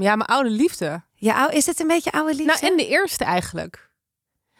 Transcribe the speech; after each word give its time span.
Ja, 0.00 0.16
mijn 0.16 0.28
oude 0.30 0.50
liefde. 0.50 1.02
Ja, 1.14 1.50
is 1.50 1.66
het 1.66 1.80
een 1.80 1.86
beetje 1.86 2.12
oude 2.12 2.34
liefde? 2.34 2.44
Nou, 2.44 2.66
en 2.66 2.76
de 2.76 2.86
eerste 2.86 3.24
eigenlijk. 3.24 3.90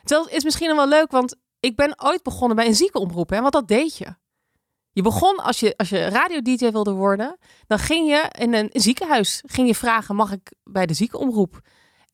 Terwijl 0.05 0.29
is 0.29 0.45
misschien 0.45 0.77
wel 0.77 0.89
leuk, 0.89 1.11
want 1.11 1.37
ik 1.61 1.77
ben 1.77 2.03
ooit 2.03 2.23
begonnen 2.23 2.57
bij 2.57 2.67
een 2.67 2.75
ziekenomroep. 2.75 3.31
Hè, 3.31 3.41
want 3.41 3.53
dat 3.53 3.69
deed 3.69 3.96
je. 3.96 4.14
Je 4.93 5.03
begon 5.03 5.37
als 5.37 5.61
je, 5.61 5.77
als 5.77 5.88
je 5.88 6.09
radio-dj 6.09 6.71
wilde 6.71 6.93
worden, 6.93 7.37
dan 7.67 7.79
ging 7.79 8.09
je 8.09 8.30
in 8.38 8.54
een 8.54 8.71
ziekenhuis 8.72 9.43
ging 9.46 9.69
je 9.69 9.75
vragen, 9.75 10.14
mag 10.14 10.33
ik 10.33 10.53
bij 10.64 10.87
de 10.87 10.95
ziekenomroep? 10.95 11.61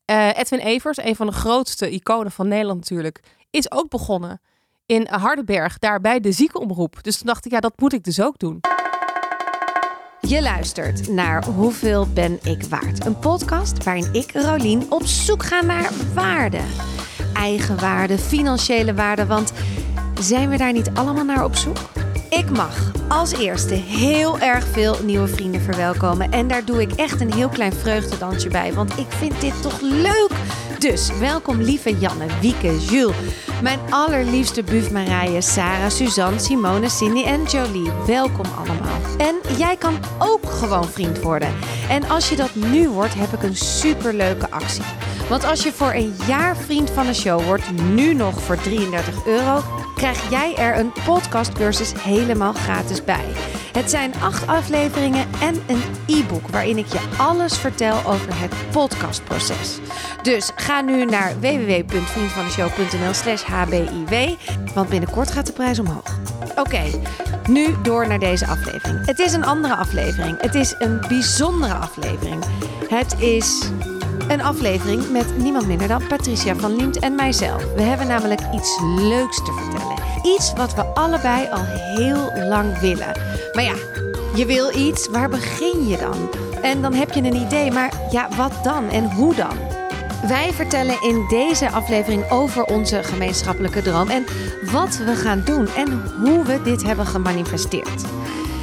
Eh, 0.04 0.38
Edwin 0.38 0.58
Evers, 0.58 0.96
een 0.96 1.16
van 1.16 1.26
de 1.26 1.32
grootste 1.32 1.90
iconen 1.90 2.32
van 2.32 2.48
Nederland 2.48 2.80
natuurlijk, 2.80 3.20
is 3.50 3.70
ook 3.70 3.88
begonnen 3.88 4.40
in 4.86 5.06
Hardenberg, 5.06 5.78
daar 5.78 6.00
bij 6.00 6.20
de 6.20 6.32
ziekenomroep. 6.32 7.02
Dus 7.02 7.16
toen 7.16 7.26
dacht 7.26 7.44
ik, 7.44 7.52
ja, 7.52 7.60
dat 7.60 7.80
moet 7.80 7.92
ik 7.92 8.04
dus 8.04 8.20
ook 8.20 8.38
doen. 8.38 8.60
Je 10.28 10.42
luistert 10.42 11.08
naar 11.08 11.44
Hoeveel 11.44 12.06
ben 12.14 12.38
ik 12.42 12.62
waard? 12.62 13.06
Een 13.06 13.18
podcast 13.18 13.84
waarin 13.84 14.08
ik, 14.12 14.32
Rolien, 14.32 14.86
op 14.88 15.02
zoek 15.04 15.44
ga 15.44 15.62
naar 15.62 15.90
waarde. 16.14 16.60
Eigen 17.34 17.80
waarde, 17.80 18.18
financiële 18.18 18.94
waarde, 18.94 19.26
want 19.26 19.52
zijn 20.20 20.48
we 20.48 20.56
daar 20.56 20.72
niet 20.72 20.90
allemaal 20.94 21.24
naar 21.24 21.44
op 21.44 21.56
zoek? 21.56 21.76
Ik 22.30 22.50
mag 22.50 22.92
als 23.08 23.32
eerste 23.32 23.74
heel 23.74 24.38
erg 24.38 24.66
veel 24.66 24.96
nieuwe 25.04 25.28
vrienden 25.28 25.60
verwelkomen. 25.60 26.32
En 26.32 26.48
daar 26.48 26.64
doe 26.64 26.80
ik 26.80 26.92
echt 26.92 27.20
een 27.20 27.32
heel 27.32 27.48
klein 27.48 27.72
vreugdedansje 27.72 28.48
bij, 28.48 28.72
want 28.72 28.98
ik 28.98 29.06
vind 29.08 29.40
dit 29.40 29.62
toch 29.62 29.80
leuk. 29.80 30.30
Dus 30.82 31.18
welkom 31.18 31.60
lieve 31.60 31.98
Janne, 31.98 32.26
Wieke, 32.40 32.78
Jules, 32.78 33.16
mijn 33.62 33.78
allerliefste 33.90 34.62
buf 34.62 34.90
Marije, 34.90 35.40
Sarah, 35.40 35.90
Suzanne, 35.90 36.38
Simone, 36.38 36.88
Cindy 36.88 37.22
en 37.22 37.44
Jolie. 37.44 37.90
Welkom 38.06 38.44
allemaal. 38.58 39.00
En 39.18 39.56
jij 39.58 39.76
kan 39.76 39.98
ook 40.18 40.50
gewoon 40.50 40.88
vriend 40.88 41.20
worden. 41.20 41.54
En 41.88 42.10
als 42.10 42.28
je 42.28 42.36
dat 42.36 42.54
nu 42.54 42.88
wordt, 42.88 43.14
heb 43.14 43.32
ik 43.32 43.42
een 43.42 43.56
superleuke 43.56 44.50
actie. 44.50 44.84
Want 45.28 45.44
als 45.44 45.62
je 45.62 45.72
voor 45.72 45.92
een 45.92 46.14
jaar 46.26 46.56
vriend 46.56 46.90
van 46.90 47.06
de 47.06 47.14
show 47.14 47.44
wordt, 47.44 47.70
nu 47.82 48.14
nog 48.14 48.40
voor 48.40 48.56
33 48.56 49.26
euro, 49.26 49.62
krijg 49.94 50.30
jij 50.30 50.56
er 50.56 50.78
een 50.78 50.92
podcastcursus 51.04 51.92
helemaal 51.98 52.52
gratis 52.52 53.04
bij. 53.04 53.24
Het 53.72 53.90
zijn 53.90 54.14
acht 54.22 54.46
afleveringen 54.46 55.26
en 55.40 55.62
een 55.66 55.82
e-book 56.06 56.48
waarin 56.48 56.78
ik 56.78 56.86
je 56.86 57.00
alles 57.18 57.58
vertel 57.58 57.96
over 57.96 58.40
het 58.40 58.54
podcastproces. 58.70 59.78
Dus 60.22 60.50
ga 60.56 60.71
nu 60.80 61.04
naar 61.04 61.32
www.vriendvandeshow.nl 61.40 63.12
slash 63.12 63.42
hbiw, 63.42 64.36
want 64.74 64.88
binnenkort 64.88 65.30
gaat 65.30 65.46
de 65.46 65.52
prijs 65.52 65.78
omhoog. 65.78 66.18
Oké, 66.56 66.82
nu 67.48 67.74
door 67.82 68.08
naar 68.08 68.18
deze 68.18 68.46
aflevering. 68.46 69.06
Het 69.06 69.18
is 69.18 69.32
een 69.32 69.44
andere 69.44 69.74
aflevering. 69.74 70.40
Het 70.40 70.54
is 70.54 70.74
een 70.78 71.00
bijzondere 71.08 71.74
aflevering. 71.74 72.44
Het 72.88 73.20
is 73.20 73.70
een 74.28 74.42
aflevering 74.42 75.10
met 75.10 75.38
niemand 75.38 75.66
minder 75.66 75.88
dan 75.88 76.06
Patricia 76.06 76.54
van 76.54 76.76
Liemt 76.76 76.98
en 76.98 77.14
mijzelf. 77.14 77.72
We 77.74 77.82
hebben 77.82 78.06
namelijk 78.06 78.40
iets 78.54 78.80
leuks 78.96 79.36
te 79.36 79.52
vertellen. 79.52 79.96
Iets 80.22 80.52
wat 80.52 80.74
we 80.74 80.82
allebei 80.82 81.48
al 81.50 81.64
heel 81.64 82.32
lang 82.48 82.78
willen. 82.78 83.20
Maar 83.52 83.64
ja, 83.64 83.74
je 84.34 84.46
wil 84.46 84.76
iets, 84.76 85.08
waar 85.08 85.28
begin 85.28 85.88
je 85.88 85.96
dan? 85.96 86.30
En 86.62 86.82
dan 86.82 86.94
heb 86.94 87.12
je 87.12 87.22
een 87.22 87.34
idee, 87.34 87.70
maar 87.70 87.92
ja, 88.10 88.28
wat 88.36 88.52
dan 88.62 88.88
en 88.90 89.10
hoe 89.10 89.34
dan? 89.34 89.81
Wij 90.28 90.52
vertellen 90.52 91.02
in 91.02 91.26
deze 91.28 91.70
aflevering 91.70 92.30
over 92.30 92.64
onze 92.64 93.02
gemeenschappelijke 93.02 93.82
droom 93.82 94.08
en 94.08 94.24
wat 94.72 94.96
we 94.96 95.14
gaan 95.14 95.42
doen 95.44 95.68
en 95.68 96.02
hoe 96.20 96.44
we 96.44 96.62
dit 96.62 96.82
hebben 96.82 97.06
gemanifesteerd. 97.06 98.02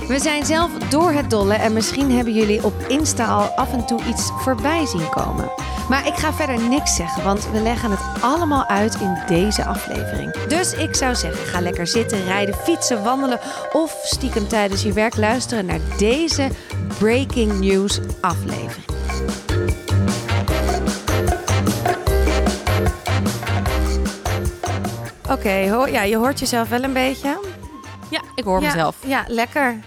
We 0.08 0.20
zijn 0.20 0.46
zelf 0.46 0.72
door 0.72 1.12
het 1.12 1.30
dolle 1.30 1.54
en 1.54 1.74
misschien 1.74 2.12
hebben 2.12 2.34
jullie 2.34 2.64
op 2.64 2.74
Insta 2.88 3.26
al 3.26 3.48
af 3.48 3.74
en 3.74 3.86
toe 3.86 4.04
iets 4.04 4.32
voorbij 4.38 4.86
zien 4.86 5.10
komen. 5.10 5.52
Maar 5.90 6.08
ik 6.08 6.14
ga 6.14 6.34
verder 6.34 6.70
niks 6.70 6.96
zeggen, 6.96 7.24
want 7.24 7.52
we 7.52 7.62
leggen 7.62 7.92
het 7.92 8.22
allemaal 8.22 8.66
uit 8.66 8.98
in 9.02 9.18
deze 9.28 9.66
aflevering. 9.66 10.44
Dus 10.48 10.74
ik 10.74 10.96
zou 10.96 11.16
zeggen, 11.16 11.46
ga 11.46 11.62
lekker 11.62 11.88
zitten, 11.88 12.24
rijden, 12.24 12.56
fietsen, 12.56 13.04
wandelen 13.04 13.40
of 13.72 14.00
stiekem 14.04 14.48
tijdens 14.48 14.84
je 14.84 14.94
werk 14.94 15.18
luisteren 15.18 15.66
naar 15.66 15.80
deze 15.98 16.50
breaking 17.00 17.60
news 17.60 18.00
aflevering. 18.22 18.99
Oké, 25.40 25.70
hoor, 25.70 25.90
ja, 25.90 26.02
je 26.04 26.16
hoort 26.18 26.40
jezelf 26.40 26.70
wel 26.70 26.84
een 26.84 26.94
beetje. 26.94 27.40
Ja, 28.10 28.22
ik 28.36 28.44
hoor 28.44 28.62
ja, 28.62 28.68
mezelf. 28.68 28.96
Ja, 29.06 29.24
lekker. 29.28 29.80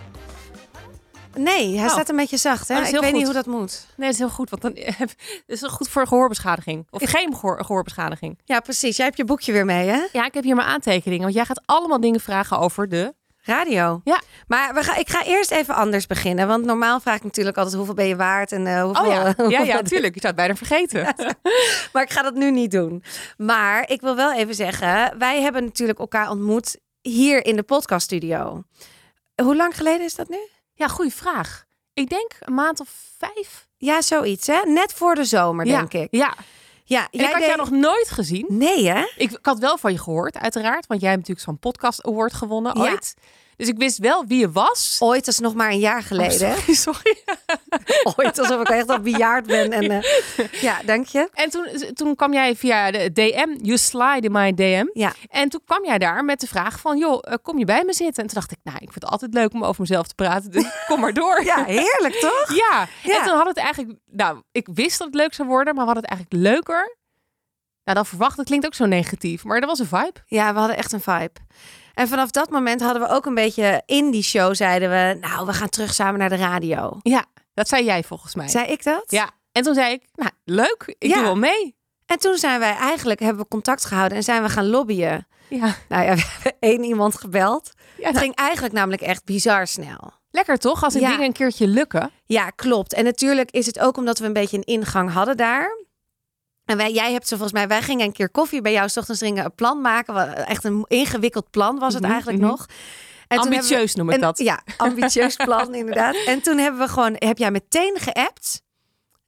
Nee, 1.37 1.77
hij 1.77 1.87
Oh. 1.87 1.93
staat 1.93 2.09
een 2.09 2.17
beetje 2.17 2.37
zacht. 2.37 2.69
Hè? 2.69 2.81
Oh, 2.81 2.89
ik 2.89 3.01
weet 3.01 3.13
niet 3.13 3.25
hoe 3.25 3.33
dat 3.35 3.47
moet. 3.47 3.87
Nee, 3.97 4.07
dat 4.07 4.13
is 4.13 4.19
heel 4.19 4.29
goed, 4.29 4.51
want 4.51 4.63
dan 4.63 4.73
het 4.97 5.17
is 5.47 5.61
het 5.61 5.71
goed 5.71 5.89
voor 5.89 6.07
gehoorbeschadiging. 6.07 6.87
Of 6.91 7.11
geen 7.11 7.35
gehoor, 7.35 7.65
gehoorbeschadiging. 7.65 8.39
Ja, 8.45 8.61
precies. 8.61 8.97
Jij 8.97 9.07
hebt 9.07 9.19
je 9.19 9.25
boekje 9.25 9.53
weer 9.53 9.65
mee, 9.65 9.89
hè? 9.89 10.07
Ja, 10.13 10.25
ik 10.27 10.35
heb 10.35 10.45
hier 10.45 10.55
mijn 10.57 10.69
aantekeningen, 10.69 11.23
want 11.23 11.35
jij 11.35 11.45
gaat 11.45 11.63
allemaal 11.67 12.01
dingen 12.01 12.21
vragen 12.21 12.59
over 12.59 12.89
de... 12.89 13.15
Radio. 13.45 14.01
Ja. 14.05 14.21
Maar 14.47 14.75
we 14.75 14.83
gaan, 14.83 14.99
ik 14.99 15.09
ga 15.09 15.25
eerst 15.25 15.51
even 15.51 15.75
anders 15.75 16.07
beginnen. 16.07 16.47
Want 16.47 16.65
normaal 16.65 17.01
vraag 17.01 17.17
ik 17.17 17.23
natuurlijk 17.23 17.57
altijd 17.57 17.77
hoeveel 17.77 17.95
ben 17.95 18.07
je 18.07 18.17
waard 18.17 18.53
en 18.53 18.67
eh, 18.67 18.83
hoeveel... 18.83 19.05
Oh 19.05 19.11
ja, 19.11 19.35
ja, 19.59 19.61
ja, 19.61 19.83
tuurlijk. 19.83 20.15
Je 20.15 20.21
zou 20.21 20.35
het 20.35 20.37
bijna 20.37 20.55
vergeten. 20.55 21.15
Maar 21.93 22.03
ik 22.03 22.11
ga 22.11 22.23
dat 22.23 22.35
nu 22.35 22.51
niet 22.51 22.71
doen. 22.71 23.03
Maar 23.37 23.91
ik 23.91 24.01
wil 24.01 24.17
wel 24.17 24.33
even 24.33 24.55
zeggen, 24.55 25.19
wij 25.19 25.41
hebben 25.43 25.65
natuurlijk 25.65 25.99
elkaar 25.99 26.31
ontmoet 26.31 26.79
hier 27.01 27.45
in 27.45 27.57
de 27.57 27.63
podcaststudio. 27.63 28.63
Hoe 29.43 29.57
lang 29.57 29.77
geleden 29.77 30.05
is 30.07 30.15
dat 30.15 30.29
nu? 30.29 30.39
Ja, 30.75 30.89
goede 30.89 31.11
vraag. 31.11 31.65
Ik 31.95 32.09
denk 32.09 32.37
een 32.41 32.55
maand 32.55 32.81
of 32.81 32.89
vijf. 33.19 33.69
Ja, 33.77 34.03
zoiets, 34.03 34.47
hè? 34.47 34.61
Net 34.65 34.93
voor 34.93 35.15
de 35.15 35.25
zomer, 35.25 35.65
denk 35.65 35.93
ik. 35.93 36.09
Ja, 36.11 36.35
Ja, 36.85 37.09
en 37.11 37.21
ik 37.21 37.27
had 37.27 37.35
deed- 37.35 37.45
jou 37.47 37.57
nog 37.59 37.71
nooit 37.71 38.11
gezien. 38.11 38.45
Nee, 38.49 38.89
hè? 38.89 39.01
Ik, 39.17 39.31
ik 39.31 39.39
had 39.43 39.59
wel 39.59 39.79
van 39.79 39.93
je 39.93 39.99
gehoord, 39.99 40.39
uiteraard. 40.39 40.87
Want 40.87 41.01
jij 41.01 41.11
hebt 41.11 41.21
natuurlijk 41.21 41.47
zo'n 41.49 41.59
podcast 41.59 42.05
award 42.05 42.33
gewonnen 42.33 42.77
Ja. 42.83 42.99
Dus 43.63 43.71
ik 43.71 43.79
wist 43.79 43.99
wel 43.99 44.27
wie 44.27 44.39
je 44.39 44.51
was. 44.51 44.97
Ooit, 45.01 45.25
dat 45.25 45.35
is 45.35 45.41
nog 45.41 45.55
maar 45.55 45.71
een 45.71 45.79
jaar 45.79 46.03
geleden. 46.03 46.49
Oh, 46.49 46.57
sorry, 46.57 46.75
sorry. 46.75 47.23
Ooit, 48.17 48.39
alsof 48.39 48.61
ik 48.61 48.69
echt 48.69 48.89
al 48.89 49.01
bejaard 49.01 49.47
ben. 49.47 49.73
En, 49.73 49.91
eh, 49.91 50.03
ja, 50.67 50.81
dank 50.85 51.07
je. 51.07 51.29
En 51.33 51.51
toen, 51.51 51.67
toen 51.95 52.17
kwam 52.17 52.33
jij 52.33 52.57
via 52.57 52.91
de 52.91 53.13
DM, 53.13 53.65
you 53.65 53.79
slide 53.79 54.21
in 54.21 54.33
my 54.33 54.55
DM. 54.55 54.87
Ja. 54.93 55.13
En 55.29 55.49
toen 55.49 55.61
kwam 55.65 55.85
jij 55.85 55.99
daar 55.99 56.25
met 56.25 56.41
de 56.41 56.47
vraag 56.47 56.81
van, 56.81 56.99
joh, 56.99 57.19
eh, 57.21 57.35
kom 57.43 57.59
je 57.59 57.65
bij 57.65 57.85
me 57.85 57.93
zitten? 57.93 58.23
En 58.23 58.29
toen 58.29 58.39
dacht 58.41 58.53
ik, 58.53 58.59
nou, 58.63 58.77
ik 58.77 58.91
vind 58.91 59.03
het 59.03 59.13
altijd 59.13 59.35
leuk 59.35 59.53
om 59.53 59.65
over 59.65 59.81
mezelf 59.81 60.07
te 60.07 60.15
praten. 60.15 60.51
Dus 60.51 60.65
kom 60.89 61.01
maar 61.01 61.15
door. 61.15 61.45
Ja, 61.45 61.65
heerlijk 61.65 62.15
toch? 62.15 62.55
Ja. 62.55 62.89
Ja. 63.03 63.19
En 63.19 63.25
toen 63.25 63.37
had 63.37 63.47
het 63.47 63.57
eigenlijk, 63.57 63.99
nou, 64.07 64.43
ik 64.53 64.69
wist 64.75 64.99
dat 64.99 65.07
het 65.07 65.17
leuk 65.17 65.35
zou 65.35 65.49
worden, 65.49 65.75
maar 65.75 65.87
we 65.87 65.93
hadden 65.93 66.11
het 66.11 66.13
eigenlijk 66.13 66.55
leuker. 66.55 66.97
Nou, 67.85 67.97
dan 67.97 68.07
verwacht, 68.07 68.37
dat 68.37 68.47
klinkt 68.47 68.67
ook 68.67 68.75
zo 68.75 68.87
negatief, 68.87 69.45
maar 69.45 69.61
dat 69.61 69.69
was 69.69 69.79
een 69.79 69.87
vibe. 69.87 70.21
Ja, 70.27 70.53
we 70.53 70.59
hadden 70.59 70.77
echt 70.77 70.93
een 70.93 71.01
vibe. 71.01 71.41
En 71.95 72.09
vanaf 72.09 72.31
dat 72.31 72.51
moment 72.51 72.81
hadden 72.81 73.03
we 73.03 73.09
ook 73.09 73.27
een 73.27 73.35
beetje 73.35 73.83
in 73.87 74.11
die 74.11 74.23
show 74.23 74.55
zeiden 74.55 74.91
we, 74.91 75.17
nou, 75.29 75.47
we 75.47 75.53
gaan 75.53 75.69
terug 75.69 75.95
samen 75.95 76.19
naar 76.19 76.29
de 76.29 76.37
radio. 76.37 76.99
Ja, 77.03 77.25
dat 77.55 77.69
zei 77.69 77.85
jij 77.85 78.03
volgens 78.05 78.35
mij. 78.35 78.49
Zei 78.49 78.67
ik 78.67 78.85
dat? 78.85 79.05
Ja. 79.07 79.31
En 79.53 79.63
toen 79.63 79.75
zei 79.75 79.93
ik, 79.93 80.03
nou, 80.15 80.31
leuk, 80.45 80.95
ik 80.99 81.09
Ja. 81.09 81.15
doe 81.15 81.23
wel 81.23 81.37
mee. 81.37 81.77
En 82.07 82.19
toen 82.19 82.37
zijn 82.37 82.59
wij 82.61 82.75
eigenlijk, 82.77 83.21
hebben 83.21 83.43
we 83.43 83.49
contact 83.49 83.85
gehouden 83.85 84.17
en 84.19 84.25
zijn 84.25 84.43
we 84.43 84.49
gaan 84.49 84.67
lobbyen. 84.69 85.27
Ja, 85.49 85.75
Nou 85.89 86.05
ja, 86.05 86.15
we 86.15 86.23
hebben 86.33 86.53
één 86.71 86.83
iemand 86.85 87.15
gebeld. 87.19 87.71
ja 87.75 88.05
Het 88.05 88.13
nou, 88.13 88.19
ging 88.25 88.35
eigenlijk 88.37 88.75
namelijk 88.75 89.03
echt 89.03 89.25
bizar 89.25 89.67
snel. 89.67 90.13
lekker 90.31 90.59
toch, 90.59 90.85
als 90.85 90.95
Ja. 90.95 91.09
dingen 91.11 91.25
een 91.27 91.33
keertje 91.33 91.67
lukken. 91.67 92.11
Ja, 92.25 92.51
klopt. 92.51 92.93
En 92.95 93.05
natuurlijk 93.05 93.51
is 93.51 93.67
het 93.67 93.79
ook 93.79 93.97
omdat 93.97 94.19
we 94.19 94.27
een 94.27 94.33
beetje 94.33 94.57
een 94.57 94.63
ingang 94.65 95.13
hadden 95.13 95.37
daar. 95.37 95.79
En 96.73 96.79
wij, 96.79 96.93
jij 96.93 97.13
hebt 97.13 97.29
zo 97.29 97.37
volgens 97.37 97.59
mij, 97.59 97.69
wij 97.69 97.83
gingen 97.83 98.07
een 98.07 98.13
keer 98.13 98.31
koffie 98.31 98.61
bij 98.61 98.73
jou, 98.73 98.89
's 98.89 98.97
ochtends 98.97 99.21
gingen 99.21 99.45
een 99.45 99.55
plan 99.55 99.81
maken. 99.81 100.47
Echt 100.47 100.65
een 100.65 100.85
ingewikkeld 100.89 101.51
plan 101.51 101.79
was 101.79 101.93
het 101.95 102.03
Mhm, 102.03 102.13
eigenlijk 102.13 102.43
mhm. 102.43 102.51
nog. 102.51 102.67
En 103.29 103.39
Ambitieus 103.39 103.95
noem 103.95 104.11
ik 104.11 104.21
dat. 104.21 104.39
Ja, 104.39 104.63
ambitieus 104.77 105.37
plan 105.37 105.75
inderdaad. 105.75 106.17
En 106.27 106.43
toen 106.43 106.59
hebben 106.59 106.81
we 106.81 106.89
gewoon, 106.89 107.15
heb 107.19 107.39
jij 107.39 107.51
meteen 107.51 107.97
geappt 107.99 108.63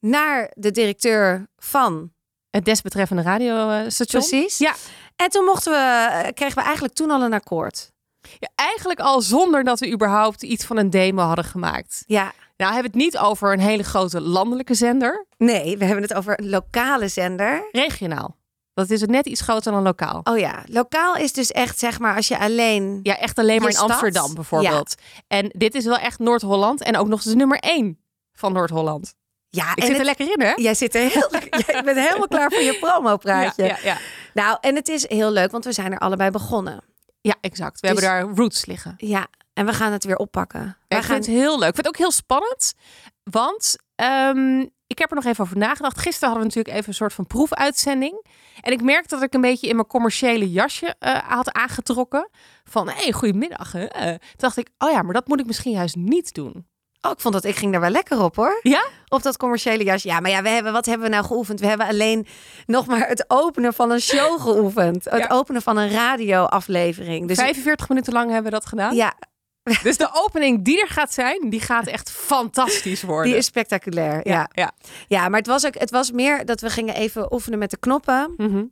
naar 0.01 0.51
de 0.55 0.71
directeur 0.71 1.49
van. 1.57 2.13
Het 2.51 2.65
desbetreffende 2.65 3.23
radiostation. 3.23 4.23
Precies. 4.23 4.59
Ja. 4.59 4.75
En 5.17 5.29
toen 5.29 5.45
mochten 5.45 5.73
we, 5.73 5.79
eh, 5.79 6.33
kregen 6.35 6.55
we 6.55 6.63
eigenlijk 6.63 6.95
toen 6.95 7.11
al 7.11 7.23
een 7.23 7.33
akkoord. 7.33 7.93
Ja, 8.39 8.49
eigenlijk 8.55 9.01
al 9.01 9.21
zonder 9.21 9.65
dat 9.65 9.81
we 9.81 9.93
überhaupt 9.93 10.43
iets 10.43 10.65
van 10.65 10.77
een 10.77 10.91
demo 10.91 11.23
hadden 11.23 11.45
gemaakt. 11.45 12.03
Ja, 12.07 12.33
Nou, 12.57 12.73
hebben 12.73 12.93
we 12.93 12.99
het 12.99 13.07
niet 13.07 13.19
over 13.19 13.53
een 13.53 13.61
hele 13.61 13.83
grote 13.83 14.21
landelijke 14.21 14.75
zender. 14.75 15.27
nee, 15.39 15.79
we 15.79 15.85
hebben 15.85 16.03
het 16.03 16.15
over 16.15 16.39
een 16.41 16.49
lokale 16.49 17.09
zender. 17.09 17.69
Regionaal. 17.73 18.37
Dat 18.75 18.91
is 18.91 19.01
het 19.01 19.11
net 19.11 19.27
iets 19.27 19.41
groter 19.41 19.73
dan 19.73 19.83
lokaal. 19.83 20.21
Oh 20.25 20.39
ja, 20.39 20.63
lokaal 20.67 21.17
is 21.17 21.33
dus 21.33 21.51
echt 21.53 21.79
zeg 21.79 21.99
maar 21.99 22.17
als 22.17 22.29
je 22.29 22.39
alleen. 22.39 23.01
Ja, 23.03 23.19
echt 23.19 23.39
alleen 23.39 23.59
maar 23.61 23.69
in 23.69 23.75
stad? 23.75 23.91
Amsterdam 23.91 24.35
bijvoorbeeld. 24.35 24.95
En 25.27 25.49
dit 25.57 25.75
is 25.75 25.85
wel 25.85 25.97
echt 25.99 26.19
Noord-Holland. 26.19 26.83
En 26.83 26.97
ook 26.97 27.07
nog 27.07 27.19
eens 27.19 27.29
de 27.29 27.37
nummer 27.37 27.59
één 27.59 27.99
van 28.33 28.53
Noord-Holland. 28.53 29.15
Ja, 29.49 29.71
Ik 29.71 29.83
en 29.83 29.87
zit 29.87 29.99
er 29.99 30.05
lekker 30.05 30.31
in, 30.33 30.41
hè? 30.47 30.53
Jij 30.57 30.75
zit 30.75 30.95
er 30.95 31.01
heel, 31.01 31.29
jij 31.67 31.83
bent 31.85 31.99
helemaal 31.99 32.29
klaar 32.29 32.51
voor 32.51 32.63
je 32.63 32.79
promo-praatje. 32.85 33.65
Ja, 33.65 33.69
ja, 33.69 33.79
ja. 33.83 33.99
Nou, 34.35 34.59
en 34.61 34.75
het 34.75 34.89
is 34.89 35.09
heel 35.09 35.31
leuk, 35.31 35.51
want 35.51 35.65
we 35.65 35.73
zijn 35.73 35.93
er 35.93 35.99
allebei 35.99 36.31
begonnen. 36.31 36.85
ja 37.21 37.35
exact. 37.41 37.81
We 37.81 37.89
Dus- 37.89 38.01
hebben 38.03 38.27
daar 38.27 38.37
roots 38.37 38.67
liggen. 38.67 38.95
Ja, 38.97 39.27
en 39.55 39.67
we 39.67 39.73
gaan 39.73 39.93
het 39.93 40.05
weer 40.05 40.17
oppakken. 40.17 40.77
Wij 40.89 40.99
ik 40.99 41.05
gaan... 41.05 41.15
vind 41.15 41.27
het 41.27 41.35
heel 41.35 41.59
leuk. 41.59 41.69
Ik 41.69 41.75
vind 41.75 41.87
het 41.87 41.87
ook 41.87 41.97
heel 41.97 42.11
spannend. 42.11 42.75
Want 43.23 43.77
ehm, 43.95 44.61
ik 44.87 44.99
heb 44.99 45.11
er 45.11 45.17
nog 45.17 45.25
even 45.25 45.45
over 45.45 45.57
nagedacht. 45.57 45.99
Gisteren 45.99 46.29
hadden 46.29 46.49
we 46.49 46.55
natuurlijk 46.55 46.77
even 46.77 46.89
een 46.89 46.95
soort 46.95 47.13
van 47.13 47.27
proefuitzending. 47.27 48.27
En 48.61 48.73
ik 48.73 48.83
merkte 48.83 49.15
dat 49.15 49.25
ik 49.25 49.35
een 49.35 49.41
beetje 49.41 49.69
in 49.69 49.75
mijn 49.75 49.87
commerciële 49.87 50.51
jasje 50.51 50.95
uh, 51.01 51.17
had 51.17 51.53
aangetrokken. 51.53 52.31
Van, 52.65 52.89
hé, 52.89 53.03
hey, 53.03 53.13
goedemiddag. 53.13 53.73
Hè? 53.73 53.89
Toen 53.89 54.19
dacht 54.37 54.57
ik, 54.57 54.69
oh 54.79 54.91
ja, 54.91 55.03
maar 55.03 55.15
dat 55.15 55.29
moet 55.29 55.41
ik 55.41 55.47
misschien 55.47 55.73
juist 55.73 55.97
niet 55.97 56.35
doen. 56.35 56.67
Oh, 57.01 57.11
ik 57.11 57.21
vond 57.21 57.35
dat 57.35 57.45
ik 57.45 57.57
ging 57.57 57.73
daar 57.73 57.81
wel 57.81 57.91
lekker 57.91 58.23
op 58.23 58.37
hoor. 58.37 58.61
Ja? 58.63 58.87
Op 59.09 59.23
dat 59.23 59.37
commerciële 59.37 59.85
jasje. 59.85 60.09
Ja, 60.09 60.21
maar 60.21 60.31
ja, 60.31 60.43
we 60.43 60.49
hebben, 60.49 60.73
wat 60.73 60.87
hebben 60.87 61.07
we 61.07 61.15
nou 61.15 61.25
geoefend? 61.25 61.61
We 61.61 61.67
hebben 61.67 61.87
alleen 61.87 62.27
nog 62.67 62.87
maar 62.87 63.09
het 63.09 63.25
openen 63.29 63.75
van 63.75 63.91
een 63.91 64.01
show 64.01 64.41
geoefend. 64.41 65.05
Het 65.05 65.31
openen 65.31 65.63
van 65.63 65.77
een 65.77 65.91
radioaflevering. 65.91 67.29
Dus 67.29 67.39
45 67.39 67.89
minuten 67.89 68.13
lang 68.13 68.27
hebben 68.31 68.53
we 68.53 68.59
dat 68.59 68.67
gedaan? 68.67 68.95
Ja, 68.95 69.15
dus 69.83 69.97
de 69.97 70.11
opening 70.13 70.65
die 70.65 70.81
er 70.81 70.89
gaat 70.89 71.13
zijn, 71.13 71.51
die 71.51 71.61
gaat 71.61 71.87
echt 71.87 72.11
fantastisch 72.11 73.03
worden. 73.03 73.31
Die 73.31 73.37
is 73.37 73.47
spectaculair, 73.47 74.29
ja. 74.29 74.51
Ja, 74.53 74.73
ja. 75.07 75.29
maar 75.29 75.39
het 75.39 75.49
was 75.49 75.67
ook, 75.67 75.79
het 75.79 75.91
was 75.91 76.11
meer 76.11 76.45
dat 76.45 76.61
we 76.61 76.71
gingen 76.71 76.95
even 76.95 77.33
oefenen 77.33 77.59
met 77.59 77.71
de 77.71 77.79
knoppen. 77.79 78.35
Mhm. 78.37 78.65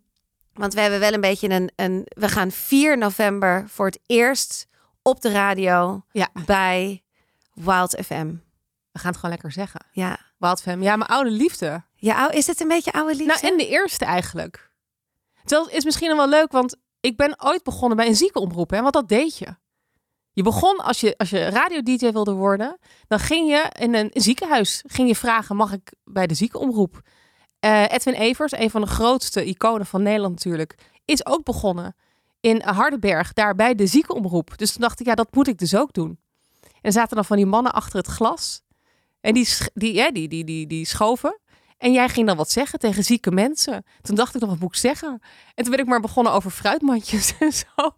Want 0.53 0.75
we 0.75 0.81
hebben 0.81 1.01
wel 1.01 1.13
een 1.13 1.21
beetje 1.21 1.51
een, 1.51 1.71
een, 1.77 2.07
we 2.09 2.29
gaan 2.29 2.51
4 2.51 2.99
november 2.99 3.65
voor 3.69 3.87
het 3.87 3.99
eerst 4.07 4.67
op 5.03 5.21
de 5.21 5.31
radio 5.31 6.05
ja. 6.11 6.29
bij 6.47 7.03
Wild 7.55 7.99
FM. 8.05 8.35
We 8.93 8.99
gaan 8.99 9.11
het 9.11 9.17
gewoon 9.17 9.31
lekker 9.31 9.53
zeggen. 9.53 9.87
Ja. 9.93 10.19
Wild 10.39 10.61
FM. 10.61 10.83
Ja, 10.83 10.97
mijn 10.97 11.11
oude 11.11 11.31
liefde. 11.31 11.85
Ja, 11.97 12.31
is 12.31 12.47
het 12.47 12.61
een 12.61 12.69
beetje 12.69 12.93
oude 12.93 13.15
liefde? 13.15 13.27
Nou, 13.27 13.47
en 13.47 13.57
de 13.59 13.69
eerste 13.69 14.05
eigenlijk. 14.05 14.71
Het 15.43 15.69
is 15.71 15.85
misschien 15.85 16.17
wel 16.17 16.29
leuk, 16.29 16.53
want 16.53 16.77
ik 17.01 17.17
ben 17.17 17.45
ooit 17.45 17.63
begonnen 17.63 17.97
bij 17.97 18.07
een 18.07 18.17
ziekenomroep. 18.17 18.71
Hè, 18.71 18.81
want 18.81 18.93
dat 18.93 19.09
deed 19.09 19.39
je. 19.39 19.57
Je 20.33 20.43
begon 20.43 20.77
als 20.77 21.01
je, 21.01 21.15
als 21.17 21.31
je 21.31 21.45
radio-dj 21.45 22.11
wilde 22.11 22.33
worden, 22.33 22.79
dan 23.09 23.19
ging 23.19 23.51
je 23.51 23.71
in 23.79 23.95
een 23.95 24.11
ziekenhuis 24.13 24.85
ging 24.87 25.09
je 25.09 25.17
vragen: 25.17 25.57
mag 25.57 25.73
ik 25.73 25.93
bij 26.05 26.27
de 26.27 26.35
ziekenomroep? 26.35 27.01
Uh, 27.65 27.83
Edwin 27.83 28.15
Evers, 28.15 28.53
een 28.53 28.71
van 28.71 28.81
de 28.81 28.87
grootste 28.87 29.45
iconen 29.45 29.87
van 29.87 30.03
Nederland 30.03 30.35
natuurlijk, 30.35 30.75
is 31.05 31.27
ook 31.27 31.45
begonnen 31.45 31.97
in 32.41 32.63
Hardenberg, 32.63 33.33
daar 33.33 33.55
bij 33.55 33.75
de 33.75 33.87
ziekenomroep. 33.87 34.59
Dus 34.59 34.73
toen 34.73 34.81
dacht 34.81 35.01
ik, 35.01 35.07
ja, 35.07 35.15
dat 35.15 35.35
moet 35.35 35.49
ik 35.49 35.59
dus 35.59 35.75
ook 35.75 35.93
doen. 35.93 36.19
En 36.81 36.93
zaten 36.93 37.17
dan 37.17 37.25
van 37.25 37.37
die 37.37 37.47
mannen 37.47 37.73
achter 37.73 37.99
het 37.99 38.07
glas. 38.07 38.63
En 39.21 39.35
die, 39.35 39.49
die, 39.75 39.95
ja, 39.95 40.11
die, 40.11 40.29
die, 40.29 40.45
die, 40.45 40.67
die 40.67 40.87
schoven. 40.87 41.41
En 41.79 41.93
jij 41.93 42.09
ging 42.09 42.27
dan 42.27 42.37
wat 42.37 42.51
zeggen 42.51 42.79
tegen 42.79 43.05
zieke 43.05 43.31
mensen. 43.31 43.85
Toen 44.01 44.17
dacht 44.17 44.35
ik 44.35 44.41
nog, 44.41 44.51
wat 44.51 44.59
moet 44.59 44.75
ik 44.75 44.81
zeggen? 44.81 45.21
En 45.55 45.65
toen 45.65 45.71
ben 45.71 45.81
ik 45.81 45.87
maar 45.87 46.01
begonnen 46.01 46.33
over 46.33 46.51
fruitmandjes 46.51 47.35
en 47.39 47.53
zo. 47.53 47.97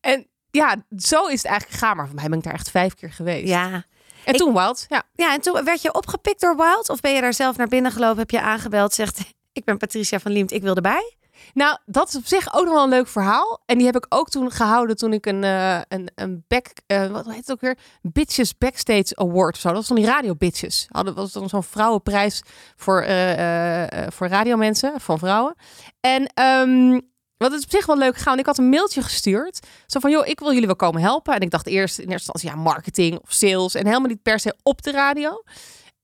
En 0.00 0.29
ja, 0.50 0.76
zo 0.96 1.26
is 1.26 1.42
het 1.42 1.50
eigenlijk 1.50 1.80
gegaan. 1.80 1.96
Maar 1.96 2.06
voor 2.06 2.14
mij 2.14 2.28
ben 2.28 2.38
ik 2.38 2.44
daar 2.44 2.54
echt 2.54 2.70
vijf 2.70 2.94
keer 2.94 3.12
geweest. 3.12 3.48
Ja. 3.48 3.84
En 4.24 4.34
toen 4.34 4.54
Wild, 4.54 4.84
ja. 4.88 5.02
Ja, 5.14 5.32
en 5.32 5.40
toen 5.40 5.64
werd 5.64 5.82
je 5.82 5.94
opgepikt 5.94 6.40
door 6.40 6.56
Wild? 6.56 6.88
Of 6.88 7.00
ben 7.00 7.14
je 7.14 7.20
daar 7.20 7.34
zelf 7.34 7.56
naar 7.56 7.68
binnen 7.68 7.92
gelopen, 7.92 8.18
heb 8.18 8.30
je 8.30 8.40
aangebeld, 8.40 8.94
zegt... 8.94 9.20
Ik 9.52 9.64
ben 9.64 9.78
Patricia 9.78 10.20
van 10.20 10.32
Liemt, 10.32 10.52
ik 10.52 10.62
wil 10.62 10.74
erbij? 10.74 11.14
Nou, 11.54 11.78
dat 11.86 12.08
is 12.08 12.16
op 12.16 12.26
zich 12.26 12.54
ook 12.54 12.64
nog 12.64 12.74
wel 12.74 12.82
een 12.82 12.88
leuk 12.88 13.08
verhaal. 13.08 13.62
En 13.66 13.76
die 13.76 13.86
heb 13.86 13.96
ik 13.96 14.06
ook 14.08 14.28
toen 14.28 14.50
gehouden 14.50 14.96
toen 14.96 15.12
ik 15.12 15.26
een, 15.26 15.42
uh, 15.42 15.80
een, 15.88 16.10
een 16.14 16.44
back, 16.48 16.66
uh, 16.86 17.06
wat 17.06 17.26
heet 17.26 17.36
het 17.36 17.50
ook 17.50 17.60
weer? 17.60 17.78
Bitches 18.02 18.58
Backstage 18.58 19.16
Award 19.16 19.54
of 19.54 19.60
zo. 19.60 19.68
Dat 19.68 19.76
was 19.76 19.86
van 19.86 19.96
die 19.96 20.04
radio 20.04 20.34
bitches. 20.34 20.86
Hadden 20.90 21.14
was 21.14 21.32
dan 21.32 21.48
zo'n 21.48 21.62
vrouwenprijs 21.62 22.42
voor, 22.76 23.06
uh, 23.06 23.84
voor 24.08 24.28
radiomensen, 24.28 25.00
van 25.00 25.18
vrouwen. 25.18 25.54
En 26.00 26.32
um, 26.44 27.09
wat 27.48 27.52
is 27.52 27.64
op 27.64 27.70
zich 27.70 27.86
wel 27.86 27.98
leuk 27.98 28.16
gegaan. 28.16 28.38
Ik 28.38 28.46
had 28.46 28.58
een 28.58 28.68
mailtje 28.68 29.02
gestuurd. 29.02 29.66
Zo 29.86 30.00
van, 30.00 30.10
joh, 30.10 30.26
ik 30.26 30.40
wil 30.40 30.52
jullie 30.52 30.66
wel 30.66 30.76
komen 30.76 31.02
helpen. 31.02 31.34
En 31.34 31.40
ik 31.40 31.50
dacht 31.50 31.66
eerst 31.66 31.98
in 31.98 32.10
eerste 32.10 32.32
instantie, 32.32 32.48
ja, 32.48 32.70
marketing 32.70 33.18
of 33.18 33.32
sales. 33.32 33.74
En 33.74 33.86
helemaal 33.86 34.08
niet 34.08 34.22
per 34.22 34.40
se 34.40 34.54
op 34.62 34.82
de 34.82 34.90
radio. 34.90 35.42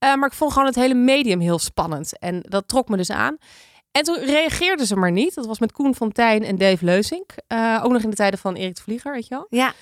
Uh, 0.04 0.14
maar 0.14 0.28
ik 0.28 0.34
vond 0.34 0.52
gewoon 0.52 0.66
het 0.66 0.74
hele 0.74 0.94
medium 0.94 1.40
heel 1.40 1.58
spannend. 1.58 2.18
En 2.18 2.40
dat 2.40 2.68
trok 2.68 2.88
me 2.88 2.96
dus 2.96 3.10
aan. 3.10 3.36
En 3.92 4.02
toen 4.02 4.18
reageerden 4.18 4.86
ze 4.86 4.96
maar 4.96 5.12
niet. 5.12 5.34
Dat 5.34 5.46
was 5.46 5.58
met 5.58 5.72
Koen 5.72 5.94
Fontijn 5.94 6.44
en 6.44 6.58
Dave 6.58 6.84
Leusink. 6.84 7.30
Uh, 7.48 7.80
ook 7.84 7.92
nog 7.92 8.02
in 8.02 8.10
de 8.10 8.16
tijden 8.16 8.38
van 8.38 8.54
Erik 8.54 8.76
de 8.76 8.82
Vlieger, 8.82 9.12
weet 9.12 9.26
je 9.26 9.34
wel. 9.34 9.46
Ja. 9.48 9.72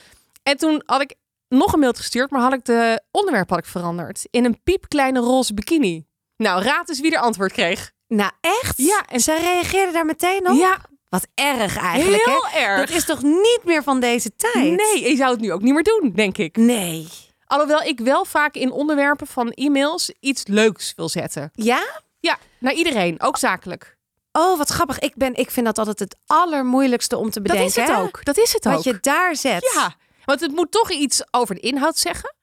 En 0.42 0.56
toen 0.56 0.82
had 0.86 1.00
ik 1.00 1.14
nog 1.48 1.72
een 1.72 1.78
mail 1.78 1.92
gestuurd, 1.92 2.30
maar 2.30 2.40
had 2.40 2.52
ik 2.52 2.64
de 2.64 3.02
onderwerp 3.10 3.50
had 3.50 3.58
ik 3.58 3.66
veranderd. 3.66 4.26
In 4.30 4.44
een 4.44 4.62
piepkleine 4.62 5.20
roze 5.20 5.54
bikini. 5.54 6.06
Nou, 6.36 6.62
raad 6.62 6.88
eens 6.88 7.00
wie 7.00 7.14
er 7.14 7.20
antwoord 7.20 7.52
kreeg. 7.52 7.92
Nou, 8.06 8.30
echt? 8.40 8.76
Ja. 8.76 9.04
En 9.06 9.20
zij 9.20 9.40
reageerde 9.40 9.92
daar 9.92 10.06
meteen 10.06 10.48
op? 10.48 10.56
Ja, 10.56 10.78
wat 11.14 11.26
erg 11.34 11.76
eigenlijk. 11.76 12.24
Heel 12.24 12.46
hè? 12.46 12.58
erg. 12.58 12.88
Dat 12.88 12.96
is 12.96 13.04
toch 13.04 13.22
niet 13.22 13.60
meer 13.64 13.82
van 13.82 14.00
deze 14.00 14.30
tijd? 14.36 14.76
Nee, 14.76 15.10
je 15.10 15.16
zou 15.16 15.30
het 15.30 15.40
nu 15.40 15.52
ook 15.52 15.62
niet 15.62 15.74
meer 15.74 15.82
doen, 15.82 16.12
denk 16.14 16.38
ik. 16.38 16.56
Nee. 16.56 17.08
Alhoewel 17.46 17.82
ik 17.82 18.00
wel 18.00 18.24
vaak 18.24 18.54
in 18.54 18.70
onderwerpen 18.70 19.26
van 19.26 19.50
e-mails 19.50 20.12
iets 20.20 20.46
leuks 20.46 20.92
wil 20.96 21.08
zetten. 21.08 21.50
Ja? 21.52 22.02
Ja, 22.20 22.38
naar 22.58 22.72
iedereen, 22.72 23.20
ook 23.20 23.36
zakelijk. 23.36 23.96
Oh, 24.32 24.58
wat 24.58 24.68
grappig. 24.68 24.98
Ik, 24.98 25.14
ben, 25.16 25.34
ik 25.34 25.50
vind 25.50 25.66
dat 25.66 25.78
altijd 25.78 25.98
het 25.98 26.16
allermoeilijkste 26.26 27.16
om 27.16 27.30
te 27.30 27.42
bedenken. 27.42 27.74
Dat 27.74 27.88
is 27.88 27.94
het 27.94 28.02
ook. 28.02 28.24
Dat 28.24 28.38
is 28.38 28.52
het 28.52 28.66
ook. 28.66 28.74
Wat 28.74 28.84
je 28.84 28.98
daar 29.00 29.36
zet. 29.36 29.72
Ja, 29.74 29.94
want 30.24 30.40
het 30.40 30.52
moet 30.52 30.70
toch 30.70 30.90
iets 30.90 31.22
over 31.30 31.54
de 31.54 31.60
inhoud 31.60 31.98
zeggen. 31.98 32.34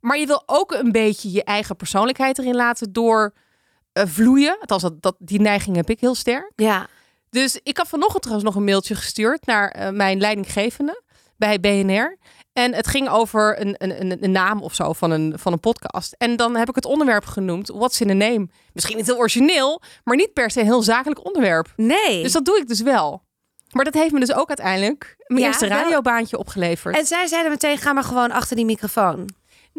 Maar 0.00 0.18
je 0.18 0.26
wil 0.26 0.42
ook 0.46 0.72
een 0.72 0.92
beetje 0.92 1.30
je 1.30 1.44
eigen 1.44 1.76
persoonlijkheid 1.76 2.38
erin 2.38 2.56
laten 2.56 2.92
door 2.92 3.34
uh, 3.92 4.04
vloeien. 4.06 4.56
Althans, 4.60 4.82
dat, 4.82 5.02
dat, 5.02 5.16
die 5.18 5.40
neiging 5.40 5.76
heb 5.76 5.90
ik 5.90 6.00
heel 6.00 6.14
sterk. 6.14 6.52
Ja. 6.56 6.86
Dus 7.30 7.60
ik 7.62 7.76
had 7.76 7.88
vanochtend 7.88 8.22
trouwens 8.22 8.48
nog 8.48 8.56
een 8.56 8.64
mailtje 8.68 8.94
gestuurd 8.94 9.46
naar 9.46 9.76
uh, 9.78 9.88
mijn 9.90 10.20
leidinggevende 10.20 11.02
bij 11.36 11.60
BNR. 11.60 12.18
En 12.52 12.74
het 12.74 12.86
ging 12.86 13.08
over 13.08 13.60
een, 13.60 13.74
een, 13.78 14.24
een, 14.24 14.30
naam 14.30 14.62
of 14.62 14.74
zo 14.74 14.92
van 14.92 15.10
een, 15.10 15.32
van 15.36 15.52
een 15.52 15.60
podcast. 15.60 16.14
En 16.18 16.36
dan 16.36 16.56
heb 16.56 16.68
ik 16.68 16.74
het 16.74 16.84
onderwerp 16.84 17.24
genoemd. 17.24 17.68
What's 17.68 18.00
in 18.00 18.10
a 18.10 18.12
name? 18.12 18.48
Misschien 18.72 18.96
niet 18.96 19.06
heel 19.06 19.16
origineel, 19.16 19.82
maar 20.04 20.16
niet 20.16 20.32
per 20.32 20.50
se 20.50 20.60
een 20.60 20.66
heel 20.66 20.82
zakelijk 20.82 21.26
onderwerp. 21.26 21.72
Nee. 21.76 22.22
Dus 22.22 22.32
dat 22.32 22.44
doe 22.44 22.56
ik 22.56 22.68
dus 22.68 22.80
wel. 22.80 23.22
Maar 23.72 23.84
dat 23.84 23.94
heeft 23.94 24.12
me 24.12 24.20
dus 24.20 24.32
ook 24.32 24.48
uiteindelijk 24.48 25.16
mijn 25.26 25.40
Ja, 25.40 25.46
eerste 25.46 25.66
radiobaantje 25.66 26.38
opgeleverd. 26.38 26.96
En 26.96 27.06
zij 27.06 27.26
zeiden 27.26 27.50
meteen, 27.50 27.78
ga 27.78 27.92
maar 27.92 28.04
gewoon 28.04 28.30
achter 28.30 28.56
die 28.56 28.64
microfoon. 28.64 29.28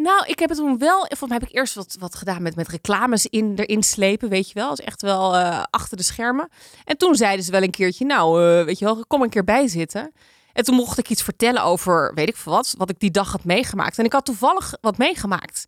Nou, 0.01 0.25
ik 0.25 0.40
heb 0.40 0.50
het 0.50 0.57
toen 0.57 0.78
wel. 0.78 1.00
Volgens 1.00 1.30
mij 1.30 1.38
heb 1.40 1.50
ik 1.50 1.56
eerst 1.56 1.74
wat, 1.74 1.96
wat 2.00 2.16
gedaan 2.16 2.42
met, 2.42 2.56
met 2.56 2.68
reclames 2.68 3.25
in, 3.25 3.54
erin 3.56 3.84
slepen, 3.84 4.30
weet 4.30 4.48
je 4.48 4.54
wel. 4.54 4.72
Is 4.72 4.80
echt 4.80 5.01
wel 5.01 5.36
eh, 5.36 5.63
achter 5.69 5.98
de 5.98 6.04
schermen. 6.04 6.50
En 6.86 6.98
toen 6.98 7.16
zeiden 7.16 7.46
ze 7.46 7.51
wel 7.51 7.63
een 7.63 7.72
keertje, 7.72 8.06
nou, 8.06 8.44
eh, 8.44 8.66
weet 8.66 8.80
je 8.80 8.86
wel, 8.86 9.06
kom 9.07 9.22
een 9.22 9.30
keer 9.30 9.44
bij 9.44 9.68
zitten. 9.68 10.13
En 10.54 10.63
toen 10.63 10.75
mocht 10.75 10.98
ik 10.98 11.10
iets 11.10 11.24
vertellen 11.24 11.63
over, 11.63 12.13
weet 12.13 12.30
ik 12.30 12.38
veel 12.38 12.51
wat, 12.51 12.74
wat 12.78 12.90
ik 12.90 13.00
die 13.00 13.12
dag 13.12 13.31
had 13.31 13.44
meegemaakt. 13.44 13.98
En 13.98 14.06
ik 14.06 14.13
had 14.13 14.25
toevallig 14.25 14.74
wat 14.81 14.98
meegemaakt. 14.98 15.68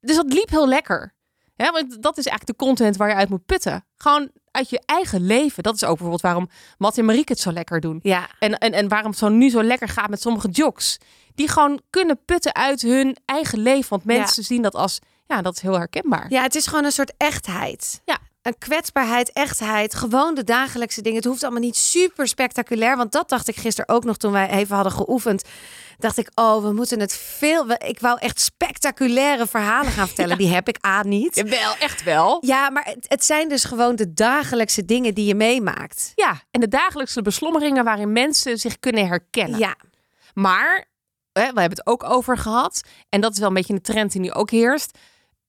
Dus 0.00 0.16
dat 0.16 0.32
liep 0.32 0.50
heel 0.50 0.68
lekker. 0.68 1.14
Ja, 1.54 1.72
want 1.72 2.02
dat 2.02 2.18
is 2.18 2.26
eigenlijk 2.26 2.58
de 2.58 2.64
content 2.64 2.96
waar 2.96 3.08
je 3.08 3.14
uit 3.14 3.28
moet 3.28 3.46
putten. 3.46 3.86
Gewoon 3.96 4.30
uit 4.52 4.70
je 4.70 4.82
eigen 4.86 5.26
leven. 5.26 5.62
Dat 5.62 5.74
is 5.74 5.82
ook 5.82 5.88
bijvoorbeeld 5.88 6.20
waarom 6.20 6.48
Matt 6.78 6.98
en 6.98 7.04
Marieke 7.04 7.32
het 7.32 7.40
zo 7.40 7.52
lekker 7.52 7.80
doen. 7.80 8.00
Ja. 8.02 8.28
En, 8.38 8.58
en, 8.58 8.72
en 8.72 8.88
waarom 8.88 9.10
het 9.10 9.18
zo 9.18 9.28
nu 9.28 9.50
zo 9.50 9.62
lekker 9.62 9.88
gaat 9.88 10.08
met 10.08 10.20
sommige 10.20 10.48
jocks. 10.48 10.98
Die 11.34 11.48
gewoon 11.48 11.80
kunnen 11.90 12.18
putten 12.24 12.54
uit 12.54 12.82
hun 12.82 13.16
eigen 13.24 13.58
leven. 13.58 13.90
Want 13.90 14.04
mensen 14.04 14.44
zien 14.44 14.62
dat 14.62 14.74
als, 14.74 14.98
ja, 15.26 15.42
dat 15.42 15.56
is 15.56 15.62
heel 15.62 15.78
herkenbaar. 15.78 16.26
Ja, 16.28 16.42
het 16.42 16.54
is 16.54 16.66
gewoon 16.66 16.84
een 16.84 16.92
soort 16.92 17.12
echtheid. 17.16 18.00
Ja. 18.04 18.18
Een 18.42 18.58
kwetsbaarheid, 18.58 19.32
echtheid, 19.32 19.94
gewoon 19.94 20.34
de 20.34 20.44
dagelijkse 20.44 21.02
dingen. 21.02 21.18
Het 21.18 21.26
hoeft 21.26 21.42
allemaal 21.42 21.60
niet 21.60 21.76
super 21.76 22.28
spectaculair. 22.28 22.96
Want 22.96 23.12
dat 23.12 23.28
dacht 23.28 23.48
ik 23.48 23.56
gisteren 23.56 23.94
ook 23.94 24.04
nog 24.04 24.16
toen 24.16 24.32
wij 24.32 24.50
even 24.50 24.74
hadden 24.74 24.92
geoefend. 24.92 25.42
Dacht 25.98 26.18
ik, 26.18 26.30
oh, 26.34 26.62
we 26.62 26.72
moeten 26.72 27.00
het 27.00 27.12
veel... 27.12 27.70
Ik 27.70 28.00
wou 28.00 28.18
echt 28.20 28.40
spectaculaire 28.40 29.46
verhalen 29.46 29.92
gaan 29.92 30.06
vertellen. 30.06 30.38
Die 30.42 30.48
heb 30.54 30.68
ik 30.68 30.76
aan 30.80 31.08
niet. 31.08 31.42
Wel, 31.48 31.76
echt 31.78 32.02
wel. 32.02 32.38
Ja, 32.40 32.70
maar 32.70 32.84
het, 32.84 33.06
het 33.08 33.24
zijn 33.24 33.48
dus 33.48 33.64
gewoon 33.64 33.96
de 33.96 34.12
dagelijkse 34.12 34.84
dingen 34.84 35.14
die 35.14 35.26
je 35.26 35.34
meemaakt. 35.34 36.12
Ja, 36.14 36.42
en 36.50 36.60
de 36.60 36.68
dagelijkse 36.68 37.22
beslommeringen 37.22 37.84
waarin 37.84 38.12
mensen 38.12 38.58
zich 38.58 38.78
kunnen 38.78 39.06
herkennen. 39.06 39.58
Ja, 39.58 39.76
Maar, 40.34 40.86
hè, 41.32 41.52
we 41.52 41.60
hebben 41.60 41.78
het 41.78 41.86
ook 41.86 42.04
over 42.04 42.38
gehad. 42.38 42.80
En 43.08 43.20
dat 43.20 43.32
is 43.32 43.38
wel 43.38 43.48
een 43.48 43.54
beetje 43.54 43.74
een 43.74 43.82
trend 43.82 44.12
die 44.12 44.20
nu 44.20 44.32
ook 44.32 44.50
heerst. 44.50 44.98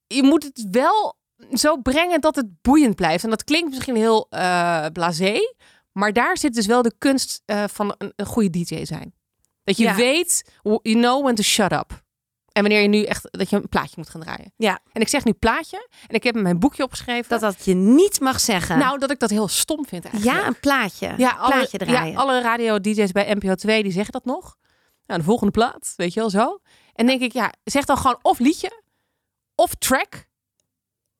Je 0.07 0.23
moet 0.23 0.43
het 0.43 0.67
wel 0.71 1.21
zo 1.51 1.77
brengen 1.77 2.21
dat 2.21 2.35
het 2.35 2.62
boeiend 2.62 2.95
blijft. 2.95 3.23
En 3.23 3.29
dat 3.29 3.43
klinkt 3.43 3.69
misschien 3.69 3.95
heel 3.95 4.27
blasé. 4.93 5.39
Maar 5.91 6.13
daar 6.13 6.38
zit 6.38 6.53
dus 6.53 6.65
wel 6.65 6.81
de 6.81 6.93
kunst 6.97 7.41
eh, 7.45 7.63
van 7.67 7.95
een, 7.97 8.13
een 8.15 8.25
goede 8.25 8.50
DJ 8.50 8.85
zijn. 8.85 9.13
Dat 9.63 9.77
je 9.77 9.83
Ja. 9.83 9.95
weet, 9.95 10.51
you 10.63 10.79
know 10.81 11.23
when 11.23 11.35
to 11.35 11.43
shut 11.43 11.71
up. 11.71 12.01
En 12.51 12.62
wanneer 12.62 12.81
je 12.81 12.88
nu 12.88 13.03
echt, 13.03 13.27
dat 13.31 13.50
je 13.50 13.55
een 13.55 13.69
plaatje 13.69 13.93
moet 13.97 14.09
gaan 14.09 14.21
draaien. 14.21 14.53
ja, 14.57 14.79
En 14.91 15.01
ik 15.01 15.07
zeg 15.07 15.23
nu 15.23 15.33
plaatje. 15.33 15.88
En 16.07 16.15
ik 16.15 16.23
heb 16.23 16.35
in 16.35 16.41
mijn 16.41 16.59
boekje 16.59 16.83
opgeschreven. 16.83 17.29
dat 17.29 17.39
dat 17.41 17.65
je 17.65 17.73
niet 17.73 18.19
mag 18.19 18.39
zeggen. 18.39 18.77
nou, 18.77 19.00
dat 19.00 19.12
ik 19.12 19.19
dat 19.19 19.29
heel 19.29 19.47
stom 19.47 19.85
vind 19.85 20.05
eigenlijk. 20.05 20.38
ja, 20.38 20.47
een 20.47 20.59
plaatje. 20.59 21.13
Ja, 21.17 21.31
alle, 21.31 21.53
plaatje 21.53 21.77
draaien. 21.77 22.12
Ja, 22.13 22.17
alle 22.19 22.41
radio-dj's 22.41 23.12
bij 23.12 23.33
NPO 23.33 23.55
2 23.55 23.83
die 23.83 23.91
zeggen 23.91 24.12
dat 24.12 24.25
nog. 24.25 24.55
Nou, 25.05 25.19
de 25.19 25.25
volgende 25.25 25.51
plaat, 25.51 25.93
weet 25.95 26.13
je 26.13 26.19
wel 26.19 26.29
zo. 26.29 26.59
En 26.93 27.05
denk 27.05 27.21
ik, 27.21 27.33
ja, 27.33 27.53
zeg 27.63 27.85
dan 27.85 27.97
gewoon 27.97 28.19
of 28.21 28.39
liedje 28.39 28.81
of 29.55 29.73
track. 29.75 30.25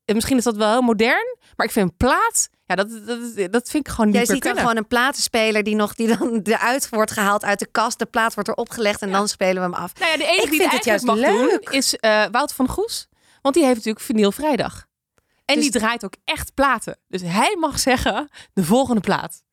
En 0.06 0.16
misschien 0.16 0.38
is 0.38 0.44
dat 0.44 0.56
wel 0.56 0.72
heel 0.72 0.82
modern, 0.82 1.38
maar 1.56 1.66
ik 1.66 1.72
vind 1.72 1.90
een 1.90 1.98
plaat, 1.98 2.50
ja, 2.66 2.76
dat, 2.76 2.90
dat, 3.06 3.52
dat 3.52 3.70
vind 3.70 3.88
ik 3.88 3.94
gewoon 3.94 4.06
niet 4.06 4.16
Jij 4.16 4.26
ziet 4.26 4.44
dan 4.44 4.58
gewoon 4.58 4.78
een 4.78 4.88
platenspeler 4.88 5.64
die 5.64 5.76
nog 5.76 5.96
die 5.96 6.18
dan 6.18 6.40
eruit 6.44 6.90
wordt 6.90 7.12
gehaald 7.12 7.44
uit 7.44 7.60
de 7.60 7.68
kast. 7.72 8.00
De 8.00 8.06
plaat 8.06 8.34
wordt 8.34 8.50
erop 8.50 8.70
gelegd 8.70 9.02
en 9.02 9.12
dan 9.12 9.28
spelen 9.28 9.56
we 9.56 9.62
hem 9.62 9.74
af. 9.74 10.00
Nou 10.00 10.12
ja, 10.12 10.18
de 10.18 10.24
enige 10.26 10.44
Ik 10.44 10.50
die 10.50 10.60
vind 10.60 10.72
het 10.72 10.86
juist 10.86 11.06
mag 11.06 11.16
leuk. 11.16 11.62
doen 11.62 11.74
is 11.74 11.96
eh 11.96 12.26
Wout 12.32 12.54
van 12.54 12.68
Goes. 12.68 13.08
Want 13.42 13.56
die 13.56 13.64
heeft 13.64 13.76
natuurlijk 13.76 14.06
Vinyl 14.06 14.32
Vrijdag. 14.32 14.86
En 15.46 15.56
Dus- 15.56 15.64
die 15.64 15.80
draait 15.80 16.06
ook 16.06 16.16
echt 16.24 16.54
platen. 16.54 16.98
Dus 17.08 17.22
hij 17.22 17.56
mag 17.60 17.80
zeggen, 17.80 18.30
de 18.54 18.64
volgende 18.64 19.02
plaat. 19.02 19.44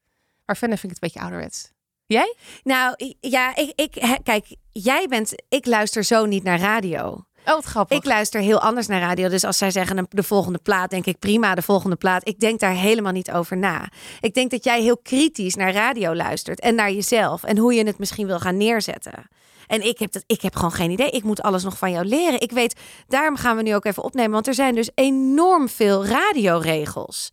Maar 0.46 0.56
verder 0.56 0.78
vind 0.78 0.92
ik 0.92 0.98
het 1.00 1.02
een 1.02 1.08
beetje 1.20 1.20
ouderwets. 1.30 1.70
Jij? 2.06 2.34
Nou, 2.62 3.14
ja, 3.20 3.56
ik, 3.56 3.72
ik, 3.74 4.18
kijk, 4.22 4.56
jij 4.72 5.06
bent, 5.08 5.32
ik 5.48 5.66
luister 5.66 6.04
zo 6.04 6.24
niet 6.26 6.42
naar 6.42 6.58
radio. 6.60 7.24
Oh, 7.46 7.54
wat 7.54 7.64
grappig. 7.64 7.96
Ik 7.96 8.04
luister 8.04 8.40
heel 8.40 8.60
anders 8.60 8.86
naar 8.86 9.00
radio. 9.00 9.28
Dus 9.28 9.44
als 9.44 9.58
zij 9.58 9.70
zeggen 9.70 10.06
de 10.10 10.22
volgende 10.22 10.58
plaat, 10.58 10.90
denk 10.90 11.06
ik 11.06 11.18
prima, 11.18 11.54
de 11.54 11.62
volgende 11.62 11.96
plaat. 11.96 12.28
Ik 12.28 12.40
denk 12.40 12.60
daar 12.60 12.74
helemaal 12.74 13.12
niet 13.12 13.30
over 13.32 13.56
na. 13.56 13.88
Ik 14.20 14.34
denk 14.34 14.50
dat 14.50 14.64
jij 14.64 14.82
heel 14.82 14.98
kritisch 14.98 15.54
naar 15.54 15.72
radio 15.72 16.14
luistert 16.14 16.60
en 16.60 16.74
naar 16.74 16.92
jezelf 16.92 17.42
en 17.44 17.58
hoe 17.58 17.74
je 17.74 17.84
het 17.84 17.98
misschien 17.98 18.26
wil 18.26 18.38
gaan 18.40 18.56
neerzetten. 18.56 19.28
En 19.66 19.86
ik 19.86 19.98
heb, 19.98 20.12
dat, 20.12 20.24
ik 20.26 20.40
heb 20.42 20.54
gewoon 20.54 20.72
geen 20.72 20.90
idee. 20.90 21.10
Ik 21.10 21.22
moet 21.22 21.42
alles 21.42 21.62
nog 21.64 21.78
van 21.78 21.90
jou 21.90 22.04
leren. 22.04 22.40
Ik 22.40 22.52
weet, 22.52 22.74
daarom 23.08 23.36
gaan 23.36 23.56
we 23.56 23.62
nu 23.62 23.74
ook 23.74 23.84
even 23.84 24.02
opnemen. 24.02 24.30
Want 24.30 24.46
er 24.46 24.54
zijn 24.54 24.74
dus 24.74 24.90
enorm 24.94 25.68
veel 25.68 26.06
radioregels. 26.06 27.30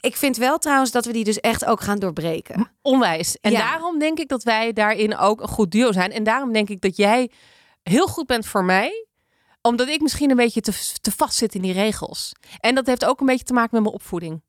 Ik 0.00 0.16
vind 0.16 0.36
wel 0.36 0.58
trouwens 0.58 0.90
dat 0.90 1.04
we 1.06 1.12
die 1.12 1.24
dus 1.24 1.40
echt 1.40 1.64
ook 1.64 1.80
gaan 1.80 1.98
doorbreken. 1.98 2.70
Onwijs. 2.82 3.36
En 3.40 3.50
Ja. 3.50 3.58
daarom 3.58 3.98
denk 3.98 4.18
ik 4.18 4.28
dat 4.28 4.42
wij 4.42 4.72
daarin 4.72 5.16
ook 5.18 5.40
een 5.40 5.48
goed 5.48 5.70
duo 5.70 5.92
zijn. 5.92 6.12
En 6.12 6.24
daarom 6.24 6.52
denk 6.52 6.68
ik 6.68 6.80
dat 6.80 6.96
jij 6.96 7.30
heel 7.82 8.06
goed 8.06 8.26
bent 8.26 8.46
voor 8.46 8.64
mij. 8.64 9.06
Omdat 9.62 9.88
ik 9.88 10.00
misschien 10.00 10.30
een 10.30 10.36
beetje 10.36 10.60
te, 10.60 10.72
te 11.00 11.12
vast 11.12 11.36
zit 11.36 11.54
in 11.54 11.62
die 11.62 11.72
regels. 11.72 12.32
En 12.60 12.74
dat 12.74 12.86
heeft 12.86 13.04
ook 13.04 13.20
een 13.20 13.26
beetje 13.26 13.44
te 13.44 13.52
maken 13.52 13.70
met 13.72 13.82
mijn 13.82 13.94
opvoeding. 13.94 14.42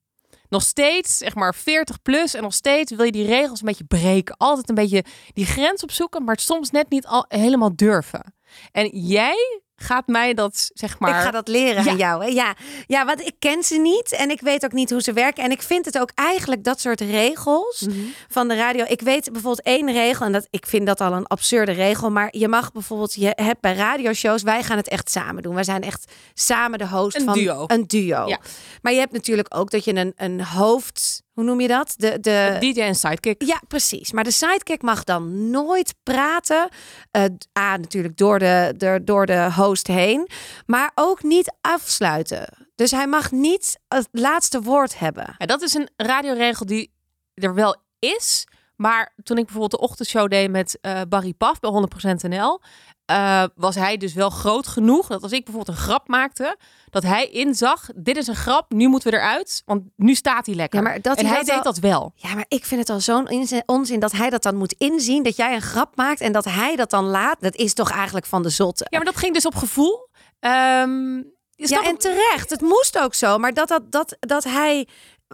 Nog 0.49 0.63
steeds, 0.63 1.17
zeg 1.17 1.35
maar 1.35 1.55
40 1.55 2.01
plus. 2.01 2.33
En 2.33 2.41
nog 2.41 2.53
steeds 2.53 2.91
wil 2.91 3.05
je 3.05 3.11
die 3.11 3.25
regels 3.25 3.59
een 3.59 3.67
beetje 3.67 3.83
breken. 3.83 4.37
Altijd 4.37 4.69
een 4.69 4.75
beetje 4.75 5.03
die 5.33 5.45
grens 5.45 5.83
opzoeken. 5.83 6.23
Maar 6.23 6.39
soms 6.39 6.69
net 6.71 6.89
niet 6.89 7.05
al, 7.05 7.25
helemaal 7.27 7.75
durven. 7.75 8.35
En 8.71 8.87
jij 8.99 9.62
gaat 9.75 10.07
mij 10.07 10.33
dat, 10.33 10.69
zeg 10.73 10.99
maar... 10.99 11.09
Ik 11.09 11.23
ga 11.25 11.31
dat 11.31 11.47
leren 11.47 11.83
Ja. 11.83 11.91
aan 11.91 11.97
jou. 11.97 12.23
Hè? 12.23 12.29
Ja. 12.29 12.55
ja, 12.87 13.05
want 13.05 13.21
ik 13.21 13.33
ken 13.39 13.63
ze 13.63 13.77
niet 13.77 14.11
en 14.11 14.29
ik 14.29 14.41
weet 14.41 14.65
ook 14.65 14.71
niet 14.71 14.89
hoe 14.89 15.01
ze 15.01 15.13
werken. 15.13 15.43
En 15.43 15.51
ik 15.51 15.61
vind 15.61 15.85
het 15.85 15.99
ook 15.99 16.09
eigenlijk 16.15 16.63
dat 16.63 16.79
soort 16.79 17.01
regels 17.01 17.81
Mhm. 17.81 17.97
van 18.27 18.47
de 18.47 18.55
radio. 18.55 18.85
Ik 18.87 19.01
weet 19.01 19.31
bijvoorbeeld 19.31 19.61
één 19.65 19.91
regel 19.91 20.25
en 20.25 20.31
dat 20.31 20.47
ik 20.49 20.65
vind 20.65 20.87
dat 20.87 21.01
al 21.01 21.13
een 21.13 21.27
absurde 21.27 21.71
regel. 21.71 22.09
Maar 22.11 22.27
je 22.37 22.47
mag 22.47 22.71
bijvoorbeeld, 22.71 23.13
je 23.13 23.31
hebt 23.35 23.61
bij 23.61 23.75
radioshows, 23.75 24.41
wij 24.43 24.63
gaan 24.63 24.77
het 24.77 24.87
echt 24.89 25.11
samen 25.11 25.43
doen. 25.43 25.53
Wij 25.55 25.63
zijn 25.63 25.81
echt 25.83 26.11
samen 26.33 26.79
de 26.79 26.87
host 26.87 27.15
Een 27.15 27.23
van 27.25 27.33
duo. 27.33 27.63
een 27.67 27.87
duo. 27.87 28.27
Ja. 28.27 28.39
Maar 28.81 28.93
je 28.93 28.99
hebt 28.99 29.11
natuurlijk 29.13 29.55
ook 29.55 29.71
dat 29.71 29.83
je 29.83 29.95
een, 29.95 30.13
een 30.15 30.43
hoofd, 30.43 31.22
hoe 31.33 31.43
noem 31.43 31.61
je 31.61 31.67
dat? 31.67 31.93
De, 31.97 32.19
de, 32.19 32.57
DJ 32.59 32.81
en 32.81 32.95
sidekick. 32.95 33.43
ja, 33.43 33.61
precies. 33.67 34.11
Maar 34.11 34.23
de 34.23 34.31
sidekick 34.31 34.81
mag 34.81 35.03
dan 35.03 35.49
nooit 35.49 35.95
praten. 36.03 36.69
Eh, 37.11 37.23
A, 37.59 37.77
natuurlijk 37.77 38.17
door 38.17 38.39
de, 38.39 38.73
door, 38.77 39.05
door 39.05 39.25
de 39.25 39.53
host 39.53 39.87
heen. 39.87 40.29
Maar 40.65 40.91
ook 40.95 41.23
niet 41.23 41.53
afsluiten. 41.61 42.47
Dus 42.75 42.91
hij 42.91 43.07
mag 43.07 43.31
niet 43.31 43.79
het 43.87 44.07
laatste 44.11 44.61
woord 44.61 44.99
hebben. 44.99 45.35
Ja, 45.37 45.45
dat 45.45 45.61
is 45.61 45.73
een 45.73 45.89
radioregel 45.97 46.65
die 46.65 46.91
er 47.33 47.53
wel 47.53 47.75
is. 47.99 48.47
Maar 48.75 49.13
toen 49.23 49.37
ik 49.37 49.43
bijvoorbeeld 49.43 49.81
de 49.81 49.87
ochtendshow 49.87 50.29
deed 50.29 50.51
met 50.51 50.77
eh, 50.81 51.01
Barry 51.09 51.33
Paf 51.33 51.59
bij 51.59 51.87
100% 52.25 52.29
NL... 52.29 52.61
eh, 53.05 53.43
was 53.55 53.75
hij 53.75 53.97
dus 53.97 54.13
wel 54.13 54.29
groot 54.29 54.67
genoeg 54.67 55.07
dat 55.07 55.23
als 55.23 55.31
ik 55.31 55.43
bijvoorbeeld 55.45 55.77
een 55.77 55.83
grap 55.83 56.07
maakte... 56.07 56.57
dat 56.89 57.03
hij 57.03 57.29
inzag, 57.29 57.89
dit 57.95 58.17
is 58.17 58.27
een 58.27 58.35
grap, 58.35 58.71
nu 58.71 58.87
moeten 58.87 59.11
we 59.11 59.17
eruit. 59.17 59.61
Want 59.65 59.83
nu 59.95 60.15
staat 60.15 60.45
hij 60.45 60.55
lekker. 60.55 60.79
Ja, 60.79 60.85
maar 60.85 61.01
dat 61.01 61.17
en 61.17 61.25
hij 61.25 61.35
dat 61.37 61.45
deed 61.45 61.55
al- 61.55 61.63
dat 61.63 61.77
wel. 61.77 62.13
Ja, 62.15 62.33
maar 62.33 62.45
ik 62.47 62.65
vind 62.65 62.79
het 62.79 62.89
al 62.89 62.99
zo'n 62.99 63.29
onzin 63.65 63.99
dat 63.99 64.11
hij 64.11 64.29
dat 64.29 64.43
dan 64.43 64.55
moet 64.55 64.75
inzien. 64.77 65.23
Dat 65.23 65.35
jij 65.35 65.55
een 65.55 65.61
grap 65.61 65.95
maakt 65.95 66.21
en 66.21 66.31
dat 66.31 66.45
hij 66.45 66.75
dat 66.75 66.89
dan 66.89 67.05
laat. 67.05 67.37
Dat 67.39 67.55
is 67.55 67.73
toch 67.73 67.91
eigenlijk 67.91 68.25
van 68.25 68.43
de 68.43 68.49
zotte. 68.49 68.85
Ja, 68.89 68.97
maar 68.97 69.05
dat 69.05 69.17
ging 69.17 69.33
dus 69.33 69.45
op 69.45 69.55
gevoel. 69.55 70.09
Ehm 70.39 71.17
is 71.55 71.69
Ja, 71.69 71.77
dat 71.77 71.85
en 71.85 71.97
terecht. 71.97 72.49
Het 72.49 72.61
moest 72.61 72.99
ook 72.99 73.13
zo. 73.13 73.37
Maar 73.37 73.53
dat, 73.53 73.67
dat, 73.67 73.91
dat, 73.91 74.17
dat 74.19 74.43
hij... 74.43 74.87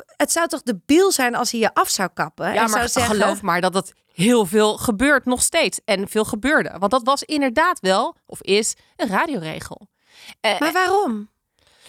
Het 0.06 0.32
zou 0.32 0.48
toch 0.48 0.62
debiel 0.62 1.12
zijn 1.12 1.36
als 1.36 1.52
hij 1.52 1.60
je 1.60 1.74
af 1.74 1.90
zou 1.90 2.10
kappen? 2.14 2.46
Ja, 2.46 2.52
en 2.54 2.60
maar 2.60 2.70
zou 2.70 2.88
zeggen, 2.88 3.16
geloof 3.16 3.42
maar 3.42 3.62
dat 3.62 3.74
het 3.74 3.94
heel 4.20 4.46
veel 4.46 4.78
gebeurt 4.78 5.26
nog 5.26 5.42
steeds. 5.42 5.80
En 5.86 6.08
veel 6.08 6.26
gebeurde. 6.26 6.76
Want 6.80 6.92
dat 6.92 7.04
was 7.04 7.24
inderdaad 7.24 7.80
wel, 7.80 8.16
of 8.26 8.42
is, 8.42 8.76
een 8.96 9.08
radioregel. 9.08 9.88
Eh, 10.42 10.60
Maar 10.60 10.72
waarom? 10.72 11.30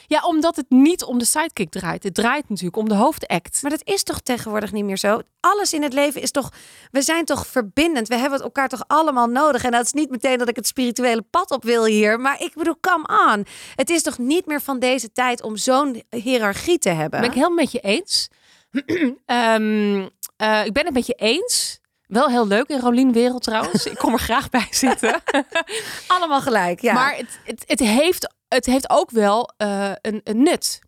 Ja, 0.06 0.22
omdat 0.26 0.56
het 0.56 0.70
niet 0.70 1.04
om 1.04 1.18
de 1.18 1.24
sidekick 1.24 1.70
draait. 1.70 2.02
Het 2.02 2.14
draait 2.14 2.48
natuurlijk 2.48 2.76
om 2.76 2.88
de 2.88 2.94
hoofdact. 2.94 3.62
Maar 3.62 3.70
dat 3.70 3.84
is 3.84 4.02
toch 4.02 4.20
tegenwoordig 4.20 4.72
niet 4.72 4.84
meer 4.84 4.98
zo? 4.98 5.20
Alles 5.40 5.72
in 5.72 5.82
het 5.82 5.92
leven 5.92 6.22
is 6.22 6.30
toch... 6.30 6.52
We 6.90 7.02
zijn 7.02 7.24
toch 7.24 7.46
verbindend? 7.46 8.08
We 8.08 8.14
hebben 8.14 8.32
het 8.32 8.42
elkaar 8.42 8.68
toch 8.68 8.84
allemaal 8.86 9.26
nodig? 9.26 9.64
En 9.64 9.70
dat 9.70 9.84
is 9.84 9.92
niet 9.92 10.10
meteen 10.10 10.38
dat 10.38 10.48
ik 10.48 10.56
het 10.56 10.66
spirituele 10.66 11.22
pad 11.22 11.50
op 11.50 11.64
wil 11.64 11.84
hier. 11.84 12.20
Maar 12.20 12.40
ik 12.42 12.54
bedoel, 12.54 12.76
come 12.80 13.32
on. 13.32 13.46
Het 13.74 13.90
is 13.90 14.02
toch 14.02 14.18
niet 14.18 14.46
meer 14.46 14.60
van 14.60 14.78
deze 14.78 15.12
tijd 15.12 15.42
om 15.42 15.56
zo'n 15.56 16.02
hiërarchie 16.10 16.78
te 16.78 16.88
hebben? 16.88 17.20
Ben 17.20 17.28
ik 17.28 17.34
helemaal 17.34 17.56
met 17.56 17.72
je 17.72 17.80
eens. 17.80 18.28
Ehm, 19.26 20.08
eh, 20.36 20.64
ik 20.64 20.72
ben 20.72 20.84
het 20.84 20.94
met 20.94 21.06
je 21.06 21.14
eens. 21.14 21.79
Wel 22.10 22.28
heel 22.28 22.46
leuk 22.46 22.68
in 22.68 22.80
Rolien 22.80 23.12
Wereld 23.12 23.42
trouwens. 23.42 23.86
ik 23.92 23.96
kom 23.98 24.12
er 24.12 24.18
graag 24.18 24.50
bij 24.50 24.66
zitten. 24.70 25.22
Allemaal 26.06 26.40
gelijk, 26.40 26.80
ja. 26.80 26.92
Maar 26.92 27.16
het, 27.16 27.38
het, 27.44 27.64
het, 27.66 27.80
heeft, 27.80 28.34
het 28.48 28.66
heeft 28.66 28.90
ook 28.90 29.10
wel 29.10 29.50
eh, 29.56 29.92
een, 30.00 30.20
een 30.24 30.42
nut. 30.42 30.78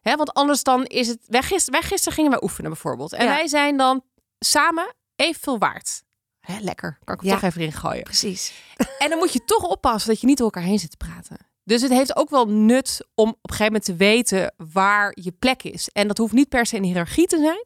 Hè, 0.00 0.16
want 0.16 0.32
anders 0.34 0.62
dan 0.62 0.84
is 0.84 1.08
het... 1.08 1.18
Wij 1.26 1.42
gisteren, 1.42 1.80
wij 1.80 1.88
gisteren 1.88 2.12
gingen 2.14 2.30
wij 2.30 2.42
oefenen 2.42 2.70
bijvoorbeeld. 2.70 3.12
En 3.12 3.24
Ja. 3.26 3.30
wij 3.36 3.46
zijn 3.48 3.76
dan 3.76 4.02
samen 4.38 4.94
evenveel 5.16 5.58
waard. 5.58 6.02
Hè, 6.40 6.58
lekker. 6.60 6.98
Kan 7.04 7.14
ik 7.14 7.22
Ja. 7.22 7.32
toch 7.32 7.42
even 7.42 7.60
in 7.60 7.72
gooien. 7.72 8.02
Precies. 8.02 8.52
En 8.98 9.08
dan 9.10 9.18
moet 9.18 9.32
je 9.32 9.44
toch 9.44 9.62
oppassen 9.68 10.10
dat 10.10 10.20
je 10.20 10.26
niet 10.26 10.36
door 10.36 10.46
elkaar 10.50 10.68
heen 10.68 10.78
zit 10.78 10.90
te 10.90 10.96
praten. 10.96 11.36
Dus 11.64 11.82
het 11.82 11.90
heeft 11.90 12.16
ook 12.16 12.30
wel 12.30 12.48
nut 12.48 13.06
om 13.14 13.28
op 13.28 13.34
een 13.42 13.50
gegeven 13.56 13.64
moment 13.64 13.84
te 13.84 13.96
weten 13.96 14.54
waar 14.72 15.12
je 15.20 15.32
plek 15.32 15.62
is. 15.62 15.88
En 15.88 16.08
dat 16.08 16.18
hoeft 16.18 16.32
niet 16.32 16.48
per 16.48 16.66
se 16.66 16.76
een 16.76 16.82
hiërarchie 16.84 17.26
te 17.26 17.38
zijn. 17.38 17.64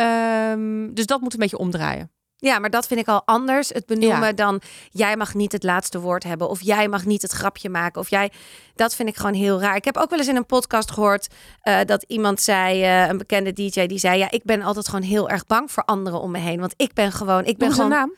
Ehm, 0.00 0.94
dus 0.94 1.06
dat 1.06 1.20
moet 1.20 1.32
een 1.32 1.38
beetje 1.38 1.58
omdraaien. 1.58 2.10
Ja, 2.36 2.58
maar 2.58 2.70
dat 2.70 2.86
vind 2.86 3.00
ik 3.00 3.08
al 3.08 3.22
anders. 3.24 3.68
Het 3.68 3.86
benoemen 3.86 4.26
Ja. 4.28 4.32
dan 4.32 4.60
jij 4.90 5.16
mag 5.16 5.34
niet 5.34 5.52
het 5.52 5.62
laatste 5.62 6.00
woord 6.00 6.24
hebben 6.24 6.48
of 6.48 6.60
jij 6.62 6.88
mag 6.88 7.04
niet 7.04 7.22
het 7.22 7.30
grapje 7.32 7.70
maken 7.70 8.00
of 8.00 8.10
jij 8.10 8.30
dat 8.74 8.94
vind 8.94 9.08
ik 9.08 9.16
gewoon 9.16 9.34
heel 9.34 9.60
raar. 9.60 9.76
Ik 9.76 9.84
heb 9.84 9.96
ook 9.96 10.10
wel 10.10 10.18
eens 10.18 10.28
in 10.28 10.36
een 10.36 10.46
podcast 10.46 10.90
gehoord 10.90 11.28
eh, 11.60 11.78
dat 11.86 12.02
iemand 12.06 12.40
zei, 12.40 12.82
eh, 12.82 13.08
een 13.08 13.18
bekende 13.18 13.52
DJ 13.52 13.86
die 13.86 13.98
zei 13.98 14.18
ja, 14.18 14.30
ik 14.30 14.44
ben 14.44 14.62
altijd 14.62 14.88
gewoon 14.88 15.04
heel 15.04 15.28
erg 15.28 15.46
bang 15.46 15.70
voor 15.72 15.84
anderen 15.84 16.20
om 16.20 16.30
me 16.30 16.38
heen, 16.38 16.60
want 16.60 16.74
ik 16.76 16.92
ben 16.94 17.12
gewoon 17.12 17.44
ik 17.44 17.56
ben 17.58 17.66
Noem 17.68 17.76
zijn 17.76 17.90
gewoon 17.92 18.06
naam. 18.08 18.14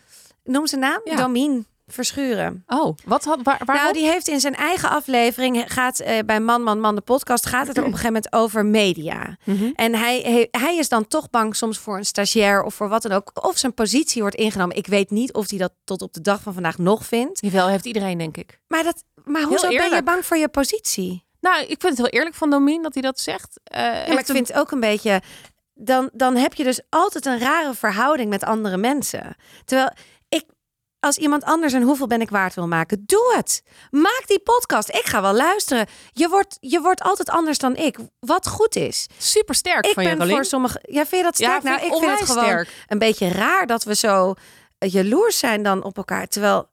noem 0.55 0.67
zijn 0.67 0.81
naam 0.81 1.01
Ja. 1.05 1.17
Domien 1.17 1.67
Verschuren. 1.93 2.63
Oh, 2.67 2.97
wat 3.05 3.25
had, 3.25 3.39
waar, 3.43 3.61
waarom? 3.65 3.85
Nou, 3.85 3.93
die 3.99 4.07
heeft 4.11 4.29
in 4.29 4.41
zijn 4.41 4.55
eigen 4.55 4.89
aflevering, 4.91 5.65
gaat 5.73 6.01
eh, 6.01 6.19
bij 6.27 6.41
Man, 6.41 6.63
Man, 6.63 6.81
Man, 6.81 6.95
de 6.95 7.01
podcast, 7.01 7.47
gaat 7.47 7.67
het 7.67 7.77
er 7.77 7.83
op 7.83 7.89
een 7.93 7.97
gegeven 7.99 8.15
moment 8.15 8.33
over 8.33 8.65
media. 8.67 9.37
Mhm. 9.45 9.71
En 9.75 9.95
hij, 9.95 10.21
hij, 10.21 10.49
hij 10.51 10.77
is 10.77 10.89
dan 10.89 11.07
toch 11.07 11.31
bang 11.31 11.57
soms 11.57 11.79
voor 11.79 11.97
een 11.97 12.05
stagiair 12.05 12.63
of 12.63 12.75
voor 12.75 12.89
wat 12.89 13.03
dan 13.03 13.13
ook. 13.13 13.31
Of 13.47 13.59
zijn 13.59 13.75
positie 13.75 14.21
wordt 14.23 14.37
ingenomen. 14.37 14.77
Ik 14.77 14.87
weet 14.87 15.11
niet 15.11 15.33
of 15.33 15.51
hij 15.51 15.59
dat 15.59 15.73
tot 15.85 16.03
op 16.03 16.13
de 16.13 16.21
dag 16.21 16.41
van 16.43 16.53
vandaag 16.53 16.79
nog 16.79 17.07
vindt. 17.07 17.41
Jawel, 17.43 17.69
heeft 17.69 17.85
iedereen 17.87 18.19
denk 18.19 18.37
ik. 18.37 18.59
Maar, 18.69 18.83
dat, 18.85 19.05
maar 19.25 19.43
hoezo 19.43 19.69
ben 19.69 19.95
je 19.95 20.03
bang 20.03 20.27
voor 20.27 20.37
je 20.37 20.49
positie? 20.49 21.25
Nou, 21.41 21.61
ik 21.63 21.81
vind 21.81 21.83
het 21.83 21.97
heel 21.97 22.07
eerlijk 22.19 22.35
van 22.35 22.51
Domien 22.51 22.83
dat 22.83 22.93
hij 22.95 23.03
dat 23.03 23.21
zegt. 23.21 23.61
Eh, 23.65 23.81
Ja, 23.83 24.09
maar 24.09 24.19
ik 24.19 24.27
vind 24.27 24.49
het 24.49 24.57
ook 24.57 24.71
een 24.71 24.81
beetje... 24.81 25.21
Dan, 25.75 26.11
dan 26.13 26.37
heb 26.37 26.55
je 26.55 26.65
dus 26.65 26.81
altijd 26.89 27.27
een 27.27 27.39
rare 27.39 27.75
verhouding 27.75 28.31
met 28.31 28.45
andere 28.45 28.77
mensen. 28.77 29.37
Terwijl 29.65 29.91
als 31.05 31.19
iemand 31.19 31.45
anders 31.45 31.73
een 31.73 31.83
hoeveel 31.83 32.07
ben 32.07 32.21
ik 32.21 32.31
waard 32.31 32.55
wil 32.55 32.67
maken, 32.69 33.03
doe 33.07 33.33
het. 33.37 33.63
Maak 33.91 34.23
die 34.27 34.39
podcast. 34.41 34.89
Ik 34.89 35.05
ga 35.05 35.23
wel 35.23 35.33
luisteren. 35.33 35.87
Je 36.13 36.29
wordt, 36.29 36.57
je 36.61 36.81
wordt 36.81 37.03
altijd 37.03 37.31
anders 37.31 37.59
dan 37.59 37.77
ik. 37.77 37.97
Wat 38.21 38.49
goed 38.49 38.77
is. 38.77 39.07
super 39.19 39.55
sterk 39.55 39.87
Ik 39.87 39.93
van 39.93 40.03
je, 40.03 40.09
ben 40.09 40.19
Rolien. 40.19 40.35
voor 40.35 40.45
sommige. 40.45 40.79
Ja, 40.83 41.07
vind 41.07 41.11
je 41.11 41.23
dat 41.23 41.39
Ja, 41.39 41.47
sterk? 41.47 41.63
vind 41.63 41.75
nou, 41.75 41.87
ik 41.87 41.93
ik 41.93 41.99
vind 42.09 42.19
het 42.21 42.29
gewoon 42.31 42.45
sterk. 42.45 42.69
een 42.87 42.99
beetje 42.99 43.29
raar 43.29 43.67
dat 43.67 43.85
we 43.85 43.95
zo 43.95 44.35
eh, 44.79 44.93
jaloers 44.93 45.39
zijn 45.39 45.63
dan 45.63 45.83
op 45.83 45.97
elkaar. 45.97 46.27
Terwijl 46.29 46.69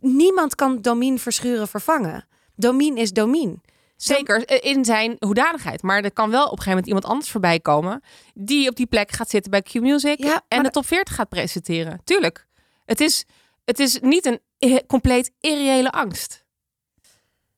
niemand 0.00 0.54
kan 0.54 0.80
Domien 0.82 1.18
Verschuren 1.18 1.68
vervangen. 1.68 2.26
Domien 2.56 2.96
is 2.96 3.12
Domien. 3.12 3.62
Zeker, 3.96 4.44
eh, 4.44 4.70
in 4.72 4.84
zijn 4.84 5.16
hoedanigheid. 5.18 5.82
Maar 5.82 6.02
er 6.04 6.12
kan 6.12 6.30
wel 6.30 6.44
op 6.44 6.50
een 6.50 6.56
gegeven 6.58 6.70
moment 6.70 6.86
iemand 6.86 7.04
anders 7.04 7.30
voorbij 7.30 7.60
komen... 7.60 8.02
die 8.34 8.68
op 8.68 8.76
die 8.76 8.86
plek 8.86 9.10
gaat 9.12 9.30
zitten 9.30 9.50
bij 9.50 9.62
Q-Music... 9.62 10.24
Ja, 10.24 10.42
en 10.48 10.62
de 10.62 10.70
top 10.70 10.86
40 10.86 11.14
gaat 11.14 11.28
presenteren. 11.28 12.00
Tuurlijk. 12.04 12.46
Het 12.84 13.00
is, 13.00 13.24
het 13.64 13.78
is 13.78 14.00
niet 14.00 14.26
een 14.26 14.40
compleet 14.86 15.32
irreële 15.40 15.90
angst. 15.90 16.44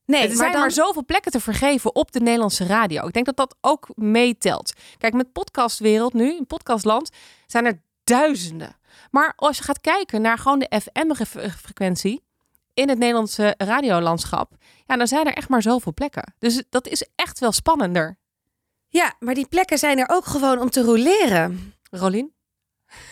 Nee, 0.05 0.21
er 0.21 0.27
maar 0.27 0.37
zijn 0.37 0.51
dan, 0.51 0.61
maar 0.61 0.71
zoveel 0.71 1.05
plekken 1.05 1.31
te 1.31 1.39
vergeven 1.39 1.95
op 1.95 2.11
de 2.11 2.19
Nederlandse 2.19 2.65
radio. 2.65 3.07
Ik 3.07 3.13
denk 3.13 3.25
dat 3.25 3.37
dat 3.37 3.55
ook 3.61 3.87
meetelt. 3.95 4.73
Kijk, 4.97 5.13
met 5.13 5.31
podcastwereld 5.31 6.13
nu, 6.13 6.35
in 6.35 6.47
podcastland, 6.47 7.09
zijn 7.45 7.65
er 7.65 7.81
duizenden. 8.03 8.75
Maar 9.11 9.33
als 9.35 9.57
je 9.57 9.63
gaat 9.63 9.81
kijken 9.81 10.21
naar 10.21 10.37
gewoon 10.37 10.59
de 10.59 10.81
FM-frequentie 10.81 12.23
in 12.73 12.89
het 12.89 12.97
Nederlandse 12.97 13.53
radiolandschap, 13.57 14.51
ja, 14.85 14.97
dan 14.97 15.07
zijn 15.07 15.27
er 15.27 15.33
echt 15.33 15.49
maar 15.49 15.61
zoveel 15.61 15.93
plekken. 15.93 16.33
Dus 16.39 16.63
dat 16.69 16.87
is 16.87 17.07
echt 17.15 17.39
wel 17.39 17.51
spannender. 17.51 18.17
Ja, 18.87 19.13
maar 19.19 19.33
die 19.33 19.47
plekken 19.47 19.77
zijn 19.77 19.97
er 19.97 20.09
ook 20.09 20.25
gewoon 20.25 20.59
om 20.59 20.69
te 20.69 20.81
roleren. 20.81 21.73
Rolien? 21.91 22.33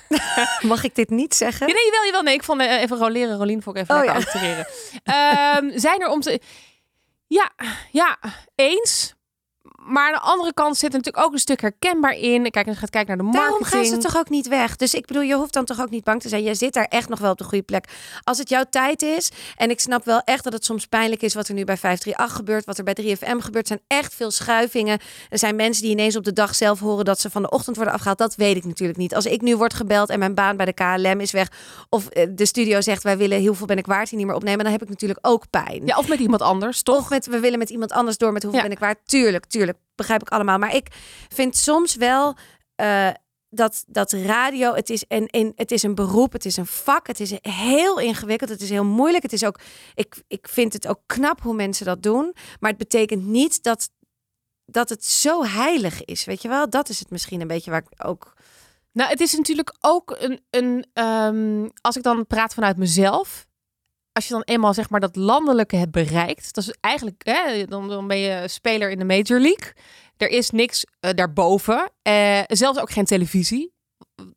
Mag 0.72 0.84
ik 0.84 0.96
dit 0.96 1.10
niet 1.10 1.36
zeggen? 1.36 1.68
Ja, 1.68 1.74
nee, 1.74 2.06
jawel. 2.06 2.22
Nee, 2.22 2.34
ik 2.34 2.44
vond 2.44 2.62
eh, 2.62 2.82
even 2.82 2.98
roleren, 2.98 3.38
Rolien, 3.38 3.62
vond 3.62 3.76
ik 3.76 3.82
even 3.82 3.96
Oh, 3.96 4.14
lekker 4.14 4.44
ja. 4.44 4.66
Ehm, 5.04 5.78
zijn 5.78 6.02
er 6.02 6.10
om 6.10 6.22
te... 6.22 6.40
Ja, 7.28 7.52
ja, 7.92 8.18
eens. 8.56 9.15
Maar 9.86 10.06
aan 10.08 10.14
de 10.14 10.20
andere 10.20 10.54
kant 10.54 10.78
zit 10.78 10.90
er 10.94 10.98
natuurlijk 10.98 11.26
ook 11.26 11.34
een 11.34 11.40
stuk 11.40 11.62
herkenbaar 11.62 12.14
in. 12.18 12.52
Kijk, 12.52 12.66
je 12.66 12.76
gaat 12.76 12.90
kijken 12.90 13.18
naar 13.18 13.26
de 13.26 13.32
Daarom 13.38 13.60
marketing. 13.60 13.92
gaan 13.92 14.02
ze 14.02 14.08
toch 14.08 14.18
ook 14.18 14.30
niet 14.30 14.48
weg. 14.48 14.76
Dus 14.76 14.94
ik 14.94 15.06
bedoel, 15.06 15.22
je 15.22 15.36
hoeft 15.36 15.54
dan 15.54 15.66
toch 15.66 15.82
ook 15.82 15.90
niet 15.90 16.04
bang 16.04 16.22
te 16.22 16.30
zijn. 16.30 16.44
Je 16.44 16.56
zit 16.56 16.74
daar 16.74 16.86
echt 16.86 17.10
nog 17.10 17.20
wel 17.20 17.32
op 17.32 17.38
de 17.38 17.44
goede 17.44 17.64
plek. 17.64 17.86
Als 18.24 18.38
het 18.38 18.50
jouw 18.50 18.64
tijd 18.70 19.02
is, 19.02 19.32
en 19.56 19.70
ik 19.70 19.80
snap 19.80 20.06
wel 20.06 20.22
echt 20.26 20.44
dat 20.44 20.54
het 20.54 20.66
soms 20.66 20.86
pijnlijk 20.86 21.22
is 21.22 21.34
wat 21.34 21.48
er 21.48 21.54
nu 21.54 21.64
bij 21.64 21.78
538 21.78 22.36
gebeurt, 22.38 22.66
wat 22.66 22.78
er 22.78 22.84
bij 22.84 23.18
3FM 23.18 23.44
gebeurt, 23.44 23.68
zijn 23.68 23.82
echt 23.88 24.14
veel 24.14 24.32
schuivingen. 24.32 25.00
Er 25.30 25.38
zijn 25.40 25.56
mensen 25.56 25.84
die 25.84 25.92
ineens 25.92 26.16
op 26.16 26.24
de 26.24 26.34
dag 26.34 26.56
zelf 26.56 26.80
horen 26.80 27.06
dat 27.06 27.20
ze 27.20 27.30
van 27.30 27.42
de 27.42 27.50
ochtend 27.50 27.76
worden 27.76 27.94
afgehaald. 27.94 28.18
Dat 28.18 28.36
weet 28.36 28.56
ik 28.56 28.66
natuurlijk 28.66 28.98
niet. 29.00 29.16
Als 29.16 29.26
ik 29.26 29.42
nu 29.42 29.56
word 29.58 29.74
gebeld 29.74 30.10
en 30.10 30.20
mijn 30.20 30.34
baan 30.36 30.58
bij 30.58 30.66
de 30.66 30.74
KLM 30.74 31.20
is 31.20 31.32
weg, 31.32 31.52
of 31.90 32.08
eh, 32.08 32.28
de 32.30 32.46
studio 32.46 32.82
zegt 32.82 33.04
wij 33.04 33.18
willen 33.18 33.40
heel 33.40 33.54
veel 33.54 33.66
ben 33.66 33.78
ik 33.78 33.86
waard 33.86 34.10
hier 34.10 34.18
niet 34.18 34.28
meer 34.28 34.36
opnemen, 34.36 34.64
dan 34.64 34.72
heb 34.74 34.82
ik 34.82 34.90
natuurlijk 34.90 35.20
ook 35.22 35.44
pijn. 35.50 35.86
Ja, 35.86 35.98
of 35.98 36.08
met 36.08 36.20
iemand 36.20 36.42
anders, 36.42 36.82
toch? 36.84 36.98
Of 36.98 37.10
met 37.10 37.26
we 37.26 37.40
willen 37.40 37.60
met 37.60 37.70
iemand 37.70 37.92
anders 37.92 38.18
door 38.18 38.32
met 38.32 38.44
hoeveel 38.44 38.62
Ja. 38.62 38.68
ben 38.68 38.76
ik 38.76 38.82
waard. 38.84 38.98
Tuurlijk, 39.06 39.46
tuurlijk. 39.46 39.75
Begrijp 39.96 40.22
ik 40.22 40.30
allemaal. 40.30 40.58
Maar 40.58 40.76
ik 40.76 40.88
vind 41.30 41.58
soms 41.58 41.96
wel 41.96 42.36
eh, 42.76 43.10
dat, 43.50 43.84
dat 43.88 44.12
radio, 44.12 44.74
het 44.74 44.90
is, 44.90 45.06
een, 45.08 45.28
een, 45.32 45.52
het 45.56 45.72
is 45.72 45.84
een 45.84 45.96
beroep, 45.96 46.32
het 46.32 46.46
is 46.46 46.58
een 46.58 46.66
vak. 46.66 47.08
Het 47.08 47.20
is 47.20 47.34
heel 47.42 48.00
ingewikkeld, 48.00 48.50
het 48.50 48.62
is 48.62 48.70
heel 48.70 48.86
moeilijk. 48.86 49.24
Het 49.24 49.34
is 49.34 49.46
ook, 49.46 49.60
ik, 49.94 50.24
ik 50.28 50.48
vind 50.48 50.74
het 50.74 50.88
ook 50.88 51.02
knap 51.06 51.42
hoe 51.42 51.54
mensen 51.54 51.86
dat 51.86 52.04
doen. 52.04 52.36
Maar 52.60 52.70
het 52.70 52.80
betekent 52.80 53.26
niet 53.26 53.64
dat, 53.64 53.90
dat 54.66 54.90
het 54.90 55.06
zo 55.06 55.44
heilig 55.44 56.06
is. 56.06 56.26
Weet 56.26 56.42
je 56.42 56.48
wel, 56.48 56.70
dat 56.70 56.90
is 56.90 57.00
het 57.00 57.10
misschien 57.10 57.42
een 57.42 57.48
beetje 57.48 57.72
waar 57.72 57.84
ik 57.90 58.08
ook... 58.08 58.34
Nou, 58.92 59.10
het 59.10 59.20
is 59.20 59.36
natuurlijk 59.36 59.76
ook 59.80 60.16
een, 60.20 60.46
een 60.50 60.86
ehm, 60.94 61.70
als 61.82 61.96
ik 61.96 62.04
dan 62.04 62.28
praat 62.28 62.54
vanuit 62.54 62.78
mezelf. 62.78 63.48
Als 64.16 64.28
je 64.28 64.34
dan 64.34 64.42
eenmaal 64.42 64.74
zeg 64.74 64.90
maar 64.90 65.00
dat 65.00 65.16
landelijke 65.16 65.76
hebt 65.76 65.92
bereikt, 65.92 66.56
dat 66.56 66.64
is 66.64 66.76
eigenlijk, 66.82 67.22
hè, 67.26 67.66
dan, 67.66 67.88
dan 67.90 68.08
ben 68.08 68.18
je 68.18 68.48
speler 68.48 68.92
in 68.92 68.98
de 69.00 69.06
Major 69.06 69.40
League. 69.40 69.74
Er 70.18 70.30
is 70.30 70.50
niks 70.50 70.86
eh, 71.00 71.12
daarboven, 71.14 71.92
Eh, 72.02 72.42
zelfs 72.48 72.80
ook 72.80 72.92
geen 72.92 73.06
televisie. 73.06 73.74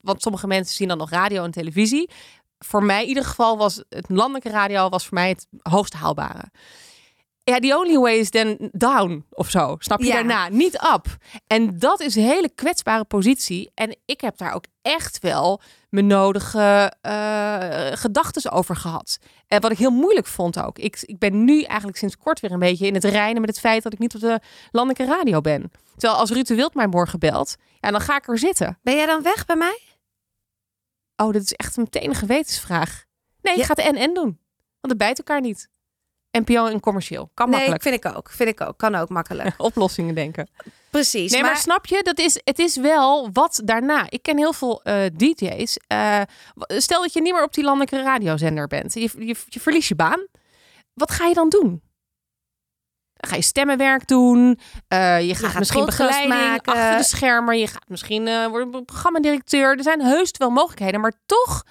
Want 0.00 0.22
sommige 0.22 0.46
mensen 0.46 0.74
zien 0.76 0.88
dan 0.88 0.98
nog 0.98 1.10
radio 1.10 1.44
en 1.44 1.50
televisie. 1.50 2.10
Voor 2.58 2.82
mij 2.82 3.02
in 3.02 3.08
ieder 3.08 3.24
geval 3.24 3.58
was 3.58 3.82
het 3.88 4.08
landelijke 4.08 4.50
radio 4.50 4.88
was 4.88 5.06
voor 5.06 5.14
mij 5.14 5.28
het 5.28 5.46
hoogst 5.62 5.92
haalbare. 5.92 6.50
Ja, 7.48 7.58
the 7.58 7.76
only 7.78 7.98
way 7.98 8.18
is 8.18 8.30
then 8.30 8.68
down 8.72 9.24
of 9.30 9.50
zo. 9.50 9.76
Snap 9.78 10.00
je 10.00 10.06
Ja. 10.06 10.12
daarna? 10.14 10.48
Niet 10.48 10.74
up. 10.94 11.06
En 11.46 11.78
dat 11.78 12.00
is 12.00 12.14
een 12.16 12.22
hele 12.22 12.48
kwetsbare 12.54 13.04
positie. 13.04 13.70
En 13.74 13.96
ik 14.04 14.20
heb 14.20 14.36
daar 14.38 14.52
ook 14.54 14.64
echt 14.82 15.18
wel 15.18 15.60
mijn 15.90 16.06
nodige 16.06 16.92
eh 17.00 17.92
gedachten 17.92 18.50
over 18.52 18.76
gehad. 18.76 19.18
En 19.46 19.60
wat 19.60 19.70
ik 19.70 19.78
heel 19.78 19.90
moeilijk 19.90 20.26
vond 20.26 20.60
ook. 20.62 20.78
Ik, 20.78 20.98
ik 21.00 21.18
ben 21.18 21.44
nu 21.44 21.62
eigenlijk 21.62 21.98
sinds 21.98 22.16
kort 22.16 22.40
weer 22.40 22.52
een 22.52 22.58
beetje 22.58 22.86
in 22.86 22.94
het 22.94 23.04
reinen 23.04 23.40
met 23.40 23.50
het 23.50 23.60
feit 23.60 23.82
dat 23.82 23.92
ik 23.92 23.98
niet 23.98 24.14
op 24.14 24.20
de 24.20 24.40
landelijke 24.70 25.14
radio 25.14 25.40
ben. 25.40 25.70
Terwijl 25.96 26.20
als 26.20 26.30
Ruud 26.30 26.46
de 26.46 26.54
Wild 26.54 26.74
mij 26.74 26.86
morgen 26.86 27.18
belt, 27.18 27.56
ja, 27.80 27.90
dan 27.90 28.00
ga 28.00 28.16
ik 28.16 28.28
er 28.28 28.38
zitten. 28.38 28.78
Ben 28.82 28.94
jij 28.96 29.06
dan 29.06 29.22
weg 29.22 29.46
bij 29.46 29.56
mij? 29.56 29.78
Oh, 31.16 31.32
dit 31.32 31.42
is 31.42 31.52
echt 31.52 31.76
meteen 31.76 32.08
een 32.08 32.14
gewetensvraag. 32.14 33.04
Nee, 33.42 33.52
ik 33.54 33.60
Ja. 33.60 33.66
ga 33.66 33.74
het 33.74 33.84
en-en 33.84 34.14
doen. 34.14 34.38
Want 34.80 34.92
het 34.92 34.98
bijt 34.98 35.18
elkaar 35.18 35.40
niet. 35.40 35.68
NPO 36.30 36.66
en 36.66 36.80
commercieel. 36.80 37.30
Kan 37.34 37.46
Nee, 37.50 37.54
makkelijk. 37.56 37.82
vind 37.82 38.04
ik 38.04 38.16
ook. 38.16 38.30
Vind 38.30 38.48
ik 38.48 38.60
ook. 38.60 38.78
Kan 38.78 38.94
ook 38.94 39.08
makkelijk. 39.08 39.54
Oplossingen 39.68 40.14
denken. 40.14 40.48
Precies. 40.90 41.32
Nee, 41.32 41.42
maar, 41.42 41.56
snap 41.56 41.86
je? 41.86 42.02
Dat 42.02 42.18
is, 42.18 42.40
het 42.44 42.58
is 42.58 42.76
wel 42.76 43.30
wat 43.32 43.60
daarna. 43.64 44.06
Ik 44.08 44.22
ken 44.22 44.36
heel 44.36 44.52
veel 44.52 44.82
eh, 44.82 45.04
DJ's. 45.16 45.76
Eh, 45.86 46.20
stel 46.56 47.02
dat 47.02 47.12
je 47.12 47.20
niet 47.22 47.32
meer 47.32 47.42
op 47.42 47.52
die 47.54 47.64
landelijke 47.64 48.02
radiozender 48.02 48.66
bent. 48.66 48.94
Je, 48.94 49.00
je, 49.18 49.36
je 49.46 49.60
verliest 49.60 49.88
je 49.88 49.94
baan. 49.94 50.26
Wat 50.94 51.10
ga 51.10 51.26
je 51.26 51.34
dan 51.34 51.48
doen? 51.48 51.82
Ga 53.14 53.36
je 53.36 53.42
stemmenwerk 53.42 54.06
doen. 54.08 54.58
eh, 54.88 55.20
je 55.26 55.34
gaat, 55.34 55.50
gaat 55.50 55.58
misschien 55.58 55.84
begeleiding 55.84 56.28
maken. 56.32 56.72
achter 56.72 56.96
de 56.96 57.04
schermen. 57.04 57.58
Je 57.58 57.66
gaat 57.66 57.88
misschien 57.88 58.24
worden 58.50 58.84
programmadirecteur. 58.84 59.76
Er 59.76 59.82
zijn 59.82 60.00
heus 60.02 60.30
wel 60.38 60.50
mogelijkheden. 60.50 61.00
Maar 61.00 61.20
toch 61.26 61.64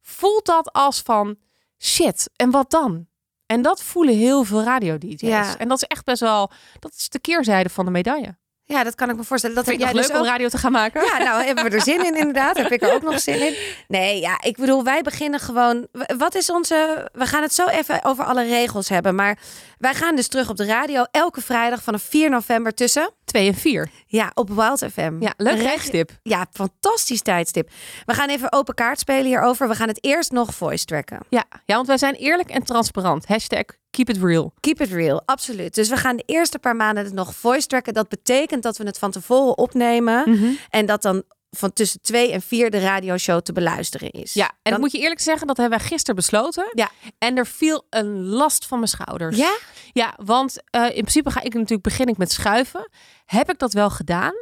voelt 0.00 0.46
dat 0.46 0.72
als 0.72 1.00
van 1.00 1.36
shit. 1.78 2.30
En 2.36 2.50
wat 2.50 2.70
dan? 2.70 3.06
En 3.52 3.62
dat 3.62 3.82
voelen 3.82 4.16
heel 4.16 4.44
veel 4.44 4.62
radio-dj's. 4.62 5.20
Ja. 5.20 5.58
En 5.58 5.68
dat 5.68 5.82
is 5.82 5.88
echt 5.88 6.04
best 6.04 6.20
wel... 6.20 6.50
Dat 6.78 6.92
is 6.96 7.08
de 7.08 7.18
keerzijde 7.18 7.68
van 7.68 7.84
de 7.84 7.90
medaille. 7.90 8.36
Ja, 8.64 8.84
dat 8.84 8.94
kan 8.94 9.10
ik 9.10 9.16
me 9.16 9.24
voorstellen. 9.24 9.56
Dat 9.56 9.64
Vind 9.64 9.80
jij 9.80 9.92
leuk 9.92 10.02
dus 10.02 10.10
om 10.12 10.16
ook. 10.16 10.26
radio 10.26 10.48
te 10.48 10.58
gaan 10.58 10.72
maken? 10.72 11.04
Ja, 11.04 11.18
nou 11.18 11.44
hebben 11.44 11.64
we 11.64 11.70
er 11.70 11.82
zin 11.82 12.06
in 12.06 12.16
inderdaad. 12.16 12.56
Heb 12.56 12.70
ik 12.70 12.82
er 12.82 12.94
ook 12.94 13.02
nog 13.02 13.20
zin 13.20 13.46
in. 13.46 13.54
Nee, 13.88 14.20
ja, 14.20 14.42
ik 14.42 14.56
bedoel, 14.56 14.84
wij 14.84 15.02
beginnen 15.02 15.40
gewoon. 15.40 15.86
Wat 16.18 16.34
is 16.34 16.50
onze. 16.50 17.08
We 17.12 17.26
gaan 17.26 17.42
het 17.42 17.54
zo 17.54 17.66
even 17.66 18.04
over 18.04 18.24
alle 18.24 18.44
regels 18.44 18.88
hebben. 18.88 19.14
Maar 19.14 19.38
wij 19.78 19.94
gaan 19.94 20.16
dus 20.16 20.28
terug 20.28 20.48
op 20.48 20.56
de 20.56 20.64
radio 20.64 21.04
elke 21.10 21.40
vrijdag 21.40 21.82
vanaf 21.82 22.02
4 22.02 22.30
november 22.30 22.74
tussen. 22.74 23.10
2 23.32 23.46
en 23.46 23.54
4. 23.54 23.90
Ja, 24.06 24.30
op 24.34 24.48
Wild 24.48 24.78
FM. 24.92 25.16
Ja, 25.20 25.34
leuk 25.36 25.58
tijdstip. 25.58 26.10
Ja, 26.22 26.46
fantastisch 26.52 27.22
tijdstip. 27.22 27.70
We 28.04 28.14
gaan 28.14 28.28
even 28.28 28.52
open 28.52 28.74
kaart 28.74 28.98
spelen 28.98 29.24
hierover. 29.24 29.68
We 29.68 29.74
gaan 29.74 29.88
het 29.88 30.04
eerst 30.04 30.30
nog 30.30 30.54
voice 30.54 30.84
tracken. 30.84 31.18
Ja, 31.28 31.44
ja, 31.64 31.74
want 31.74 31.86
wij 31.86 31.98
zijn 31.98 32.14
eerlijk 32.14 32.50
en 32.50 32.62
transparant. 32.62 33.26
Hashtag 33.26 33.64
keep 33.90 34.08
it 34.08 34.22
real. 34.22 34.52
Keep 34.60 34.80
it 34.80 34.90
real, 34.90 35.22
absoluut. 35.24 35.74
Dus 35.74 35.88
we 35.88 35.96
gaan 35.96 36.16
de 36.16 36.22
eerste 36.26 36.58
paar 36.58 36.76
maanden 36.76 37.04
het 37.04 37.12
nog 37.12 37.34
voice 37.34 37.66
tracken. 37.66 37.94
Dat 37.94 38.08
betekent 38.08 38.62
dat 38.62 38.76
we 38.76 38.84
het 38.84 38.98
van 38.98 39.10
tevoren 39.10 39.58
opnemen. 39.58 40.30
Mhm. 40.30 40.50
En 40.70 40.86
dat 40.86 41.02
dan 41.02 41.22
van 41.56 41.72
tussen 41.72 42.00
2 42.00 42.32
en 42.32 42.42
4 42.42 42.70
de 42.70 42.78
radioshow 42.80 43.40
te 43.40 43.52
beluisteren 43.52 44.10
is. 44.10 44.32
Ja, 44.32 44.50
en 44.62 44.70
Dan- 44.72 44.80
moet 44.80 44.92
je 44.92 44.98
eerlijk 44.98 45.20
zeggen, 45.20 45.46
dat 45.46 45.56
hebben 45.56 45.78
wij 45.78 45.88
gisteren 45.88 46.14
besloten. 46.16 46.70
Ja. 46.74 46.90
En 47.18 47.36
er 47.36 47.46
viel 47.46 47.86
een 47.90 48.24
last 48.24 48.66
van 48.66 48.78
mijn 48.78 48.90
schouders. 48.90 49.36
Ja? 49.36 49.56
Ja, 49.92 50.14
want 50.24 50.62
eh, 50.70 50.84
in 50.84 50.90
principe 50.90 51.30
ga 51.30 51.40
ik 51.42 51.54
natuurlijk 51.54 51.82
begin 51.82 52.06
ik 52.06 52.16
met 52.16 52.32
schuiven. 52.32 52.88
Heb 53.24 53.50
ik 53.50 53.58
dat 53.58 53.72
wel 53.72 53.90
gedaan, 53.90 54.32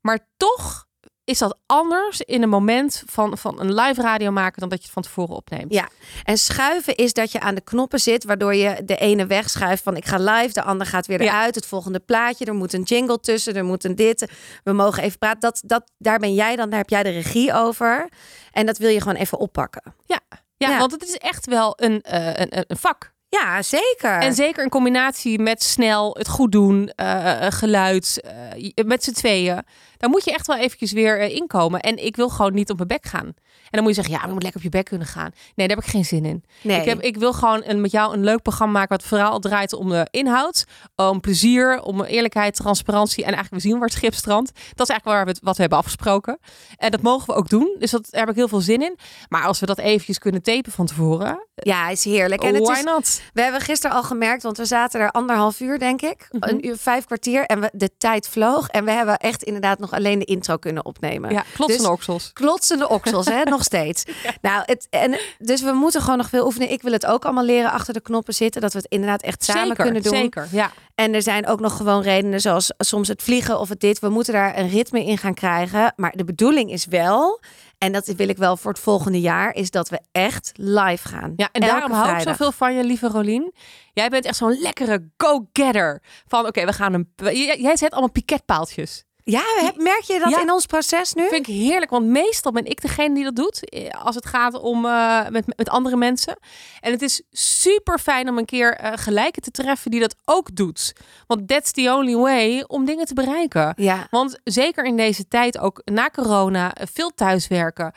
maar 0.00 0.28
toch 0.36 0.86
is 1.24 1.38
dat 1.38 1.58
anders 1.66 2.20
in 2.20 2.42
een 2.42 2.48
moment 2.48 3.02
van, 3.06 3.38
van 3.38 3.60
een 3.60 3.74
live 3.74 4.02
radio 4.02 4.30
maken 4.30 4.60
dan 4.60 4.68
dat 4.68 4.78
je 4.78 4.84
het 4.84 4.92
van 4.94 5.02
tevoren 5.02 5.34
opneemt. 5.36 5.72
Ja, 5.72 5.88
en 6.24 6.38
schuiven 6.38 6.94
is 6.94 7.12
dat 7.12 7.32
je 7.32 7.40
aan 7.40 7.54
de 7.54 7.60
knoppen 7.60 8.00
zit, 8.00 8.24
waardoor 8.24 8.54
je 8.54 8.84
de 8.84 8.96
ene 8.96 9.26
wegschuift 9.26 9.82
van 9.82 9.96
ik 9.96 10.04
ga 10.06 10.16
live, 10.18 10.52
de 10.52 10.62
ander 10.62 10.86
gaat 10.86 11.06
weer 11.06 11.22
Ja. 11.22 11.28
eruit, 11.32 11.54
het 11.54 11.66
volgende 11.66 12.00
plaatje, 12.00 12.44
er 12.44 12.54
moet 12.54 12.72
een 12.72 12.82
jingle 12.82 13.20
tussen, 13.20 13.54
er 13.54 13.64
moet 13.64 13.84
een 13.84 13.94
dit, 13.94 14.30
we 14.64 14.72
mogen 14.72 15.02
even 15.02 15.18
praten. 15.18 15.40
Dat, 15.40 15.60
dat, 15.64 15.90
daar 15.98 16.18
ben 16.18 16.34
jij 16.34 16.56
dan, 16.56 16.68
daar 16.70 16.78
heb 16.78 16.90
jij 16.90 17.02
de 17.02 17.10
regie 17.10 17.52
over. 17.54 18.08
En 18.52 18.66
dat 18.66 18.78
wil 18.78 18.90
je 18.90 19.00
gewoon 19.00 19.16
even 19.16 19.38
oppakken. 19.38 19.94
Ja, 20.06 20.20
ja, 20.56 20.70
Ja. 20.70 20.78
want 20.78 20.92
het 20.92 21.02
is 21.02 21.16
echt 21.16 21.46
wel 21.46 21.72
een, 21.76 22.00
eh, 22.02 22.26
een- 22.26 22.64
een 22.68 22.76
vak. 22.76 23.12
Ja, 23.30 23.62
zeker. 23.62 24.20
En 24.20 24.34
zeker 24.34 24.62
in 24.62 24.68
combinatie 24.68 25.38
met 25.38 25.62
snel, 25.62 26.16
het 26.18 26.28
goed 26.28 26.52
doen, 26.52 26.92
eh, 26.96 27.46
eh, 27.46 27.52
geluid, 27.52 28.20
eh, 28.22 28.84
met 28.84 29.04
z'n 29.04 29.12
tweeën. 29.12 29.62
Daar 29.96 30.10
moet 30.10 30.24
je 30.24 30.32
echt 30.32 30.46
wel 30.46 30.56
eventjes 30.56 30.92
weer 30.92 31.18
inkomen. 31.20 31.80
En 31.80 32.04
ik 32.04 32.16
wil 32.16 32.28
gewoon 32.28 32.54
niet 32.54 32.70
op 32.70 32.76
mijn 32.76 32.88
bek 32.88 33.04
gaan. 33.06 33.34
En 33.70 33.78
dan 33.78 33.82
moet 33.82 33.88
je 33.88 33.94
zeggen, 33.94 34.12
ja, 34.12 34.18
maar 34.18 34.28
je 34.28 34.34
moet 34.34 34.42
lekker 34.42 34.60
op 34.60 34.66
je 34.72 34.78
bek 34.78 34.84
kunnen 34.84 35.06
gaan. 35.06 35.30
Nee, 35.54 35.68
daar 35.68 35.76
heb 35.76 35.84
ik 35.86 35.90
geen 35.90 36.04
zin 36.04 36.24
in. 36.24 36.44
nee. 36.62 36.80
Ik, 36.80 36.84
heb, 36.84 37.00
ik 37.00 37.16
wil 37.16 37.32
gewoon 37.32 37.62
een, 37.64 37.80
met 37.80 37.90
jou 37.90 38.14
een 38.14 38.24
leuk 38.24 38.42
programma 38.42 38.78
maken... 38.78 38.96
wat 38.96 39.06
vooral 39.06 39.38
draait 39.38 39.72
om 39.72 39.88
de 39.88 40.06
inhoud, 40.10 40.64
om 40.96 41.20
plezier, 41.20 41.82
om 41.82 42.02
eerlijkheid, 42.02 42.54
transparantie... 42.56 43.24
en 43.24 43.32
eigenlijk 43.32 43.62
we 43.62 43.68
zien 43.68 43.78
waar 43.78 43.88
het 43.88 43.96
schip 43.96 44.14
strandt. 44.14 44.52
Dat 44.52 44.88
is 44.88 44.88
eigenlijk 44.88 45.04
waar 45.04 45.24
we 45.24 45.30
het, 45.30 45.40
wat 45.42 45.54
we 45.54 45.60
hebben 45.60 45.78
afgesproken. 45.78 46.38
En 46.76 46.90
dat 46.90 47.02
mogen 47.02 47.26
we 47.26 47.34
ook 47.34 47.48
doen, 47.48 47.76
dus 47.78 47.90
dat, 47.90 48.06
daar 48.10 48.20
heb 48.20 48.30
ik 48.30 48.36
heel 48.36 48.48
veel 48.48 48.60
zin 48.60 48.82
in. 48.82 48.98
Maar 49.28 49.44
als 49.44 49.60
we 49.60 49.66
dat 49.66 49.78
eventjes 49.78 50.18
kunnen 50.18 50.42
tapen 50.42 50.72
van 50.72 50.86
tevoren, 50.86 51.48
ja, 51.54 51.88
is 51.88 52.04
heerlijk. 52.04 52.42
En 52.42 52.54
het 52.54 52.68
is, 52.68 52.82
not? 52.82 53.20
we 53.32 53.42
hebben 53.42 53.60
gisteren 53.60 53.96
al 53.96 54.02
gemerkt, 54.02 54.42
want 54.42 54.56
we 54.56 54.64
zaten 54.64 55.00
er 55.00 55.10
anderhalf 55.10 55.60
uur, 55.60 55.78
denk 55.78 56.02
ik. 56.02 56.28
Mhm. 56.30 56.48
Een 56.48 56.66
uur, 56.66 56.76
vijf 56.76 57.04
kwartier. 57.04 57.44
En 57.44 57.60
we, 57.60 57.70
de 57.72 57.90
tijd 57.98 58.28
vloog. 58.28 58.68
En 58.68 58.84
we 58.84 58.90
hebben 58.90 59.16
echt 59.16 59.42
inderdaad 59.42 59.78
nog 59.78 59.92
alleen 59.92 60.18
de 60.18 60.24
intro 60.24 60.56
kunnen 60.56 60.84
opnemen. 60.84 61.30
Ja, 61.30 61.44
klotsende 61.54 61.82
Dus- 61.82 61.92
oksels. 61.92 62.32
Klotsende 62.32 62.88
oksels, 62.88 63.26
hè? 63.26 63.42
nog 63.50 63.59
steeds. 63.64 64.04
Nou, 64.40 64.62
het, 64.66 64.86
en, 64.90 65.18
dus 65.38 65.62
we 65.62 65.72
moeten 65.72 66.00
gewoon 66.00 66.18
nog 66.18 66.28
veel 66.28 66.44
oefenen. 66.44 66.70
Ik 66.70 66.82
wil 66.82 66.92
het 66.92 67.06
ook 67.06 67.24
allemaal 67.24 67.44
leren 67.44 67.70
achter 67.70 67.94
de 67.94 68.00
knoppen 68.00 68.34
zitten. 68.34 68.60
Dat 68.60 68.72
we 68.72 68.78
het 68.78 68.90
inderdaad 68.90 69.22
echt 69.22 69.44
samen 69.44 69.66
zeker, 69.66 69.84
kunnen 69.84 70.02
doen. 70.02 70.14
Zeker, 70.14 70.48
ja. 70.50 70.70
En 70.94 71.14
er 71.14 71.22
zijn 71.22 71.46
ook 71.46 71.60
nog 71.60 71.76
gewoon 71.76 72.02
redenen 72.02 72.40
zoals 72.40 72.72
soms 72.78 73.08
het 73.08 73.22
vliegen 73.22 73.58
of 73.60 73.68
het 73.68 73.80
dit. 73.80 73.98
We 73.98 74.08
moeten 74.08 74.32
daar 74.32 74.58
een 74.58 74.68
ritme 74.68 75.04
in 75.04 75.18
gaan 75.18 75.34
krijgen. 75.34 75.92
Maar 75.96 76.12
de 76.16 76.24
bedoeling 76.24 76.70
is 76.70 76.86
wel, 76.86 77.40
en 77.78 77.92
dat 77.92 78.06
wil 78.06 78.28
ik 78.28 78.36
wel 78.36 78.56
voor 78.56 78.70
het 78.70 78.80
volgende 78.80 79.20
jaar, 79.20 79.54
is 79.54 79.70
dat 79.70 79.88
we 79.88 80.00
echt 80.12 80.52
live 80.54 81.08
gaan. 81.08 81.32
Ja, 81.36 81.48
en 81.52 81.60
Elke 81.60 81.74
daarom 81.74 81.92
hou 81.92 82.16
ik 82.16 82.22
zoveel 82.22 82.52
van 82.52 82.74
je, 82.74 82.84
lieve 82.84 83.08
Rolien. 83.08 83.52
Jij 83.92 84.08
bent 84.08 84.24
echt 84.24 84.36
zo'n 84.36 84.58
lekkere 84.60 85.08
go-getter. 85.16 86.02
Van, 86.26 86.46
oké, 86.46 86.64
we 86.64 86.72
gaan 86.72 86.92
een... 86.92 87.12
Jij 87.60 87.76
zet 87.76 87.90
allemaal 87.90 88.10
piketpaaltjes. 88.10 89.04
Ja, 89.24 89.42
merk 89.76 90.00
je 90.02 90.18
dat 90.18 90.30
Ja. 90.30 90.40
in 90.40 90.50
ons 90.52 90.66
proces 90.66 91.12
nu? 91.14 91.28
vind 91.28 91.48
ik 91.48 91.54
heerlijk, 91.54 91.90
want 91.90 92.06
meestal 92.06 92.52
ben 92.52 92.64
ik 92.66 92.80
degene 92.80 93.14
die 93.14 93.24
dat 93.24 93.36
doet. 93.36 93.68
eh, 93.68 93.90
Als 94.04 94.14
het 94.14 94.26
gaat 94.26 94.60
om 94.60 94.84
eh, 94.86 95.28
met, 95.28 95.56
met 95.56 95.68
andere 95.68 95.96
mensen. 95.96 96.36
En 96.80 96.92
het 96.92 97.02
is 97.02 97.22
super 97.30 97.98
fijn 97.98 98.28
om 98.28 98.38
een 98.38 98.44
keer 98.44 98.74
eh, 98.74 98.92
gelijke 98.94 99.40
te 99.40 99.50
treffen 99.50 99.90
die 99.90 100.00
dat 100.00 100.14
ook 100.24 100.56
doet. 100.56 100.92
Want 101.26 101.48
that's 101.48 101.70
the 101.72 101.92
only 101.94 102.14
way 102.16 102.64
om 102.66 102.84
dingen 102.84 103.06
te 103.06 103.14
bereiken. 103.14 103.72
Ja. 103.76 104.06
Want 104.10 104.38
zeker 104.44 104.84
in 104.84 104.96
deze 104.96 105.28
tijd, 105.28 105.58
ook 105.58 105.80
na 105.84 106.08
corona, 106.10 106.74
veel 106.92 107.10
thuiswerken. 107.14 107.92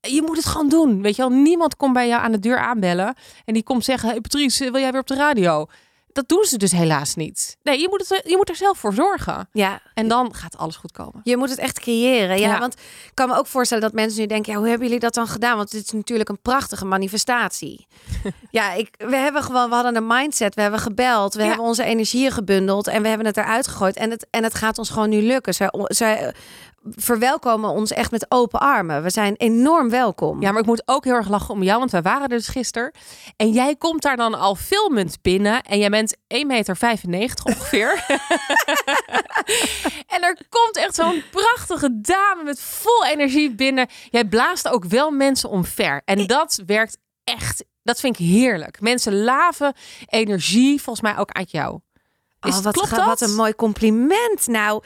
Je 0.00 0.22
moet 0.22 0.36
het 0.36 0.46
gewoon 0.46 0.68
doen. 0.68 1.02
Weet 1.02 1.16
je 1.16 1.22
wel, 1.28 1.38
niemand 1.38 1.76
komt 1.76 1.92
bij 1.92 2.08
jou 2.08 2.22
aan 2.22 2.32
de 2.32 2.38
deur 2.38 2.58
aanbellen. 2.58 3.14
En 3.44 3.54
die 3.54 3.62
komt 3.62 3.84
zeggen: 3.84 4.08
Hey 4.08 4.20
Patrice, 4.20 4.70
wil 4.70 4.80
jij 4.80 4.90
weer 4.92 5.00
op 5.00 5.06
de 5.06 5.14
radio? 5.14 5.66
Dat 6.14 6.28
doen 6.28 6.44
ze 6.44 6.56
dus 6.58 6.72
helaas 6.72 7.14
niet. 7.14 7.56
Nee, 7.62 7.80
je 7.80 7.88
moet, 7.88 8.08
het, 8.08 8.20
je 8.30 8.36
moet 8.36 8.48
er 8.48 8.56
zelf 8.56 8.78
voor 8.78 8.92
zorgen. 8.94 9.48
Ja, 9.52 9.80
En 9.94 10.08
dan 10.08 10.34
gaat 10.34 10.56
alles 10.58 10.76
goed 10.76 10.92
komen. 10.92 11.20
je 11.24 11.36
moet 11.36 11.50
het 11.50 11.58
echt 11.58 11.80
creëren. 11.80 12.38
Ja, 12.38 12.48
Ja. 12.52 12.58
want 12.58 12.74
ik 12.74 13.10
kan 13.14 13.28
me 13.28 13.36
ook 13.36 13.46
voorstellen 13.46 13.82
dat 13.82 13.92
mensen 13.92 14.20
nu 14.20 14.26
denken, 14.26 14.52
ja, 14.52 14.58
hoe 14.58 14.68
hebben 14.68 14.86
jullie 14.86 15.00
dat 15.02 15.14
dan 15.14 15.26
gedaan? 15.26 15.56
Want 15.56 15.72
het 15.72 15.84
is 15.84 15.90
natuurlijk 15.92 16.28
een 16.28 16.40
prachtige 16.42 16.84
manifestatie. 16.84 17.86
ja, 18.50 18.72
ik, 18.72 18.88
we 18.98 19.16
hebben 19.16 19.42
gewoon, 19.42 19.68
we 19.68 19.74
hadden 19.74 19.96
een 19.96 20.06
mindset, 20.06 20.54
we 20.54 20.60
hebben 20.62 20.80
gebeld, 20.80 21.34
we 21.34 21.40
Ja. 21.42 21.46
hebben 21.48 21.66
onze 21.66 21.84
energieën 21.84 22.30
gebundeld 22.32 22.86
en 22.86 23.02
we 23.02 23.08
hebben 23.08 23.26
het 23.26 23.36
eruit 23.36 23.66
gegooid. 23.66 23.96
En 23.96 24.10
het, 24.10 24.26
en 24.30 24.42
het 24.44 24.54
gaat 24.54 24.78
ons 24.78 24.90
gewoon 24.90 25.08
nu 25.08 25.22
lukken. 25.22 25.54
Zij, 25.54 25.68
zij 25.86 26.34
verwelkomen 26.90 27.70
ons 27.70 27.92
echt 27.92 28.10
met 28.10 28.26
open 28.28 28.60
armen. 28.60 29.02
We 29.02 29.10
zijn 29.10 29.34
enorm 29.36 29.90
welkom. 29.90 30.40
Ja, 30.40 30.50
maar 30.50 30.60
ik 30.60 30.66
moet 30.66 30.82
ook 30.84 31.04
heel 31.04 31.14
erg 31.14 31.28
lachen 31.28 31.54
om 31.54 31.62
jou, 31.62 31.78
want 31.78 31.90
wij 31.90 32.02
waren 32.02 32.22
er 32.22 32.28
dus 32.28 32.48
gisteren. 32.48 32.92
En 33.36 33.50
jij 33.50 33.76
komt 33.76 34.02
daar 34.02 34.16
dan 34.16 34.34
al 34.34 34.54
filmend 34.54 35.22
binnen 35.22 35.62
en 35.62 35.78
jij 35.78 35.90
bent 35.90 36.16
1,95 36.16 37.08
meter 37.08 37.44
ongeveer. 37.44 37.92
en 40.14 40.22
er 40.22 40.36
komt 40.48 40.76
echt 40.76 40.94
zo'n 40.94 41.22
prachtige 41.30 42.00
dame 42.00 42.42
met 42.44 42.60
vol 42.60 43.04
energie 43.04 43.54
binnen. 43.54 43.88
Jij 44.10 44.24
blaast 44.24 44.68
ook 44.68 44.84
wel 44.84 45.10
mensen 45.10 45.50
omver. 45.50 46.02
En 46.04 46.26
dat 46.26 46.62
werkt 46.66 46.98
echt, 47.24 47.64
dat 47.82 48.00
vind 48.00 48.18
ik 48.18 48.26
heerlijk. 48.26 48.80
Mensen 48.80 49.22
laven 49.22 49.74
energie 50.06 50.82
volgens 50.82 51.12
mij 51.12 51.18
ook 51.18 51.30
uit 51.30 51.50
jou. 51.50 51.80
Is, 52.44 52.56
Oh, 52.56 52.62
wat, 52.62 52.72
klopt 52.72 52.90
dat? 52.90 53.04
wat 53.04 53.20
een 53.20 53.34
mooi 53.34 53.54
compliment. 53.54 54.46
Nou, 54.46 54.82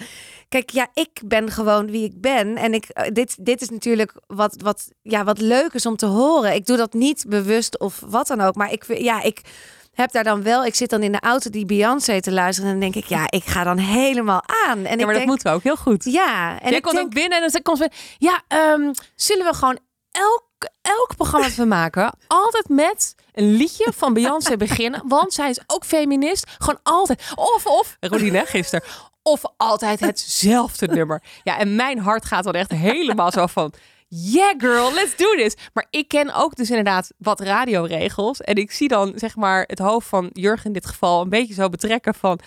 kijk, 0.49 0.71
ja, 0.71 0.89
ik 0.95 1.11
ben 1.25 1.51
gewoon 1.51 1.91
wie 1.91 2.05
ik 2.05 2.21
ben. 2.21 2.57
En 2.57 2.75
ik, 2.75 2.85
eh, 2.89 3.11
dit, 3.13 3.45
dit 3.45 3.61
is 3.61 3.69
natuurlijk 3.69 4.13
wat, 4.27 4.55
wat, 4.63 4.89
ja, 5.03 5.25
wat 5.25 5.39
leuk 5.41 5.73
is 5.73 5.87
om 5.87 5.97
te 5.97 6.07
horen. 6.07 6.55
Ik 6.55 6.67
doe 6.67 6.77
dat 6.77 6.93
niet 6.93 7.25
bewust 7.29 7.79
of 7.79 8.03
wat 8.07 8.27
dan 8.27 8.41
ook. 8.41 8.55
Maar 8.55 8.73
ik, 8.73 8.85
ja, 8.99 9.23
ik 9.23 9.41
heb 9.93 10.13
daar 10.13 10.25
dan 10.25 10.43
wel... 10.43 10.65
Ik 10.65 10.75
zit 10.75 10.91
dan 10.91 11.03
in 11.03 11.13
de 11.13 11.21
auto 11.21 11.51
die 11.51 11.67
Beyoncé 11.67 12.21
te 12.21 12.33
luisteren. 12.33 12.71
En 12.71 12.81
dan 12.81 12.91
denk 12.91 13.05
ik, 13.05 13.11
ja, 13.11 13.25
ik 13.31 13.45
ga 13.45 13.65
dan 13.65 13.79
helemaal 13.79 14.43
aan. 14.67 14.79
En 14.79 14.83
Ja, 14.85 14.91
ik 14.91 14.97
maar 14.97 15.07
dat 15.07 15.15
denk, 15.15 15.27
moeten 15.27 15.47
we 15.51 15.57
ook 15.57 15.63
heel 15.63 15.77
goed. 15.77 16.05
Ja, 16.05 16.61
en 16.61 16.69
Jij 16.69 16.77
ik 16.77 16.83
komt 16.83 16.95
denk, 16.95 17.07
ook 17.07 17.15
binnen 17.15 17.43
en 17.43 17.49
dan 17.53 17.63
komt 17.63 17.79
ze... 17.79 17.91
Ja, 18.19 18.43
ehm, 18.49 18.93
zullen 19.15 19.47
we 19.47 19.55
gewoon 19.55 19.79
elk, 20.19 20.71
elk 20.83 21.17
programma 21.17 21.47
dat 21.47 21.57
we 21.57 21.65
maken... 21.65 22.15
altijd 22.27 22.69
met 22.69 23.15
een 23.33 23.53
liedje 23.53 23.93
van 23.97 24.13
Beyoncé 24.13 24.57
beginnen? 24.57 25.03
Want 25.05 25.33
zij 25.33 25.51
is 25.51 25.61
ook 25.67 25.85
feminist. 25.85 26.51
Gewoon 26.59 26.81
altijd. 26.83 27.33
Of, 27.35 27.67
of... 27.67 27.97
Rodine, 28.01 28.45
gisteren. 28.47 28.89
Of 29.23 29.43
altijd 29.57 30.01
hetzelfde 30.01 30.87
nummer. 30.87 31.23
Ja, 31.43 31.59
en 31.59 31.77
mijn 31.77 31.99
hart 31.99 32.25
gaat 32.25 32.45
dan 32.45 32.53
echt 32.53 32.71
helemaal 32.71 33.31
zo 33.31 33.47
van... 33.47 33.73
Yeah 34.09 34.55
girl, 34.59 34.93
let's 34.93 35.17
do 35.17 35.35
this. 35.35 35.57
Maar 35.73 35.87
ik 35.91 36.09
ken 36.09 36.35
ook 36.35 36.57
dus 36.57 36.69
inderdaad 36.69 37.11
wat 37.19 37.41
radioregels. 37.41 38.41
En 38.41 38.55
ik 38.55 38.73
zie 38.73 38.89
dan 38.89 39.13
zeg 39.15 39.37
maar 39.37 39.65
het 39.67 39.79
hoofd 39.79 40.09
van 40.09 40.31
Jurgen 40.33 40.67
in 40.67 40.73
dit 40.73 40.87
geval... 40.87 41.23
een 41.23 41.29
beetje 41.29 41.55
zo 41.55 41.69
betrekken 41.69 42.15
van... 42.15 42.41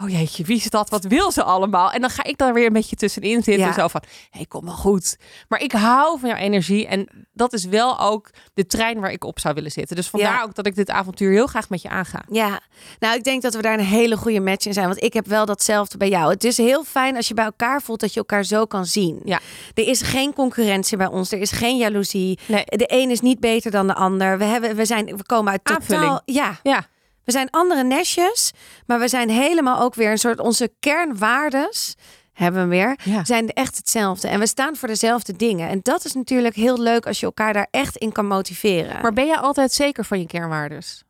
Oh 0.00 0.10
jeetje, 0.10 0.44
wie 0.44 0.56
is 0.56 0.70
dat? 0.70 0.90
Wat 0.90 1.04
wil 1.04 1.30
ze 1.30 1.42
allemaal? 1.42 1.90
En 1.92 2.00
dan 2.00 2.10
ga 2.10 2.24
ik 2.24 2.38
daar 2.38 2.54
weer 2.54 2.66
een 2.66 2.72
beetje 2.72 2.96
tussenin 2.96 3.42
zitten. 3.42 3.66
Ja. 3.66 3.72
Zo 3.72 3.88
van, 3.88 4.02
hé, 4.06 4.36
hey, 4.36 4.46
kom 4.46 4.64
wel 4.64 4.74
goed. 4.74 5.16
Maar 5.48 5.60
ik 5.60 5.72
hou 5.72 6.18
van 6.20 6.28
jouw 6.28 6.38
energie. 6.38 6.86
En 6.86 7.26
dat 7.32 7.52
is 7.52 7.64
wel 7.64 8.00
ook 8.00 8.30
de 8.54 8.66
trein 8.66 9.00
waar 9.00 9.12
ik 9.12 9.24
op 9.24 9.38
zou 9.40 9.54
willen 9.54 9.70
zitten. 9.70 9.96
Dus 9.96 10.08
vandaar 10.08 10.32
Ja. 10.36 10.42
ook 10.42 10.54
dat 10.54 10.66
ik 10.66 10.74
dit 10.74 10.90
avontuur 10.90 11.30
heel 11.32 11.46
graag 11.46 11.68
met 11.68 11.82
je 11.82 11.88
aanga. 11.88 12.24
Ja, 12.30 12.60
nou, 12.98 13.16
ik 13.16 13.24
denk 13.24 13.42
dat 13.42 13.54
we 13.54 13.62
daar 13.62 13.78
een 13.78 13.84
hele 13.84 14.16
goede 14.16 14.40
match 14.40 14.66
in 14.66 14.72
zijn. 14.72 14.86
Want 14.86 15.02
ik 15.02 15.12
heb 15.12 15.26
wel 15.26 15.46
datzelfde 15.46 15.96
bij 15.98 16.08
jou. 16.08 16.30
Het 16.32 16.44
is 16.44 16.56
heel 16.56 16.84
fijn 16.84 17.16
als 17.16 17.28
je 17.28 17.34
bij 17.34 17.44
elkaar 17.44 17.82
voelt 17.82 18.00
dat 18.00 18.12
je 18.12 18.18
elkaar 18.18 18.44
zo 18.44 18.64
kan 18.64 18.86
zien. 18.86 19.20
Ja. 19.24 19.40
Er 19.74 19.88
is 19.88 20.02
geen 20.02 20.32
concurrentie 20.32 20.96
bij 20.96 21.06
ons. 21.06 21.32
Er 21.32 21.40
is 21.40 21.50
geen 21.50 21.76
jaloezie. 21.76 22.38
Nee. 22.46 22.64
De 22.66 22.84
een 22.86 23.10
is 23.10 23.20
niet 23.20 23.40
beter 23.40 23.70
dan 23.70 23.86
de 23.86 23.94
ander. 23.94 24.38
We, 24.38 24.44
hebben, 24.44 24.76
we, 24.76 24.84
zijn, 24.84 25.16
we 25.16 25.24
komen 25.26 25.52
uit 25.52 25.64
totaal... 25.64 25.80
Aanvulling. 25.98 26.20
Ja, 26.24 26.58
Ja, 26.62 26.86
we 27.24 27.32
zijn 27.32 27.50
andere 27.50 27.84
nestjes. 27.84 28.52
Maar 28.86 28.98
we 28.98 29.08
zijn 29.08 29.30
helemaal 29.30 29.80
ook 29.80 29.94
weer 29.94 30.10
een 30.10 30.18
soort... 30.18 30.40
Onze 30.40 30.72
kernwaardes 30.80 31.94
hebben 32.32 32.62
we 32.62 32.68
weer. 32.68 32.98
Ja. 33.04 33.24
Zijn 33.24 33.48
echt 33.48 33.76
hetzelfde. 33.76 34.28
En 34.28 34.38
we 34.38 34.46
staan 34.46 34.76
voor 34.76 34.88
dezelfde 34.88 35.36
dingen. 35.36 35.68
En 35.68 35.80
dat 35.82 36.04
is 36.04 36.12
natuurlijk 36.12 36.54
heel 36.54 36.78
leuk 36.78 37.06
als 37.06 37.20
je 37.20 37.26
elkaar 37.26 37.52
daar 37.52 37.68
echt 37.70 37.96
in 37.96 38.12
kan 38.12 38.26
motiveren. 38.26 39.02
maar 39.02 39.12
ben 39.12 39.26
jij 39.26 39.36
altijd 39.36 39.72
zeker 39.72 40.04
van 40.04 40.18
je 40.18 40.26
kernwaardes? 40.26 41.02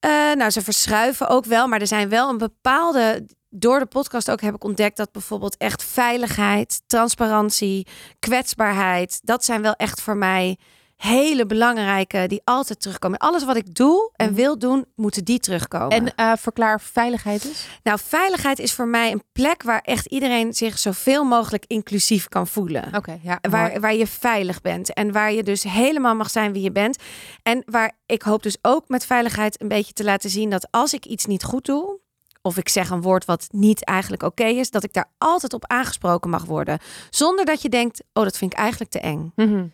Eh, 0.00 0.10
nou, 0.10 0.50
ze 0.50 0.62
verschuiven 0.62 1.28
ook 1.28 1.44
wel, 1.44 1.66
maar 1.68 1.80
er 1.80 1.86
zijn 1.86 2.08
wel 2.08 2.28
een 2.28 2.38
bepaalde. 2.38 3.26
Door 3.48 3.78
de 3.78 3.86
podcast 3.86 4.30
ook 4.30 4.40
heb 4.40 4.54
ik 4.54 4.64
ontdekt 4.64 4.96
dat 4.96 5.12
bijvoorbeeld 5.12 5.56
echt 5.56 5.84
veiligheid, 5.84 6.82
transparantie, 6.86 7.86
kwetsbaarheid, 8.18 9.20
dat 9.22 9.44
zijn 9.44 9.62
wel 9.62 9.74
echt 9.74 10.00
voor 10.00 10.16
mij 10.16 10.58
hele 11.00 11.46
belangrijke 11.46 12.24
die 12.28 12.40
altijd 12.44 12.80
terugkomen. 12.80 13.18
Alles 13.18 13.44
wat 13.44 13.56
ik 13.56 13.74
doe 13.74 14.10
en 14.16 14.26
Mhm. 14.26 14.34
wil 14.34 14.58
doen, 14.58 14.84
moeten 14.96 15.24
die 15.24 15.38
terugkomen. 15.38 15.90
En 15.90 16.14
eh, 16.14 16.32
verklaar 16.38 16.80
veiligheid 16.80 17.42
dus? 17.42 17.66
nou, 17.82 17.98
veiligheid 18.02 18.58
is 18.58 18.72
voor 18.72 18.88
mij 18.88 19.12
een 19.12 19.22
plek 19.32 19.62
waar 19.62 19.80
echt 19.80 20.06
iedereen 20.06 20.54
zich 20.54 20.78
zoveel 20.78 21.24
mogelijk 21.24 21.64
inclusief 21.66 22.28
kan 22.28 22.46
voelen. 22.46 22.94
Oké, 22.94 23.18
ja. 23.22 23.38
mooi. 23.40 23.54
Waar, 23.54 23.80
waar 23.80 23.94
je 23.94 24.06
veilig 24.06 24.60
bent. 24.60 24.92
En 24.94 25.12
waar 25.12 25.32
je 25.32 25.42
dus 25.42 25.62
helemaal 25.62 26.14
mag 26.14 26.30
zijn 26.30 26.52
wie 26.52 26.62
je 26.62 26.72
bent. 26.72 26.98
En 27.42 27.62
waar 27.66 27.92
ik 28.06 28.22
hoop 28.22 28.42
dus 28.42 28.56
ook 28.62 28.88
met 28.88 29.06
veiligheid 29.06 29.60
een 29.62 29.68
beetje 29.68 29.92
te 29.92 30.04
laten 30.04 30.30
zien 30.30 30.50
dat 30.50 30.68
als 30.70 30.92
ik 30.94 31.04
iets 31.06 31.26
niet 31.26 31.44
goed 31.44 31.64
doe. 31.64 31.98
Of 32.42 32.56
ik 32.56 32.68
zeg 32.68 32.90
een 32.90 33.02
woord 33.02 33.24
wat 33.24 33.46
niet 33.50 33.84
eigenlijk 33.84 34.22
oké 34.22 34.44
is, 34.44 34.70
dat 34.70 34.84
ik 34.84 34.92
daar 34.92 35.10
altijd 35.18 35.52
op 35.52 35.66
aangesproken 35.66 36.30
mag 36.30 36.44
worden. 36.44 36.78
Zonder 37.10 37.44
dat 37.44 37.62
je 37.62 37.68
denkt, 37.68 38.02
oh, 38.12 38.22
dat 38.24 38.36
vind 38.38 38.52
ik 38.52 38.58
eigenlijk 38.58 38.90
te 38.90 39.00
eng. 39.00 39.32
Mhm. 39.36 39.64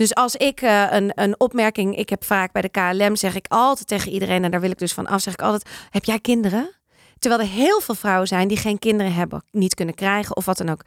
Dus 0.00 0.14
als 0.14 0.36
ik 0.36 0.60
eh, 0.60 0.86
een, 0.90 1.12
een 1.14 1.40
opmerking, 1.40 1.96
ik 1.96 2.08
heb 2.08 2.24
vaak 2.24 2.52
bij 2.52 2.62
de 2.62 2.68
KLM, 2.68 3.16
zeg 3.16 3.34
ik 3.34 3.46
altijd 3.48 3.86
tegen 3.86 4.12
iedereen, 4.12 4.44
en 4.44 4.50
daar 4.50 4.60
wil 4.60 4.70
ik 4.70 4.78
dus 4.78 4.92
van 4.92 5.06
af, 5.06 5.20
zeg 5.20 5.32
ik 5.32 5.42
altijd: 5.42 5.68
Heb 5.90 6.04
jij 6.04 6.18
kinderen? 6.20 6.70
Terwijl 7.18 7.42
er 7.42 7.48
heel 7.48 7.80
veel 7.80 7.94
vrouwen 7.94 8.26
zijn 8.28 8.48
die 8.48 8.56
geen 8.56 8.78
kinderen 8.78 9.12
hebben, 9.12 9.44
niet 9.50 9.74
kunnen 9.74 9.94
krijgen 9.94 10.36
of 10.36 10.44
wat 10.44 10.56
dan 10.56 10.68
ook. 10.68 10.80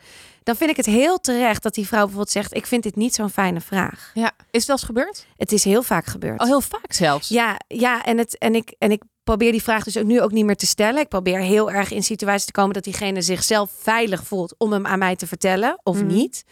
Dan 0.44 0.56
vind 0.56 0.70
ik 0.70 0.76
het 0.78 0.86
heel 0.86 1.18
terecht 1.20 1.64
dat 1.64 1.74
die 1.74 1.88
vrouw 1.88 2.00
bijvoorbeeld 2.00 2.30
zegt: 2.32 2.56
Ik 2.56 2.66
vind 2.66 2.84
dit 2.84 2.96
niet 2.96 3.16
zo'n 3.16 3.30
fijne 3.30 3.62
vraag. 3.62 4.12
Ja, 4.14 4.32
is 4.38 4.44
het 4.52 4.66
wel 4.66 4.76
eens 4.76 4.86
gebeurd? 4.86 5.26
Het 5.38 5.52
is 5.52 5.64
heel 5.64 5.84
vaak 5.84 6.06
gebeurd. 6.06 6.40
Al 6.40 6.48
heel 6.48 6.62
vaak 6.62 6.94
zelfs. 6.94 7.28
Ja, 7.30 7.60
ja 7.68 8.04
en, 8.04 8.18
het, 8.18 8.38
en, 8.38 8.56
ik, 8.56 8.76
en 8.78 8.92
ik 8.92 9.04
probeer 9.24 9.52
die 9.52 9.64
vraag 9.64 9.84
dus 9.84 9.98
ook 9.98 10.06
nu 10.06 10.22
ook 10.22 10.32
niet 10.32 10.46
meer 10.46 10.56
te 10.56 10.66
stellen. 10.68 11.02
Ik 11.02 11.10
probeer 11.10 11.40
heel 11.40 11.72
erg 11.72 11.92
in 11.92 12.04
situaties 12.04 12.46
te 12.46 12.52
komen 12.52 12.74
dat 12.74 12.84
diegene 12.84 13.22
zichzelf 13.22 13.72
veilig 13.80 14.24
voelt 14.24 14.56
om 14.58 14.72
hem 14.72 14.86
aan 14.86 15.00
mij 15.00 15.16
te 15.16 15.28
vertellen 15.28 15.80
of 15.84 15.98
Mhm. 15.98 16.08
niet. 16.08 16.44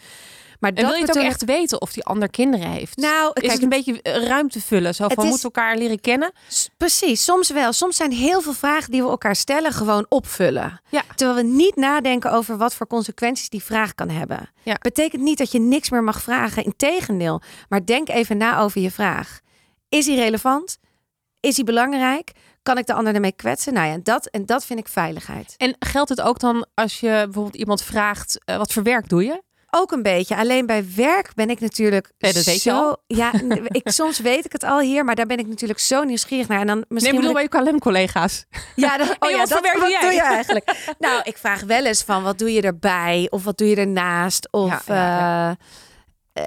Maar 0.62 0.72
En 0.72 0.86
wil 0.86 0.94
je 0.94 1.00
het 1.06 1.16
ook 1.18 1.24
echt 1.24 1.44
weten 1.44 1.80
of 1.80 1.92
die 1.92 2.04
ander 2.04 2.30
kinderen 2.30 2.70
heeft? 2.70 2.96
Nou, 2.96 3.30
is 3.34 3.40
kijk, 3.40 3.52
het 3.52 3.62
een 3.62 3.68
beetje 3.68 4.02
eh, 4.02 4.24
ruimte 4.26 4.60
vullen? 4.60 4.94
Zo 4.94 5.02
Het 5.04 5.12
van, 5.12 5.24
is- 5.24 5.30
moeten 5.30 5.48
we 5.48 5.54
elkaar 5.54 5.76
leren 5.76 6.00
kennen? 6.00 6.32
Precies, 6.76 7.24
soms 7.24 7.50
wel. 7.50 7.72
Soms 7.72 7.96
zijn 7.96 8.12
heel 8.12 8.40
veel 8.40 8.52
vragen 8.52 8.90
die 8.90 9.02
we 9.02 9.08
elkaar 9.08 9.36
stellen 9.36 9.72
gewoon 9.72 10.06
opvullen. 10.08 10.80
Ja. 10.88 11.02
Terwijl 11.14 11.36
we 11.38 11.42
niet 11.52 11.76
nadenken 11.76 12.32
over 12.32 12.56
wat 12.56 12.74
voor 12.74 12.86
consequenties 12.86 13.48
die 13.48 13.62
vraag 13.62 13.94
kan 13.94 14.08
hebben. 14.08 14.50
Ja. 14.62 14.76
Betekent 14.80 15.22
niet 15.22 15.38
dat 15.38 15.52
je 15.52 15.58
niks 15.60 15.90
meer 15.90 16.02
mag 16.04 16.22
vragen. 16.22 16.64
Integendeel. 16.64 17.40
Maar 17.68 17.84
denk 17.86 18.08
even 18.08 18.36
na 18.36 18.58
over 18.58 18.80
je 18.80 18.90
vraag. 18.90 19.40
Is 19.88 20.04
die 20.04 20.16
relevant? 20.16 20.78
Is 21.40 21.54
die 21.54 21.64
belangrijk? 21.64 22.32
Kan 22.62 22.78
ik 22.78 22.86
de 22.86 22.92
ander 22.94 23.14
ermee 23.14 23.32
kwetsen? 23.32 23.72
Nou 23.72 23.86
ja, 23.86 23.98
dat, 24.02 24.26
en 24.26 24.46
dat 24.46 24.64
vind 24.64 24.78
ik 24.78 24.88
veiligheid. 24.88 25.54
En 25.56 25.76
geldt 25.78 26.08
het 26.08 26.20
ook 26.20 26.38
dan 26.40 26.66
als 26.74 27.00
je 27.00 27.08
bijvoorbeeld 27.24 27.56
iemand 27.56 27.82
vraagt, 27.82 28.38
eh, 28.44 28.56
wat 28.56 28.72
voor 28.72 28.82
werk 28.82 29.08
doe 29.08 29.24
je? 29.24 29.42
Ook 29.74 29.92
een 29.92 30.02
beetje. 30.02 30.36
Alleen 30.36 30.66
bij 30.66 30.84
werk 30.96 31.34
ben 31.34 31.50
ik 31.50 31.60
natuurlijk. 31.60 32.12
Nee, 32.18 32.32
dat 32.32 32.44
weet 32.44 32.62
je 32.62 32.70
zo, 32.70 32.76
al. 32.76 33.02
Ja, 33.06 33.30
ik, 33.68 33.90
soms 33.90 34.18
weet 34.18 34.44
ik 34.44 34.52
het 34.52 34.64
al 34.64 34.80
hier, 34.80 35.04
maar 35.04 35.14
daar 35.14 35.26
ben 35.26 35.38
ik 35.38 35.46
natuurlijk 35.46 35.78
zo 35.78 36.02
nieuwsgierig 36.02 36.48
naar. 36.48 36.60
En 36.60 36.66
dan 36.66 36.76
Nee, 36.76 36.84
misschien 36.88 37.14
ik 37.14 37.20
bedoel 37.20 37.38
ik- 37.40 37.50
bij 37.50 37.60
je 37.60 37.66
KLM-collega's. 37.70 38.44
Ja, 38.76 38.96
dat, 38.96 39.08
oh 39.20 39.30
ja, 39.30 39.38
wat 39.38 39.48
dat, 39.48 39.60
wat 39.62 39.72
doe 39.72 39.80
doe 39.80 39.90
jij? 39.90 40.14
je 40.14 40.22
eigenlijk? 40.38 40.94
nou, 40.98 41.20
ik 41.24 41.36
vraag 41.38 41.60
wel 41.62 41.84
eens 41.84 42.02
van 42.02 42.22
wat 42.22 42.38
doe 42.38 42.52
je 42.52 42.62
erbij? 42.62 43.26
Of 43.30 43.44
wat 43.44 43.58
doe 43.58 43.68
je 43.68 43.76
ernaast? 43.76 44.48
Of 44.52 44.86
Ja, 44.86 44.94
ja, 44.94 45.50
eh, 45.50 45.56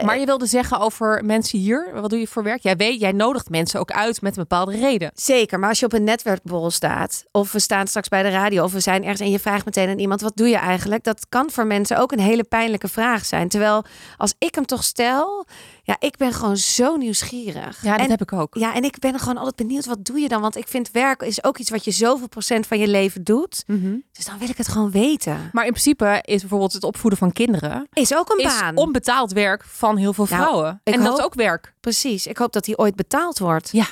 Maar 0.03 0.19
je 0.19 0.25
wilde 0.25 0.45
zeggen 0.45 0.79
over 0.79 1.25
mensen 1.25 1.59
hier, 1.59 1.89
wat 1.93 2.09
doe 2.09 2.19
je 2.19 2.27
voor 2.27 2.43
werk? 2.43 2.61
Jij 2.61 2.75
weet, 2.75 2.99
jij 2.99 3.11
nodigt 3.11 3.49
mensen 3.49 3.79
ook 3.79 3.91
uit 3.91 4.21
met 4.21 4.37
een 4.37 4.41
bepaalde 4.41 4.77
reden. 4.77 5.11
zeker. 5.15 5.59
Maar 5.59 5.69
als 5.69 5.79
je 5.79 5.85
op 5.85 5.93
een 5.93 6.03
netwerkborrel 6.03 6.71
staat, 6.71 7.25
of 7.31 7.51
we 7.51 7.59
staan 7.59 7.87
straks 7.87 8.07
bij 8.07 8.23
de 8.23 8.29
radio, 8.29 8.63
of 8.63 8.71
we 8.71 8.79
zijn 8.79 9.01
ergens 9.01 9.19
en 9.21 9.31
je 9.31 9.39
vraagt 9.39 9.65
meteen 9.65 9.89
aan 9.89 9.99
iemand: 9.99 10.21
wat 10.21 10.37
doe 10.37 10.47
je 10.47 10.57
eigenlijk? 10.57 11.03
Dat 11.03 11.25
kan 11.29 11.49
voor 11.51 11.65
mensen 11.65 11.97
ook 11.97 12.11
een 12.11 12.19
hele 12.19 12.43
pijnlijke 12.43 12.87
vraag 12.87 13.25
zijn. 13.25 13.47
Terwijl 13.47 13.85
als 14.17 14.33
ik 14.37 14.55
hem 14.55 14.65
toch 14.65 14.83
stel, 14.83 15.45
ja, 15.87 15.95
ik 15.99 16.17
ben 16.17 16.33
gewoon 16.33 16.57
zo 16.57 16.95
nieuwsgierig. 16.95 17.81
Ja, 17.83 17.91
dat 17.91 18.05
en, 18.05 18.09
heb 18.09 18.21
ik 18.21 18.33
ook. 18.33 18.55
ja, 18.55 18.73
en 18.73 18.83
ik 18.83 18.99
ben 18.99 19.19
gewoon 19.19 19.37
altijd 19.37 19.55
benieuwd, 19.55 19.85
wat 19.85 20.05
doe 20.05 20.19
je 20.19 20.27
dan? 20.27 20.41
Want 20.41 20.55
ik 20.55 20.67
vind 20.67 20.91
werk 20.91 21.21
is 21.21 21.43
ook 21.43 21.57
iets 21.57 21.69
wat 21.69 21.83
je 21.85 21.91
zoveel 21.91 22.27
procent 22.27 22.67
van 22.67 22.79
je 22.79 22.87
leven 22.87 23.23
doet. 23.23 23.63
Mhm. 23.67 23.95
Dus 24.11 24.25
dan 24.25 24.37
wil 24.37 24.49
ik 24.49 24.57
het 24.57 24.67
gewoon 24.67 24.91
weten. 24.91 25.49
Maar 25.51 25.65
in 25.65 25.71
principe 25.71 26.19
is 26.21 26.39
bijvoorbeeld 26.39 26.73
het 26.73 26.83
opvoeden 26.83 27.19
van 27.19 27.31
kinderen 27.31 27.87
Is 27.93 28.15
ook 28.15 28.29
een 28.29 28.37
is 28.45 28.59
baan. 28.59 28.75
onbetaald 28.77 29.31
werk 29.31 29.63
van 29.63 29.97
heel 29.97 30.13
veel 30.13 30.27
Nou, 30.29 30.41
vrouwen. 30.43 30.81
en 30.83 31.03
dat 31.03 31.17
is 31.17 31.23
ook 31.23 31.33
werk. 31.33 31.73
Precies. 31.79 32.27
Ik 32.27 32.37
hoop 32.37 32.53
dat 32.53 32.63
die 32.65 32.77
ooit 32.77 32.95
betaald 32.95 33.39
wordt. 33.39 33.69
Ja. 33.71 33.85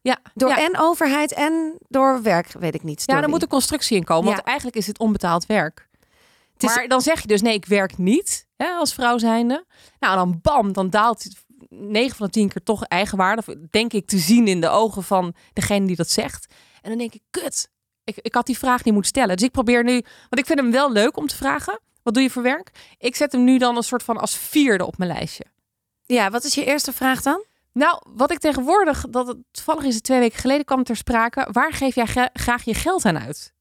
Ja, 0.00 0.18
Door 0.34 0.48
ja. 0.48 0.64
en 0.64 0.78
overheid 0.78 1.32
en 1.32 1.78
door 1.88 2.22
werk, 2.22 2.52
weet 2.58 2.74
ik 2.74 2.82
niet. 2.82 3.02
ja, 3.06 3.18
wie. 3.20 3.28
moet 3.28 3.42
een 3.42 3.48
constructie 3.48 3.96
in 3.96 4.04
komen. 4.04 4.24
Want 4.32 4.38
eigenlijk 4.46 4.76
is 4.76 4.86
het 4.86 4.98
onbetaald 4.98 5.46
werk. 5.46 5.87
Is- 6.62 6.74
Maar 6.74 6.88
dan 6.88 7.00
zeg 7.00 7.20
je 7.20 7.26
dus 7.28 7.42
nee, 7.42 7.54
ik 7.54 7.66
werk 7.66 7.98
niet 7.98 8.46
hè, 8.56 8.68
als 8.68 8.94
vrouw 8.94 9.18
zijnde. 9.18 9.64
Nou, 9.98 10.16
dan 10.16 10.38
bam, 10.42 10.72
dan 10.72 10.90
daalt 10.90 11.22
het 11.22 11.36
9 11.68 12.16
van 12.16 12.26
de 12.26 12.32
10 12.32 12.48
keer 12.48 12.62
toch 12.62 12.82
eigenwaarde. 12.84 13.66
Denk 13.70 13.92
ik 13.92 14.06
te 14.06 14.18
zien 14.18 14.48
in 14.48 14.60
de 14.60 14.68
ogen 14.68 15.02
van 15.02 15.34
degene 15.52 15.86
die 15.86 15.96
dat 15.96 16.10
zegt. 16.10 16.54
En 16.82 16.88
dan 16.90 16.98
denk 16.98 17.14
ik, 17.14 17.22
kut. 17.30 17.70
ik, 18.04 18.16
ik 18.16 18.34
had 18.34 18.46
die 18.46 18.58
vraag 18.58 18.84
niet 18.84 18.92
moeten 18.94 19.10
stellen. 19.10 19.36
Dus 19.36 19.46
ik 19.46 19.52
probeer 19.52 19.84
nu, 19.84 19.92
want 20.28 20.38
ik 20.38 20.46
vind 20.46 20.58
hem 20.58 20.70
wel 20.70 20.92
leuk 20.92 21.16
om 21.16 21.26
te 21.26 21.36
vragen. 21.36 21.80
Wat 22.02 22.14
doe 22.14 22.22
je 22.22 22.30
voor 22.30 22.42
werk? 22.42 22.70
Ik 22.98 23.16
zet 23.16 23.32
hem 23.32 23.44
nu 23.44 23.58
dan 23.58 23.76
een 23.76 23.82
soort 23.82 24.02
van 24.02 24.16
als 24.16 24.36
vierde 24.36 24.86
op 24.86 24.98
mijn 24.98 25.10
lijstje. 25.10 25.44
Ja, 26.06 26.30
wat 26.30 26.44
is 26.44 26.54
je 26.54 26.64
eerste 26.64 26.92
vraag 26.92 27.22
dan? 27.22 27.44
Nou, 27.72 28.00
wat 28.08 28.30
ik 28.30 28.38
tegenwoordig, 28.38 29.04
dat 29.10 29.26
het, 29.26 29.36
toevallig 29.50 29.84
is 29.84 29.94
het 29.94 30.04
twee 30.04 30.18
weken 30.18 30.38
geleden 30.38 30.64
kwam 30.64 30.84
ter 30.84 30.96
sprake. 30.96 31.48
Waar 31.52 31.72
geef 31.72 31.94
jij 31.94 32.30
graag 32.32 32.64
je 32.64 32.74
geld 32.74 33.04
aan 33.04 33.18
uit? 33.18 33.52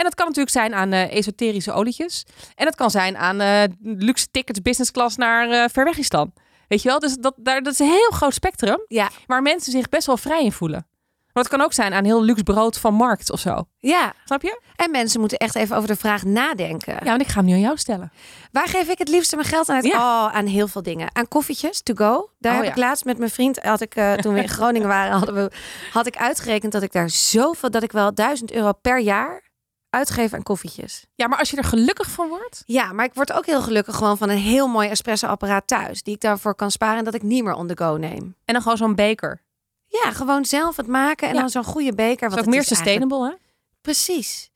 En 0.00 0.06
dat 0.06 0.14
kan 0.14 0.26
natuurlijk 0.26 0.54
zijn 0.56 0.74
aan 0.74 0.92
eh, 0.92 1.12
esoterische 1.16 1.72
olietjes. 1.72 2.24
En 2.54 2.66
het 2.66 2.74
kan 2.74 2.90
zijn 2.90 3.16
aan 3.16 3.40
eh, 3.40 3.62
luxe 3.82 4.26
tickets 4.30 4.62
business 4.62 4.90
class 4.90 5.16
naar 5.16 5.50
eh 5.50 5.64
Verwegistan. 5.72 6.32
Weet 6.68 6.82
je 6.82 6.88
wel? 6.88 6.98
Dus 6.98 7.16
dat, 7.16 7.34
daar, 7.36 7.62
dat 7.62 7.72
is 7.72 7.78
een 7.78 7.86
heel 7.90 8.10
groot 8.10 8.34
spectrum 8.34 8.78
Ja. 8.88 9.08
waar 9.26 9.42
mensen 9.42 9.72
zich 9.72 9.88
best 9.88 10.06
wel 10.06 10.16
vrij 10.16 10.44
in 10.44 10.52
voelen. 10.52 10.86
Maar 11.32 11.42
het 11.42 11.52
kan 11.52 11.60
ook 11.62 11.72
zijn 11.72 11.92
aan 11.92 12.04
heel 12.04 12.22
luxe 12.22 12.42
brood 12.42 12.78
van 12.78 12.94
markt 12.94 13.30
of 13.30 13.40
zo. 13.40 13.64
Ja, 13.78 14.12
Snap 14.24 14.42
je? 14.42 14.60
en 14.76 14.90
mensen 14.90 15.20
moeten 15.20 15.38
echt 15.38 15.54
even 15.54 15.76
over 15.76 15.88
de 15.88 15.96
vraag 15.96 16.24
nadenken. 16.24 16.92
Ja, 16.94 17.04
want 17.04 17.20
ik 17.20 17.26
ga 17.28 17.34
hem 17.36 17.44
nu 17.44 17.52
aan 17.52 17.60
jou 17.60 17.76
stellen. 17.76 18.12
Waar 18.52 18.68
geef 18.68 18.88
ik 18.88 18.98
het 18.98 19.08
liefste 19.08 19.36
mijn 19.36 19.48
geld 19.48 19.68
aan? 19.68 19.82
Ja. 19.82 19.96
Oh, 20.26 20.34
aan 20.34 20.46
heel 20.46 20.68
veel 20.68 20.82
dingen. 20.82 21.08
Aan 21.12 21.28
koffietjes, 21.28 21.80
to 21.82 21.94
go. 21.94 22.30
Daar 22.38 22.52
Oh, 22.52 22.56
heb 22.58 22.66
ja. 22.66 22.70
ik 22.70 22.76
laatst 22.76 23.04
met 23.04 23.18
mijn 23.18 23.30
vriend, 23.30 23.58
had 23.62 23.80
ik, 23.80 23.92
toen 24.20 24.34
we 24.34 24.40
in 24.42 24.48
Groningen 24.58 24.88
waren, 24.88 25.12
hadden 25.16 25.34
we, 25.34 25.50
had 25.92 26.06
ik 26.06 26.16
uitgerekend 26.16 26.72
dat 26.72 26.82
ik 26.82 26.92
daar 26.92 27.10
zoveel, 27.10 27.70
dat 27.70 27.82
ik 27.82 27.92
wel 27.92 28.14
1000 28.14 28.52
euro 28.52 28.72
per 28.72 29.00
jaar 29.00 29.48
uitgeef 29.90 30.32
aan 30.32 30.42
koffietjes. 30.42 31.04
Ja, 31.14 31.28
maar 31.28 31.38
als 31.38 31.50
je 31.50 31.56
er 31.56 31.64
gelukkig 31.64 32.10
van 32.10 32.28
wordt. 32.28 32.62
Ja, 32.66 32.92
maar 32.92 33.04
ik 33.04 33.14
word 33.14 33.32
ook 33.32 33.46
heel 33.46 33.62
gelukkig 33.62 33.96
gewoon 33.96 34.18
van 34.18 34.28
een 34.28 34.38
heel 34.38 34.68
mooi 34.68 34.88
espresso-apparaat 34.88 35.66
thuis. 35.66 36.02
Die 36.02 36.14
ik 36.14 36.20
daarvoor 36.20 36.54
kan 36.54 36.70
sparen 36.70 36.98
en 36.98 37.04
dat 37.04 37.14
ik 37.14 37.22
niet 37.22 37.44
meer 37.44 37.54
on 37.54 37.66
the 37.66 37.76
go 37.76 37.96
neem. 37.96 38.34
En 38.44 38.52
dan 38.54 38.62
gewoon 38.62 38.76
zo'n 38.76 38.94
beker. 38.94 39.42
Ja, 39.86 40.12
gewoon 40.12 40.44
zelf 40.44 40.76
het 40.76 40.86
maken 40.86 41.28
en 41.28 41.34
Ja. 41.34 41.40
dan 41.40 41.50
zo'n 41.50 41.64
goede 41.64 41.94
beker. 41.94 42.28
Dat 42.28 42.38
is 42.38 42.44
ook 42.44 42.50
meer 42.50 42.54
eigenlijk- 42.54 42.82
sustainable, 42.84 43.28
hè? 43.28 43.34
Precies. 43.80 44.50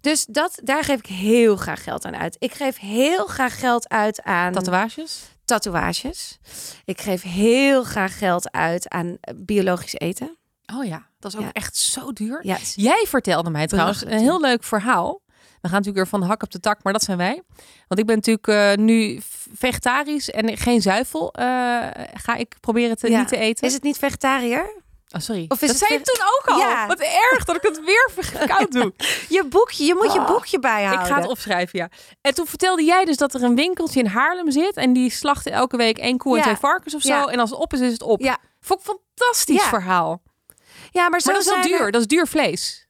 Dus 0.00 0.24
dat, 0.26 0.58
daar 0.62 0.84
geef 0.84 0.98
ik 0.98 1.06
heel 1.06 1.56
graag 1.56 1.82
geld 1.82 2.04
aan 2.04 2.16
uit. 2.16 2.36
Ik 2.38 2.54
geef 2.54 2.78
heel 2.78 3.26
graag 3.26 3.58
geld 3.58 3.88
uit 3.88 4.22
aan 4.22 4.52
Tatoeages. 4.52 5.22
tatoeages. 5.44 6.38
Ik 6.84 7.00
geef 7.00 7.22
heel 7.22 7.84
graag 7.84 8.18
geld 8.18 8.50
uit 8.52 8.88
aan 8.88 9.16
eh, 9.20 9.34
biologisch 9.36 9.94
eten. 9.94 10.36
Oh 10.76 10.84
ja, 10.84 11.06
dat 11.20 11.32
is 11.32 11.38
ook 11.38 11.44
Ja. 11.44 11.52
echt 11.52 11.76
zo 11.76 12.12
duur. 12.12 12.38
Ja, 12.46 12.52
het 12.52 12.62
is- 12.62 12.72
Jij 12.76 13.04
vertelde 13.08 13.50
mij 13.50 13.66
trouwens 13.66 14.04
een 14.04 14.18
heel 14.18 14.40
leuk 14.40 14.64
verhaal. 14.64 15.20
We 15.26 15.68
gaan 15.68 15.76
natuurlijk 15.78 15.96
weer 15.96 16.06
van 16.06 16.20
de 16.20 16.26
hak 16.26 16.42
op 16.42 16.50
de 16.50 16.60
tak, 16.60 16.82
maar 16.82 16.92
dat 16.92 17.02
zijn 17.02 17.18
wij. 17.18 17.42
Want 17.88 18.00
ik 18.00 18.06
ben 18.06 18.16
natuurlijk 18.16 18.46
eh, 18.46 18.72
nu 18.84 19.20
vegetarisch 19.54 20.30
en 20.30 20.56
geen 20.56 20.82
zuivel. 20.82 21.32
eh, 21.32 21.44
ga 22.14 22.34
ik 22.34 22.56
proberen 22.60 22.96
te, 22.96 23.10
Ja. 23.10 23.18
niet 23.18 23.28
te 23.28 23.36
eten. 23.36 23.66
is 23.66 23.72
het 23.74 23.82
niet 23.82 23.98
vegetariër? 23.98 24.80
Oh, 25.16 25.20
sorry. 25.20 25.44
of 25.48 25.62
is 25.62 25.68
dat 25.68 25.78
het 25.78 25.78
zei 25.88 25.98
je 25.98 26.04
toen 26.04 26.24
ook 26.38 26.46
al. 26.46 26.58
Ja. 26.58 26.86
Wat 26.86 27.00
erg 27.00 27.44
dat 27.44 27.56
ik 27.56 27.62
het 27.62 27.84
weer 27.84 28.10
koud 28.56 28.72
doe. 28.72 28.92
Je 29.28 29.44
boekje, 29.48 29.84
je 29.84 29.94
moet 29.94 30.12
je 30.12 30.18
Oh, 30.18 30.26
boekje 30.26 30.58
bijhouden. 30.58 31.00
Ik 31.06 31.12
ga 31.12 31.20
het 31.20 31.28
opschrijven, 31.30 31.78
ja. 31.78 31.88
En 32.20 32.34
toen 32.34 32.46
vertelde 32.46 32.84
jij 32.84 33.04
dus 33.04 33.16
dat 33.16 33.34
er 33.34 33.42
een 33.42 33.54
winkeltje 33.54 34.00
in 34.00 34.06
Haarlem 34.06 34.50
zit. 34.50 34.76
En 34.76 34.92
die 34.92 35.10
slachten 35.10 35.52
elke 35.52 35.76
week 35.76 35.98
één 35.98 36.18
koe 36.18 36.36
en 36.36 36.42
twee 36.42 36.56
varkens 36.56 36.94
of 36.94 37.02
zo. 37.02 37.24
En 37.26 37.38
als 37.38 37.50
het 37.50 37.58
op 37.58 37.72
is, 37.72 37.80
is 37.80 37.92
het 37.92 38.02
op. 38.02 38.20
Ja. 38.20 38.38
Vond 38.60 38.80
ik 38.80 38.86
een 38.88 38.98
fantastisch 39.16 39.62
Ja. 39.62 39.68
verhaal. 39.68 40.22
Ja, 40.92 41.08
maar, 41.08 41.20
zo 41.20 41.32
Maar 41.32 41.42
dat 41.42 41.52
is 41.54 41.62
wel 41.62 41.62
er- 41.72 41.78
duur. 41.78 41.90
Dat 41.90 42.00
is 42.00 42.06
duur 42.06 42.26
vlees. 42.26 42.84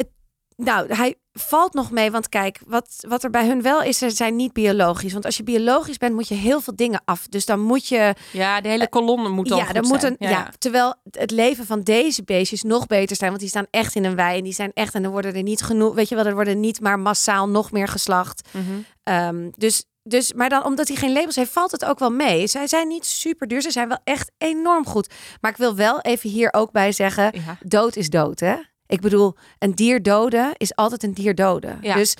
Nou, 0.56 0.94
hij 0.94 1.14
valt 1.32 1.74
nog 1.74 1.90
mee, 1.90 2.10
want 2.10 2.28
kijk, 2.28 2.60
wat, 2.66 3.04
wat 3.08 3.24
er 3.24 3.30
bij 3.30 3.46
hun 3.46 3.62
wel 3.62 3.82
is, 3.82 3.98
ze 3.98 4.10
zijn 4.10 4.36
niet 4.36 4.52
biologisch. 4.52 5.12
Want 5.12 5.24
als 5.24 5.36
je 5.36 5.42
biologisch 5.42 5.96
bent, 5.96 6.14
moet 6.14 6.28
je 6.28 6.34
heel 6.34 6.60
veel 6.60 6.76
dingen 6.76 7.02
af. 7.04 7.26
Dus 7.28 7.46
dan 7.46 7.60
moet 7.60 7.88
je 7.88 8.14
Ja, 8.32 8.60
de 8.60 8.68
hele 8.68 8.88
kolonne 8.88 9.28
moet 9.28 9.48
dan 9.48 9.58
ja, 9.58 9.72
dan 9.72 9.86
moet 9.86 10.00
zijn. 10.00 10.16
een, 10.18 10.28
ja, 10.28 10.52
terwijl 10.58 10.94
het 11.10 11.30
leven 11.30 11.66
van 11.66 11.80
deze 11.80 12.22
beestjes 12.24 12.62
nog 12.62 12.86
beter 12.86 13.16
zijn, 13.16 13.28
want 13.30 13.40
die 13.40 13.50
staan 13.50 13.66
echt 13.70 13.94
in 13.94 14.04
een 14.04 14.16
wei 14.16 14.38
en 14.38 14.44
die 14.44 14.52
zijn 14.52 14.70
echt 14.74 14.94
en 14.94 15.04
er 15.04 15.10
worden 15.10 15.34
er 15.34 15.42
niet 15.42 15.62
genoeg, 15.62 15.94
weet 15.94 16.08
je 16.08 16.14
wel, 16.14 16.26
er 16.26 16.34
worden 16.34 16.60
niet 16.60 16.80
maar 16.80 16.98
massaal 16.98 17.48
nog 17.48 17.72
meer 17.72 17.88
geslacht. 17.88 18.48
Mhm. 18.50 18.64
Ehm, 19.02 19.50
dus, 19.56 19.84
dus, 20.02 20.32
maar 20.32 20.48
dan 20.48 20.64
omdat 20.64 20.88
hij 20.88 20.96
geen 20.96 21.12
labels 21.12 21.36
heeft, 21.36 21.52
valt 21.52 21.70
het 21.70 21.84
ook 21.84 21.98
wel 21.98 22.10
mee. 22.10 22.46
Zij 22.46 22.66
zijn 22.66 22.88
niet 22.88 23.06
super 23.06 23.48
duur, 23.48 23.62
ze 23.62 23.70
zijn 23.70 23.88
wel 23.88 23.98
echt 24.04 24.30
enorm 24.38 24.86
goed. 24.86 25.14
Maar 25.40 25.50
ik 25.50 25.56
wil 25.56 25.74
wel 25.74 26.00
even 26.00 26.30
hier 26.30 26.52
ook 26.52 26.72
bij 26.72 26.92
zeggen, 26.92 27.30
Ja. 27.46 27.56
dood 27.66 27.96
is 27.96 28.10
dood, 28.10 28.40
hè? 28.40 28.54
Ik 28.86 29.00
bedoel, 29.00 29.34
een 29.58 29.74
dier 29.74 30.02
doden 30.02 30.52
is 30.56 30.74
altijd 30.74 31.02
een 31.02 31.14
dier 31.14 31.34
doden. 31.34 31.78
Ja. 31.80 31.94
Dus 31.94 32.16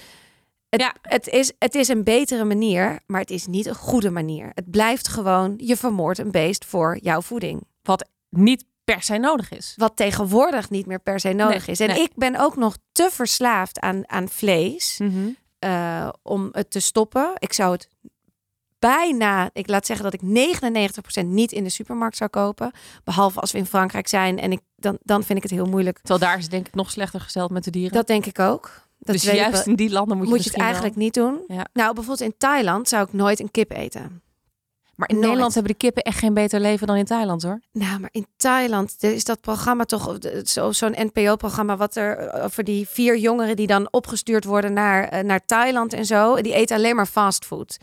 het, 0.69 0.81
Ja. 0.81 0.95
het, 1.03 1.29
is, 1.29 1.53
het 1.59 1.75
is 1.75 1.89
een 1.89 2.05
betere 2.05 2.45
manier, 2.45 3.01
maar 3.07 3.21
het 3.21 3.31
is 3.31 3.47
niet 3.47 3.67
een 3.67 3.75
goede 3.75 4.11
manier. 4.11 4.51
Het 4.55 4.71
blijft 4.71 5.09
gewoon, 5.09 5.55
je 5.57 5.77
vermoordt 5.77 6.19
een 6.19 6.31
beest 6.31 6.65
voor 6.65 6.99
jouw 7.01 7.21
voeding. 7.21 7.63
Wat 7.83 8.09
niet 8.31 8.65
per 8.85 9.03
se 9.03 9.17
nodig 9.19 9.51
is. 9.51 9.73
Wat 9.77 9.97
tegenwoordig 9.97 10.71
niet 10.71 10.87
meer 10.87 11.01
per 11.01 11.21
se 11.21 11.33
nodig 11.33 11.67
Nee, 11.67 11.77
is. 11.77 11.81
En 11.81 11.89
nee. 11.89 12.03
ik 12.03 12.11
ben 12.15 12.37
ook 12.37 12.57
nog 12.57 12.77
te 12.93 13.09
verslaafd 13.13 13.81
aan, 13.81 14.09
aan 14.09 14.29
vlees 14.29 15.01
eh, 15.63 16.09
om 16.23 16.49
het 16.53 16.71
te 16.71 16.81
stoppen. 16.81 17.33
Ik 17.39 17.53
zou 17.53 17.73
het 17.73 17.89
bijna, 18.79 19.51
ik 19.53 19.69
laat 19.69 19.87
zeggen 19.87 20.11
dat 20.11 20.15
ik 20.15 20.51
99% 21.23 21.27
niet 21.27 21.53
in 21.53 21.65
de 21.65 21.71
supermarkt 21.71 22.17
zou 22.17 22.31
kopen. 22.31 22.73
Behalve 23.05 23.41
als 23.41 23.53
we 23.53 23.59
in 23.59 23.67
Frankrijk 23.67 24.09
zijn 24.09 24.39
en 24.39 24.53
ik, 24.53 24.61
dan, 24.77 24.99
dan 25.03 25.23
vind 25.25 25.37
ik 25.37 25.43
het 25.43 25.53
heel 25.53 25.67
moeilijk. 25.67 25.97
Terwijl 25.97 26.19
daar 26.19 26.37
is 26.37 26.43
het 26.43 26.51
denk 26.53 26.67
ik 26.67 26.75
nog 26.75 26.91
slechter 26.91 27.21
gesteld 27.21 27.51
met 27.51 27.65
de 27.65 27.71
dieren. 27.71 27.93
Dat 27.93 28.07
denk 28.07 28.27
ik 28.27 28.39
ook. 28.39 28.83
Dat 28.99 29.15
dus 29.15 29.23
juist 29.23 29.67
in 29.67 29.75
die 29.75 29.91
landen 29.91 30.17
moet 30.17 30.27
je, 30.27 30.33
moet 30.33 30.45
je 30.45 30.51
het 30.51 30.61
eigenlijk 30.61 30.97
niet 30.97 31.15
doen. 31.15 31.41
Ja. 31.49 31.67
Nou, 31.73 31.95
bijvoorbeeld 31.95 32.31
in 32.31 32.35
Thailand 32.39 32.89
zou 32.89 33.07
ik 33.07 33.13
nooit 33.13 33.41
een 33.41 33.51
kip 33.51 33.71
eten. 33.71 34.22
Maar 35.03 35.09
in 35.11 35.15
nooit. 35.17 35.27
Nederland 35.29 35.55
hebben 35.55 35.73
de 35.73 35.79
kippen 35.79 36.03
echt 36.03 36.19
geen 36.19 36.35
beter 36.35 36.61
leven 36.61 36.87
dan 36.87 36.97
in 36.97 37.05
Thailand 37.05 37.43
hoor. 37.43 37.61
Nou, 37.73 38.01
maar 38.01 38.11
in 38.13 38.27
Thailand 38.37 38.97
er 39.01 39.13
is 39.13 39.25
dat 39.25 39.41
programma 39.41 39.85
toch 39.85 40.19
zo- 40.45 40.73
zo'n 40.73 40.95
NPO-programma 41.13 41.77
wat 41.77 41.97
er 41.97 42.17
eh, 42.19 42.45
over 42.45 42.65
die 42.65 42.89
vier 42.89 43.19
jongeren 43.19 43.57
die 43.57 43.67
dan 43.67 43.89
opgestuurd 43.91 44.45
worden 44.45 44.73
naar, 44.73 45.09
eh, 45.09 45.25
naar 45.25 45.45
Thailand 45.47 45.93
en 45.93 46.05
zo. 46.05 46.37
Die 46.43 46.55
eten 46.55 46.77
alleen 46.77 46.97
maar 46.97 47.07
fastfood. 47.07 47.79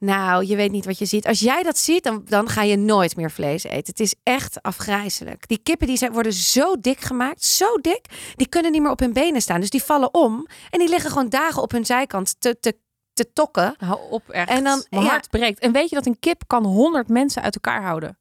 Nou, 0.00 0.46
je 0.46 0.56
weet 0.56 0.70
niet 0.70 0.84
wat 0.84 0.98
je 0.98 1.04
ziet. 1.04 1.26
Als 1.26 1.40
jij 1.40 1.62
dat 1.62 1.78
ziet, 1.78 2.02
dan, 2.04 2.22
dan 2.28 2.48
ga 2.48 2.62
je 2.62 2.76
nooit 2.76 3.16
meer 3.16 3.30
vlees 3.30 3.62
eten. 3.64 3.78
Het 3.86 4.00
is 4.00 4.14
echt 4.22 4.62
afgrijzelijk. 4.62 5.48
Die 5.48 5.60
kippen 5.62 5.86
die 5.86 5.96
zijn, 5.96 6.12
worden 6.12 6.32
zo 6.32 6.76
dik 6.80 7.00
gemaakt, 7.00 7.44
zo 7.44 7.76
dik, 7.80 8.00
die 8.36 8.48
kunnen 8.48 8.72
niet 8.72 8.82
meer 8.82 8.90
op 8.90 8.98
hun 9.00 9.12
benen 9.12 9.40
staan. 9.42 9.60
Dus 9.60 9.70
die 9.70 9.82
vallen 9.82 10.14
om 10.14 10.46
en 10.70 10.78
die 10.78 10.88
liggen 10.88 11.10
gewoon 11.10 11.28
dagen 11.28 11.62
op 11.62 11.70
hun 11.70 11.86
zijkant 11.86 12.34
te, 12.38 12.56
te, 12.60 12.76
te 13.18 13.32
tokken. 13.32 13.74
Hou 13.78 13.98
op 14.10 14.28
echt. 14.28 14.48
En 14.48 14.64
dan- 14.64 14.84
Mijn 14.90 15.02
ja. 15.04 15.08
hart 15.10 15.30
breekt. 15.30 15.58
En 15.58 15.72
weet 15.72 15.88
je 15.88 15.94
dat 15.94 16.06
een 16.06 16.18
kip 16.18 16.42
kan 16.46 16.64
100 16.64 17.08
mensen 17.08 17.42
uit 17.42 17.54
elkaar 17.54 17.82
houden? 17.82 18.18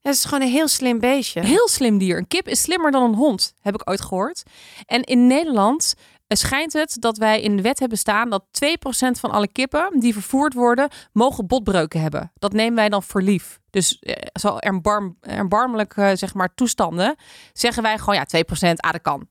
Dat 0.00 0.14
is 0.14 0.24
gewoon 0.24 0.40
een 0.42 0.52
heel 0.52 0.68
slim 0.68 0.98
beestje. 1.00 1.40
Heel 1.40 1.68
slim 1.68 1.98
dier. 1.98 2.16
Een 2.16 2.28
kip 2.28 2.48
is 2.48 2.62
slimmer 2.62 2.90
dan 2.90 3.02
een 3.02 3.14
hond, 3.14 3.54
heb 3.60 3.74
ik 3.74 3.90
ooit 3.90 4.00
gehoord. 4.00 4.42
En 4.86 5.02
in 5.02 5.26
Nederland 5.26 5.94
eh, 6.26 6.36
schijnt 6.38 6.72
het 6.72 6.96
dat 7.00 7.18
wij 7.18 7.40
in 7.40 7.56
de 7.56 7.62
wet 7.62 7.78
hebben 7.78 7.98
staan 7.98 8.30
dat 8.30 8.44
2% 8.50 9.20
van 9.20 9.30
alle 9.30 9.48
kippen 9.48 10.00
die 10.00 10.12
vervoerd 10.12 10.54
worden, 10.54 10.88
mogen 11.12 11.46
botbreuken 11.46 12.00
hebben. 12.00 12.32
Dat 12.34 12.52
nemen 12.52 12.74
wij 12.74 12.88
dan 12.88 13.02
voor 13.02 13.22
lief. 13.22 13.60
Dus 13.70 13.98
eh, 13.98 14.14
zo 14.40 14.56
erbarm, 14.56 15.16
erbarmelijke 15.20 16.12
zeg 16.16 16.34
maar, 16.34 16.54
toestanden 16.54 17.16
zeggen 17.52 17.82
wij 17.82 17.98
gewoon 17.98 18.14
ja, 18.14 18.26
2%, 18.26 18.76
ah 18.76 18.92
dat 18.92 19.02
kan. 19.02 19.28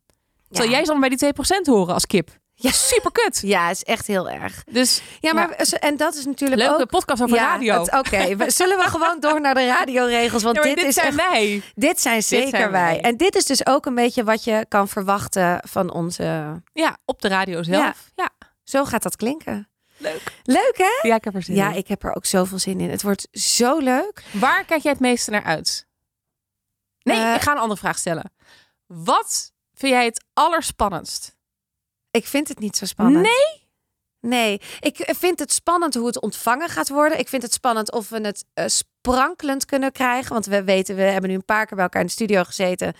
Terwijl 0.49 0.71
jij 0.71 0.86
zal 0.86 0.99
bij 0.99 1.10
die 1.10 1.17
2% 1.33 1.62
horen 1.63 1.93
als 1.93 2.05
kip. 2.05 2.29
Ja. 2.59 2.71
Super 2.71 3.11
kut. 3.11 3.39
Ja, 3.41 3.69
is 3.69 3.83
echt 3.83 4.07
heel 4.07 4.29
erg. 4.29 4.63
Dus 4.71 5.01
Ja, 5.19 5.33
maar 5.33 5.49
en 5.79 5.97
dat 5.97 6.15
is 6.15 6.25
natuurlijk 6.25 6.61
leuke 6.61 6.81
ook. 6.81 6.89
podcast 6.89 7.21
over 7.21 7.35
ja, 7.37 7.43
radio. 7.43 7.81
Oké, 7.81 8.35
we- 8.35 8.49
zullen 8.51 8.77
we 8.77 8.83
gewoon 8.83 9.19
door 9.19 9.41
naar 9.41 9.53
de 9.53 9.65
radioregels? 9.67 10.43
Want 10.43 10.55
Ja, 10.55 10.61
dit, 10.61 10.77
is 10.77 10.93
zijn 10.93 11.07
echt, 11.07 11.15
wij. 11.15 11.61
dit 11.75 12.01
zijn 12.01 12.23
zeker 12.23 12.49
zijn 12.49 12.71
wij. 12.71 12.81
wij. 12.81 13.01
En 13.01 13.17
dit 13.17 13.35
is 13.35 13.45
dus 13.45 13.65
ook 13.65 13.85
een 13.85 13.95
beetje 13.95 14.23
wat 14.23 14.43
je 14.43 14.65
kan 14.67 14.87
verwachten 14.87 15.59
van 15.67 15.91
onze. 15.91 16.61
Ja, 16.73 16.97
op 17.05 17.21
de 17.21 17.27
radio 17.27 17.63
zelf. 17.63 18.11
Ja, 18.15 18.29
Zo 18.63 18.85
gaat 18.85 19.03
dat 19.03 19.15
klinken. 19.15 19.69
leuk. 19.97 20.21
Leuk 20.43 20.77
hè? 20.77 21.07
Ja, 21.07 21.15
ik 21.15 21.23
heb 21.23 21.35
er 21.35 21.43
zin 21.43 21.55
Ja, 21.55 21.71
ik 21.71 21.87
heb 21.87 22.03
er 22.03 22.15
ook 22.15 22.25
zoveel 22.25 22.59
zin 22.59 22.79
in. 22.79 22.89
Het 22.89 23.01
wordt 23.01 23.27
zo 23.31 23.77
leuk. 23.77 24.23
Waar 24.31 24.65
kijk 24.65 24.81
jij 24.81 24.91
het 24.91 25.01
meeste 25.01 25.31
naar 25.31 25.43
uit? 25.43 25.87
Nee, 27.03 27.17
Eh, 27.21 27.35
ik 27.35 27.41
ga 27.41 27.51
een 27.51 27.57
andere 27.57 27.79
vraag 27.79 27.97
stellen. 27.97 28.31
Wat 28.85 29.51
vind 29.73 29.91
jij 29.93 30.05
het 30.05 30.23
allerspannendst? 30.33 31.35
Ik 32.17 32.27
vind 32.27 32.47
het 32.47 32.60
niet 32.60 32.77
zo 32.77 32.86
spannend. 32.86 33.21
Nee? 33.25 33.65
Nee, 34.19 34.62
ik 34.80 35.13
vind 35.17 35.39
het 35.39 35.51
spannend 35.53 35.93
hoe 35.95 36.08
het 36.08 36.21
ontvangen 36.21 36.69
gaat 36.69 36.89
worden. 36.89 37.19
Ik 37.19 37.27
vind 37.27 37.41
het 37.41 37.53
spannend 37.53 37.91
of 37.91 38.10
we 38.10 38.19
het 38.21 38.45
eh, 38.53 38.65
sprankelend 38.67 39.65
kunnen 39.65 39.91
krijgen. 39.91 40.34
Want 40.34 40.45
we 40.45 40.63
weten, 40.63 40.95
we 40.95 41.01
hebben 41.01 41.30
nu 41.30 41.36
een 41.36 41.45
paar 41.45 41.65
keer 41.65 41.75
bij 41.75 41.84
elkaar 41.84 42.01
in 42.01 42.08
de 42.08 42.13
studio 42.13 42.43
gezeten. 42.43 42.93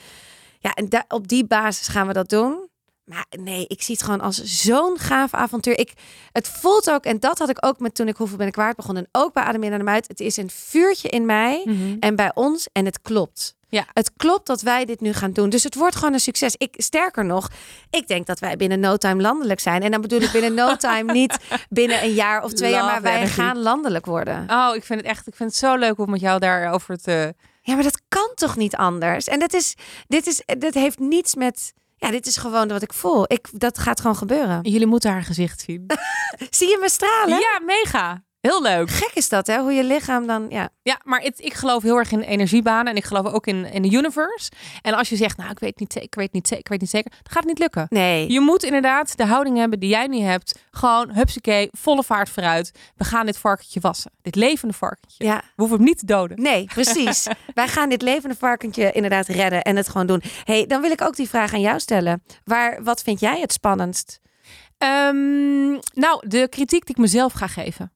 Ja, 0.60 0.74
en 0.74 0.90
da- 0.90 1.06
op 1.08 1.28
die 1.28 1.46
basis 1.46 1.88
gaan 1.88 2.08
we 2.08 2.14
dat 2.14 2.30
doen. 2.30 2.70
Maar 3.04 3.26
nee, 3.30 3.66
ik 3.68 3.82
zie 3.82 3.96
het 3.96 4.04
gewoon 4.04 4.22
als 4.22 4.44
zo'n 4.44 4.98
gaaf 5.00 5.34
avontuur. 5.34 5.80
Ik, 5.80 5.94
het 6.32 6.48
voelt 6.48 6.92
ook, 6.92 7.04
en 7.06 7.20
dat 7.20 7.38
had 7.40 7.50
ik 7.50 7.66
ook 7.66 7.80
met 7.80 7.96
toen 7.96 8.08
ik 8.08 8.16
Hoeveel 8.18 8.38
Ben 8.38 8.48
ik 8.48 8.56
waard 8.56 8.76
begon. 8.76 8.98
En 8.98 9.08
ook 9.12 9.34
bij 9.34 9.44
Adem 9.44 9.64
in 9.64 9.74
en 9.74 9.90
uit. 9.90 10.08
Het 10.08 10.20
is 10.20 10.38
een 10.38 10.50
vuurtje 10.50 11.10
in 11.10 11.26
mij 11.26 11.64
en 12.00 12.16
bij 12.16 12.32
ons. 12.34 12.68
En 12.72 12.86
het 12.86 13.02
klopt. 13.02 13.56
Ja. 13.70 13.86
Het 13.94 14.12
klopt 14.18 14.48
dat 14.48 14.62
wij 14.62 14.86
dit 14.86 15.02
nu 15.02 15.14
gaan 15.14 15.32
doen. 15.32 15.50
Dus 15.50 15.64
het 15.64 15.76
wordt 15.76 15.96
gewoon 15.96 16.14
een 16.14 16.20
succes. 16.20 16.56
Ik, 16.58 16.74
sterker 16.78 17.26
nog, 17.26 17.52
ik 17.90 18.08
denk 18.08 18.26
dat 18.26 18.40
wij 18.40 18.56
binnen 18.58 18.80
no 18.80 18.98
time 18.98 19.22
landelijk 19.22 19.60
zijn. 19.60 19.82
En 19.82 19.92
dan 19.92 20.02
bedoel 20.02 20.22
ik 20.22 20.32
binnen 20.32 20.54
no 20.54 20.76
time 20.76 21.14
niet 21.14 21.38
binnen 21.70 22.04
een 22.04 22.14
jaar 22.14 22.44
of 22.44 22.54
twee 22.54 22.72
jaar. 22.72 22.84
Maar 22.84 23.02
wij 23.02 23.16
energy. 23.16 23.34
gaan 23.34 23.58
landelijk 23.58 24.06
worden. 24.06 24.46
Oh, 24.50 24.76
ik 24.76 24.84
vind 24.84 25.00
het 25.00 25.10
echt, 25.10 25.28
ik 25.28 25.36
vind 25.36 25.50
het 25.50 25.60
zo 25.60 25.76
leuk 25.76 26.00
om 26.00 26.10
met 26.10 26.20
jou 26.20 26.40
daarover 26.40 26.98
te... 26.98 27.36
Ja, 27.62 27.74
maar 27.74 27.84
dat 27.84 28.02
kan 28.08 28.32
toch 28.36 28.56
niet 28.56 28.76
anders? 28.76 29.28
En 29.28 29.40
dat 29.40 29.54
is, 29.54 29.76
dit, 30.08 30.28
is, 30.28 30.44
dit 30.58 30.74
heeft 30.74 31.00
niets 31.00 31.36
met 31.36 31.74
Ja, 31.96 32.12
dit 32.12 32.26
is 32.26 32.38
gewoon 32.38 32.68
wat 32.68 32.82
ik 32.82 32.94
voel. 32.94 33.24
Ik, 33.28 33.48
dat 33.52 33.78
gaat 33.80 34.00
gewoon 34.00 34.16
gebeuren. 34.16 34.60
Jullie 34.62 34.88
moeten 34.88 35.12
haar 35.12 35.24
gezicht 35.24 35.60
zien. 35.60 35.86
Zie 36.50 36.68
je 36.68 36.78
me 36.82 36.90
stralen? 36.90 37.40
Ja, 37.40 37.60
mega. 37.66 38.24
Heel 38.48 38.62
leuk. 38.62 38.90
Gek 38.90 39.12
is 39.14 39.30
dat, 39.30 39.48
hè? 39.48 39.60
Hoe 39.60 39.74
je 39.74 39.84
lichaam 39.84 40.28
dan, 40.28 40.46
ja. 40.50 40.70
Ja, 40.82 41.00
maar 41.04 41.22
het, 41.22 41.40
ik 41.40 41.54
geloof 41.54 41.84
heel 41.84 41.98
erg 41.98 42.12
in 42.12 42.22
energiebanen 42.22 42.92
en 42.92 42.96
ik 42.96 43.04
geloof 43.04 43.26
ook 43.26 43.48
in, 43.48 43.66
in 43.66 43.82
de 43.82 43.92
universe. 43.92 44.52
En 44.82 44.94
als 44.94 45.10
je 45.10 45.16
zegt, 45.16 45.38
nou, 45.38 45.52
ik 45.52 45.60
weet 45.60 45.80
niet 45.80 45.94
zeker, 45.94 46.08
ik 46.08 46.16
weet 46.16 46.34
niet 46.34 46.48
zeker, 46.48 46.64
ik 46.64 46.70
weet 46.70 46.82
niet 46.82 46.90
zeker, 46.90 47.12
dan 47.12 47.22
gaat 47.24 47.44
het 47.44 47.46
niet 47.46 47.60
lukken. 47.60 47.86
Nee. 47.90 48.32
Je 48.32 48.40
moet 48.40 48.64
inderdaad 48.64 49.18
de 49.18 49.26
houding 49.26 49.58
hebben 49.58 49.80
die 49.80 49.90
jij 49.90 50.08
niet 50.08 50.24
hebt. 50.24 50.60
Gewoon, 50.72 51.12
hupsakee, 51.12 51.70
volle 51.72 52.04
vaart 52.04 52.30
vooruit. 52.30 52.72
We 52.96 53.04
gaan 53.04 53.26
dit 53.26 53.38
varkentje 53.38 53.80
wassen. 53.80 54.12
Dit 54.22 54.36
levende 54.36 54.74
varkentje. 54.74 55.26
Ja. 55.26 55.38
We 55.38 55.44
hoeven 55.56 55.78
hem 55.78 55.86
niet 55.86 56.00
te 56.00 56.06
doden. 56.06 56.42
Nee, 56.42 56.66
precies. 56.66 57.28
Wij 57.54 57.68
gaan 57.68 57.90
dit 57.90 58.02
levende 58.02 58.36
varkentje 58.36 58.92
inderdaad 58.92 59.28
redden 59.28 59.62
en 59.62 59.76
het 59.76 59.90
gewoon 59.90 60.08
doen. 60.08 60.22
hey, 60.44 60.66
dan 60.66 60.82
wil 60.82 60.92
ik 60.92 61.02
ook 61.02 61.16
die 61.16 61.30
vraag 61.30 61.54
aan 61.54 61.62
jou 61.62 61.80
stellen. 61.80 62.24
Waar, 62.44 62.84
wat 62.84 63.02
vind 63.02 63.20
jij 63.20 63.40
het 63.40 63.54
spannendst? 63.54 64.20
Ehm, 64.78 65.72
nou, 65.94 66.28
de 66.28 66.48
kritiek 66.50 66.86
die 66.86 66.96
ik 66.96 67.02
mezelf 67.02 67.34
ga 67.34 67.48
geven. 67.48 67.92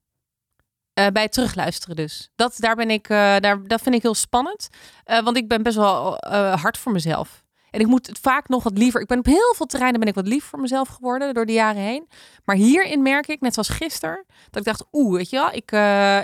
Eh, 0.93 1.07
bij 1.07 1.23
het 1.23 1.31
terugluisteren 1.31 1.95
dus. 1.95 2.31
Dat, 2.35 2.55
daar 2.57 2.75
ben 2.75 2.89
ik, 2.89 3.09
eh, 3.09 3.35
daar, 3.39 3.67
dat 3.67 3.81
vind 3.81 3.95
ik 3.95 4.01
heel 4.01 4.13
spannend. 4.13 4.69
Eh, 5.03 5.23
want 5.23 5.37
ik 5.37 5.47
ben 5.47 5.63
best 5.63 5.75
wel 5.75 6.17
hard 6.55 6.77
voor 6.77 6.91
mezelf. 6.91 7.43
En 7.69 7.79
ik 7.79 7.87
moet 7.87 8.07
het 8.07 8.19
vaak 8.19 8.47
nog 8.47 8.63
wat 8.63 8.77
liever. 8.77 9.01
Ik 9.01 9.07
ben 9.07 9.19
op 9.19 9.25
heel 9.25 9.53
veel 9.55 9.65
terreinen 9.65 9.99
ben 9.99 10.09
ik 10.09 10.15
wat 10.15 10.27
lief 10.27 10.43
voor 10.43 10.59
mezelf 10.59 10.87
geworden 10.87 11.33
door 11.33 11.45
de 11.45 11.53
jaren 11.53 11.81
heen. 11.81 12.07
Maar 12.45 12.55
hierin 12.55 13.01
merk 13.01 13.27
ik, 13.27 13.41
net 13.41 13.53
zoals 13.53 13.69
gisteren, 13.69 14.25
dat 14.49 14.59
ik 14.59 14.63
dacht, 14.63 14.85
oeh, 14.91 15.15
weet 15.15 15.29
je 15.29 15.35
wel, 15.35 15.51
ik, 15.51 15.71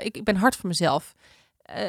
ik, 0.05 0.17
ik 0.17 0.23
ben 0.23 0.35
hard 0.35 0.55
voor 0.55 0.69
mezelf. 0.69 1.13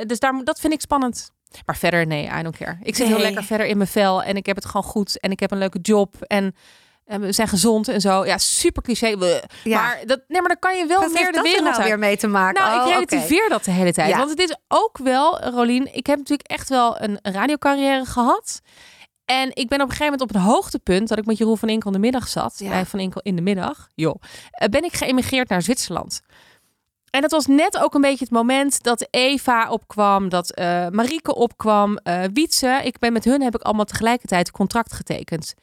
Dus 0.07 0.19
daar, 0.19 0.45
dat 0.45 0.61
vind 0.61 0.73
ik 0.73 0.81
spannend. 0.81 1.31
Maar 1.67 1.77
verder, 1.77 2.07
nee, 2.07 2.25
I 2.39 2.43
don't 2.43 2.57
care. 2.57 2.79
Ik 2.83 2.97
zit 2.97 3.07
heel 3.07 3.19
lekker 3.19 3.45
verder 3.45 3.67
in 3.67 3.77
mijn 3.77 3.89
vel 3.89 4.23
en 4.23 4.37
ik 4.37 4.47
heb 4.47 4.57
het 4.57 4.67
gewoon 4.67 4.83
goed. 4.83 5.21
En 5.21 5.31
ik 5.31 5.41
heb 5.41 5.51
een 5.51 5.59
leuke 5.59 5.79
job 5.79 6.15
en, 6.21 6.55
en 7.09 7.21
we 7.21 7.33
zijn 7.33 7.49
gezond 7.49 7.89
en 7.89 8.01
zo. 8.01 8.25
Ja, 8.27 8.39
super 8.39 8.83
cliché. 8.83 9.07
Ja. 9.65 9.81
Maar, 9.81 9.99
dat, 10.07 10.21
nee, 10.29 10.41
maar 10.41 10.49
dan 10.49 10.59
kan 10.59 10.77
je 10.79 10.87
wel 10.87 11.01
Wat 11.01 11.13
meer 11.13 11.33
de 11.33 11.37
er 11.39 11.43
wereld 11.43 11.63
nou 11.65 11.77
uit. 11.77 11.87
weer 11.87 11.99
mee 11.99 12.17
te 12.17 12.27
maken? 12.27 12.63
Nou, 12.63 12.75
Oh, 12.75 12.77
ik 12.77 12.83
oké. 13.03 13.15
relativeer 13.15 13.49
dat 13.49 13.65
de 13.65 13.71
hele 13.71 13.93
tijd. 13.93 14.09
Ja. 14.11 14.19
Want 14.19 14.31
het 14.31 14.39
is 14.39 14.57
ook 14.69 14.99
wel, 14.99 15.41
Rolien, 15.45 15.95
ik 15.95 16.07
heb 16.07 16.19
natuurlijk 16.19 16.49
echt 16.49 16.69
wel 16.69 17.01
een 17.01 17.19
radiocarrière 17.23 18.05
gehad. 18.05 18.61
En 19.25 19.49
ik 19.55 19.69
ben 19.69 19.81
op 19.81 19.91
een 19.91 19.97
gegeven 19.97 20.05
moment 20.13 20.21
op 20.21 20.29
het 20.29 20.43
hoogtepunt 20.45 21.09
dat 21.09 21.19
ik 21.19 21.27
met 21.27 21.39
Jeroen 21.39 21.59
van 21.59 21.69
Inkel 21.69 21.87
in 21.91 21.93
de 22.01 22.03
middag 22.03 22.29
zat. 22.29 22.55
Ja. 22.59 22.69
Bij 22.69 22.85
Van 22.87 22.99
Inkel 23.01 23.21
in 23.23 23.37
de 23.37 23.43
middag, 23.43 23.89
joh. 23.95 24.15
eh, 24.51 24.69
Ben 24.69 24.85
ik 24.85 24.93
geëmigreerd 24.93 25.49
naar 25.49 25.63
Zwitserland. 25.63 26.21
En 27.11 27.21
dat 27.21 27.31
was 27.31 27.47
net 27.47 27.79
ook 27.79 27.95
een 27.95 28.01
beetje 28.01 28.25
het 28.25 28.33
moment 28.33 28.83
dat 28.83 29.07
Eva 29.11 29.71
opkwam, 29.71 30.29
dat 30.29 30.51
eh 30.55 30.87
Marieke 30.89 31.35
opkwam, 31.35 31.97
eh 31.97 32.23
Wietse. 32.33 32.81
Ik 32.85 32.99
ben 32.99 33.13
met 33.13 33.25
hun 33.25 33.43
heb 33.43 33.55
ik 33.55 33.63
allemaal 33.63 33.85
tegelijkertijd 33.85 34.51
contract 34.51 34.93
getekend. 34.93 35.55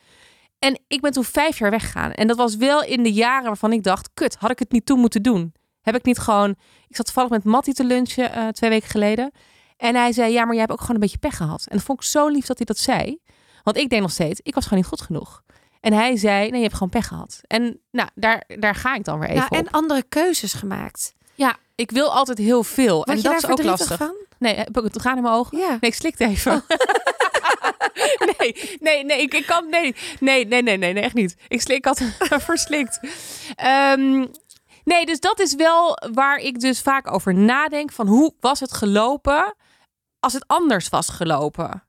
En 0.66 0.80
ik 0.88 1.02
ben 1.02 1.12
toen 1.12 1.24
vijf 1.24 1.58
jaar 1.58 1.70
weggegaan. 1.72 2.12
En 2.12 2.28
dat 2.28 2.38
was 2.38 2.56
wel 2.56 2.84
in 2.84 3.04
de 3.04 3.14
jaren 3.14 3.46
waarvan 3.46 3.72
ik 3.72 3.84
dacht, 3.84 4.10
kut, 4.14 4.36
had 4.40 4.52
ik 4.52 4.60
het 4.60 4.72
niet 4.72 4.86
toen 4.86 5.00
moeten 5.00 5.22
doen? 5.22 5.54
Heb 5.82 5.96
ik 5.96 6.06
niet 6.06 6.18
gewoon... 6.18 6.50
Ik 6.88 6.96
zat 6.96 7.06
toevallig 7.06 7.30
met 7.30 7.44
Mattie 7.44 7.74
te 7.74 7.84
lunchen 7.84 8.32
eh, 8.32 8.48
twee 8.48 8.70
weken 8.70 8.90
geleden. 8.90 9.32
En 9.78 9.96
hij 9.96 10.12
zei, 10.12 10.32
ja, 10.32 10.44
maar 10.44 10.52
jij 10.52 10.60
hebt 10.60 10.72
ook 10.72 10.80
gewoon 10.80 10.96
een 10.96 11.02
beetje 11.02 11.18
pech 11.18 11.38
gehad. 11.38 11.66
En 11.68 11.78
dat 11.78 11.86
vond 11.86 12.00
ik 12.00 12.06
zo 12.08 12.28
lief 12.28 12.46
dat 12.46 12.58
hij 12.58 12.66
dat 12.66 12.78
zei. 12.78 13.20
Want 13.64 13.78
ik 13.78 13.90
denk 13.90 14.02
nog 14.02 14.12
steeds, 14.12 14.40
ik 14.44 14.54
was 14.56 14.64
gewoon 14.64 14.80
niet 14.80 14.88
goed 14.88 15.02
genoeg. 15.02 15.42
En 15.80 15.94
hij 15.94 16.18
zei, 16.18 16.42
nee, 16.50 16.56
je 16.56 16.62
hebt 16.64 16.74
gewoon 16.74 16.90
pech 16.90 17.08
gehad. 17.08 17.40
En 17.48 17.80
nou, 17.92 18.10
daar, 18.16 18.44
daar 18.48 18.76
ga 18.76 18.96
ik 18.96 19.04
dan 19.04 19.20
weer 19.20 19.30
even 19.30 19.48
Ja, 19.50 19.58
en 19.58 19.68
op. 19.68 19.74
andere 19.74 20.04
keuzes 20.10 20.54
gemaakt. 20.54 21.14
Ja, 21.36 21.58
ik 21.76 21.92
wil 21.92 22.12
altijd 22.14 22.38
heel 22.38 22.64
veel. 22.64 23.06
En 23.06 23.16
dat 23.16 23.24
daar 23.24 23.36
is 23.36 23.48
ook 23.48 23.64
lastig. 23.64 23.98
van? 23.98 24.16
Nee, 24.40 24.56
heb 24.56 24.78
ik 24.78 24.84
het 24.84 25.02
gaan 25.02 25.16
in 25.16 25.24
mijn 25.24 25.36
ogen? 25.36 25.58
Ja. 25.58 25.70
Nee, 25.70 25.80
ik 25.80 25.94
slikte 25.94 26.26
even. 26.26 26.64
nee, 28.38 28.78
nee, 28.80 29.04
nee, 29.04 29.22
ik, 29.22 29.44
kan, 29.46 29.70
nee, 29.70 29.96
nee, 30.20 30.46
nee, 30.46 30.62
nee, 30.62 30.78
nee, 30.78 30.94
echt 30.94 31.14
niet. 31.14 31.36
Ik 31.48 31.62
slik, 31.62 31.78
ik 31.78 31.86
had 31.86 32.02
verslikt. 32.50 33.00
Ehm, 33.56 34.26
nee, 34.84 35.06
dus 35.06 35.20
dat 35.20 35.40
is 35.40 35.56
wel 35.56 35.98
waar 36.14 36.38
ik 36.38 36.60
dus 36.60 36.82
vaak 36.82 37.12
over 37.14 37.34
nadenk 37.34 37.92
van 37.92 38.08
hoe 38.08 38.34
was 38.40 38.60
het 38.60 38.74
gelopen 38.74 39.56
als 40.20 40.34
het 40.34 40.48
anders 40.48 40.90
was 40.90 41.10
gelopen. 41.10 41.84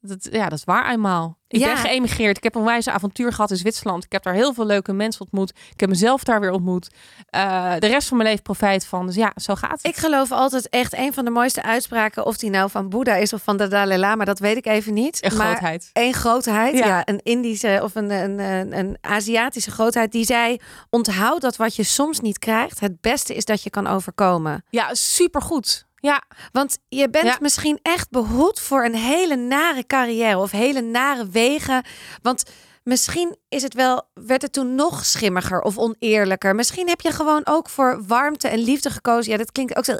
Ja, 0.00 0.08
dat, 0.08 0.28
ja, 0.32 0.48
dat 0.48 0.58
is 0.58 0.64
waar 0.64 0.90
eenmaal. 0.90 1.38
Ik 1.48 1.60
Ja. 1.60 1.66
ben 1.66 1.76
geëmigreerd. 1.76 2.36
Ik 2.36 2.42
heb 2.42 2.54
een 2.54 2.64
wijze 2.64 2.90
avontuur 2.90 3.32
gehad 3.32 3.50
in 3.50 3.56
Zwitserland. 3.56 4.04
Ik 4.04 4.12
heb 4.12 4.22
daar 4.22 4.34
heel 4.34 4.54
veel 4.54 4.66
leuke 4.66 4.92
mensen 4.92 5.20
ontmoet. 5.20 5.50
Ik 5.72 5.80
heb 5.80 5.88
mezelf 5.88 6.24
daar 6.24 6.40
weer 6.40 6.50
ontmoet. 6.50 6.90
Eh, 7.26 7.72
de 7.78 7.86
rest 7.86 8.08
van 8.08 8.16
mijn 8.16 8.28
leven 8.28 8.44
profijt 8.44 8.86
van. 8.86 9.06
Dus 9.06 9.14
ja, 9.14 9.32
zo 9.36 9.54
gaat 9.54 9.70
het. 9.70 9.84
Ik 9.86 9.96
geloof 9.96 10.32
altijd 10.32 10.68
echt 10.68 10.94
een 10.96 11.12
van 11.12 11.24
de 11.24 11.30
mooiste 11.30 11.62
uitspraken, 11.62 12.26
of 12.26 12.36
die 12.36 12.50
nou 12.50 12.70
van 12.70 12.88
Boeddha 12.88 13.14
is 13.14 13.32
of 13.32 13.42
van 13.42 13.56
de 13.56 13.68
Dalai 13.68 13.98
Lama, 14.00 14.24
dat 14.24 14.38
weet 14.38 14.56
ik 14.56 14.66
even 14.66 14.94
niet. 14.94 15.24
Een 15.24 15.36
maar 15.36 15.46
grootheid. 15.46 15.90
Een 15.92 16.12
grootheid, 16.14 16.78
ja. 16.78 16.86
Ja. 16.86 17.02
een 17.04 17.20
Indische 17.22 17.80
of 17.82 17.94
een, 17.94 18.10
een, 18.10 18.38
een, 18.38 18.78
een 18.78 18.98
Aziatische 19.00 19.70
grootheid, 19.70 20.12
die 20.12 20.24
zei: 20.24 20.56
onthoud 20.90 21.40
dat 21.40 21.56
wat 21.56 21.76
je 21.76 21.82
soms 21.82 22.20
niet 22.20 22.38
krijgt, 22.38 22.80
het 22.80 23.00
beste 23.00 23.34
is 23.34 23.44
dat 23.44 23.62
je 23.62 23.70
kan 23.70 23.86
overkomen. 23.86 24.64
Ja, 24.70 24.94
supergoed. 24.94 25.88
Ja, 26.00 26.22
Want 26.52 26.78
je 26.88 27.10
bent 27.10 27.26
Ja. 27.26 27.36
misschien 27.40 27.78
echt 27.82 28.10
behoed 28.10 28.60
voor 28.60 28.84
een 28.84 28.94
hele 28.94 29.36
nare 29.36 29.86
carrière 29.86 30.38
of 30.38 30.50
hele 30.50 30.80
nare 30.80 31.28
wegen. 31.28 31.84
Want 32.22 32.44
misschien 32.82 33.36
is 33.48 33.62
het 33.62 33.74
wel, 33.74 34.02
werd 34.14 34.42
het 34.42 34.52
toen 34.52 34.74
nog 34.74 35.04
schimmiger 35.04 35.60
of 35.60 35.78
oneerlijker. 35.78 36.54
Misschien 36.54 36.88
heb 36.88 37.00
je 37.00 37.10
gewoon 37.10 37.40
ook 37.44 37.68
voor 37.68 38.02
warmte 38.06 38.48
en 38.48 38.58
liefde 38.58 38.90
gekozen. 38.90 39.32
Ja, 39.32 39.38
dat 39.38 39.52
klinkt 39.52 39.76
ook 39.76 39.84
zo. 39.84 39.96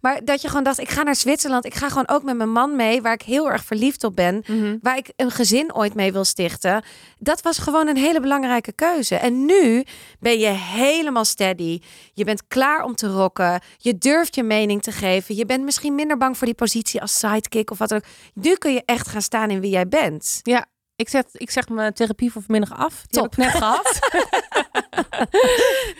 Maar 0.00 0.24
dat 0.24 0.42
je 0.42 0.48
gewoon 0.48 0.64
dacht: 0.64 0.78
ik 0.78 0.90
ga 0.90 1.02
naar 1.02 1.16
Zwitserland. 1.16 1.64
Ik 1.64 1.74
ga 1.74 1.88
gewoon 1.88 2.08
ook 2.08 2.22
met 2.22 2.36
mijn 2.36 2.52
man 2.52 2.76
mee, 2.76 3.02
waar 3.02 3.12
ik 3.12 3.22
heel 3.22 3.50
erg 3.50 3.64
verliefd 3.64 4.04
op 4.04 4.16
ben. 4.16 4.44
Waar 4.82 4.96
ik 4.96 5.12
een 5.16 5.30
gezin 5.30 5.74
ooit 5.74 5.94
mee 5.94 6.12
wil 6.12 6.24
stichten. 6.24 6.84
Dat 7.18 7.42
was 7.42 7.58
gewoon 7.58 7.86
een 7.88 7.96
hele 7.96 8.20
belangrijke 8.20 8.72
keuze. 8.72 9.14
En 9.14 9.44
nu 9.44 9.84
ben 10.20 10.38
je 10.38 10.48
helemaal 10.48 11.24
steady. 11.24 11.80
Je 12.12 12.24
bent 12.24 12.46
klaar 12.46 12.84
om 12.84 12.94
te 12.94 13.06
rocken. 13.08 13.60
Je 13.76 13.98
durft 13.98 14.34
je 14.34 14.42
mening 14.42 14.82
te 14.82 14.92
geven. 14.92 15.36
Je 15.36 15.46
bent 15.46 15.64
misschien 15.64 15.94
minder 15.94 16.16
bang 16.16 16.36
voor 16.38 16.46
die 16.46 16.56
positie 16.56 17.00
als 17.00 17.18
sidekick 17.18 17.70
of 17.70 17.78
wat 17.78 17.94
ook. 17.94 18.02
Nu 18.34 18.54
kun 18.54 18.72
je 18.72 18.82
echt 18.84 19.08
gaan 19.08 19.22
staan 19.22 19.50
in 19.50 19.60
wie 19.60 19.70
jij 19.70 19.88
bent. 19.88 20.40
ja. 20.42 20.66
Ik, 20.96 21.08
zet, 21.08 21.26
ik 21.32 21.50
zeg 21.50 21.68
mijn 21.68 21.92
therapie 21.92 22.32
voor 22.32 22.42
vanmiddag 22.42 22.78
af. 22.78 23.02
Die 23.06 23.20
Top. 23.22 23.22
heb 23.22 23.32
ik 23.32 23.38
net 23.38 23.50
gehad. 23.62 23.98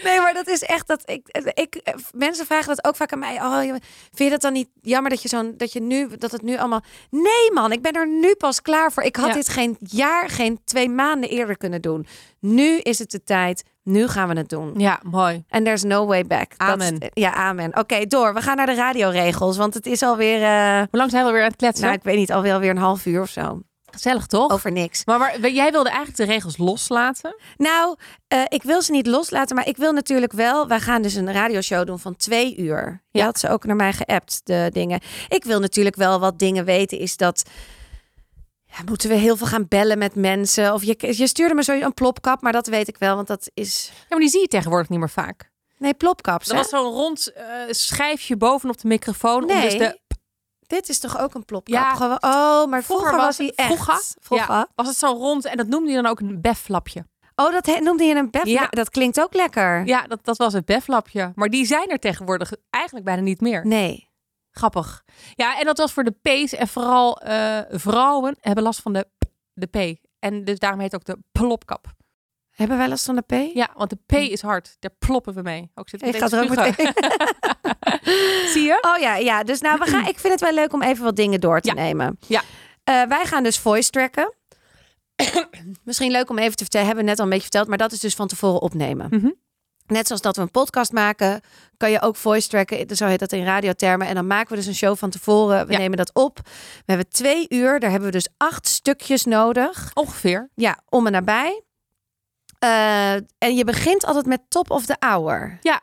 Nee, 0.05 0.21
maar 0.21 0.35
dat 0.35 0.49
is 0.49 0.63
echt 0.63 0.87
dat 0.87 1.03
ik, 1.11 1.29
ik 1.55 1.95
mensen 2.13 2.47
vragen 2.47 2.67
dat 2.77 2.85
ook 2.87 2.97
vaak 2.97 3.13
aan 3.13 3.19
mij. 3.19 3.35
Oh, 3.43 3.59
vind 3.59 3.81
je 4.17 4.31
dat 4.31 4.41
dan 4.41 4.53
niet 4.53 4.69
jammer 4.83 5.11
dat 5.11 5.23
je 5.23 5.29
zo'n 5.29 5.55
dat 5.57 5.73
je 5.73 5.81
nu 5.81 6.17
dat 6.17 6.31
het 6.33 6.43
nu 6.43 6.57
allemaal? 6.59 6.83
Nee, 7.11 7.53
man, 7.53 7.73
ik 7.73 7.83
ben 7.83 7.93
er 7.93 8.09
nu 8.09 8.35
pas 8.35 8.63
klaar 8.63 8.93
voor. 8.93 9.03
Ik 9.03 9.17
had 9.17 9.27
Ja. 9.29 9.33
dit 9.35 9.49
geen 9.49 9.77
jaar, 9.81 10.29
geen 10.29 10.61
twee 10.65 10.89
maanden 10.89 11.31
eerder 11.31 11.57
kunnen 11.57 11.83
doen. 11.83 12.07
Nu 12.41 12.79
is 12.79 12.99
het 12.99 13.11
de 13.11 13.23
tijd. 13.23 13.65
Nu 13.83 14.09
gaan 14.09 14.29
we 14.29 14.35
het 14.37 14.49
doen. 14.49 14.75
Ja, 14.79 15.01
mooi. 15.03 15.45
En 15.49 15.65
there's 15.65 15.83
no 15.83 16.07
way 16.07 16.25
back. 16.25 16.59
Dat- 16.59 16.69
Amen. 16.69 16.99
ja, 17.15 17.33
amen. 17.35 17.79
Oké, 17.79 18.07
door. 18.07 18.35
We 18.35 18.41
gaan 18.41 18.57
naar 18.57 18.67
de 18.67 18.75
radioregels, 18.75 19.57
want 19.57 19.75
het 19.75 19.87
is 19.87 20.03
alweer, 20.03 20.43
eh 20.43 20.79
Hoe 20.79 20.87
lang 20.99 21.11
zijn 21.11 21.25
we 21.27 21.33
weer 21.33 21.43
aan 21.43 21.47
het 21.49 21.57
kletsen? 21.57 21.85
nou, 21.85 21.97
ik 21.97 22.03
weet 22.05 22.17
niet, 22.17 22.33
alweer 22.33 22.53
alweer 22.53 22.71
een 22.71 22.77
half 22.77 23.07
uur 23.07 23.21
of 23.21 23.29
zo. 23.31 23.61
Gezellig 23.95 24.27
toch? 24.27 24.51
Over 24.51 24.73
niks. 24.73 25.05
Maar, 25.05 25.19
waar- 25.19 25.49
jij 25.51 25.71
wilde 25.73 25.89
eigenlijk 25.89 26.17
de 26.19 26.25
regels 26.25 26.57
loslaten. 26.57 27.37
Nou, 27.57 27.97
eh, 28.29 28.43
ik 28.49 28.63
wil 28.63 28.83
ze 28.83 28.91
niet 28.93 29.07
loslaten, 29.07 29.57
maar 29.57 29.69
ik 29.69 29.77
wil 29.77 29.93
natuurlijk 29.93 30.33
wel. 30.33 30.69
Wij 30.69 30.81
gaan 30.81 31.03
dus 31.03 31.15
een 31.15 31.33
radioshow 31.33 31.87
doen 31.87 31.99
van 31.99 32.17
twee 32.17 32.57
uur. 32.57 33.03
Je 33.11 33.19
Ja. 33.19 33.25
had 33.25 33.39
ze 33.39 33.49
ook 33.49 33.65
naar 33.65 33.77
mij 33.77 33.93
geappt, 33.93 34.41
de 34.45 34.69
dingen. 34.73 35.01
Ik 35.29 35.45
wil 35.45 35.61
natuurlijk 35.61 35.97
wel 35.97 36.21
wat 36.21 36.39
dingen 36.39 36.65
weten. 36.65 36.99
Is 36.99 37.17
dat. 37.17 37.43
Ja, 38.65 38.83
moeten 38.87 39.09
we 39.09 39.15
heel 39.15 39.37
veel 39.37 39.47
gaan 39.47 39.69
bellen 39.69 39.99
met 39.99 40.15
mensen? 40.15 40.73
Of 40.73 40.83
je, 40.85 40.97
je 41.17 41.27
stuurde 41.27 41.55
me 41.55 41.63
sowieso 41.63 41.87
een 41.87 41.95
plopkap, 41.95 42.41
maar 42.43 42.53
dat 42.53 42.67
weet 42.67 42.89
ik 42.89 42.99
wel, 42.99 43.15
want 43.15 43.27
dat 43.27 43.51
is. 43.55 43.91
Ja, 43.95 44.05
maar 44.09 44.19
die 44.19 44.29
zie 44.29 44.41
je 44.41 44.49
tegenwoordig 44.49 44.89
niet 44.89 44.99
meer 44.99 45.11
vaak. 45.11 45.53
Nee, 45.79 45.95
plopkaps. 45.95 46.49
Hè? 46.49 46.55
was 46.57 46.69
zo'n 46.69 46.93
rond 46.93 47.33
eh, 47.33 47.45
schijfje 47.71 48.37
bovenop 48.37 48.81
de 48.81 48.89
microfoon. 48.89 49.43
Om 49.43 49.47
Nee. 49.49 49.63
dus 49.63 49.79
de, 49.79 49.99
Dit 50.75 50.89
is 50.89 50.99
toch 50.99 51.19
ook 51.19 51.35
een 51.35 51.45
plopkap? 51.45 51.75
Ja. 51.99 52.19
Oh, 52.21 52.67
maar 52.71 52.83
vroeger, 52.83 53.17
was 53.17 53.39
hij 53.39 53.53
echt. 53.55 53.67
Vroeger, 53.67 54.03
Vroeger. 54.21 54.55
Ja, 54.55 54.69
was 54.75 54.87
het 54.87 54.97
zo 54.97 55.07
rond 55.07 55.45
en 55.45 55.57
dat 55.57 55.67
noemde 55.67 55.91
je 55.91 55.95
dan 56.03 56.07
ook 56.07 56.21
een 56.21 56.41
befflapje. 56.41 57.07
Oh, 57.35 57.53
dat 57.53 57.67
he- 57.67 57.79
noemde 57.81 58.05
je 58.05 58.15
een 58.15 58.31
bef. 58.31 58.45
Ja. 58.45 58.67
Dat 58.71 58.91
klinkt 58.91 59.21
ook 59.21 59.35
lekker. 59.35 59.87
Ja, 59.87 60.03
dat, 60.03 60.25
dat 60.25 60.37
was 60.37 60.53
het 60.53 60.65
befflapje. 60.65 61.33
Maar 61.35 61.49
die 61.49 61.67
zijn 61.67 61.89
er 61.89 61.99
tegenwoordig 61.99 62.53
eigenlijk 62.71 63.05
bijna 63.05 63.23
niet 63.23 63.41
meer. 63.41 63.67
Nee. 63.67 64.09
Grappig. 64.51 65.05
Ja, 65.35 65.59
en 65.59 65.65
dat 65.65 65.79
was 65.79 65.93
voor 65.93 66.05
de 66.05 66.11
P's. 66.23 66.53
En 66.53 66.69
vooral 66.69 67.19
eh, 67.21 67.59
vrouwen 67.71 68.37
hebben 68.41 68.65
last 68.65 68.81
van 68.83 68.93
de, 68.93 69.07
de 69.53 69.67
P. 69.67 69.99
En 70.19 70.45
dus 70.45 70.59
daarom 70.59 70.81
heet 70.81 70.95
ook 70.95 71.05
de 71.05 71.19
plopkap. 71.33 71.87
Hebben 72.55 72.77
wij 72.79 72.89
last 72.89 73.05
van 73.05 73.15
de 73.15 73.23
P? 73.23 73.55
Ja, 73.55 73.69
want 73.77 73.91
de 73.91 73.99
P 74.07 74.13
is 74.13 74.43
hard. 74.43 74.77
Daar 74.81 74.91
ploppen 74.99 75.35
we 75.35 75.43
mee. 75.43 75.71
Ook 75.75 75.89
zit 75.89 76.03
Ik 76.03 76.17
ga 76.17 76.29
er 76.31 76.43
ook 76.43 76.49
meteen. 76.49 76.75
Zie 78.53 78.63
je? 78.63 78.79
Oh 78.95 79.01
ja, 79.01 79.17
ja. 79.17 79.43
Dus 79.43 79.61
nou, 79.61 79.79
we 79.79 79.87
gaan, 79.87 80.07
ik 80.13 80.19
vind 80.19 80.33
het 80.33 80.43
wel 80.43 80.53
leuk 80.53 80.73
om 80.73 80.83
even 80.83 81.05
wat 81.05 81.17
dingen 81.17 81.41
door 81.41 81.61
te 81.61 81.69
Ja. 81.69 81.75
nemen. 81.75 82.19
Ja. 82.27 82.43
Eh, 82.85 83.03
wij 83.03 83.25
gaan 83.25 83.43
dus 83.43 83.59
voice 83.59 83.91
tracken. 83.91 84.35
Misschien 85.85 86.11
leuk 86.11 86.31
om 86.31 86.39
even 86.39 86.57
te 86.57 86.63
vertellen, 86.63 86.87
hebben 86.87 87.05
we 87.05 87.11
net 87.11 87.19
al 87.19 87.25
een 87.25 87.31
beetje 87.31 87.49
verteld, 87.49 87.69
maar 87.69 87.79
dat 87.79 87.93
is 87.93 88.01
dus 88.01 88.15
van 88.15 88.29
tevoren 88.29 88.61
opnemen. 88.63 89.07
Mhm. 89.11 89.31
Net 89.87 90.07
zoals 90.07 90.23
dat 90.23 90.37
we 90.37 90.43
een 90.43 90.51
podcast 90.51 90.93
maken, 90.93 91.41
kan 91.77 91.91
je 91.91 92.01
ook 92.03 92.17
voice 92.17 92.49
tracken. 92.49 92.97
Zo 92.97 93.07
heet 93.07 93.19
dat 93.19 93.33
in 93.33 93.45
radiothermen. 93.45 94.07
En 94.07 94.15
dan 94.15 94.27
maken 94.27 94.49
we 94.51 94.57
dus 94.57 94.67
een 94.67 94.75
show 94.75 94.97
van 94.97 95.11
tevoren. 95.11 95.67
We 95.67 95.73
Ja. 95.73 95.79
nemen 95.79 95.97
dat 95.97 96.11
op. 96.15 96.41
We 96.45 96.83
hebben 96.85 97.09
twee 97.09 97.47
uur. 97.49 97.81
Daar 97.81 97.91
hebben 97.91 98.09
we 98.09 98.15
dus 98.15 98.29
acht 98.37 98.69
stukjes 98.69 99.25
nodig. 99.25 99.91
Ongeveer. 99.95 100.51
Ja, 100.55 100.79
om 100.89 101.07
en 101.07 101.13
nabij. 101.13 101.63
Eh, 102.65 103.13
en 103.39 103.55
je 103.57 103.65
begint 103.65 104.05
altijd 104.05 104.27
met 104.27 104.41
top 104.49 104.71
of 104.71 104.87
the 104.87 104.97
hour. 104.99 105.59
Ja. 105.63 105.81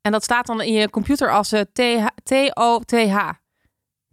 En 0.00 0.12
dat 0.12 0.22
staat 0.24 0.46
dan 0.46 0.60
in 0.60 0.72
je 0.72 0.90
computer 0.90 1.32
als 1.32 1.52
eh, 1.52 1.60
TH 1.72 2.06
T-O-T-H. 2.22 3.28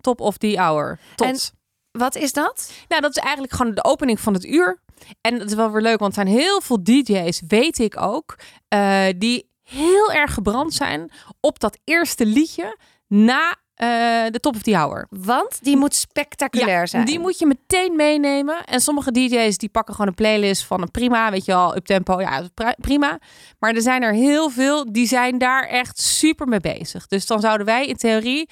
Top 0.01 0.22
of 0.22 0.38
the 0.38 0.58
hour. 0.58 0.99
Tot. 1.16 1.28
En- 1.28 1.62
Wat 1.91 2.16
is 2.16 2.34
dat? 2.34 2.72
Nou, 2.88 3.01
dat 3.01 3.12
is 3.18 3.24
eigenlijk 3.24 3.54
gewoon 3.54 3.74
de 3.74 3.84
opening 3.84 4.20
van 4.20 4.34
het 4.34 4.45
uur. 4.45 4.82
En 5.22 5.38
dat 5.39 5.47
is 5.49 5.56
wel 5.56 5.72
weer 5.72 5.82
leuk, 5.82 5.99
want 5.99 6.18
er 6.18 6.24
zijn 6.26 6.36
heel 6.38 6.62
veel 6.62 6.84
DJ's, 6.84 7.41
weet 7.47 7.80
ik 7.80 8.01
ook, 8.01 8.36
eh, 8.68 9.06
die 9.18 9.49
heel 9.64 10.12
erg 10.12 10.34
gebrand 10.34 10.74
zijn 10.74 11.12
op 11.39 11.60
dat 11.60 11.78
eerste 11.84 12.26
liedje 12.26 12.78
na 13.08 13.56
eh, 13.76 13.88
de 14.32 14.39
top 14.39 14.55
of 14.55 14.61
the 14.61 14.76
hour. 14.76 15.07
Want 15.09 15.63
die 15.63 15.78
moet 15.78 15.95
spectaculair 15.95 16.88
zijn. 16.88 17.05
Die 17.05 17.19
moet 17.19 17.39
je 17.39 17.45
meteen 17.45 17.95
meenemen. 17.95 18.63
En 18.65 18.80
sommige 18.80 19.11
DJ's 19.11 19.57
die 19.57 19.69
pakken 19.69 19.93
gewoon 19.93 20.09
een 20.09 20.15
playlist 20.15 20.63
van 20.65 20.82
een 20.82 20.91
prima, 20.91 21.32
weet 21.32 21.45
je 21.45 21.51
wel, 21.51 21.76
up 21.76 21.86
tempo. 21.86 22.21
Ja, 22.21 22.43
prima. 22.82 23.19
Maar 23.59 23.74
er 23.76 23.82
zijn 23.82 24.01
er 24.03 24.13
heel 24.13 24.49
veel 24.49 24.91
die 24.91 25.07
zijn 25.07 25.38
daar 25.38 25.67
echt 25.67 25.99
super 26.01 26.47
mee 26.47 26.59
bezig. 26.59 27.07
Dus 27.07 27.26
dan 27.26 27.39
zouden 27.39 27.65
wij 27.65 27.88
in 27.88 27.95
theorie 27.95 28.49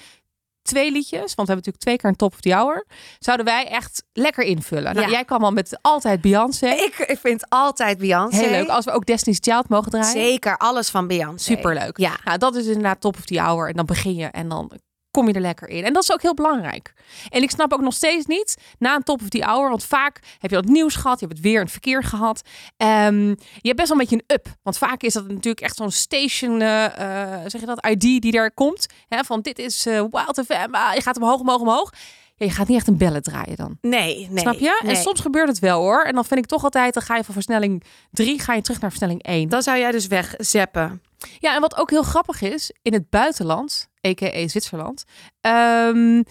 twee 0.62 0.90
liedjes, 0.92 1.34
want 1.34 1.48
we 1.48 1.54
hebben 1.54 1.56
natuurlijk 1.56 1.84
twee 1.84 1.96
keer 1.96 2.08
een 2.10 2.16
top 2.16 2.32
of 2.32 2.40
the 2.40 2.52
hour, 2.54 2.86
zouden 3.18 3.46
wij 3.46 3.66
echt 3.68 4.04
lekker 4.12 4.44
invullen. 4.44 4.94
Nou, 4.94 5.06
Ja. 5.06 5.12
jij 5.12 5.24
kan 5.24 5.42
al 5.42 5.50
met 5.50 5.78
altijd 5.80 6.20
Beyoncé. 6.20 6.66
Ik, 6.66 6.98
ik 6.98 7.18
vind 7.18 7.44
altijd 7.48 7.98
Beyoncé. 7.98 8.36
Heel 8.36 8.50
leuk. 8.50 8.68
Als 8.68 8.84
we 8.84 8.90
ook 8.90 9.06
Destiny's 9.06 9.38
Child 9.40 9.68
mogen 9.68 9.90
draaien. 9.90 10.10
Zeker, 10.22 10.56
alles 10.56 10.88
van 10.88 11.06
Beyoncé. 11.06 11.44
Superleuk. 11.54 11.98
Ja. 11.98 12.16
Nou, 12.24 12.38
dat 12.38 12.54
is 12.54 12.66
inderdaad 12.66 13.00
top 13.00 13.16
of 13.16 13.24
the 13.24 13.40
hour. 13.40 13.68
En 13.68 13.74
dan 13.74 13.86
begin 13.86 14.14
je 14.14 14.26
en 14.26 14.48
dan 14.48 14.72
kom 15.12 15.28
je 15.28 15.34
er 15.34 15.40
lekker 15.40 15.68
in. 15.68 15.84
En 15.84 15.92
dat 15.92 16.02
is 16.02 16.12
ook 16.12 16.22
heel 16.22 16.34
belangrijk. 16.34 16.92
En 17.28 17.42
ik 17.42 17.50
snap 17.50 17.72
ook 17.72 17.80
nog 17.80 17.94
steeds 17.94 18.26
niet, 18.26 18.56
na 18.78 18.94
een 18.94 19.02
top 19.02 19.22
of 19.22 19.28
the 19.28 19.44
hour, 19.44 19.68
want 19.68 19.84
vaak 19.84 20.20
heb 20.38 20.50
je 20.50 20.56
dat 20.56 20.64
nieuws 20.64 20.94
gehad, 20.94 21.20
je 21.20 21.26
hebt 21.26 21.38
het 21.38 21.46
weer 21.46 21.56
en 21.56 21.62
het 21.62 21.70
verkeer 21.70 22.02
gehad. 22.02 22.42
Ehm, 22.76 23.28
je 23.28 23.68
hebt 23.68 23.76
best 23.76 23.88
wel 23.88 24.00
een 24.00 24.06
beetje 24.08 24.22
een 24.26 24.34
up. 24.34 24.46
Want 24.62 24.78
vaak 24.78 25.02
is 25.02 25.12
dat 25.12 25.28
natuurlijk 25.28 25.60
echt 25.60 25.76
zo'n 25.76 25.90
station, 25.90 26.60
eh, 26.60 26.84
eh, 26.84 27.40
zeg 27.46 27.60
je 27.60 27.66
dat, 27.66 27.86
ID 27.86 28.00
die 28.00 28.32
daar 28.32 28.52
komt. 28.52 28.86
Hè, 29.08 29.24
van 29.24 29.40
dit 29.40 29.58
is 29.58 29.86
eh 29.86 30.00
Wild 30.10 30.42
FM, 30.46 30.68
ah, 30.70 30.94
je 30.94 31.02
gaat 31.02 31.16
omhoog, 31.16 31.40
omhoog, 31.40 31.60
omhoog. 31.60 31.92
Ja, 32.36 32.46
je 32.46 32.52
gaat 32.52 32.68
niet 32.68 32.76
echt 32.76 32.88
een 32.88 32.96
bellen 32.96 33.22
draaien 33.22 33.56
dan. 33.56 33.78
Nee, 33.80 34.28
nee. 34.30 34.38
Snap 34.38 34.58
je? 34.58 34.80
nee. 34.82 34.94
En 34.94 35.02
soms 35.02 35.20
gebeurt 35.20 35.48
het 35.48 35.58
wel 35.58 35.80
hoor. 35.80 36.02
En 36.02 36.14
dan 36.14 36.24
vind 36.24 36.40
ik 36.40 36.46
toch 36.46 36.64
altijd, 36.64 36.94
dan 36.94 37.02
ga 37.02 37.16
je 37.16 37.24
van 37.24 37.34
versnelling 37.34 37.82
3, 38.10 38.38
ga 38.38 38.54
je 38.54 38.60
terug 38.60 38.80
naar 38.80 38.90
versnelling 38.90 39.22
1. 39.22 39.48
Dan 39.48 39.62
zou 39.62 39.78
jij 39.78 39.90
dus 39.90 40.06
wegzeppen. 40.06 41.02
Ja, 41.38 41.54
en 41.54 41.60
wat 41.60 41.76
ook 41.76 41.90
heel 41.90 42.02
grappig 42.02 42.40
is, 42.40 42.72
in 42.82 42.92
het 42.92 43.10
buitenland, 43.10 43.88
a.k.a. 44.06 44.48
Zwitserland, 44.48 45.04
ehm, 45.40 46.22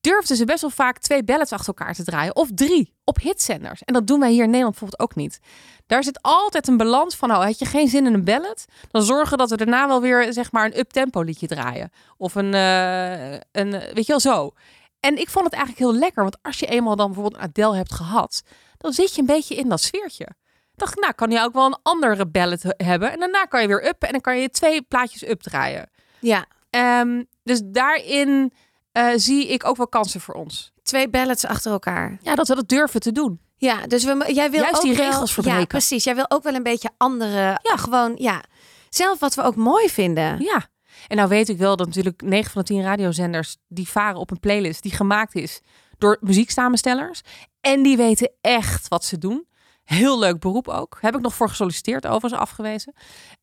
durfden 0.00 0.36
ze 0.36 0.44
best 0.44 0.60
wel 0.60 0.70
vaak 0.70 0.98
twee 0.98 1.24
ballads 1.24 1.52
achter 1.52 1.66
elkaar 1.66 1.94
te 1.94 2.04
draaien. 2.04 2.36
Of 2.36 2.48
drie, 2.54 2.94
op 3.04 3.18
hitzenders. 3.20 3.82
En 3.82 3.94
dat 3.94 4.06
doen 4.06 4.20
wij 4.20 4.30
hier 4.30 4.42
in 4.42 4.50
Nederland 4.50 4.78
bijvoorbeeld 4.78 5.10
ook 5.10 5.16
niet. 5.16 5.40
Daar 5.86 6.04
zit 6.04 6.22
altijd 6.22 6.68
een 6.68 6.76
balans 6.76 7.16
van, 7.16 7.30
oh, 7.30 7.44
had 7.44 7.58
je 7.58 7.64
geen 7.64 7.88
zin 7.88 8.06
in 8.06 8.14
een 8.14 8.24
ballad? 8.24 8.64
Dan 8.90 9.02
zorgen 9.02 9.38
dat 9.38 9.50
we 9.50 9.56
daarna 9.56 9.86
wel 9.86 10.00
weer, 10.00 10.32
zeg 10.32 10.52
maar, 10.52 10.64
een 10.64 10.78
up-tempo 10.78 11.20
liedje 11.20 11.46
draaien. 11.46 11.90
Of 12.16 12.34
een, 12.34 12.54
eh, 12.54 13.32
een, 13.32 13.70
weet 13.70 14.06
je 14.06 14.06
wel, 14.06 14.20
zo. 14.20 14.52
En 15.00 15.18
ik 15.18 15.28
vond 15.28 15.44
het 15.44 15.54
eigenlijk 15.54 15.84
heel 15.84 16.00
lekker, 16.00 16.22
want 16.22 16.36
als 16.42 16.58
je 16.58 16.66
eenmaal 16.66 16.96
dan 16.96 17.06
bijvoorbeeld 17.06 17.42
een 17.42 17.48
Adele 17.48 17.76
hebt 17.76 17.92
gehad, 17.92 18.42
dan 18.78 18.92
zit 18.92 19.14
je 19.14 19.20
een 19.20 19.26
beetje 19.26 19.54
in 19.54 19.68
dat 19.68 19.80
sfeertje. 19.80 20.28
Dacht 20.76 20.96
ik, 20.96 21.00
nou 21.02 21.12
kan 21.14 21.30
je 21.30 21.40
ook 21.40 21.52
wel 21.52 21.66
een 21.66 21.78
andere 21.82 22.26
ballad 22.26 22.62
hebben. 22.76 23.12
En 23.12 23.18
daarna 23.18 23.44
kan 23.44 23.60
je 23.62 23.66
weer 23.68 23.86
up 23.86 24.02
en 24.02 24.12
dan 24.12 24.20
kan 24.20 24.38
je 24.40 24.48
twee 24.50 24.82
plaatjes 24.82 25.28
up 25.28 25.40
draaien. 25.42 25.90
Ja, 26.20 26.46
Ehm, 26.70 27.22
dus 27.42 27.60
daarin 27.64 28.52
eh, 28.92 29.08
zie 29.16 29.48
ik 29.48 29.64
ook 29.66 29.76
wel 29.76 29.88
kansen 29.88 30.20
voor 30.20 30.34
ons. 30.34 30.72
twee 30.82 31.08
ballads 31.08 31.44
achter 31.44 31.72
elkaar. 31.72 32.18
Ja, 32.22 32.34
dat 32.34 32.48
we 32.48 32.54
dat 32.54 32.68
durven 32.68 33.00
te 33.00 33.12
doen. 33.12 33.40
Ja, 33.56 33.86
dus 33.86 34.04
we, 34.04 34.24
jij 34.34 34.50
wil 34.50 34.60
Juist 34.60 34.76
ook 34.76 34.82
die 34.82 34.94
regels 34.94 35.28
Ja, 35.28 35.34
verbreken. 35.34 35.66
precies. 35.66 36.04
Jij 36.04 36.14
wil 36.14 36.30
ook 36.30 36.42
wel 36.42 36.54
een 36.54 36.62
beetje 36.62 36.90
andere, 36.96 37.58
ja, 37.62 37.76
gewoon, 37.76 38.14
ja, 38.18 38.42
zelf 38.88 39.18
wat 39.18 39.34
we 39.34 39.42
ook 39.42 39.56
mooi 39.56 39.88
vinden. 39.88 40.40
Ja. 40.40 40.66
En 41.08 41.16
nou 41.16 41.28
weet 41.28 41.48
ik 41.48 41.58
wel 41.58 41.76
dat 41.76 41.86
natuurlijk 41.86 42.22
9 42.22 42.50
van 42.52 42.60
de 42.62 42.68
10 42.68 42.82
radiozenders 42.82 43.56
die 43.68 43.88
varen 43.88 44.20
op 44.20 44.30
een 44.30 44.40
playlist 44.40 44.82
die 44.82 44.92
gemaakt 44.92 45.34
is 45.34 45.60
door 45.98 46.16
muzieksamenstellers. 46.20 47.20
En 47.60 47.82
die 47.82 47.96
weten 47.96 48.30
echt 48.40 48.88
wat 48.88 49.04
ze 49.04 49.18
doen. 49.18 49.45
Heel 49.86 50.18
leuk 50.18 50.38
beroep 50.40 50.68
ook. 50.68 50.98
Heb 51.00 51.14
ik 51.14 51.20
nog 51.20 51.34
voor 51.34 51.48
gesolliciteerd, 51.48 52.06
overigens 52.06 52.40
afgewezen. 52.42 52.92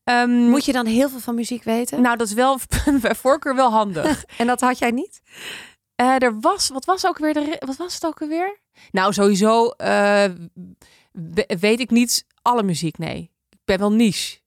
Ehm, 0.04 0.50
Moet 0.50 0.66
je 0.66 0.72
dan 0.72 0.86
heel 0.86 1.10
veel 1.10 1.20
van 1.20 1.36
muziek 1.36 1.64
weten? 1.64 2.02
Nou, 2.02 2.18
dat 2.18 2.28
is 2.28 2.34
wel 2.34 2.60
bij 3.02 3.16
voorkeur 3.16 3.56
wel 3.56 3.72
handig. 3.72 4.24
en 4.38 4.48
dat 4.48 4.62
had 4.62 4.78
jij 4.78 4.92
niet? 4.92 5.22
Eh, 5.96 6.22
er 6.24 6.40
was, 6.40 6.70
wat 6.70 6.86
was 6.86 7.06
ook 7.08 7.18
weer 7.18 7.34
de, 7.34 7.56
wat 7.66 7.76
was 7.76 7.94
het 7.94 8.06
ook 8.06 8.22
alweer? 8.22 8.60
Nou, 8.92 9.14
sowieso 9.14 9.68
eh, 9.70 10.26
we- 11.12 11.58
weet 11.60 11.80
ik 11.80 11.90
niet 11.90 12.26
alle 12.42 12.64
muziek, 12.64 12.98
nee. 12.98 13.32
Ik 13.50 13.60
ben 13.66 13.80
wel 13.80 13.92
niche. 13.92 14.40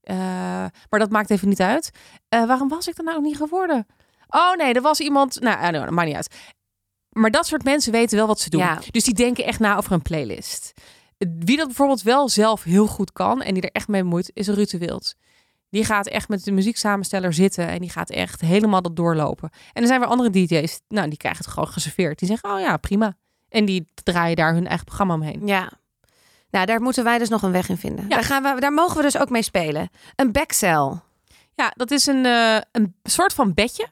Eh, 0.00 0.16
maar 0.90 0.98
dat 1.00 1.10
maakt 1.10 1.30
even 1.30 1.48
niet 1.48 1.60
uit. 1.60 1.90
Waarom 2.28 2.68
was 2.68 2.88
ik 2.88 2.98
er 2.98 3.04
nou 3.04 3.20
niet 3.20 3.36
geworden? 3.36 3.86
Oh 4.28 4.54
nee, 4.54 4.74
er 4.74 4.82
was 4.82 5.00
iemand, 5.00 5.40
nou, 5.40 5.72
dat 5.72 5.90
maakt 5.90 6.06
niet 6.06 6.16
uit. 6.16 6.34
Maar 7.08 7.30
dat 7.30 7.46
soort 7.46 7.64
mensen 7.64 7.92
weten 7.92 8.16
wel 8.16 8.26
wat 8.26 8.40
ze 8.40 8.50
doen. 8.50 8.60
Ja. 8.60 8.78
Dus 8.90 9.04
die 9.04 9.14
denken 9.14 9.44
echt 9.44 9.58
na 9.58 9.76
over 9.76 9.92
een 9.92 10.02
playlist. 10.02 10.72
Wie 11.38 11.56
dat 11.56 11.66
bijvoorbeeld 11.66 12.02
wel 12.02 12.28
zelf 12.28 12.62
heel 12.62 12.86
goed 12.86 13.12
kan 13.12 13.42
en 13.42 13.54
die 13.54 13.62
er 13.62 13.72
echt 13.72 13.88
mee 13.88 14.02
moet, 14.02 14.30
is 14.32 14.48
Ruud 14.48 14.70
Wild. 14.70 15.14
Die 15.70 15.84
gaat 15.84 16.06
echt 16.06 16.28
met 16.28 16.44
de 16.44 16.52
muzieksamensteller 16.52 17.32
zitten 17.32 17.68
en 17.68 17.80
die 17.80 17.90
gaat 17.90 18.10
echt 18.10 18.40
helemaal 18.40 18.82
dat 18.82 18.96
doorlopen. 18.96 19.50
En 19.72 19.82
er 19.82 19.88
zijn 19.88 20.00
weer 20.00 20.08
andere 20.08 20.30
DJ's, 20.30 20.80
nou, 20.88 21.08
die 21.08 21.18
krijgen 21.18 21.44
het 21.44 21.52
gewoon 21.52 21.68
geserveerd. 21.68 22.18
Die 22.18 22.28
zeggen, 22.28 22.50
oh 22.50 22.60
ja, 22.60 22.76
prima. 22.76 23.16
En 23.48 23.64
die 23.64 23.88
draaien 24.02 24.36
daar 24.36 24.54
hun 24.54 24.66
eigen 24.66 24.84
programma 24.84 25.14
omheen. 25.14 25.46
Ja. 25.46 25.72
Nou, 26.50 26.66
daar 26.66 26.80
moeten 26.80 27.04
wij 27.04 27.18
dus 27.18 27.28
nog 27.28 27.42
een 27.42 27.52
weg 27.52 27.68
in 27.68 27.76
vinden. 27.76 28.04
Ja. 28.08 28.14
Daar, 28.14 28.24
gaan 28.24 28.42
we, 28.42 28.60
daar 28.60 28.72
mogen 28.72 28.96
we 28.96 29.02
dus 29.02 29.18
ook 29.18 29.30
mee 29.30 29.42
spelen. 29.42 29.88
Een 30.16 30.32
backcell. 30.32 31.00
Ja, 31.54 31.72
dat 31.76 31.90
is 31.90 32.06
een, 32.06 32.26
eh, 32.26 32.58
een 32.72 32.94
soort 33.02 33.32
van 33.32 33.54
bedje. 33.54 33.88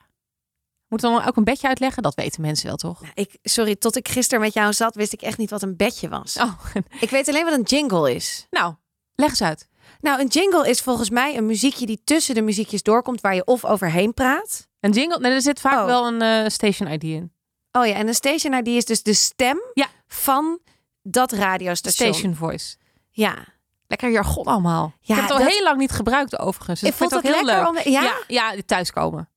Moet 0.93 1.01
dan 1.01 1.25
ook 1.27 1.37
een 1.37 1.45
bedje 1.45 1.69
uitleggen? 1.69 2.03
Dat 2.03 2.15
weten 2.15 2.41
mensen 2.41 2.67
wel, 2.67 2.77
toch? 2.77 3.01
Ik, 3.15 3.39
sorry, 3.43 3.77
tot 3.77 3.97
ik 3.97 4.09
gisteren 4.09 4.41
met 4.41 4.55
jou 4.55 4.73
zat, 4.73 4.95
wist 4.95 5.13
ik 5.13 5.23
echt 5.23 5.39
niet 5.39 5.51
wat 5.51 5.63
een 5.63 5.77
bedje 5.77 6.09
was. 6.09 6.37
Oh, 6.37 6.53
Ik 7.01 7.11
weet 7.11 7.29
alleen 7.29 7.45
wat 7.45 7.53
een 7.55 7.63
jingle 7.63 8.15
is. 8.15 8.47
nou, 8.51 8.75
leg 9.15 9.29
eens 9.29 9.43
uit. 9.43 9.69
Nou, 10.01 10.21
een 10.21 10.27
jingle 10.27 10.69
is 10.69 10.81
volgens 10.81 11.11
mij 11.11 11.37
een 11.37 11.47
muziekje 11.47 11.87
die 11.87 12.01
tussen 12.05 12.35
de 12.35 12.43
muziekjes 12.43 12.83
doorkomt, 12.83 13.21
waar 13.21 13.35
je 13.35 13.45
of 13.45 13.65
overheen 13.65 14.15
praat. 14.15 14.69
Een 14.81 14.91
jingle? 14.91 15.19
Nee, 15.21 15.33
er 15.33 15.43
zit 15.43 15.61
vaak 15.61 15.79
Oh. 15.79 15.85
wel 15.85 16.07
een 16.07 16.23
eh, 16.23 16.49
station 16.51 16.91
ID 16.93 17.03
in. 17.05 17.33
Oh 17.73 17.87
ja, 17.87 17.95
en 17.95 18.09
een 18.09 18.15
station 18.15 18.55
ID 18.55 18.67
is 18.69 18.85
dus 18.85 19.03
de 19.03 19.15
stem 19.15 19.61
Ja. 19.75 19.87
van 20.07 20.59
dat 21.03 21.33
radiostation. 21.33 22.13
Station 22.15 22.35
voice. 22.35 22.77
Ja. 23.11 23.35
Lekker 23.87 24.11
jargon 24.11 24.45
allemaal. 24.45 24.93
Ja, 25.01 25.15
ik 25.15 25.21
heb 25.21 25.29
het 25.31 25.39
al 25.39 25.45
dat- 25.45 25.55
heel 25.55 25.63
lang 25.63 25.79
niet 25.79 25.91
gebruikt 25.93 26.39
overigens. 26.39 26.81
Dus 26.81 26.89
Ik 26.89 26.95
vond 26.95 27.11
vind 27.13 27.23
het 27.23 27.33
ook 27.33 27.39
heel 27.39 27.47
lekker 27.55 27.73
leuk. 27.75 27.87
om... 27.87 27.93
Ja? 27.93 28.03
ja, 28.29 28.53
ja, 28.55 28.63
thuiskomen. 28.67 29.29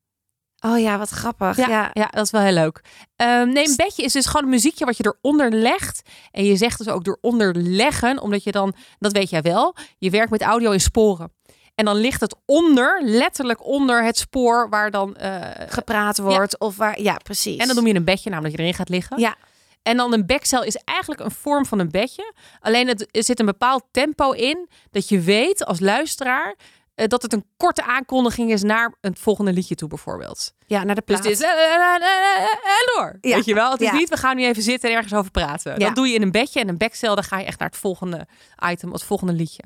Oh 0.66 0.80
ja, 0.80 0.98
wat 0.98 1.10
grappig. 1.10 1.58
Ja, 1.58 1.68
Ja. 1.68 1.90
ja. 1.94 2.08
dat 2.12 2.26
is 2.26 2.32
wel 2.32 2.42
heel 2.42 2.54
leuk. 2.54 2.82
Ehm, 3.16 3.50
nee, 3.50 3.68
een 3.68 3.76
bedje 3.76 4.04
is 4.04 4.14
dus 4.14 4.26
gewoon 4.26 4.44
een 4.44 4.50
muziekje 4.50 4.86
wat 4.86 4.98
je 4.98 5.14
eronder 5.22 5.52
legt. 5.52 6.02
En 6.32 6.44
je 6.46 6.56
zegt 6.56 6.78
dus 6.78 6.88
ook 6.88 7.08
eronder 7.08 7.56
leggen, 7.56 8.22
omdat 8.22 8.44
je 8.44 8.52
dan, 8.52 8.74
dat 9.00 9.12
weet 9.12 9.30
jij 9.30 9.42
wel, 9.42 9.76
je 9.98 10.10
werkt 10.10 10.32
met 10.32 10.42
audio 10.42 10.72
in 10.72 10.82
sporen. 10.82 11.32
En 11.76 11.86
dan 11.86 11.96
ligt 11.96 12.22
het 12.22 12.36
onder, 12.46 13.02
letterlijk 13.04 13.66
onder 13.66 14.04
het 14.04 14.18
spoor 14.18 14.70
waar 14.70 14.92
dan... 14.92 15.16
eh, 15.16 15.42
Gepraat 15.68 16.18
wordt 16.18 16.60
of 16.60 16.76
waar... 16.78 17.02
Ja, 17.02 17.18
precies. 17.24 17.58
en 17.58 17.68
dan 17.68 17.76
noem 17.76 17.88
je 17.88 17.96
een 17.96 18.04
bedje, 18.04 18.30
namelijk 18.30 18.56
dat 18.58 18.66
je 18.66 18.72
erin 18.72 18.80
gaat 18.86 18.90
liggen. 18.90 19.20
Ja. 19.20 19.36
En 19.84 19.98
dan 19.98 20.14
een 20.14 20.26
backcel 20.26 20.64
is 20.64 20.76
eigenlijk 20.76 21.22
een 21.22 21.32
vorm 21.32 21.66
van 21.66 21.80
een 21.80 21.92
bedje. 21.92 22.34
Alleen 22.60 22.88
het, 22.88 23.08
er 23.12 23.24
zit 23.24 23.40
een 23.40 23.46
bepaald 23.46 23.84
tempo 23.92 24.32
in 24.32 24.70
dat 24.92 25.10
je 25.10 25.20
weet 25.20 25.66
als 25.66 25.80
luisteraar 25.80 26.56
dat 26.96 27.22
het 27.22 27.34
een 27.34 27.46
korte 27.58 27.84
aankondiging 27.84 28.52
is 28.52 28.62
naar 28.64 28.96
het 29.02 29.20
volgende 29.20 29.54
liedje 29.54 29.76
toe 29.76 29.90
bijvoorbeeld. 29.90 30.54
Ja, 30.68 30.84
naar 30.84 30.96
de 30.96 31.02
Dus 31.06 31.16
plaat. 31.16 31.24
dit 31.24 31.40
is 31.40 31.46
eh, 31.46 31.52
eh, 31.52 31.74
eh, 31.74 31.96
eh, 31.96 32.44
eh, 32.44 32.96
door. 32.96 33.18
Ja. 33.22 33.36
Weet 33.36 33.46
je 33.46 33.54
wel? 33.54 33.72
Het 33.72 33.82
is 33.82 33.88
Ja. 33.88 33.94
niet, 33.94 34.10
we 34.10 34.18
gaan 34.18 34.36
nu 34.36 34.46
even 34.46 34.64
zitten 34.64 34.90
en 34.90 34.96
ergens 34.96 35.14
over 35.14 35.32
praten. 35.32 35.72
Ja. 35.72 35.86
Dat 35.86 35.96
doe 35.96 36.08
je 36.08 36.14
in 36.16 36.22
een 36.22 36.32
bedje 36.32 36.60
en 36.60 36.68
een 36.70 36.78
backcel, 36.78 37.16
dan 37.16 37.24
ga 37.24 37.40
je 37.40 37.46
echt 37.46 37.60
naar 37.60 37.70
het 37.70 37.78
volgende 37.78 38.28
item, 38.70 38.92
het 38.92 39.04
volgende 39.04 39.34
liedje. 39.34 39.64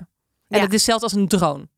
En 0.47 0.61
het 0.61 0.73
is 0.73 0.84
zelfs 0.84 1.03
als 1.03 1.13
een 1.13 1.27
drone. 1.27 1.69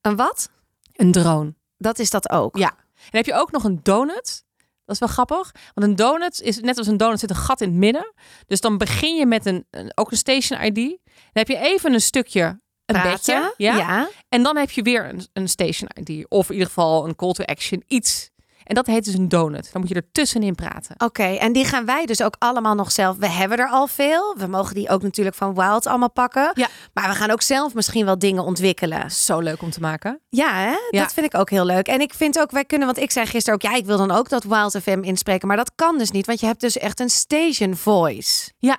Een 0.00 0.16
wat? 0.16 0.50
Een 0.92 1.12
drone. 1.12 1.54
Dat 1.78 1.98
is 1.98 2.10
dat 2.10 2.30
ook. 2.30 2.56
Ja. 2.56 2.68
En 2.94 3.16
heb 3.16 3.26
je 3.26 3.34
ook 3.34 3.50
nog 3.52 3.64
een 3.64 3.80
donut. 3.82 4.44
Dat 4.84 4.94
is 4.94 4.98
wel 4.98 5.08
grappig. 5.08 5.52
Want 5.74 5.86
een 5.86 5.96
donut 5.96 6.40
is 6.40 6.60
net 6.60 6.78
als 6.78 6.86
een 6.86 6.96
donut 6.96 7.18
zit 7.20 7.30
een 7.30 7.36
gat 7.36 7.60
in 7.60 7.68
het 7.68 7.76
midden. 7.78 8.12
Dus 8.46 8.60
dan 8.60 8.78
begin 8.78 9.16
je 9.16 9.26
met 9.26 9.46
een, 9.46 9.66
een 9.70 9.92
ook 9.94 10.10
een 10.10 10.16
station 10.16 10.60
ID. 10.62 10.74
Dan 10.74 10.98
heb 11.32 11.48
je 11.48 11.56
even 11.58 11.92
een 11.92 12.00
stukje 12.00 12.60
een 12.94 13.02
bedje. 13.02 13.54
Ja? 13.56 13.76
ja. 13.76 14.08
En 14.28 14.42
dan 14.42 14.56
heb 14.56 14.70
je 14.70 14.82
weer 14.82 15.08
een, 15.08 15.26
een 15.32 15.48
station 15.48 15.88
ID. 15.94 16.26
Of 16.28 16.46
in 16.46 16.52
ieder 16.52 16.68
geval 16.68 17.08
een 17.08 17.16
call 17.16 17.32
to 17.32 17.44
action. 17.44 17.82
Iets. 17.86 18.30
En 18.64 18.74
dat 18.74 18.86
heet 18.86 19.04
dus 19.04 19.14
een 19.14 19.28
donut. 19.28 19.68
Dan 19.72 19.80
moet 19.80 19.90
je 19.90 19.96
er 19.96 20.12
tussenin 20.12 20.54
praten. 20.54 20.94
Oké, 20.98 21.22
en 21.22 21.52
die 21.52 21.64
gaan 21.64 21.84
wij 21.84 22.06
dus 22.06 22.22
ook 22.22 22.36
allemaal 22.38 22.74
nog 22.74 22.92
zelf. 22.92 23.16
We 23.16 23.28
hebben 23.28 23.58
er 23.58 23.68
al 23.68 23.86
veel. 23.86 24.34
We 24.38 24.46
mogen 24.46 24.74
die 24.74 24.88
ook 24.88 25.02
natuurlijk 25.02 25.36
van 25.36 25.54
Wild 25.54 25.86
allemaal 25.86 26.10
pakken. 26.10 26.50
Ja. 26.54 26.68
Maar 26.92 27.08
we 27.08 27.14
gaan 27.14 27.30
ook 27.30 27.42
zelf 27.42 27.74
misschien 27.74 28.04
wel 28.04 28.18
dingen 28.18 28.44
ontwikkelen. 28.44 29.10
Zo 29.10 29.38
leuk 29.38 29.62
om 29.62 29.70
te 29.70 29.80
maken. 29.80 30.20
Ja, 30.28 30.54
hè? 30.54 30.76
Ja. 30.90 31.02
dat 31.02 31.12
vind 31.12 31.26
ik 31.26 31.34
ook 31.34 31.50
heel 31.50 31.64
leuk. 31.64 31.86
En 31.86 32.00
ik 32.00 32.14
vind 32.14 32.40
ook, 32.40 32.50
wij 32.50 32.64
kunnen, 32.64 32.86
want 32.86 32.98
ik 32.98 33.10
zei 33.10 33.26
gisteren 33.26 33.54
ook, 33.54 33.70
ja, 33.70 33.76
ik 33.76 33.86
wil 33.86 33.96
dan 33.96 34.10
ook 34.10 34.28
dat 34.28 34.44
Wild 34.44 34.78
FM 34.82 35.02
inspreken. 35.02 35.48
Maar 35.48 35.56
dat 35.56 35.72
kan 35.74 35.98
dus 35.98 36.10
niet, 36.10 36.26
want 36.26 36.40
je 36.40 36.46
hebt 36.46 36.60
dus 36.60 36.78
echt 36.78 37.00
een 37.00 37.10
station 37.10 37.76
voice. 37.76 38.52
Ja, 38.58 38.78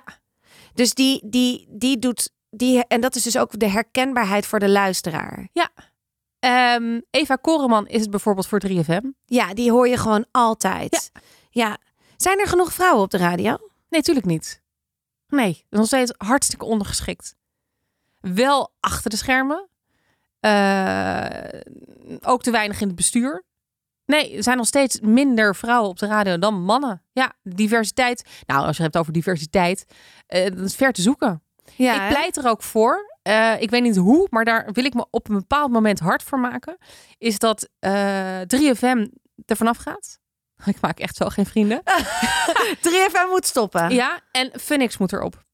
Dus 0.74 0.94
die, 0.94 1.20
die, 1.24 1.66
die 1.70 1.98
doet, 1.98 2.30
die, 2.56 2.86
en 2.86 3.00
dat 3.00 3.14
is 3.14 3.22
dus 3.22 3.38
ook 3.38 3.58
de 3.58 3.68
herkenbaarheid 3.68 4.46
voor 4.46 4.58
de 4.58 4.68
luisteraar. 4.68 5.48
Ehm, 6.38 7.00
Eva 7.10 7.36
Koreman 7.36 7.86
is 7.86 8.00
het 8.00 8.10
bijvoorbeeld 8.10 8.46
voor 8.46 8.60
3FM. 8.60 9.10
Ja, 9.24 9.54
die 9.54 9.70
hoor 9.70 9.88
je 9.88 9.96
gewoon 9.96 10.26
altijd. 10.30 11.10
Ja. 11.50 11.78
Zijn 12.16 12.38
er 12.40 12.46
genoeg 12.46 12.72
vrouwen 12.72 13.02
op 13.02 13.10
de 13.10 13.16
radio? 13.16 13.56
Nee, 13.88 14.02
tuurlijk 14.02 14.26
niet. 14.26 14.62
Nee, 15.28 15.52
dat 15.52 15.62
is 15.70 15.78
nog 15.78 15.86
steeds 15.86 16.14
hartstikke 16.16 16.64
ondergeschikt. 16.64 17.34
Wel 18.20 18.72
achter 18.80 19.10
de 19.10 19.16
schermen. 19.16 19.68
Eh, 20.40 21.60
ook 22.20 22.42
te 22.42 22.50
weinig 22.50 22.80
in 22.80 22.86
het 22.86 22.96
bestuur. 22.96 23.44
Nee, 24.06 24.36
er 24.36 24.42
zijn 24.42 24.56
nog 24.56 24.66
steeds 24.66 25.00
minder 25.00 25.56
vrouwen 25.56 25.90
op 25.90 25.98
de 25.98 26.06
radio 26.06 26.38
dan 26.38 26.62
mannen. 26.62 27.02
Ja, 27.12 27.32
diversiteit. 27.42 28.42
Nou, 28.46 28.66
als 28.66 28.76
je 28.76 28.82
het 28.82 28.92
hebt 28.92 28.96
over 28.96 29.12
diversiteit, 29.12 29.84
eh, 30.26 30.44
dat 30.44 30.64
is 30.64 30.74
ver 30.74 30.92
te 30.92 31.02
zoeken. 31.02 31.42
Ja, 31.76 31.94
ik 31.94 32.00
hè? 32.00 32.08
pleit 32.08 32.36
er 32.36 32.48
ook 32.48 32.62
voor. 32.62 33.16
Eh, 33.22 33.60
ik 33.60 33.70
weet 33.70 33.82
niet 33.82 33.96
hoe, 33.96 34.26
maar 34.30 34.44
daar 34.44 34.68
wil 34.72 34.84
ik 34.84 34.94
me 34.94 35.06
op 35.10 35.28
een 35.28 35.34
bepaald 35.34 35.72
moment 35.72 35.98
hard 36.00 36.22
voor 36.22 36.38
maken. 36.38 36.78
Is 37.18 37.38
dat 37.38 37.68
eh 37.78 38.40
3FM 38.40 39.06
er 39.46 39.56
vanaf 39.56 39.76
gaat. 39.76 40.18
Ik 40.66 40.80
maak 40.80 40.98
echt 40.98 41.16
zo 41.16 41.28
geen 41.28 41.46
vrienden. 41.46 41.82
3FM 42.88 43.28
moet 43.30 43.46
stoppen. 43.46 43.90
Ja, 43.90 44.20
en 44.30 44.50
Phoenix 44.60 44.98
moet 44.98 45.12
erop. 45.12 45.44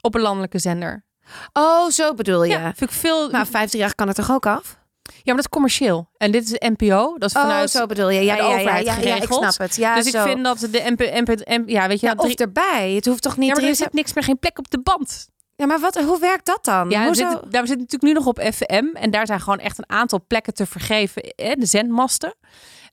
Op 0.00 0.14
een 0.14 0.20
landelijke 0.20 0.58
zender. 0.58 1.04
Oh, 1.52 1.88
zo 1.90 2.14
bedoel 2.14 2.44
je. 2.44 2.50
Ja, 2.50 2.74
vind 2.74 2.90
ik 2.90 2.96
veel. 2.96 3.30
Maar 3.30 3.46
538 3.46 3.94
kan 3.94 4.08
er 4.08 4.14
toch 4.14 4.30
ook 4.30 4.46
af? 4.46 4.82
ja, 5.04 5.20
maar 5.24 5.34
dat 5.34 5.44
is 5.44 5.48
commercieel. 5.48 6.10
En 6.16 6.30
dit 6.30 6.44
is 6.44 6.70
NPO. 6.70 7.18
Dat 7.18 7.28
is 7.28 7.36
vanuit. 7.36 7.74
oh, 7.74 7.80
zo 7.80 7.86
bedoel 7.86 8.10
je. 8.10 8.20
Ja, 8.20 8.36
de 8.36 8.42
ja, 8.42 8.54
overheid 8.54 8.86
ja, 8.86 8.98
ja, 8.98 9.14
ik 9.14 9.32
snap 9.32 9.58
het. 9.58 9.76
Ja, 9.76 9.94
dus 9.94 10.10
zo. 10.10 10.18
ik 10.18 10.30
vind 10.30 10.44
dat 10.44 10.58
de 10.58 10.82
NP, 10.84 11.00
NP, 11.00 11.28
NP 11.44 11.68
ja, 11.68 11.88
weet 11.88 12.00
je, 12.00 12.06
ja, 12.06 12.14
drie- 12.14 12.36
erbij. 12.36 12.92
Het 12.92 13.06
hoeft 13.06 13.22
toch 13.22 13.36
niet... 13.36 13.48
ja, 13.48 13.54
maar 13.54 13.62
er 13.64 13.74
3FM 13.74 13.78
zit 13.78 13.92
niks 13.92 14.12
meer, 14.12 14.24
geen 14.24 14.38
plek 14.38 14.58
op 14.58 14.70
de 14.70 14.80
band. 14.80 15.28
Ja, 15.56 15.66
maar 15.66 15.80
wat, 15.80 15.96
hoe 15.96 16.20
werkt 16.20 16.46
dat 16.46 16.64
dan? 16.64 16.90
Ja, 16.90 17.08
we 17.08 17.14
zitten, 17.14 17.50
daar, 17.50 17.62
we 17.62 17.68
zitten 17.68 17.76
natuurlijk 17.90 18.02
nu 18.02 18.12
nog 18.12 18.26
op 18.26 18.40
FM. 18.52 18.84
En 18.92 19.10
daar 19.10 19.26
zijn 19.26 19.40
gewoon 19.40 19.58
echt 19.58 19.78
een 19.78 19.88
aantal 19.90 20.24
plekken 20.26 20.54
te 20.54 20.66
vergeven. 20.66 21.22
Hè, 21.36 21.54
de 21.54 21.66
zendmasten. 21.66 22.34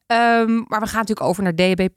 Ehm, 0.06 0.54
maar 0.54 0.80
we 0.80 0.86
gaan 0.86 0.98
natuurlijk 1.00 1.26
over 1.26 1.42
naar 1.42 1.54
DB+. 1.54 1.88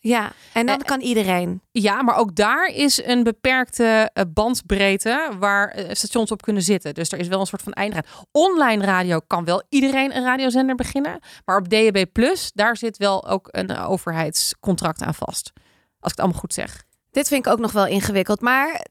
Ja, 0.00 0.32
en 0.52 0.66
dan 0.66 0.78
Eh, 0.78 0.84
kan 0.84 1.00
iedereen. 1.00 1.62
Ja, 1.70 2.02
maar 2.02 2.16
ook 2.16 2.34
daar 2.34 2.66
is 2.66 3.04
een 3.04 3.22
beperkte 3.22 4.10
eh, 4.12 4.24
bandbreedte 4.34 5.30
waar 5.38 5.68
eh, 5.68 5.84
stations 5.94 6.30
op 6.30 6.42
kunnen 6.42 6.62
zitten. 6.62 6.94
Dus 6.94 7.12
er 7.12 7.18
is 7.18 7.28
wel 7.28 7.40
een 7.40 7.46
soort 7.46 7.62
van 7.62 7.72
eindraad. 7.72 8.06
Online 8.32 8.84
radio 8.84 9.20
kan 9.26 9.44
wel 9.44 9.62
iedereen 9.68 10.16
een 10.16 10.24
radiozender 10.24 10.74
beginnen. 10.74 11.20
Maar 11.44 11.56
op 11.56 11.68
DAB+, 11.68 12.04
daar 12.54 12.76
zit 12.76 12.96
wel 12.96 13.28
ook 13.28 13.48
een 13.50 13.76
overheidscontract 13.76 15.02
aan 15.02 15.14
vast. 15.14 15.52
Als 16.00 16.12
ik 16.12 16.16
het 16.16 16.18
allemaal 16.20 16.40
goed 16.40 16.54
zeg. 16.54 16.84
Dit 17.10 17.28
vind 17.28 17.46
ik 17.46 17.52
ook 17.52 17.58
nog 17.58 17.72
wel 17.72 17.86
ingewikkeld. 17.86 18.40
Maar 18.40 18.86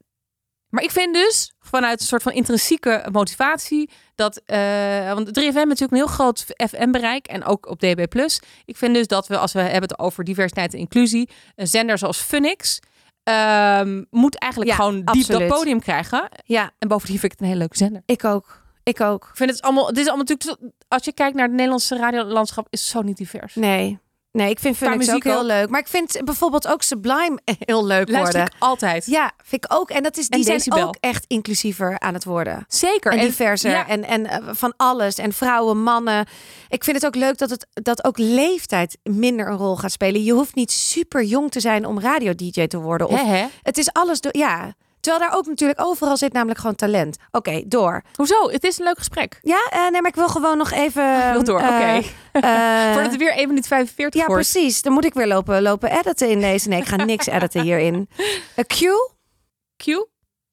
Maar 0.70 0.84
ik 0.84 0.92
vind 0.92 1.14
dus 1.14 1.54
vanuit 1.60 2.00
een 2.02 2.06
soort 2.06 2.22
van 2.22 2.32
intrinsieke 2.32 3.06
motivatie 3.12 3.90
dat. 4.16 4.42
eh, 4.46 5.14
want 5.14 5.28
3FM 5.28 5.34
heeft 5.42 5.54
natuurlijk 5.54 5.92
een 5.92 5.98
heel 5.98 6.08
groot 6.08 6.46
FM-bereik 6.48 7.28
en 7.28 7.44
ook 7.46 7.68
op 7.70 7.80
DB. 7.80 8.16
Ik 8.66 8.78
vind 8.78 8.94
dus 8.94 9.08
dat 9.08 9.28
we, 9.28 9.38
als 9.38 9.54
we 9.54 9.60
hebben 9.60 9.82
het 9.90 10.00
over 10.00 10.24
diversiteit 10.24 10.74
en 10.74 10.80
inclusie, 10.80 11.30
een 11.56 11.68
zender 11.68 11.98
zoals 11.98 12.18
Funix. 12.18 12.80
ehm, 13.24 14.04
moet 14.10 14.38
eigenlijk 14.38 14.72
Ja, 14.72 14.78
gewoon 14.78 15.04
diep 15.06 15.26
dat 15.28 15.48
podium 15.48 15.80
krijgen. 15.80 16.30
ja, 16.44 16.72
En 16.80 16.88
bovendien 16.88 17.20
vind 17.20 17.32
ik 17.34 17.40
het 17.40 17.40
een 17.42 17.48
hele 17.54 17.60
leuke 17.60 17.78
zender. 17.78 18.02
ik 18.06 18.24
ook. 18.24 18.62
Ik 18.84 19.02
ook. 19.02 19.28
Ik 19.30 19.36
vind 19.38 19.50
het 19.50 19.62
allemaal. 19.62 19.86
Dit 19.88 19.98
is 19.98 20.08
allemaal 20.08 20.26
natuurlijk. 20.26 20.74
Als 20.88 21.06
je 21.06 21.14
kijkt 21.14 21.36
naar 21.36 21.44
het 21.46 21.54
Nederlandse 21.54 21.98
radiolandschap, 21.98 22.68
is 22.70 22.80
het 22.82 22.90
zo 22.90 23.02
niet 23.02 23.18
divers. 23.18 23.56
Nee. 23.56 24.00
Nee, 24.32 24.50
ik 24.50 24.60
vind 24.60 24.78
Phoenix 24.78 25.02
ook 25.02 25.08
muziek 25.08 25.24
heel 25.24 25.46
leuk. 25.46 25.70
Maar 25.70 25.80
ik 25.80 25.88
vind 25.88 26.22
bijvoorbeeld 26.24 26.68
ook 26.68 26.82
Sublime 26.82 27.40
heel 27.60 27.86
leuk 27.86 28.10
Luister 28.10 28.40
worden. 28.40 28.56
ik 28.56 28.64
altijd. 28.64 29.06
Ja, 29.06 29.32
vind 29.44 29.66
ik 29.66 29.74
ook. 29.74 29.90
En 29.90 30.04
dat 30.04 30.18
is, 30.18 30.28
die 30.28 30.40
En 30.40 30.44
zijn 30.46 30.58
Decibel. 30.58 30.88
ook 30.88 30.96
echt 31.00 31.26
inclusiever 31.28 32.00
aan 32.00 32.14
het 32.14 32.24
worden. 32.24 32.66
Zeker. 32.68 33.12
En 33.12 33.20
diverser. 33.20 33.72
ja. 33.72 33.88
En, 33.88 34.04
en 34.04 34.26
eh, 34.26 34.38
van 34.52 34.74
alles. 34.78 35.16
En 35.16 35.34
vrouwen, 35.34 35.84
mannen. 35.84 36.28
Ik 36.68 36.84
vind 36.84 36.96
het 36.96 37.06
ook 37.06 37.16
leuk 37.16 37.38
dat, 37.38 37.50
het, 37.50 37.68
dat 37.74 38.04
ook 38.04 38.18
leeftijd 38.18 38.98
minder 39.04 39.48
een 39.48 39.58
rol 39.58 39.76
gaat 39.76 39.92
spelen. 39.92 40.24
Je 40.24 40.34
hoeft 40.34 40.56
niet 40.56 40.72
super 40.72 41.24
jong 41.24 41.52
te 41.52 41.60
zijn 41.60 41.86
om 41.86 42.00
radio-dj 42.00 42.68
te 42.68 42.80
worden. 42.80 43.08
Of? 43.08 43.22
Het 43.62 43.78
is 43.78 43.94
alles 43.94 44.22
door. 44.22 44.38
Ja. 44.38 44.74
Terwijl 45.00 45.24
daar 45.30 45.38
ook 45.38 45.46
natuurlijk 45.46 45.82
overal 45.82 46.18
zit 46.18 46.34
namelijk 46.34 46.60
gewoon 46.60 46.76
talent. 46.76 47.18
Oké, 47.32 47.62
door. 47.68 48.02
Hoezo? 48.16 48.50
Het 48.50 48.64
is 48.64 48.78
een 48.80 48.84
leuk 48.86 48.98
gesprek. 48.98 49.40
Ja, 49.42 49.68
eh, 49.70 49.82
nee, 49.82 50.02
maar 50.02 50.10
ik 50.10 50.16
wil 50.16 50.28
gewoon 50.28 50.58
nog 50.58 50.72
even. 50.72 51.18
Wil 51.34 51.44
door, 51.44 51.60
eh, 51.60 51.68
oké. 51.68 52.08
eh, 52.32 52.84
Voordat 52.94 53.12
het 53.12 53.18
weer 53.20 53.34
1 53.38 53.48
minuut 53.48 53.68
45 53.68 54.22
ja, 54.22 54.28
wordt. 54.28 54.42
precies. 54.52 54.82
Dan 54.82 54.94
moet 54.94 55.06
ik 55.06 55.14
weer 55.14 55.28
lopen, 55.28 55.62
lopen 55.62 55.92
editen 56.00 56.30
in 56.30 56.40
deze. 56.40 56.68
Nee, 56.70 56.80
ik 56.80 56.88
ga 56.88 56.96
niks 56.96 57.26
editen 57.36 57.62
hierin. 57.62 58.10
Q? 58.68 58.76
Q? 59.78 59.86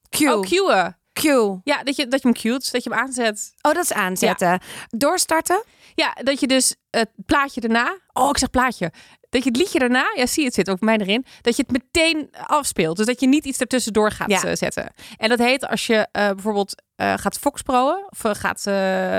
Q. 0.09 0.21
Oh, 0.21 0.41
queuen. 0.41 0.99
Q. 1.13 1.23
Ja, 1.65 1.83
dat 1.83 1.97
je, 1.97 2.09
dat 2.09 2.23
je 2.23 2.29
hem 2.29 2.37
cuet, 2.37 2.73
dat 2.73 2.85
je 2.85 2.91
hem 2.91 2.99
aanzet. 2.99 3.55
Oh, 3.63 3.73
dat 3.73 3.83
is 3.85 3.93
aanzetten. 3.93 4.61
Doorstarten? 4.89 5.63
Ja, 5.95 6.17
dat 6.23 6.41
je 6.41 6.47
dus 6.47 6.75
het 6.91 7.09
plaatje 7.27 7.61
daarna... 7.61 7.97
Oh, 8.13 8.29
ik 8.29 8.39
zeg 8.39 8.51
plaatje. 8.51 8.93
Dat 9.37 9.45
je 9.45 9.51
het 9.51 9.59
liedje 9.59 9.78
daarna... 9.78 10.12
Ja, 10.14 10.26
zie 10.26 10.41
je, 10.41 10.47
het 10.47 10.55
zit 10.55 10.70
ook 10.70 10.80
mij 10.80 10.97
erin. 10.99 11.24
Dat 11.41 11.57
je 11.57 11.64
het 11.66 11.72
meteen 11.82 12.28
afspeelt. 12.47 12.97
Dus 12.97 13.07
dat 13.07 13.20
je 13.20 13.26
niet 13.26 13.45
iets 13.45 13.59
ertussendoor 13.59 14.11
gaat 14.11 14.30
Ja. 14.30 14.43
eh, 14.45 14.55
zetten. 14.55 14.93
En 15.16 15.28
dat 15.28 15.39
heet 15.39 15.66
als 15.68 15.87
je 15.87 16.09
eh, 16.12 16.30
bijvoorbeeld 16.30 16.82
eh, 16.97 17.14
gaat 17.16 17.39
Foxproen... 17.39 18.07
of 18.11 18.39
gaat 18.39 18.62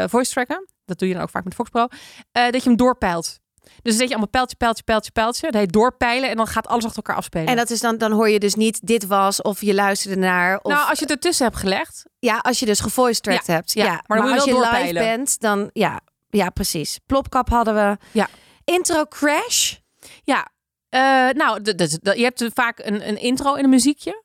voice 0.10 0.32
tracken. 0.32 0.68
Dat 0.86 1.00
doe 1.00 1.08
je 1.08 1.14
dan 1.14 1.24
ook 1.24 1.30
vaak 1.30 1.44
met 1.44 1.54
Foxpro. 1.54 1.88
dat 2.32 2.54
je 2.64 2.70
hem 2.70 2.76
doorpeilt. 2.78 3.40
Dus 3.62 3.74
dan 3.84 3.94
zet 3.94 4.02
je 4.02 4.10
allemaal 4.10 4.28
pijltje, 4.28 4.56
pijltje, 4.56 4.84
pijltje, 4.84 5.12
pijltje. 5.12 5.52
Dat 5.52 5.62
heet 5.62 5.74
doorpeilen. 5.74 6.30
En 6.30 6.36
dan 6.38 6.48
gaat 6.48 6.68
alles 6.68 6.84
achter 6.84 6.98
elkaar 6.98 7.16
afspelen. 7.16 7.48
En 7.48 7.56
dat 7.56 7.70
is 7.70 7.80
dan, 7.80 7.98
dan 7.98 8.12
hoor 8.12 8.30
je 8.30 8.40
dus 8.40 8.56
niet 8.56 8.88
dit 8.88 9.06
was 9.08 9.42
of 9.42 9.62
je 9.62 9.74
luisterde 9.74 10.18
naar. 10.18 10.60
Of, 10.62 10.72
nou, 10.72 10.90
als 10.90 11.00
je 11.00 11.06
het 11.06 11.14
ertussen 11.14 11.46
hebt 11.46 11.58
gelegd... 11.58 12.06
Ja, 12.20 12.38
als 12.38 12.60
je 12.60 12.66
dus 12.66 12.80
gevoice 12.80 13.22
tracked 13.22 13.48
hebt. 13.48 13.74
ja. 13.74 13.86
Ja, 13.86 14.04
Maar 14.08 14.22
als 14.22 14.44
je 14.44 14.70
live 14.72 14.94
bent, 14.94 15.40
dan 15.40 15.70
ja, 15.74 16.02
ja, 16.30 16.50
precies. 16.50 17.00
Plopkap 17.06 17.50
hadden 17.50 17.74
we. 17.74 17.98
Ja. 18.12 18.28
Intro 18.64 19.06
crash. 19.06 19.76
Ja, 20.28 20.48
eh, 20.90 21.30
nou, 21.36 21.62
je 22.02 22.24
hebt 22.24 22.50
vaak 22.54 22.80
een, 22.80 23.08
een 23.08 23.20
intro 23.20 23.56
en 23.56 23.64
een 23.64 23.70
muziekje. 23.70 24.24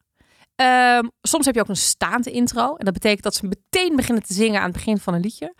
Ehm, 0.54 1.08
soms 1.22 1.46
heb 1.46 1.54
je 1.54 1.60
ook 1.60 1.68
een 1.68 1.76
staande 1.76 2.30
intro. 2.30 2.76
En 2.76 2.84
dat 2.84 2.94
betekent 2.94 3.22
dat 3.22 3.34
ze 3.34 3.46
meteen 3.46 3.96
beginnen 3.96 4.22
te 4.22 4.34
zingen 4.34 4.58
aan 4.60 4.66
het 4.66 4.72
begin 4.72 4.98
van 4.98 5.14
een 5.14 5.20
liedje. 5.20 5.54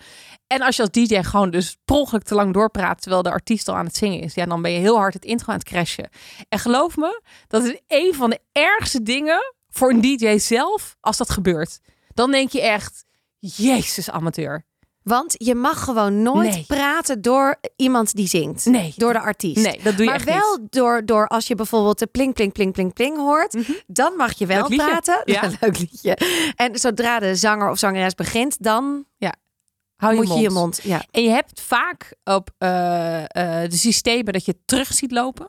En 0.46 0.62
als 0.62 0.76
je 0.76 0.82
als 0.82 0.90
DJ 0.90 1.22
gewoon 1.22 1.50
dus 1.50 1.76
per 1.84 2.22
te 2.22 2.34
lang 2.34 2.52
doorpraat 2.52 3.00
terwijl 3.00 3.22
de 3.22 3.30
artiest 3.30 3.68
al 3.68 3.76
aan 3.76 3.86
het 3.86 3.96
zingen 3.96 4.20
is, 4.20 4.34
ja, 4.34 4.46
dan 4.46 4.62
ben 4.62 4.72
je 4.72 4.78
heel 4.78 4.96
hard 4.96 5.14
het 5.14 5.24
intro 5.24 5.52
aan 5.52 5.58
het 5.58 5.68
crashen. 5.68 6.08
En 6.48 6.58
geloof 6.58 6.96
me, 6.96 7.22
dat 7.46 7.64
is 7.64 7.80
een 7.86 8.14
van 8.14 8.30
de 8.30 8.40
ergste 8.52 9.02
dingen 9.02 9.54
voor 9.70 9.90
een 9.90 10.00
DJ 10.00 10.38
zelf 10.38 10.96
als 11.00 11.16
dat 11.16 11.30
gebeurt. 11.30 11.80
Dan 12.14 12.30
denk 12.30 12.50
je 12.50 12.62
echt, 12.62 13.04
Jezus, 13.38 14.10
amateur. 14.10 14.64
Want 15.04 15.34
je 15.38 15.54
mag 15.54 15.84
gewoon 15.84 16.22
nooit 16.22 16.50
Nee. 16.50 16.64
praten 16.66 17.22
door 17.22 17.56
iemand 17.76 18.14
die 18.14 18.26
zingt. 18.28 18.64
Nee. 18.64 18.94
Door 18.96 19.12
de 19.12 19.20
artiest. 19.20 19.64
Nee, 19.66 19.80
dat 19.82 19.96
doe 19.96 20.04
je 20.04 20.10
maar 20.10 20.14
echt 20.14 20.24
wel 20.24 20.58
niet. 20.58 20.72
door, 20.72 21.04
door 21.04 21.26
als 21.28 21.46
je 21.46 21.54
bijvoorbeeld 21.54 21.98
de 21.98 22.06
pling, 22.06 22.34
pling, 22.34 22.52
pling, 22.52 22.72
pling, 22.72 22.92
pling 22.92 23.16
hoort. 23.16 23.56
Dan 23.86 24.16
mag 24.16 24.38
je 24.38 24.46
wel 24.46 24.68
praten. 24.68 25.22
Ja. 25.32 25.50
Leuk 25.60 25.78
liedje. 25.78 26.16
En 26.56 26.78
zodra 26.78 27.18
de 27.18 27.36
zanger 27.36 27.70
of 27.70 27.78
zangeres 27.78 28.14
begint, 28.14 28.62
dan 28.62 29.04
Hou 29.96 30.14
je 30.14 30.20
moet 30.20 30.28
mond. 30.28 30.40
je 30.40 30.48
je 30.48 30.54
mond. 30.54 30.80
Ja. 30.82 31.02
En 31.10 31.22
je 31.22 31.30
hebt 31.30 31.60
vaak 31.60 32.14
op 32.24 32.50
eh, 32.58 33.18
eh, 33.22 33.70
de 33.70 33.76
systemen 33.76 34.32
dat 34.32 34.44
je 34.44 34.56
terug 34.64 34.92
ziet 34.92 35.10
lopen. 35.12 35.48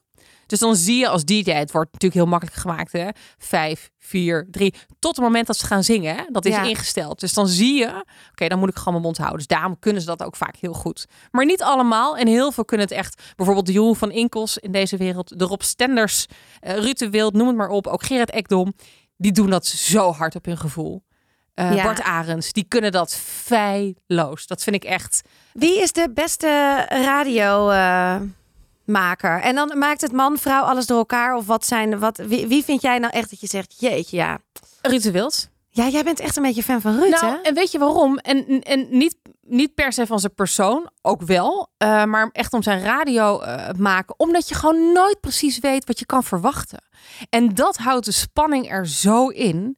Dus 0.54 0.62
dan 0.62 0.76
zie 0.76 0.98
je 0.98 1.08
als 1.08 1.26
DJ, 1.26 1.52
het 1.52 1.72
wordt 1.72 1.92
natuurlijk 1.92 2.22
heel 2.22 2.30
makkelijk 2.30 2.58
gemaakt, 2.58 2.92
hè? 2.92 3.08
Vijf, 3.38 3.90
vier, 4.00 4.48
drie, 4.52 4.74
tot 5.00 5.16
het 5.16 5.26
moment 5.26 5.48
dat 5.48 5.58
ze 5.58 5.66
gaan 5.66 5.84
zingen. 5.84 6.16
Hè? 6.16 6.24
Dat 6.32 6.46
is 6.46 6.54
Ja. 6.56 6.64
ingesteld. 6.64 7.20
Dus 7.20 7.34
dan 7.34 7.48
zie 7.48 7.74
je, 7.80 8.04
oké, 8.32 8.48
dan 8.48 8.60
moet 8.60 8.70
ik 8.70 8.76
gewoon 8.78 8.94
mijn 8.94 9.06
mond 9.06 9.18
houden. 9.18 9.38
Dus 9.38 9.48
daarom 9.48 9.80
kunnen 9.80 10.02
ze 10.02 10.08
dat 10.08 10.24
ook 10.24 10.36
vaak 10.36 10.56
heel 10.60 10.74
goed. 10.74 11.06
Maar 11.32 11.46
niet 11.46 11.62
allemaal. 11.62 12.18
En 12.18 12.28
heel 12.28 12.52
veel 12.52 12.66
kunnen 12.66 12.88
het 12.88 12.96
echt. 12.96 13.22
Bijvoorbeeld 13.36 13.66
de 13.66 13.72
Jeroen 13.72 13.96
van 13.96 14.12
Inkels 14.12 14.58
in 14.58 14.72
deze 14.72 14.98
wereld, 14.98 15.40
de 15.40 15.46
Rob 15.46 15.62
Stenders, 15.62 16.26
eh 16.60 16.76
Ruud 16.78 16.98
de 16.98 17.10
Wild, 17.10 17.34
noem 17.34 17.48
het 17.48 17.56
maar 17.56 17.70
op. 17.70 17.88
Ook 17.88 18.04
Gerrit 18.04 18.32
Ekdom. 18.32 18.74
Die 19.18 19.32
doen 19.32 19.50
dat 19.50 19.66
zo 19.66 20.12
hard 20.12 20.36
op 20.36 20.46
hun 20.46 20.58
gevoel. 20.58 21.04
Eh, 21.54 21.76
Ja. 21.76 21.84
Bart 21.84 22.02
Arends, 22.02 22.52
die 22.52 22.66
kunnen 22.68 22.92
dat 22.92 23.16
feilloos. 23.16 24.48
Dat 24.48 24.64
vind 24.64 24.76
ik 24.76 24.84
echt. 24.84 25.22
Wie 25.54 25.82
is 25.82 25.92
de 25.92 26.12
beste 26.14 26.48
radiomaker? 28.86 29.42
en 29.42 29.56
dan 29.56 29.78
maakt 29.78 30.02
het 30.02 30.12
man, 30.12 30.38
vrouw 30.38 30.64
alles 30.64 30.86
door 30.86 30.98
elkaar? 30.98 31.36
Of 31.36 31.46
wat 31.46 31.66
zijn, 31.66 32.00
wat, 32.00 32.18
wie, 32.18 32.48
wie 32.48 32.64
vind 32.64 32.82
jij 32.82 32.98
nou 33.00 33.14
echt 33.14 33.30
dat 33.30 33.40
je 33.40 33.48
zegt, 33.48 33.76
jeetje, 33.80 34.18
ja. 34.18 34.40
Ruud 34.82 35.02
de 35.02 35.12
Wild. 35.12 35.52
Ja, 35.70 35.88
jij 35.88 36.04
bent 36.04 36.20
echt 36.20 36.38
een 36.38 36.44
beetje 36.44 36.64
fan 36.64 36.82
van 36.82 37.00
Ruud, 37.00 37.10
nou, 37.22 37.26
hè? 37.26 37.42
en 37.42 37.54
weet 37.54 37.72
je 37.72 37.80
waarom? 37.80 38.18
En, 38.18 38.62
en 38.62 38.88
niet, 38.90 39.16
niet 39.42 39.74
per 39.76 39.94
se 39.94 40.06
van 40.06 40.20
zijn 40.20 40.34
persoon, 40.34 40.90
ook 41.02 41.22
wel. 41.22 41.70
eh, 41.78 42.04
maar 42.04 42.30
echt 42.32 42.54
om 42.54 42.64
zijn 42.64 42.82
radio 42.84 43.40
eh, 43.40 43.70
maken. 43.78 44.20
Omdat 44.20 44.50
je 44.50 44.56
gewoon 44.56 44.92
nooit 44.92 45.20
precies 45.20 45.60
weet 45.60 45.86
wat 45.86 46.00
je 46.00 46.06
kan 46.06 46.24
verwachten. 46.24 46.84
En 47.30 47.54
dat 47.54 47.78
houdt 47.78 48.06
de 48.06 48.12
spanning 48.12 48.72
er 48.72 48.88
zo 48.88 49.28
in. 49.28 49.78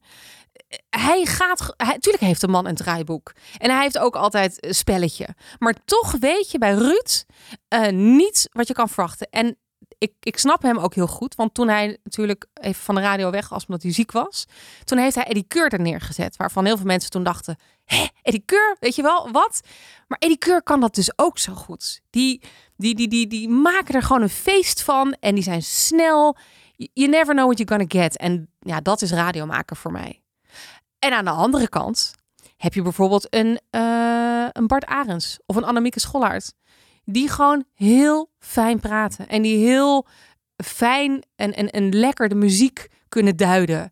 Hij 0.90 1.24
gaat, 1.24 1.74
hij, 1.76 1.86
natuurlijk 1.86 2.24
heeft 2.24 2.40
de 2.40 2.48
man 2.48 2.66
een 2.66 2.74
draaiboek. 2.74 3.32
En 3.58 3.70
hij 3.70 3.82
heeft 3.82 3.98
ook 3.98 4.16
altijd 4.16 4.64
een 4.64 4.74
spelletje. 4.74 5.28
Maar 5.58 5.74
toch 5.84 6.12
weet 6.12 6.50
je 6.50 6.58
bij 6.58 6.74
Ruud 6.74 7.24
eh, 7.68 7.88
niet 7.92 8.48
wat 8.52 8.68
je 8.68 8.74
kan 8.74 8.88
verwachten. 8.88 9.28
En 9.30 9.56
ik, 9.98 10.12
ik 10.20 10.38
snap 10.38 10.62
hem 10.62 10.78
ook 10.78 10.94
heel 10.94 11.06
goed. 11.06 11.34
Want 11.34 11.54
toen 11.54 11.68
hij 11.68 11.98
natuurlijk 12.02 12.46
even 12.54 12.82
van 12.82 12.94
de 12.94 13.00
radio 13.00 13.30
weg 13.30 13.48
was 13.48 13.66
omdat 13.66 13.82
hij 13.82 13.92
ziek 13.92 14.12
was. 14.12 14.46
Toen 14.84 14.98
heeft 14.98 15.14
hij 15.14 15.24
Eddie 15.24 15.44
Keur 15.48 15.72
er 15.72 15.80
neergezet. 15.80 16.36
Waarvan 16.36 16.64
heel 16.64 16.76
veel 16.76 16.86
mensen 16.86 17.10
toen 17.10 17.24
dachten. 17.24 17.56
Hé, 17.84 18.06
Eddie 18.22 18.42
Keur, 18.44 18.76
weet 18.80 18.94
je 18.94 19.02
wel, 19.02 19.30
wat? 19.30 19.60
Maar 20.08 20.18
Eddie 20.18 20.38
Keur 20.38 20.62
kan 20.62 20.80
dat 20.80 20.94
dus 20.94 21.18
ook 21.18 21.38
zo 21.38 21.54
goed. 21.54 22.00
Die, 22.10 22.42
die, 22.76 22.94
die, 22.94 23.08
die, 23.08 23.26
die 23.26 23.48
maken 23.48 23.94
er 23.94 24.02
gewoon 24.02 24.22
een 24.22 24.28
feest 24.28 24.82
van. 24.82 25.16
En 25.20 25.34
die 25.34 25.44
zijn 25.44 25.62
snel. 25.62 26.36
You 26.76 27.08
never 27.08 27.34
know 27.34 27.46
what 27.46 27.58
you're 27.58 27.72
gonna 27.72 28.02
get. 28.04 28.16
En 28.16 28.50
ja, 28.60 28.80
dat 28.80 29.02
is 29.02 29.12
radiomaken 29.12 29.76
voor 29.76 29.92
mij. 29.92 30.20
En 31.06 31.12
aan 31.12 31.24
de 31.24 31.30
andere 31.30 31.68
kant 31.68 32.14
heb 32.56 32.74
je 32.74 32.82
bijvoorbeeld 32.82 33.34
een, 33.34 33.60
eh, 33.70 34.46
een 34.52 34.66
Bart 34.66 34.86
Arends 34.86 35.38
of 35.46 35.56
een 35.56 35.64
Annemieke 35.64 36.00
Schollaert. 36.00 36.52
Die 37.04 37.28
gewoon 37.28 37.64
heel 37.74 38.30
fijn 38.38 38.80
praten. 38.80 39.28
En 39.28 39.42
die 39.42 39.66
heel 39.66 40.06
fijn 40.64 41.24
en, 41.36 41.54
en, 41.54 41.70
en 41.70 41.94
lekker 41.94 42.28
de 42.28 42.34
muziek 42.34 42.88
kunnen 43.08 43.36
duiden. 43.36 43.90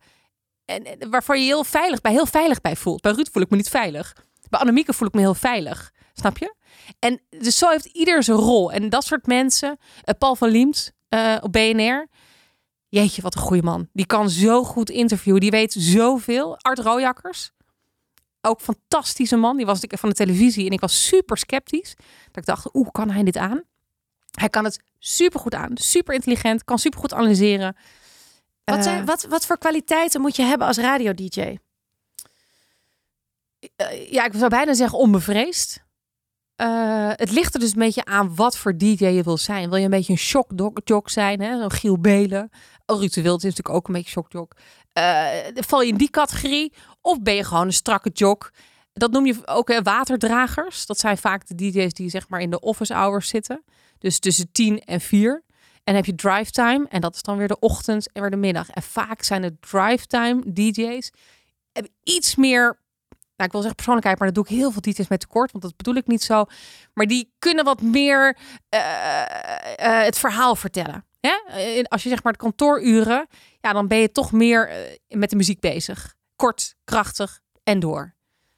En, 0.65 0.85
en 0.85 1.11
waarvan 1.11 1.39
je 1.39 1.45
heel 1.45 1.65
veilig 1.65 2.01
bij, 2.01 2.13
heel 2.13 2.27
veilig 2.27 2.61
bij 2.61 2.77
voelt. 2.77 3.01
Bij 3.01 3.13
Ruud 3.13 3.29
voel 3.33 3.43
ik 3.43 3.51
me 3.51 3.57
niet 3.57 3.69
veilig. 3.69 4.13
Bij 4.51 4.61
Annemieke 4.61 4.93
voel 4.93 5.09
ik 5.09 5.15
me 5.15 5.21
heel 5.21 5.35
veilig. 5.35 5.93
Snap 6.13 6.39
je? 6.39 6.55
En 6.99 7.21
dus 7.29 7.59
zo 7.59 7.69
heeft 7.69 7.85
ieder 7.87 8.23
zijn 8.23 8.39
rol. 8.39 8.73
En 8.73 8.89
dat 8.89 9.05
soort 9.05 9.27
mensen, 9.27 9.79
eh, 10.03 10.15
Paul 10.19 10.37
van 10.37 10.49
Liemt 10.49 10.93
eh, 11.09 11.37
op 11.41 11.53
BNR. 11.53 12.09
Jeetje, 12.95 13.23
wat 13.23 13.35
een 13.35 13.41
goede 13.41 13.63
man. 13.63 13.89
Die 13.93 14.07
kan 14.07 14.31
zo 14.31 14.65
goed 14.65 14.91
interviewen. 14.91 15.41
Die 15.41 15.51
weet 15.51 15.73
zoveel. 15.73 16.59
Art 16.59 16.79
Rooijakkers. 16.79 17.51
Ook 18.41 18.61
fantastische 18.61 19.37
man. 19.37 19.57
Die 19.57 19.67
was 19.67 19.81
van 19.89 20.09
de 20.09 20.15
televisie. 20.15 20.67
En 20.67 20.73
ik 20.73 20.81
was 20.81 21.07
super 21.07 21.37
sceptisch. 21.37 21.95
Dat 22.27 22.37
ik 22.37 22.45
dacht, 22.47 22.69
hoe 22.73 22.91
kan 22.93 23.11
hij 23.11 23.23
dit 23.23 23.37
aan? 23.37 23.63
Hij 24.31 24.49
kan 24.49 24.65
het 24.65 24.81
super 24.99 25.41
goed 25.41 25.55
aan. 25.55 25.71
Super 25.75 26.15
intelligent. 26.15 26.65
Kan 26.65 26.79
super 26.79 27.01
goed 27.01 27.13
analyseren. 27.13 27.77
Wat, 28.65 28.77
Eh, 28.77 28.83
zijn, 28.83 29.05
wat, 29.05 29.25
wat 29.25 29.47
voor 29.47 29.59
kwaliteiten 29.59 30.21
moet 30.21 30.37
je 30.37 30.43
hebben 30.43 30.67
als 30.67 30.77
radio-dj? 30.77 31.57
eh, 33.77 34.11
ja, 34.11 34.25
ik 34.25 34.33
zou 34.35 34.49
bijna 34.49 34.75
zeggen 34.75 34.99
onbevreesd. 34.99 35.84
Eh, 36.57 37.11
het 37.13 37.31
ligt 37.31 37.55
er 37.55 37.61
dus 37.61 37.73
een 37.73 37.79
beetje 37.79 38.05
aan 38.05 38.35
wat 38.35 38.57
voor 38.57 38.77
DJ 38.77 39.05
je 39.07 39.23
wil 39.23 39.39
zijn. 39.39 39.69
Wil 39.69 39.79
je 39.79 39.85
een 39.85 39.91
beetje 39.91 40.13
een 40.13 40.19
shockjock 40.19 41.11
zijn, 41.11 41.41
hè? 41.41 41.71
Giel 41.71 41.99
Belen? 41.99 42.51
Oh, 42.87 42.99
Ruud 42.99 43.13
de 43.13 43.23
Wild 43.23 43.45
is 43.45 43.51
natuurlijk 43.51 43.77
ook 43.77 43.87
een 43.89 43.95
beetje 43.95 44.11
shockjock. 44.11 44.57
Eh, 44.93 45.29
val 45.55 45.83
je 45.83 45.89
in 45.89 45.97
die 45.97 46.11
categorie? 46.11 46.73
Of 47.01 47.23
ben 47.23 47.35
je 47.35 47.45
gewoon 47.45 47.67
een 47.67 47.73
strakke 47.73 48.11
jock? 48.11 48.53
Dat 48.93 49.11
noem 49.11 49.27
je 49.27 49.37
ook 49.45 49.81
waterdragers. 49.83 50.87
Dat 50.87 50.99
zijn 50.99 51.19
vaak 51.19 51.47
de 51.47 51.55
DJ's 51.55 51.93
die 51.93 52.09
zeg 52.09 52.29
maar 52.29 52.41
in 52.41 52.51
de 52.51 52.61
office 52.61 52.95
hours 52.95 53.29
zitten. 53.29 53.65
Dus 53.99 54.19
tussen 54.19 54.53
10 54.53 54.81
en 54.81 55.01
4. 55.01 55.43
En 55.85 55.95
heb 55.95 56.05
je 56.05 56.15
drive 56.15 56.51
time. 56.51 56.87
En 56.89 57.01
dat 57.01 57.15
is 57.15 57.23
dan 57.23 57.37
weer 57.37 57.49
de 57.49 57.59
ochtend 57.59 58.13
en 58.13 58.21
weer 58.21 58.31
de 58.31 58.37
middag. 58.37 58.71
En 58.71 58.83
vaak 58.83 59.23
zijn 59.23 59.43
de 59.43 59.57
drive 59.61 60.07
time 60.07 60.43
DJ's 60.53 61.11
iets 62.03 62.35
meer 62.35 62.79
nou, 63.37 63.47
ik 63.49 63.51
wil 63.53 63.61
zeggen 63.61 63.75
persoonlijkheid, 63.75 64.19
maar 64.19 64.33
dat 64.33 64.37
doe 64.37 64.45
ik 64.45 64.61
heel 64.63 64.71
veel 64.73 64.81
DJ's 64.81 65.09
met 65.09 65.21
tekort, 65.21 65.53
want 65.53 65.65
dat 65.65 65.77
bedoel 65.77 65.95
ik 65.95 66.07
niet 66.07 66.23
zo. 66.23 66.45
Maar 66.95 67.07
die 67.07 67.33
kunnen 67.39 67.65
wat 67.65 67.81
meer 67.83 68.37
eh, 68.69 69.21
eh, 69.77 70.05
het 70.05 70.19
verhaal 70.19 70.57
vertellen. 70.57 71.05
Eh, 71.21 71.83
Als 71.89 72.03
je 72.03 72.09
zeg 72.09 72.23
maar 72.23 72.33
de 72.33 72.39
kantooruren, 72.39 73.27
ja, 73.61 73.73
dan 73.73 73.89
ben 73.89 73.99
je 73.99 74.13
toch 74.13 74.33
meer 74.33 74.69
eh, 74.69 74.77
met 75.19 75.31
de 75.31 75.37
muziek 75.37 75.61
bezig. 75.61 76.15
Kort, 76.37 76.75
krachtig 76.85 77.41
en 77.65 77.81
door. 77.81 78.15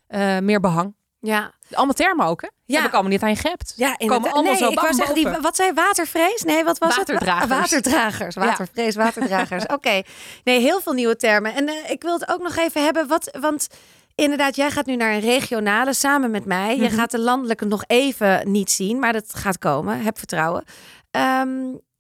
Eh, 0.07 0.39
meer 0.39 0.61
behang. 0.61 0.95
Ja, 1.21 1.55
Allemaal 1.71 1.95
termen 1.95 2.27
ook, 2.27 2.41
hè? 2.43 2.49
Ja. 2.65 2.77
Heb 2.77 2.87
ik 2.87 2.93
allemaal 2.93 3.11
niet 3.13 3.23
aan 3.23 3.29
je 3.29 3.37
gehept. 3.37 3.73
ja 3.77 3.87
Komen 3.95 4.01
inderdaad. 4.07 4.33
allemaal 4.33 4.53
nee, 4.53 4.63
zo 4.63 4.69
ik 4.71 4.81
wou 4.81 4.95
zeggen, 4.95 5.15
die, 5.15 5.29
wat 5.29 5.57
zei 5.57 5.73
watervrees? 5.73 6.43
Nee, 6.43 6.65
wat 6.65 6.79
was 6.79 6.97
Waterdragers. 6.97 7.41
het? 7.41 7.49
Wa- 7.51 7.57
Waterdragers, 7.59 8.35
Ja. 8.35 8.41
watervrees, 8.45 8.95
waterdragers. 8.95 9.67
Oké, 9.77 10.03
nee, 10.45 10.61
heel 10.61 10.81
veel 10.81 10.93
nieuwe 10.93 11.17
termen. 11.17 11.55
En 11.55 11.69
eh, 11.69 11.91
ik 11.91 12.03
wil 12.03 12.13
het 12.19 12.29
ook 12.29 12.43
nog 12.43 12.57
even 12.57 12.85
hebben, 12.85 13.07
wat, 13.09 13.37
want 13.41 13.69
inderdaad, 14.17 14.57
jij 14.57 14.71
gaat 14.71 14.87
nu 14.87 14.97
naar 14.97 15.13
een 15.13 15.21
regionale 15.21 15.93
samen 15.95 16.31
met 16.31 16.45
mij. 16.45 16.77
Je 16.77 16.83
Mhm. 16.83 16.95
gaat 16.95 17.11
de 17.11 17.19
landelijke 17.21 17.65
nog 17.65 17.85
even 17.87 18.53
niet 18.53 18.71
zien, 18.71 18.99
maar 18.99 19.13
dat 19.13 19.35
gaat 19.35 19.59
komen. 19.59 20.01
Heb 20.01 20.19
vertrouwen. 20.19 20.65
Ehm, 21.11 21.49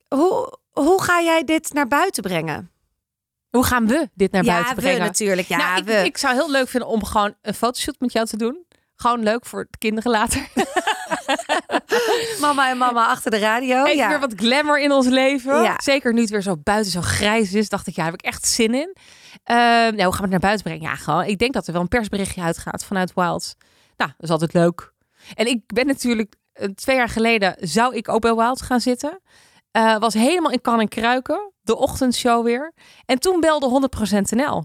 hoe, 0.08 0.58
hoe 0.70 1.02
ga 1.02 1.20
jij 1.22 1.44
dit 1.44 1.72
naar 1.72 1.88
buiten 1.88 2.22
brengen? 2.22 2.70
Hoe 3.50 3.64
gaan 3.64 3.86
we 3.86 4.08
dit 4.14 4.32
naar 4.32 4.44
ja, 4.44 4.52
buiten 4.52 4.74
brengen? 4.74 5.00
natuurlijk. 5.00 5.48
Ja, 5.48 5.56
nou, 5.56 5.78
ik, 5.78 5.84
we. 5.84 5.92
ik 6.04 6.16
zou 6.18 6.34
heel 6.34 6.50
leuk 6.50 6.68
vinden 6.68 6.88
om 6.88 7.04
gewoon 7.04 7.34
een 7.42 7.54
fotoshoot 7.54 7.96
met 8.00 8.12
jou 8.12 8.26
te 8.26 8.36
doen. 8.36 8.64
Gewoon 8.96 9.22
leuk 9.22 9.46
voor 9.46 9.66
de 9.70 9.78
kinderen 9.78 10.10
later. 10.10 10.48
Mama 12.40 12.70
en 12.70 12.78
mama 12.78 13.06
achter 13.06 13.30
de 13.30 13.38
radio. 13.38 13.84
Even 13.84 13.96
ja. 13.96 14.08
weer 14.08 14.20
wat 14.20 14.32
glamour 14.36 14.80
in 14.80 14.92
ons 14.92 15.06
leven. 15.06 15.62
Ja. 15.62 15.76
Zeker 15.82 16.12
nu 16.12 16.20
het 16.20 16.30
weer 16.30 16.42
zo 16.42 16.56
buiten 16.56 16.92
zo 16.92 17.00
grijs 17.00 17.52
is. 17.52 17.68
Dacht 17.68 17.86
ik, 17.86 17.94
ja, 17.96 18.02
daar 18.02 18.12
heb 18.12 18.20
ik 18.20 18.26
echt 18.26 18.46
zin 18.46 18.74
in. 18.74 18.96
Ehm, 19.44 19.58
nou, 19.58 20.02
hoe 20.02 20.12
gaan 20.12 20.16
we 20.16 20.20
het 20.20 20.30
naar 20.30 20.38
buiten 20.40 20.64
brengen? 20.64 20.82
Ja, 20.90 20.94
gewoon. 20.96 21.24
Ik 21.24 21.38
denk 21.38 21.52
dat 21.52 21.66
er 21.66 21.72
wel 21.72 21.82
een 21.82 21.88
persberichtje 21.88 22.42
uitgaat 22.42 22.84
vanuit 22.84 23.12
Wild. 23.14 23.54
Nou, 23.96 24.10
dat 24.16 24.22
is 24.24 24.30
altijd 24.30 24.52
leuk. 24.52 24.92
En 25.34 25.46
ik 25.46 25.60
ben 25.66 25.86
natuurlijk... 25.86 26.34
eh, 26.52 26.68
Twee 26.68 26.96
jaar 26.96 27.08
geleden 27.08 27.56
zou 27.60 27.94
ik 27.96 28.08
ook 28.08 28.20
bij 28.20 28.34
Wild 28.34 28.62
gaan 28.62 28.80
zitten. 28.80 29.20
Eh, 29.70 29.96
was 29.98 30.14
helemaal 30.14 30.50
in 30.50 30.60
kan 30.60 30.80
en 30.80 30.88
kruiken. 30.88 31.52
De 31.62 31.76
ochtendshow 31.76 32.44
weer. 32.44 32.72
En 33.06 33.18
toen 33.18 33.40
belde 33.40 33.68
100% 33.68 34.20
NL. 34.30 34.64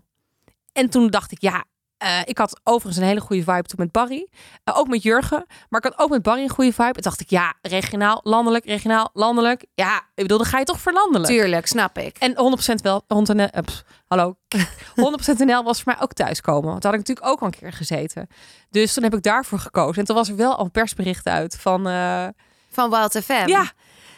En 0.73 0.89
toen 0.89 1.07
dacht 1.07 1.31
ik, 1.31 1.41
ja... 1.41 1.63
eh, 2.01 2.19
ik 2.25 2.37
had 2.37 2.59
overigens 2.63 2.97
een 2.97 3.07
hele 3.07 3.19
goede 3.19 3.43
vibe 3.43 3.61
toen 3.63 3.75
met 3.79 3.91
Barry. 3.91 4.27
Eh, 4.63 4.77
ook 4.77 4.87
met 4.87 5.03
Jurgen. 5.03 5.45
Maar 5.69 5.83
ik 5.85 5.91
had 5.91 5.99
ook 5.99 6.09
met 6.09 6.21
Barry 6.21 6.41
een 6.41 6.49
goede 6.49 6.73
vibe. 6.73 6.91
Toen 6.91 7.01
dacht 7.01 7.21
ik, 7.21 7.29
ja, 7.29 7.53
regionaal, 7.61 8.19
landelijk, 8.23 8.65
regionaal, 8.65 9.09
landelijk. 9.13 9.65
Ja, 9.73 9.97
ik 9.97 10.03
bedoel, 10.15 10.37
dan 10.37 10.47
ga 10.47 10.59
je 10.59 10.65
toch 10.65 10.79
voor 10.79 10.91
landelijk. 10.93 11.33
Tuurlijk, 11.33 11.67
snap 11.67 11.97
ik. 11.97 12.17
En 12.17 12.35
100% 12.35 12.81
wel, 12.81 13.03
100 13.07 13.37
NL, 13.37 13.47
eh, 13.47 13.63
hallo, 14.07 14.35
100% 14.95 15.37
NL 15.45 15.63
was 15.63 15.81
voor 15.81 15.93
mij 15.93 16.03
ook 16.03 16.13
thuiskomen. 16.13 16.69
Want 16.69 16.81
daar 16.81 16.91
had 16.91 17.01
ik 17.01 17.07
natuurlijk 17.07 17.27
ook 17.33 17.39
al 17.41 17.47
een 17.47 17.59
keer 17.59 17.73
gezeten. 17.73 18.27
Dus 18.69 18.93
toen 18.93 19.03
heb 19.03 19.13
ik 19.15 19.21
daarvoor 19.23 19.59
gekozen. 19.59 19.95
En 19.99 20.05
toen 20.05 20.15
was 20.15 20.29
er 20.29 20.35
wel 20.35 20.55
al 20.55 20.63
een 20.65 20.71
persbericht 20.71 21.25
uit 21.27 21.57
van, 21.59 21.87
eh, 21.87 22.27
Van 22.69 22.89
Wild 22.89 23.17
FM. 23.23 23.47
ja. 23.47 23.71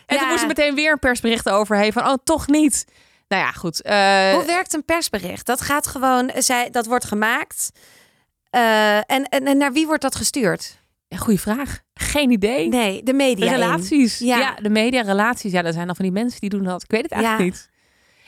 En 0.05 0.15
Ja. 0.15 0.21
toen 0.21 0.29
moest 0.29 0.41
er 0.41 0.47
meteen 0.47 0.75
weer 0.75 0.91
een 0.91 0.99
persbericht 0.99 1.49
overheen 1.49 1.93
van, 1.93 2.07
oh, 2.07 2.13
toch 2.23 2.47
niet. 2.47 2.85
Nou 3.33 3.45
ja, 3.45 3.51
goed. 3.51 3.81
eh, 3.81 4.33
Hoe 4.33 4.45
werkt 4.45 4.73
een 4.73 4.85
persbericht? 4.85 5.45
Dat 5.45 5.61
gaat 5.61 5.87
gewoon, 5.87 6.31
zij, 6.37 6.69
dat 6.69 6.85
wordt 6.85 7.05
gemaakt. 7.05 7.71
Eh, 8.49 8.97
en, 8.97 9.05
en, 9.29 9.45
en 9.45 9.57
naar 9.57 9.73
wie 9.73 9.85
wordt 9.87 10.01
dat 10.01 10.15
gestuurd? 10.15 10.81
goeie 11.17 11.39
vraag. 11.39 11.79
Geen 11.93 12.31
idee. 12.31 12.67
Nee, 12.67 13.03
de 13.03 13.13
media. 13.13 13.51
relaties. 13.51 14.17
Ja. 14.19 14.37
Ja. 14.37 14.55
de 14.61 14.69
media, 14.69 15.01
relaties. 15.01 15.51
Ja, 15.51 15.63
er 15.63 15.73
zijn 15.73 15.85
dan 15.85 15.95
van 15.95 16.05
die 16.05 16.13
mensen 16.13 16.39
die 16.39 16.49
doen 16.49 16.63
dat. 16.63 16.83
Ik 16.83 16.91
weet 16.91 17.01
het 17.01 17.11
eigenlijk 17.11 17.43
Ja. 17.43 17.49
niet. 17.49 17.69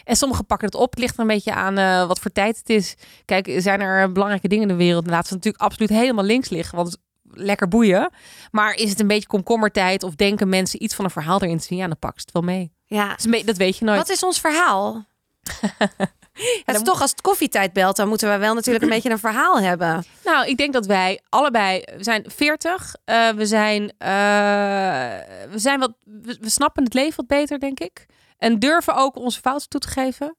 En 0.03 0.15
sommigen 0.15 0.45
pakken 0.45 0.67
het 0.67 0.75
op. 0.77 0.89
Het 0.91 0.99
ligt 0.99 1.13
er 1.13 1.19
een 1.19 1.27
beetje 1.27 1.53
aan 1.53 1.77
eh, 1.77 2.07
wat 2.07 2.19
voor 2.19 2.31
tijd 2.31 2.57
het 2.57 2.69
is. 2.69 2.95
Kijk, 3.25 3.53
zijn 3.57 3.81
er 3.81 4.11
belangrijke 4.11 4.47
dingen 4.47 4.69
in 4.69 4.77
de 4.77 4.83
wereld? 4.83 5.07
Laten 5.07 5.27
ze 5.27 5.33
natuurlijk 5.33 5.63
absoluut 5.63 5.89
helemaal 5.89 6.23
links 6.23 6.49
liggen. 6.49 6.75
Want 6.77 6.97
lekker 7.31 7.67
boeien. 7.67 8.09
Maar 8.51 8.73
is 8.75 8.89
het 8.89 8.99
een 8.99 9.07
beetje 9.07 9.27
komkommertijd? 9.27 10.03
Of 10.03 10.15
denken 10.15 10.49
mensen 10.49 10.83
iets 10.83 10.95
van 10.95 11.05
een 11.05 11.11
verhaal 11.11 11.41
erin 11.41 11.57
te 11.57 11.63
zien? 11.65 11.77
Ja, 11.77 11.87
dan 11.87 11.99
pakken 11.99 12.21
ze 12.21 12.25
het 12.31 12.45
wel 12.45 12.55
mee. 12.55 12.73
Ja. 12.85 13.17
Dat 13.45 13.57
weet 13.57 13.77
je 13.77 13.85
nooit. 13.85 13.97
Wat 13.97 14.09
is 14.09 14.23
ons 14.23 14.39
verhaal? 14.39 15.05
het 16.65 16.75
is 16.75 16.81
toch 16.81 17.01
als 17.01 17.09
het 17.11 17.21
koffietijd 17.21 17.73
belt, 17.73 17.95
dan 17.95 18.07
moeten 18.07 18.31
we 18.31 18.37
wel 18.37 18.53
natuurlijk 18.53 18.83
een 18.83 18.89
beetje 18.95 19.09
een 19.09 19.19
verhaal 19.19 19.59
hebben. 19.59 20.03
Nou, 20.23 20.47
ik 20.47 20.57
denk 20.57 20.73
dat 20.73 20.85
wij 20.85 21.21
allebei, 21.29 21.83
we 21.97 22.03
zijn 22.03 22.23
40, 22.27 22.95
eh, 23.05 23.29
we 23.29 23.45
zijn, 23.45 23.93
eh, 23.97 24.07
we 25.49 25.59
zijn 25.59 25.79
wat, 25.79 25.93
we, 26.03 26.37
we 26.41 26.49
snappen 26.49 26.83
het 26.83 26.93
leven 26.93 27.15
wat 27.15 27.27
beter, 27.27 27.59
denk 27.59 27.79
ik. 27.79 28.05
En 28.37 28.59
durven 28.59 28.95
ook 28.95 29.15
onze 29.15 29.39
fouten 29.39 29.69
toe 29.69 29.79
te 29.79 29.87
geven. 29.87 30.35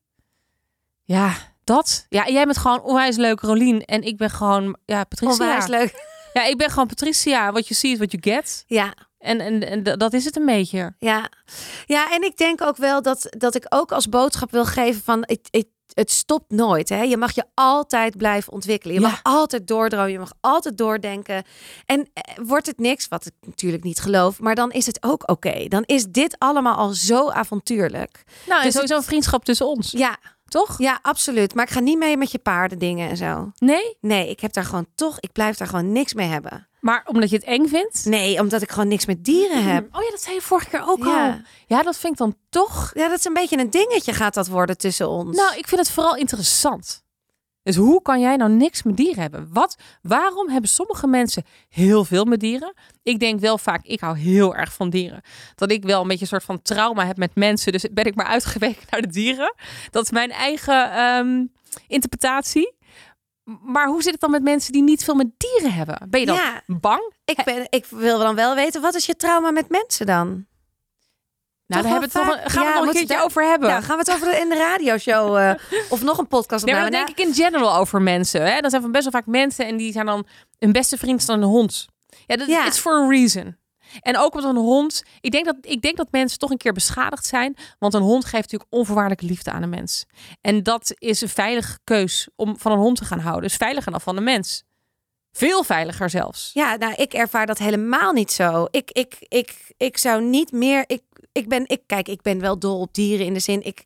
Ja, 1.05 1.33
dat. 1.65 2.07
Ja, 2.09 2.29
jij 2.29 2.45
bent 2.45 2.59
gewoon 2.59 2.83
onwijs 2.83 3.17
leuk, 3.17 3.41
Rolien. 3.41 3.85
En 3.85 4.03
ik 4.03 4.17
ben 4.17 4.31
gewoon, 4.31 4.77
ja, 4.85 5.05
Patricia. 5.05 5.45
Onwijs 5.45 5.67
leuk. 5.67 6.15
Ja, 6.33 6.45
ik 6.45 6.57
ben 6.57 6.71
gewoon 6.71 6.87
Patricia. 6.87 7.51
You 7.51 7.65
see 7.65 7.91
is 7.91 7.99
what 7.99 8.13
you 8.13 8.23
get. 8.23 8.65
Ja, 8.67 8.95
En, 9.27 9.41
en, 9.41 9.69
en 9.69 9.99
dat 9.99 10.13
is 10.13 10.25
het 10.25 10.37
een 10.37 10.47
beetje. 10.47 10.95
ja. 10.99 11.31
Ja, 11.87 12.13
en 12.13 12.23
ik 12.23 12.37
denk 12.37 12.63
ook 12.63 12.77
wel 12.77 13.03
dat, 13.03 13.27
dat 13.39 13.55
ik 13.55 13.67
ook 13.69 13.93
als 13.93 14.09
boodschap 14.09 14.51
wil 14.51 14.65
geven 14.65 15.03
van... 15.03 15.19
Het, 15.27 15.49
het, 15.51 15.67
het 15.95 16.11
stopt 16.11 16.51
nooit. 16.51 16.89
Hè? 16.89 17.03
Je 17.03 17.17
mag 17.17 17.35
je 17.35 17.45
altijd 17.55 18.17
blijven 18.17 18.53
ontwikkelen. 18.53 18.95
Je 18.95 19.01
Ja. 19.01 19.09
mag 19.09 19.21
altijd 19.23 19.67
doordromen. 19.67 20.11
Je 20.13 20.19
mag 20.19 20.33
altijd 20.41 20.79
doordenken. 20.79 21.45
En 21.87 22.09
eh, 22.13 22.35
wordt 22.45 22.67
het 22.67 22.79
niks, 22.79 23.09
wat 23.09 23.27
ik 23.27 23.33
natuurlijk 23.47 23.83
niet 23.83 24.01
geloof... 24.01 24.41
maar 24.41 24.55
dan 24.55 24.71
is 24.71 24.87
het 24.87 25.03
ook 25.03 25.31
oké. 25.31 25.69
Dan 25.69 25.83
is 25.87 26.07
dit 26.07 26.37
allemaal 26.39 26.75
al 26.77 26.89
zo 26.93 27.31
avontuurlijk. 27.31 28.23
Nou, 28.47 28.59
en 28.59 28.65
Dus 28.65 28.75
sowieso 28.75 28.97
een 28.97 29.03
vriendschap 29.03 29.45
tussen 29.45 29.67
ons. 29.67 29.91
Ja, 29.91 30.17
toch? 30.49 30.79
Ja, 30.79 30.99
absoluut. 31.03 31.55
Maar 31.55 31.65
ik 31.65 31.71
ga 31.73 31.81
niet 31.81 31.99
mee 31.99 32.17
met 32.17 32.31
je 32.31 32.39
paardendingen 32.39 33.09
en 33.11 33.17
zo. 33.17 33.53
Nee? 33.59 33.97
Nee, 34.01 34.31
ik 34.31 34.41
heb 34.41 34.53
daar 34.53 34.65
gewoon 34.65 34.87
toch, 34.95 35.21
ik 35.21 35.33
blijf 35.33 35.57
daar 35.57 35.69
gewoon 35.69 35.93
niks 35.93 36.15
mee 36.15 36.29
hebben. 36.29 36.69
Maar 36.81 37.03
omdat 37.07 37.31
je 37.31 37.37
het 37.37 37.45
eng 37.45 37.67
vindt? 37.69 38.05
Nee, 38.05 38.41
omdat 38.41 38.63
ik 38.63 38.71
gewoon 38.71 38.89
niks 38.89 39.07
met 39.07 39.25
dieren 39.25 39.65
heb. 39.65 39.89
Oh 39.97 40.03
ja, 40.03 40.11
dat 40.11 40.23
zei 40.23 40.35
je 40.35 40.41
vorige 40.43 40.69
keer 40.69 40.83
ook 40.89 41.05
Ja. 41.05 41.27
al. 41.27 41.35
Ja, 41.67 41.83
dat 41.83 41.97
vind 41.97 42.13
ik 42.13 42.19
dan 42.19 42.37
toch... 42.51 42.91
Ja, 42.95 43.09
dat 43.09 43.19
is 43.19 43.25
een 43.25 43.33
beetje 43.33 43.59
een 43.59 43.71
dingetje 43.71 44.13
gaat 44.13 44.35
dat 44.35 44.47
worden 44.49 44.79
tussen 44.79 45.09
ons. 45.09 45.37
Nou, 45.37 45.57
ik 45.57 45.69
vind 45.69 45.81
het 45.81 45.91
vooral 45.91 46.17
interessant. 46.17 47.05
Dus 47.67 47.77
hoe 47.77 48.03
kan 48.03 48.21
jij 48.21 48.37
nou 48.37 48.51
niks 48.51 48.83
met 48.83 48.97
dieren 48.97 49.23
hebben? 49.23 49.49
Wat, 49.53 49.77
waarom 50.03 50.49
hebben 50.49 50.71
sommige 50.71 51.07
mensen 51.07 51.45
heel 51.69 52.05
veel 52.05 52.25
met 52.25 52.41
dieren? 52.41 52.75
Ik 53.03 53.19
denk 53.21 53.41
wel 53.41 53.59
vaak, 53.59 53.85
ik 53.85 54.01
hou 54.01 54.19
heel 54.19 54.55
erg 54.57 54.73
van 54.73 54.91
dieren. 54.91 55.21
Dat 55.55 55.71
ik 55.71 55.83
wel 55.85 56.01
een 56.03 56.07
beetje 56.09 56.23
een 56.23 56.29
soort 56.29 56.45
van 56.45 56.63
trauma 56.63 57.07
heb 57.07 57.17
met 57.17 57.35
mensen. 57.35 57.73
Dus 57.73 57.87
ben 57.93 58.05
ik 58.05 58.15
maar 58.15 58.27
uitgeweken 58.27 58.83
naar 58.91 59.01
de 59.01 59.09
dieren. 59.09 59.55
Dat 59.91 60.03
is 60.03 60.11
mijn 60.11 60.31
eigen 60.31 60.93
ehm, 60.93 61.45
interpretatie. 61.87 62.75
Maar 63.65 63.87
hoe 63.89 64.03
zit 64.03 64.13
het 64.13 64.21
dan 64.21 64.31
met 64.31 64.43
mensen 64.43 64.73
die 64.73 64.83
niet 64.83 65.05
veel 65.05 65.15
met 65.15 65.31
dieren 65.37 65.73
hebben? 65.73 66.07
Ben 66.09 66.21
je 66.21 66.27
dan 66.27 66.37
Ja. 66.37 66.63
bang? 66.67 67.13
ik, 67.25 67.45
ben, 67.45 67.67
ik 67.69 67.87
wil 67.87 68.19
dan 68.19 68.35
wel 68.35 68.55
weten, 68.55 68.81
wat 68.81 68.95
is 68.95 69.07
je 69.07 69.17
trauma 69.17 69.51
met 69.51 69.69
mensen 69.69 70.07
dan? 70.07 70.47
Nou, 71.67 71.83
daar 71.83 71.91
hebben 71.93 72.11
we 72.11 72.19
het 72.19 72.27
toch, 72.29 72.37
vaak- 72.37 72.51
gaan 72.51 72.63
we 72.65 72.69
Ja, 72.69 72.77
nog 72.79 72.87
een 72.87 72.93
keertje 72.93 73.15
daar- 73.15 73.25
over 73.25 73.45
hebben. 73.49 73.69
Ja, 73.69 73.81
gaan 73.81 73.99
we 73.99 74.03
het 74.07 74.13
over 74.13 74.41
in 74.41 74.49
de 74.49 74.55
radioshow 74.57 75.37
eh, 75.37 75.51
of 75.89 76.03
nog 76.03 76.19
een 76.19 76.27
podcast 76.27 76.65
Nee, 76.65 76.75
maar 76.75 76.85
opnemen? 76.85 77.07
denk 77.07 77.19
ik 77.19 77.27
in 77.27 77.35
general 77.35 77.77
over 77.77 78.03
mensen. 78.03 78.43
Hè? 78.53 78.61
Dat 78.61 78.71
zijn 78.71 78.83
van 78.83 78.93
best 78.93 79.03
wel 79.03 79.13
vaak 79.13 79.27
mensen 79.27 79.67
en 79.67 79.77
die 79.77 79.93
zijn 79.93 80.07
dan 80.07 80.27
hun 80.59 80.73
beste 80.73 80.97
vriend 80.99 81.21
is 81.21 81.27
dan 81.27 81.43
een 81.43 81.49
hond. 81.49 81.87
Ja, 82.27 82.37
dat 82.37 82.49
Ja. 82.49 82.67
is 82.67 82.79
for 82.79 82.93
a 83.05 83.09
reason. 83.09 83.57
En 84.01 84.19
ook 84.19 84.35
met 84.35 84.45
een 84.45 84.57
hond. 84.57 85.03
Ik 85.21 85.31
denk, 85.31 85.45
dat, 85.45 85.57
ik 85.61 85.83
denk 85.83 85.97
dat 85.97 86.09
mensen 86.11 86.39
toch 86.39 86.51
een 86.51 86.57
keer 86.57 86.73
beschadigd 86.73 87.27
zijn. 87.27 87.57
Want 87.79 87.95
een 87.95 88.03
hond 88.03 88.23
geeft 88.25 88.43
natuurlijk 88.43 88.73
onvoorwaardelijke 88.73 89.27
liefde 89.27 89.51
aan 89.51 89.63
een 89.63 89.69
mens. 89.69 90.05
En 90.41 90.63
dat 90.63 90.93
is 90.99 91.21
een 91.21 91.29
veilige 91.29 91.79
keus 91.85 92.29
om 92.37 92.59
van 92.59 92.73
een 92.73 92.79
hond 92.79 92.97
te 92.97 93.05
gaan 93.05 93.19
houden. 93.21 93.43
Dus 93.49 93.57
veiliger 93.57 93.91
dan 93.91 94.01
van 94.01 94.17
een 94.17 94.25
mens. 94.25 94.63
Veel 95.33 95.65
veiliger 95.65 96.11
zelfs. 96.11 96.51
Ja, 96.55 96.77
nou, 96.77 96.95
ik 96.95 97.13
ervaar 97.15 97.47
dat 97.47 97.59
helemaal 97.59 98.13
niet 98.13 98.33
zo. 98.33 98.67
Ik, 98.71 98.91
ik, 98.91 99.17
ik, 99.21 99.55
ik 99.77 99.99
zou 99.99 100.23
niet 100.23 100.53
meer. 100.53 100.85
Ik, 100.87 101.03
ik 101.37 101.49
ben, 101.49 101.63
ik, 101.69 101.83
kijk, 101.87 102.09
ik 102.09 102.23
ben 102.23 102.41
wel 102.41 102.59
dol 102.59 102.81
op 102.81 102.95
dieren 102.95 103.27
in 103.27 103.35
de 103.35 103.41
zin. 103.41 103.65
Ik 103.65 103.83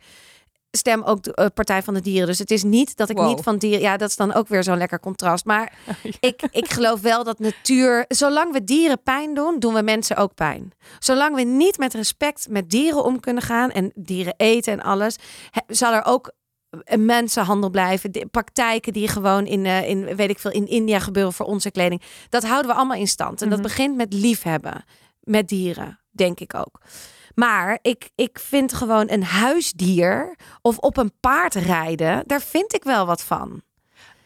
stem 0.70 1.02
ook 1.02 1.22
de 1.22 1.34
eh, 1.34 1.46
Partij 1.54 1.82
van 1.82 1.94
de 1.94 2.00
Dieren. 2.00 2.26
Dus 2.26 2.38
het 2.38 2.50
is 2.50 2.62
niet 2.62 2.96
dat 2.96 3.08
ik 3.10 3.16
Wow. 3.16 3.26
niet 3.28 3.40
van 3.40 3.58
dieren. 3.58 3.80
Ja, 3.80 3.96
dat 3.96 4.08
is 4.08 4.16
dan 4.16 4.32
ook 4.34 4.48
weer 4.48 4.62
zo'n 4.62 4.76
lekker 4.78 5.00
contrast. 5.00 5.44
Maar 5.44 5.72
ik, 6.20 6.42
ik 6.50 6.70
geloof 6.72 7.00
wel 7.00 7.24
dat 7.24 7.38
natuur. 7.38 8.04
Zolang 8.08 8.52
we 8.52 8.64
dieren 8.64 9.02
pijn 9.02 9.34
doen, 9.34 9.58
doen 9.58 9.74
we 9.74 9.82
mensen 9.82 10.16
ook 10.16 10.34
pijn. 10.34 10.72
Zolang 10.98 11.34
we 11.34 11.42
niet 11.42 11.78
met 11.78 11.94
respect 11.94 12.46
met 12.50 12.70
dieren 12.70 13.04
om 13.04 13.20
kunnen 13.20 13.42
gaan 13.42 13.70
en 13.70 13.92
dieren 13.94 14.34
eten 14.36 14.72
en 14.72 14.82
alles, 14.82 15.16
he- 15.50 15.74
zal 15.74 15.92
er 15.92 16.04
ook 16.04 16.32
mensenhandel 16.96 17.70
blijven. 17.70 18.12
De 18.12 18.26
praktijken 18.30 18.92
die 18.92 19.08
gewoon 19.08 19.46
in, 19.46 19.66
eh, 19.66 19.88
in, 19.88 20.16
weet 20.16 20.30
ik 20.30 20.38
veel, 20.38 20.50
in 20.50 20.66
India 20.68 20.98
gebeuren 20.98 21.32
voor 21.32 21.46
onze 21.46 21.70
kleding. 21.70 22.02
Dat 22.28 22.44
houden 22.44 22.70
we 22.70 22.76
allemaal 22.76 22.96
in 22.98 23.08
stand. 23.08 23.42
En 23.42 23.48
dat 23.48 23.58
Mhm. 23.58 23.66
begint 23.68 23.96
met 23.96 24.12
liefhebben. 24.12 24.84
Met 25.20 25.48
dieren, 25.48 26.00
denk 26.10 26.40
ik 26.40 26.54
ook. 26.54 26.80
Maar 27.34 27.78
ik, 27.82 28.10
ik 28.14 28.38
vind 28.38 28.72
gewoon 28.72 29.10
een 29.10 29.24
huisdier 29.24 30.36
of 30.62 30.78
op 30.78 30.96
een 30.96 31.12
paard 31.20 31.54
rijden, 31.54 32.22
daar 32.26 32.40
vind 32.42 32.74
ik 32.74 32.84
wel 32.84 33.06
wat 33.06 33.22
van. 33.22 33.62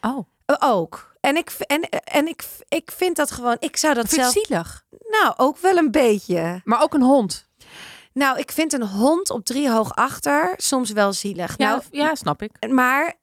Oh, 0.01 0.27
Eh, 0.45 0.55
Ook. 0.59 1.13
En 1.19 1.35
ik, 1.37 1.49
en, 1.49 1.81
en 1.89 2.27
ik, 2.27 2.43
ik 2.67 2.91
vind 2.91 3.15
dat 3.15 3.31
gewoon, 3.31 3.55
ik 3.59 3.77
zou 3.77 3.93
dat 3.93 4.09
zelf, 4.09 4.31
zielig. 4.31 4.85
nou 5.09 5.33
ook 5.37 5.57
wel 5.57 5.77
een 5.77 5.91
beetje. 5.91 6.61
Maar 6.63 6.81
ook 6.81 6.93
een 6.93 7.01
hond. 7.01 7.49
Nou, 8.13 8.39
ik 8.39 8.51
vind 8.51 8.73
een 8.73 8.87
hond 8.87 9.29
op 9.29 9.45
drie 9.45 9.69
hoog 9.71 9.95
achter 9.95 10.53
soms 10.57 10.91
wel 10.91 11.13
zielig. 11.13 11.53
Ja, 11.57 11.69
Nou, 11.69 11.81
ja 11.91 12.15
snap 12.15 12.41
ik. 12.41 12.69
maar 12.69 13.13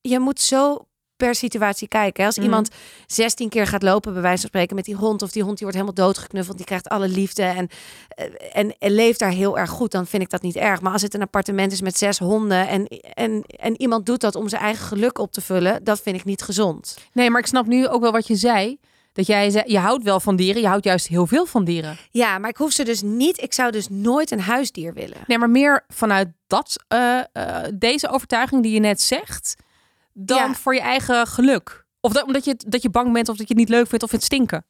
je 0.00 0.18
moet 0.18 0.40
zo 0.40 0.87
per 1.18 1.34
situatie 1.34 1.88
kijken. 1.88 2.24
Als 2.26 2.36
Mhm. 2.36 2.44
iemand 2.44 2.68
16 3.06 3.48
keer 3.48 3.66
gaat 3.66 3.82
lopen, 3.82 4.12
bij 4.12 4.22
wijze 4.22 4.40
van 4.40 4.48
spreken, 4.48 4.76
met 4.76 4.84
die 4.84 4.94
hond, 4.94 5.22
of 5.22 5.30
die 5.30 5.42
hond 5.42 5.58
die 5.58 5.66
wordt 5.66 5.82
helemaal 5.82 6.06
doodgeknuffeld, 6.06 6.56
die 6.56 6.66
krijgt 6.66 6.88
alle 6.88 7.08
liefde 7.08 7.42
en, 7.42 7.68
eh, 8.08 8.24
en, 8.52 8.74
en 8.78 8.90
leeft 8.90 9.18
daar 9.18 9.30
heel 9.30 9.58
erg 9.58 9.70
goed, 9.70 9.90
dan 9.90 10.06
vind 10.06 10.22
ik 10.22 10.30
dat 10.30 10.42
niet 10.42 10.56
erg. 10.56 10.80
Maar 10.80 10.92
als 10.92 11.02
het 11.02 11.14
een 11.14 11.22
appartement 11.22 11.72
is 11.72 11.80
met 11.80 11.98
zes 11.98 12.18
honden 12.18 12.68
en, 12.68 12.86
en, 13.14 13.44
en 13.46 13.80
iemand 13.80 14.06
doet 14.06 14.20
dat 14.20 14.34
om 14.34 14.48
zijn 14.48 14.62
eigen 14.62 14.86
geluk 14.86 15.18
op 15.18 15.32
te 15.32 15.40
vullen, 15.40 15.84
dat 15.84 16.00
vind 16.00 16.16
ik 16.16 16.24
niet 16.24 16.42
gezond. 16.42 16.98
Nee, 17.12 17.30
maar 17.30 17.40
ik 17.40 17.46
snap 17.46 17.66
nu 17.66 17.88
ook 17.88 18.00
wel 18.00 18.12
wat 18.12 18.26
je 18.26 18.36
zei. 18.36 18.78
Dat 19.12 19.26
jij 19.26 19.50
zei, 19.50 19.64
je 19.66 19.78
houdt 19.78 20.04
wel 20.04 20.20
van 20.20 20.36
dieren. 20.36 20.62
Je 20.62 20.68
houdt 20.68 20.84
juist 20.84 21.06
heel 21.08 21.26
veel 21.26 21.46
van 21.46 21.64
dieren. 21.64 21.98
Ja, 22.10 22.38
maar 22.38 22.50
ik 22.50 22.56
hoef 22.56 22.72
ze 22.72 22.84
dus 22.84 23.02
niet. 23.02 23.42
Ik 23.42 23.52
zou 23.52 23.70
dus 23.70 23.88
nooit 23.88 24.30
een 24.30 24.40
huisdier 24.40 24.94
willen. 24.94 25.16
Nee, 25.26 25.38
maar 25.38 25.50
meer 25.50 25.84
vanuit 25.88 26.28
dat, 26.46 26.84
eh, 26.88 27.18
eh, 27.32 27.64
deze 27.74 28.08
overtuiging 28.10 28.62
die 28.62 28.72
je 28.72 28.80
net 28.80 29.00
zegt, 29.00 29.54
dan 30.20 30.38
Ja. 30.48 30.54
voor 30.54 30.74
je 30.74 30.80
eigen 30.80 31.26
geluk. 31.26 31.86
Of 32.00 32.12
dat, 32.12 32.24
omdat 32.24 32.44
je, 32.44 32.56
dat 32.66 32.82
je 32.82 32.90
bang 32.90 33.12
bent 33.12 33.28
of 33.28 33.36
dat 33.36 33.48
je 33.48 33.54
het 33.54 33.62
niet 33.62 33.76
leuk 33.76 33.88
vindt 33.88 34.04
of 34.04 34.10
het 34.10 34.22
stinken. 34.24 34.64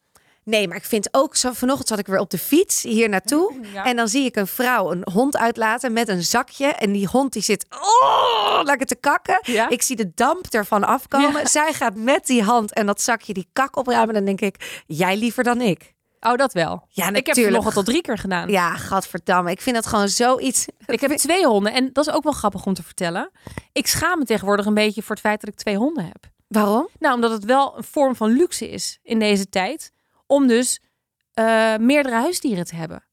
Nee, 0.45 0.69
maar 0.69 0.77
ik 0.77 0.85
vind 0.85 1.09
ook 1.11 1.37
zo. 1.37 1.53
Vanochtend 1.53 1.89
zat 1.89 1.99
ik 1.99 2.07
weer 2.07 2.19
op 2.19 2.31
de 2.31 2.39
fiets 2.39 2.83
hier 2.83 3.09
naartoe. 3.09 3.53
Ja. 3.73 3.85
En 3.85 3.97
dan 3.97 4.09
zie 4.09 4.25
ik 4.25 4.37
een 4.37 4.47
vrouw 4.47 4.91
een 4.93 5.07
hond 5.13 5.37
uitlaten 5.37 5.93
met 5.93 6.09
een 6.09 6.23
zakje. 6.23 6.67
En 6.67 6.93
die 6.93 7.07
hond 7.07 7.33
die 7.33 7.43
zit 7.43 7.67
oh, 7.71 8.61
lekker 8.63 8.87
te 8.87 8.95
kakken. 8.95 9.39
Ja? 9.43 9.69
Ik 9.69 9.83
zie 9.83 9.97
de 9.97 10.11
damp 10.15 10.47
ervan 10.47 10.85
afkomen. 10.85 11.41
Ja. 11.41 11.47
Zij 11.47 11.73
gaat 11.73 11.95
met 11.97 12.27
die 12.27 12.43
hand 12.43 12.73
en 12.73 12.87
dat 12.87 13.01
zakje 13.01 13.33
die 13.33 13.49
kak 13.53 13.77
opruimen. 13.77 14.15
Dan 14.15 14.25
denk 14.25 14.41
ik, 14.41 14.83
jij 14.87 15.17
liever 15.17 15.45
dan 15.45 15.61
ik. 15.61 15.95
Oh, 16.21 16.35
dat 16.35 16.53
wel. 16.53 16.87
Ja, 16.89 17.03
Ik 17.09 17.15
heb 17.15 17.15
het 17.15 17.27
natuurlijk. 17.27 17.65
nog 17.65 17.77
al 17.77 17.83
drie 17.83 18.01
keer 18.01 18.19
gedaan. 18.19 18.49
Ja, 18.49 18.75
gadverdamme. 18.77 19.51
Ik 19.51 19.61
vind 19.61 19.77
dat 19.77 19.87
gewoon 19.87 20.09
zoiets. 20.09 20.67
Ik 20.87 21.01
heb 21.01 21.11
twee 21.13 21.45
honden 21.47 21.73
en 21.73 21.91
dat 21.93 22.07
is 22.07 22.13
ook 22.15 22.23
wel 22.23 22.33
grappig 22.33 22.67
om 22.67 22.75
te 22.75 22.83
vertellen. 22.83 23.31
Ik 23.73 23.87
schaam 23.87 24.19
me 24.19 24.25
tegenwoordig 24.25 24.67
een 24.67 24.75
beetje 24.75 25.03
voor 25.03 25.11
het 25.15 25.25
feit 25.25 25.41
dat 25.41 25.51
ik 25.51 25.57
twee 25.57 25.77
honden 25.77 26.05
heb. 26.05 26.25
Waarom? 26.49 26.89
Nou, 26.99 27.15
omdat 27.15 27.31
het 27.31 27.45
wel 27.45 27.77
een 27.77 27.85
vorm 27.85 28.17
van 28.17 28.31
luxe 28.31 28.71
is 28.71 28.99
in 29.03 29.19
deze 29.19 29.49
tijd. 29.49 29.93
Om 30.27 30.47
dus 30.47 30.81
eh, 31.35 31.77
meerdere 31.77 32.15
huisdieren 32.15 32.65
te 32.65 32.75
hebben. 32.77 33.05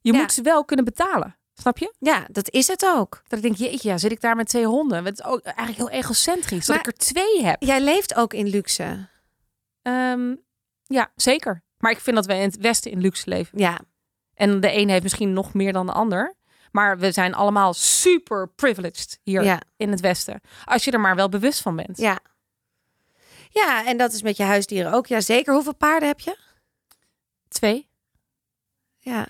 Je 0.00 0.12
Ja. 0.12 0.18
moet 0.18 0.32
ze 0.32 0.42
wel 0.42 0.64
kunnen 0.64 0.84
betalen. 0.84 1.36
Snap 1.54 1.78
je? 1.78 1.94
Ja, 1.98 2.26
dat 2.30 2.50
is 2.50 2.66
het 2.68 2.86
ook. 2.86 3.22
Dat 3.26 3.38
ik 3.38 3.44
denk, 3.44 3.56
jeetje, 3.70 3.88
ja, 3.88 3.98
zit 3.98 4.10
ik 4.12 4.20
daar 4.20 4.36
met 4.36 4.48
twee 4.48 4.66
honden? 4.66 5.04
Het 5.04 5.18
is 5.18 5.24
ook 5.24 5.40
eigenlijk 5.40 5.76
heel 5.76 5.90
egocentrisch 6.00 6.66
dat 6.66 6.76
ik 6.76 6.86
er 6.86 6.92
twee 6.92 7.42
heb. 7.44 7.62
Jij 7.62 7.80
leeft 7.80 8.14
ook 8.14 8.32
in 8.34 8.46
luxe. 8.46 9.08
Ehm, 9.82 10.34
ja, 10.84 11.10
zeker. 11.14 11.62
Maar 11.78 11.90
ik 11.90 12.00
vind 12.00 12.16
dat 12.16 12.26
we 12.26 12.34
in 12.34 12.40
het 12.40 12.56
Westen 12.56 12.90
in 12.90 13.00
luxe 13.00 13.28
leven. 13.28 13.58
Ja, 13.58 13.80
En 14.34 14.60
de 14.60 14.72
een 14.76 14.88
heeft 14.88 15.02
misschien 15.02 15.32
nog 15.32 15.54
meer 15.54 15.72
dan 15.72 15.86
de 15.86 15.92
ander. 15.92 16.34
Maar 16.70 16.98
we 16.98 17.12
zijn 17.12 17.34
allemaal 17.34 17.74
super 17.74 18.48
privileged 18.48 19.18
hier 19.22 19.42
ja, 19.44 19.60
in 19.76 19.90
het 19.90 20.00
Westen. 20.00 20.40
Als 20.64 20.84
je 20.84 20.90
er 20.90 21.00
maar 21.00 21.16
wel 21.16 21.28
bewust 21.28 21.60
van 21.62 21.76
bent. 21.76 21.98
ja. 21.98 22.18
Ja, 23.50 23.86
en 23.86 23.96
dat 23.96 24.12
is 24.12 24.22
met 24.22 24.36
je 24.36 24.42
huisdieren 24.42 24.92
ook. 24.92 25.06
Ja, 25.06 25.20
zeker. 25.20 25.54
Hoeveel 25.54 25.74
paarden 25.74 26.08
heb 26.08 26.20
je? 26.20 26.36
Twee. 27.48 27.88
Ja. 28.98 29.28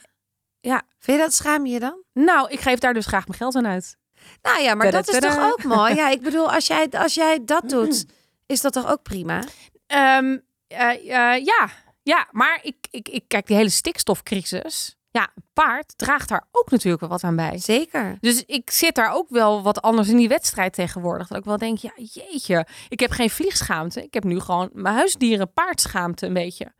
Ja. 0.60 0.82
Vind 0.98 1.16
je 1.18 1.22
dat 1.22 1.34
schaam 1.34 1.66
je 1.66 1.80
dan? 1.80 2.02
Nou, 2.12 2.50
ik 2.50 2.60
geef 2.60 2.78
daar 2.78 2.94
dus 2.94 3.06
graag 3.06 3.26
mijn 3.26 3.38
geld 3.38 3.54
aan 3.54 3.66
uit. 3.66 3.96
Nou 4.42 4.62
ja, 4.62 4.74
maar 4.74 4.90
dat 4.90 5.08
is 5.08 5.18
toch 5.18 5.38
ook 5.52 5.64
mooi? 5.64 5.94
Ja, 5.94 6.08
ik 6.08 6.22
bedoel, 6.22 6.52
als 6.52 6.66
jij, 6.66 6.90
als 6.90 7.14
jij 7.14 7.44
dat 7.44 7.68
doet, 7.74 8.06
is 8.46 8.60
dat 8.60 8.72
toch 8.72 8.90
ook 8.90 9.02
prima? 9.02 9.44
Eh, 9.86 11.44
ja, 11.44 11.68
ja, 12.06 12.28
maar 12.30 12.58
ik, 12.62 12.76
ik, 12.90 13.08
ik 13.08 13.24
kijk 13.28 13.46
die 13.46 13.56
hele 13.56 13.68
stikstofcrisis. 13.68 14.96
Ja, 15.10 15.30
een 15.34 15.44
paard 15.52 15.98
draagt 15.98 16.28
daar 16.28 16.46
ook 16.52 16.70
natuurlijk 16.70 17.00
wel 17.00 17.10
wat 17.10 17.24
aan 17.24 17.36
bij. 17.36 17.58
Zeker. 17.58 18.16
Dus 18.20 18.44
ik 18.44 18.70
zit 18.70 18.94
daar 18.94 19.12
ook 19.12 19.28
wel 19.28 19.62
wat 19.62 19.82
anders 19.82 20.08
in 20.08 20.16
die 20.16 20.28
wedstrijd 20.28 20.72
tegenwoordig. 20.72 21.28
Dat 21.28 21.38
ik 21.38 21.44
wel 21.44 21.56
denk, 21.56 21.78
ja, 21.78 21.92
jeetje, 21.96 22.66
ik 22.88 23.00
heb 23.00 23.10
geen 23.10 23.30
vliegschaamte. 23.30 24.02
Ik 24.02 24.14
heb 24.14 24.24
nu 24.24 24.40
gewoon 24.40 24.70
mijn 24.72 24.94
huisdieren 24.94 25.52
paardschaamte 25.52 26.26
een 26.26 26.32
beetje. 26.32 26.72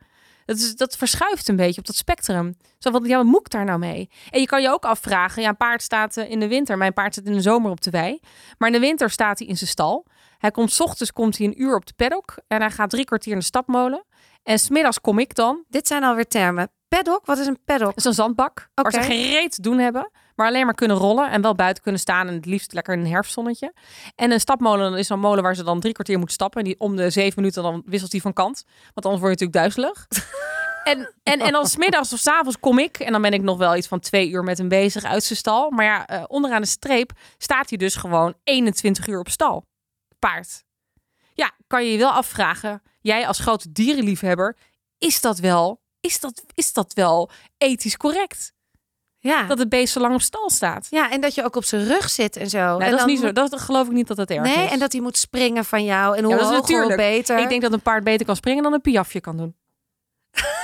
Dat, 0.45 0.57
is, 0.57 0.75
dat 0.75 0.97
verschuift 0.97 1.47
een 1.47 1.55
beetje 1.55 1.79
op 1.79 1.87
dat 1.87 1.95
spectrum. 1.95 2.57
Zo 2.79 2.91
van, 2.91 3.03
ja, 3.03 3.17
wat 3.17 3.25
moet 3.25 3.39
ik 3.39 3.49
daar 3.49 3.65
nou 3.65 3.79
mee? 3.79 4.09
En 4.29 4.39
je 4.39 4.45
kan 4.45 4.61
je 4.61 4.69
ook 4.69 4.85
afvragen, 4.85 5.41
ja, 5.41 5.49
een 5.49 5.57
paard 5.57 5.81
staat 5.81 6.17
eh, 6.17 6.29
in 6.29 6.39
de 6.39 6.47
winter. 6.47 6.77
Mijn 6.77 6.93
paard 6.93 7.13
zit 7.13 7.25
in 7.25 7.33
de 7.33 7.41
zomer 7.41 7.71
op 7.71 7.81
de 7.81 7.89
wei. 7.89 8.19
Maar 8.57 8.67
in 8.67 8.73
de 8.73 8.87
winter 8.87 9.09
staat 9.09 9.39
hij 9.39 9.47
in 9.47 9.57
zijn 9.57 9.69
stal. 9.69 10.05
Hij 10.37 10.51
komt, 10.51 10.71
's 10.71 10.79
ochtends 10.79 11.11
komt 11.11 11.37
hij 11.37 11.47
een 11.47 11.61
uur 11.61 11.75
op 11.75 11.85
de 11.85 11.93
paddock. 11.95 12.37
En 12.47 12.61
hij 12.61 12.71
gaat 12.71 12.89
drie 12.89 13.05
kwartier 13.05 13.33
in 13.33 13.39
de 13.39 13.45
stapmolen. 13.45 14.05
En 14.47 14.59
smiddags 14.59 15.01
kom 15.01 15.19
ik 15.19 15.35
dan. 15.35 15.63
Dit 15.69 15.87
zijn 15.87 16.03
alweer 16.03 16.27
termen. 16.27 16.71
Paddock, 16.87 17.25
wat 17.25 17.37
is 17.37 17.47
een 17.47 17.59
paddock? 17.65 17.87
Dat 17.87 17.97
is 17.97 18.03
een 18.03 18.13
zandbak. 18.13 18.69
Waar 18.73 18.91
ze 18.91 19.01
geen 19.01 19.31
reet 19.31 19.51
te 19.51 19.61
doen 19.61 19.79
hebben. 19.79 20.11
Maar 20.35 20.47
alleen 20.47 20.65
maar 20.65 20.73
kunnen 20.73 20.97
rollen. 20.97 21.29
En 21.31 21.41
wel 21.41 21.55
buiten 21.55 21.83
kunnen 21.83 22.01
staan. 22.01 22.27
En 22.27 22.33
het 22.33 22.45
liefst 22.45 22.73
lekker 22.73 22.93
in 22.93 22.99
een 22.99 23.11
herfstzonnetje. 23.11 23.73
En 24.15 24.31
een 24.31 24.39
stapmolen 24.39 24.97
is 24.97 25.09
een 25.09 25.19
molen 25.19 25.43
waar 25.43 25.55
ze 25.55 25.63
dan 25.63 25.79
drie 25.79 25.93
kwartier 25.93 26.19
moet 26.19 26.31
stappen. 26.31 26.59
En 26.59 26.65
die 26.65 26.79
om 26.79 26.95
de 26.95 27.09
zeven 27.09 27.33
minuten 27.35 27.63
dan 27.63 27.81
wisselt 27.85 28.11
die 28.11 28.21
van 28.21 28.33
kant. 28.33 28.63
Want 28.93 29.05
anders 29.05 29.23
word 29.23 29.39
je 29.39 29.45
natuurlijk 29.45 29.75
duizelig. 29.75 30.07
En, 30.83 31.13
en, 31.23 31.39
en 31.39 31.51
dan 31.51 31.67
smiddags 31.67 32.13
of 32.13 32.19
s 32.19 32.27
avonds 32.27 32.59
kom 32.59 32.79
ik. 32.79 32.99
En 32.99 33.11
dan 33.11 33.21
ben 33.21 33.33
ik 33.33 33.41
nog 33.41 33.57
wel 33.57 33.75
iets 33.75 33.87
van 33.87 33.99
twee 33.99 34.29
uur 34.29 34.43
met 34.43 34.57
hem 34.57 34.67
bezig 34.67 35.03
uit 35.03 35.23
zijn 35.23 35.39
stal. 35.39 35.71
Maar 35.71 35.85
ja, 35.85 36.05
eh, 36.05 36.23
onderaan 36.27 36.61
de 36.61 36.67
streep 36.67 37.11
staat 37.37 37.69
hij 37.69 37.77
dus 37.77 37.95
gewoon 37.95 38.33
21 38.43 39.07
uur 39.07 39.19
op 39.19 39.29
stal. 39.29 39.65
Paard. 40.19 40.65
Kan 41.67 41.85
je 41.85 41.91
je 41.91 41.97
wel 41.97 42.11
afvragen. 42.11 42.81
Jij 43.01 43.27
als 43.27 43.39
grote 43.39 43.71
dierenliefhebber. 43.71 44.57
Is 44.97 45.21
dat 45.21 45.37
wel, 45.39 45.81
is 45.99 46.19
dat, 46.19 46.43
is 46.53 46.73
dat 46.73 46.93
wel 46.93 47.29
ethisch 47.57 47.97
correct? 47.97 48.55
Ja. 49.19 49.43
dat 49.43 49.57
het 49.59 49.69
beest 49.69 49.93
zo 49.93 49.99
lang 49.99 50.13
op 50.13 50.21
stal 50.21 50.49
staat. 50.49 50.87
ja, 50.89 51.11
en 51.11 51.21
dat 51.21 51.35
je 51.35 51.43
ook 51.43 51.55
op 51.55 51.63
zijn 51.63 51.87
rug 51.87 52.09
zit 52.09 52.35
en 52.35 52.49
zo. 52.49 52.77
Nee, 52.77 52.85
en 52.85 52.91
dat 52.91 52.99
is 52.99 53.05
niet 53.05 53.19
zo. 53.19 53.31
Dat 53.31 53.59
geloof 53.61 53.87
ik 53.87 53.93
niet 53.93 54.07
dat 54.07 54.17
dat 54.17 54.29
erg 54.29 54.47
is. 54.47 54.55
Nee, 54.55 54.67
en 54.67 54.79
dat 54.79 54.91
hij 54.91 55.01
moet 55.01 55.17
springen 55.17 55.65
van 55.65 55.83
jou. 55.83 56.17
En 56.17 56.23
hoe 56.23 56.33
Ja, 56.33 56.39
dat 56.39 56.51
is 56.51 56.57
natuurlijk. 56.57 56.95
beter. 56.95 57.37
Ik 57.39 57.49
denk 57.49 57.61
dat 57.61 57.73
een 57.73 57.81
paard 57.81 58.03
beter 58.03 58.25
kan 58.25 58.35
springen 58.35 58.63
dan 58.63 58.73
een 58.73 58.81
piafje 58.81 59.21
kan 59.21 59.37
doen. 59.37 59.55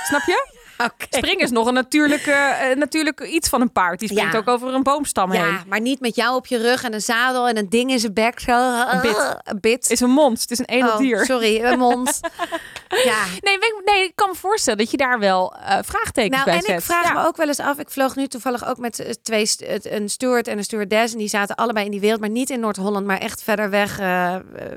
Snap 0.04 0.22
je? 0.26 0.52
Oké. 0.86 1.06
Springen 1.10 1.44
is 1.44 1.50
nog 1.50 1.66
een 1.66 1.74
natuurlijke, 1.74 2.30
eh, 2.32 2.76
natuurlijk 2.76 3.20
iets 3.20 3.48
van 3.48 3.60
een 3.60 3.72
paard. 3.72 3.98
Die 3.98 4.08
springt 4.08 4.32
Ja. 4.32 4.38
ook 4.38 4.48
over 4.48 4.74
een 4.74 4.82
boomstam 4.82 5.30
heen. 5.30 5.40
Ja, 5.46 5.62
maar 5.68 5.80
niet 5.80 6.00
met 6.00 6.16
jou 6.16 6.36
op 6.36 6.46
je 6.46 6.58
rug 6.58 6.82
en 6.82 6.92
een 6.94 7.00
zadel 7.02 7.48
en 7.48 7.56
een 7.56 7.68
ding 7.68 7.90
in 7.90 7.98
zijn 7.98 8.12
bek. 8.14 8.40
Zo. 8.40 8.84
Een 8.90 9.00
bit. 9.00 9.36
Een 9.44 9.60
bit. 9.60 9.90
is 9.90 10.00
een 10.00 10.10
monst. 10.10 10.42
Het 10.42 10.50
is 10.50 10.58
een 10.58 10.64
edel 10.64 10.90
Oh, 10.92 10.98
dier. 10.98 11.24
Sorry, 11.24 11.64
een 11.64 11.78
mond. 11.78 12.20
ja. 13.04 13.16
Nee, 13.40 13.58
nee, 13.84 14.04
ik 14.04 14.12
kan 14.14 14.28
me 14.28 14.34
voorstellen 14.36 14.78
dat 14.78 14.90
je 14.90 14.96
daar 14.96 15.18
wel 15.18 15.54
eh, 15.54 15.78
vraagtekens 15.82 16.32
Nou, 16.34 16.44
bij 16.44 16.54
en 16.54 16.60
zet. 16.62 16.78
ik 16.78 16.84
vraag 16.84 17.04
Ja. 17.06 17.12
me 17.12 17.26
ook 17.26 17.36
wel 17.36 17.46
eens 17.46 17.60
af. 17.60 17.78
Ik 17.78 17.90
vloog 17.90 18.16
nu 18.16 18.26
toevallig 18.26 18.66
ook 18.68 18.78
met 18.78 18.98
eh, 18.98 19.10
twee, 19.22 19.50
een 19.82 20.08
steward 20.08 20.48
en 20.48 20.58
een 20.58 20.64
stewardess. 20.64 21.12
En 21.12 21.18
die 21.18 21.28
zaten 21.28 21.56
allebei 21.56 21.84
in 21.84 21.90
die 21.90 22.00
wereld, 22.00 22.20
maar 22.20 22.28
niet 22.30 22.50
in 22.50 22.60
Noord-Holland, 22.60 23.06
maar 23.06 23.18
echt 23.18 23.42
verder 23.42 23.70
weg 23.70 23.98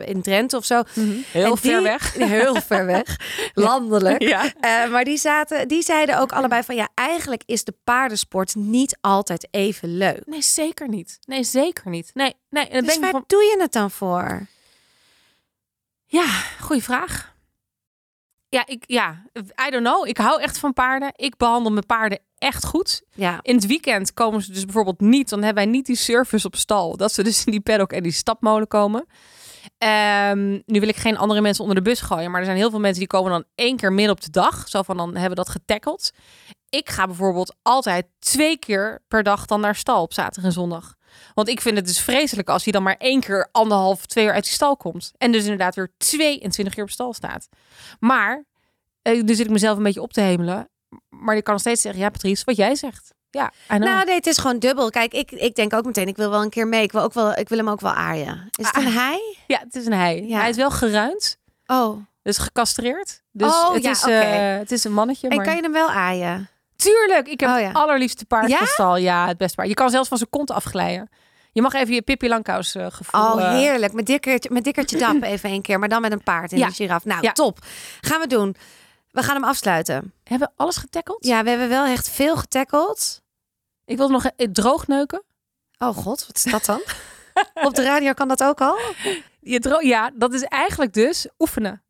in 0.06 0.22
Drenthe 0.22 0.58
of 0.58 0.66
zo. 0.66 0.82
Heel 1.32 1.52
En 1.52 1.58
ver 1.58 1.78
die- 1.78 1.82
weg. 1.82 2.14
Heel 2.38 2.56
ver 2.68 2.86
weg. 2.86 3.16
Landelijk. 3.54 4.22
Ja. 4.22 4.44
Maar 4.92 5.04
die, 5.04 5.18
zaten, 5.18 5.68
die 5.68 5.84
zeiden 5.88 6.20
ook 6.20 6.32
allebei 6.32 6.64
van 6.64 6.76
ja, 6.76 6.90
eigenlijk 6.94 7.44
is 7.46 7.64
de 7.64 7.74
paardensport 7.84 8.56
niet 8.56 8.98
altijd 9.02 9.48
even 9.52 9.98
leuk. 9.98 10.26
Nee, 10.26 10.42
zeker 10.42 10.88
niet. 10.90 11.20
Nee, 11.26 11.44
zeker 11.44 11.90
niet. 11.90 12.12
Nee, 12.14 12.34
nee. 12.50 12.64
En 12.64 12.70
dan 12.74 12.80
Dus 12.84 12.88
denk 12.94 12.98
ik 13.06 13.12
waar 13.12 13.12
van, 13.12 13.24
doe 13.28 13.44
je 13.44 13.58
het 13.62 13.72
dan 13.72 13.92
voor? 13.92 14.48
ja, 16.06 16.28
goede 16.62 16.82
vraag. 16.82 17.36
Ja, 18.50 18.66
ik, 18.68 18.84
ja, 18.86 19.24
I 19.68 19.70
don't 19.70 19.86
know. 19.86 20.08
Ik 20.08 20.18
hou 20.18 20.42
echt 20.42 20.58
van 20.58 20.74
paarden. 20.74 21.12
Ik 21.16 21.38
behandel 21.38 21.72
mijn 21.72 21.86
paarden 21.86 22.20
echt 22.38 22.66
goed. 22.66 23.02
Ja, 23.14 23.40
In 23.42 23.56
het 23.56 23.66
weekend 23.66 24.14
komen 24.14 24.42
ze 24.42 24.52
dus 24.52 24.64
bijvoorbeeld 24.66 25.00
niet. 25.00 25.30
Dan 25.30 25.44
hebben 25.44 25.64
wij 25.64 25.74
niet 25.74 25.86
die 25.86 25.96
service 25.96 26.48
op 26.48 26.56
stal. 26.56 26.98
Dat 26.98 27.14
ze 27.14 27.24
dus 27.24 27.46
in 27.46 27.52
die 27.52 27.62
paddock 27.62 27.92
en 27.92 28.04
die 28.04 28.12
stapmolen 28.12 28.68
komen. 28.68 29.06
Ehm, 29.78 30.60
nu 30.66 30.80
wil 30.80 30.88
ik 30.88 30.96
geen 30.96 31.18
andere 31.18 31.42
mensen 31.42 31.64
onder 31.64 31.84
de 31.84 31.90
bus 31.90 32.02
gooien. 32.02 32.32
Maar 32.32 32.40
er 32.40 32.46
zijn 32.46 32.58
heel 32.58 32.70
veel 32.70 32.80
mensen 32.80 33.00
die 33.00 33.08
komen 33.08 33.32
dan 33.32 33.44
één 33.56 33.78
keer 33.78 33.94
midden 33.94 34.16
op 34.16 34.22
de 34.22 34.30
dag. 34.30 34.68
Zo 34.68 34.82
van 34.82 34.98
dan 34.98 35.12
hebben 35.12 35.30
we 35.30 35.36
dat 35.36 35.50
getackeld. 35.50 36.12
Ik 36.70 36.90
ga 36.90 37.06
bijvoorbeeld 37.06 37.56
altijd 37.62 38.06
twee 38.20 38.58
keer 38.58 39.04
per 39.08 39.24
dag 39.24 39.46
dan 39.46 39.62
naar 39.62 39.76
stal 39.76 40.02
op 40.02 40.14
zaterdag 40.14 40.44
en 40.44 40.52
zondag. 40.52 40.96
Want 41.34 41.50
ik 41.50 41.62
vind 41.62 41.78
het 41.78 41.86
dus 41.86 42.00
vreselijk 42.00 42.50
als 42.50 42.64
hij 42.64 42.72
dan 42.72 42.84
maar 42.84 42.96
één 42.98 43.20
keer 43.20 43.50
anderhalf, 43.52 44.06
twee 44.06 44.26
uur 44.26 44.34
uit 44.34 44.44
die 44.44 44.54
stal 44.54 44.78
komt. 44.78 45.12
En 45.18 45.32
dus 45.32 45.44
inderdaad 45.44 45.76
weer 45.76 45.94
22 45.98 46.78
uur 46.78 46.84
op 46.84 46.90
stal 46.90 47.14
staat. 47.14 47.48
Maar, 48.00 48.46
eh, 49.02 49.22
nu 49.22 49.36
zit 49.36 49.46
ik 49.46 49.52
mezelf 49.52 49.78
een 49.78 49.84
beetje 49.84 50.02
op 50.02 50.14
te 50.14 50.22
hemelen. 50.22 50.70
Maar 51.10 51.36
je 51.36 51.42
kan 51.42 51.54
nog 51.54 51.62
steeds 51.62 51.82
zeggen, 51.82 52.02
ja 52.02 52.10
Patrice, 52.10 52.46
wat 52.46 52.56
jij 52.56 52.76
zegt. 52.76 53.14
Ja, 53.38 53.78
nou 53.78 54.06
nee, 54.06 54.16
het 54.16 54.28
is 54.28 54.38
gewoon 54.38 54.60
dubbel. 54.60 54.90
Kijk, 54.90 55.14
ik, 55.14 55.32
ik 55.32 55.56
denk 55.56 55.74
ook 55.74 55.86
meteen, 55.86 56.08
ik 56.08 56.16
wil 56.16 56.30
wel 56.30 56.42
een 56.42 56.50
keer 56.50 56.68
mee. 56.68 56.82
Ik 56.84 56.92
wil, 56.92 57.02
ook 57.02 57.14
wel, 57.14 57.34
ik 57.38 57.50
wil 57.50 57.58
hem 57.58 57.70
ook 57.70 57.82
wel 57.82 57.92
aaien. 57.94 58.48
Is 58.58 58.66
het 58.68 58.76
Ah. 58.76 58.84
een 58.86 58.92
hij? 58.92 59.38
Ja, 59.48 59.60
het 59.60 59.76
is 59.76 59.86
een 59.86 59.94
hij. 59.94 60.24
Ja. 60.28 60.40
Hij 60.40 60.50
is 60.50 60.56
wel 60.56 60.72
geruind, 60.72 61.38
Oh, 61.68 61.98
dus 62.24 62.38
gecastreerd. 62.38 63.22
Dus 63.32 63.52
Oh, 63.52 63.74
het, 63.74 63.84
ja, 63.84 63.90
is, 63.92 64.04
eh, 64.04 64.58
het 64.58 64.72
is 64.72 64.84
een 64.84 64.94
mannetje. 64.94 65.28
en 65.30 65.36
maar... 65.36 65.46
kan 65.46 65.56
je 65.56 65.62
hem 65.62 65.72
wel 65.72 65.90
aaien? 65.90 66.50
Tuurlijk, 66.76 67.28
ik 67.28 67.40
heb 67.40 67.50
Oh, 67.50 67.60
ja. 67.60 67.68
het 67.68 67.76
allerliefste 67.76 68.26
paard 68.26 68.50
Ja? 68.50 68.58
van 68.58 68.68
stal. 68.68 68.98
Ja, 68.98 69.28
het 69.28 69.38
beste 69.38 69.56
paard. 69.56 69.68
Je 69.68 69.74
kan 69.74 69.90
zelfs 69.90 70.08
van 70.08 70.18
zijn 70.18 70.30
kont 70.30 70.52
afglijden. 70.52 71.10
Je 71.52 71.62
mag 71.62 71.74
even 71.74 71.94
je 71.94 72.02
Pippi 72.02 72.28
Langkous 72.28 72.76
eh, 72.76 72.86
gevoel... 72.90 73.22
Oh, 73.22 73.42
eh, 73.42 73.52
heerlijk. 73.52 73.94
Met 73.94 74.06
dikkertje, 74.06 74.50
met 74.54 74.64
dikkertje 74.64 74.98
dap 75.08 75.22
even 75.24 75.50
een 75.50 75.62
keer, 75.62 75.80
maar 75.80 75.90
dan 75.90 76.02
met 76.02 76.12
een 76.12 76.24
paard 76.24 76.52
en 76.52 76.58
Ja. 76.58 76.66
een 76.66 76.72
giraf. 76.74 77.06
Nou, 77.06 77.22
Ja. 77.22 77.32
top. 77.32 77.60
Gaan 78.02 78.20
we 78.22 78.28
doen. 78.28 78.56
We 79.12 79.24
gaan 79.24 79.36
hem 79.36 79.44
afsluiten. 79.44 80.14
Hebben 80.24 80.48
we 80.56 80.64
alles 80.64 80.78
getackeld? 80.78 81.26
Ja, 81.26 81.44
we 81.44 81.50
hebben 81.50 81.70
wel 81.70 81.86
echt 81.86 82.10
veel 82.10 82.36
getackeld. 82.38 83.22
Ik 83.88 83.98
wil 83.98 84.10
nog 84.10 84.26
eh, 84.26 84.48
droogneuken. 84.52 85.24
Oh 85.78 85.96
god, 85.98 86.28
wat 86.28 86.36
is 86.36 86.44
dat 86.44 86.66
dan? 86.66 86.82
Op 87.68 87.76
de 87.76 87.84
radio 87.84 88.14
kan 88.14 88.28
dat 88.28 88.44
ook 88.44 88.62
al? 88.62 88.78
Je 89.40 89.60
dro 89.60 89.80
ja, 89.82 90.12
dat 90.14 90.34
is 90.34 90.44
eigenlijk 90.44 90.94
dus 90.94 91.28
oefenen. 91.40 91.82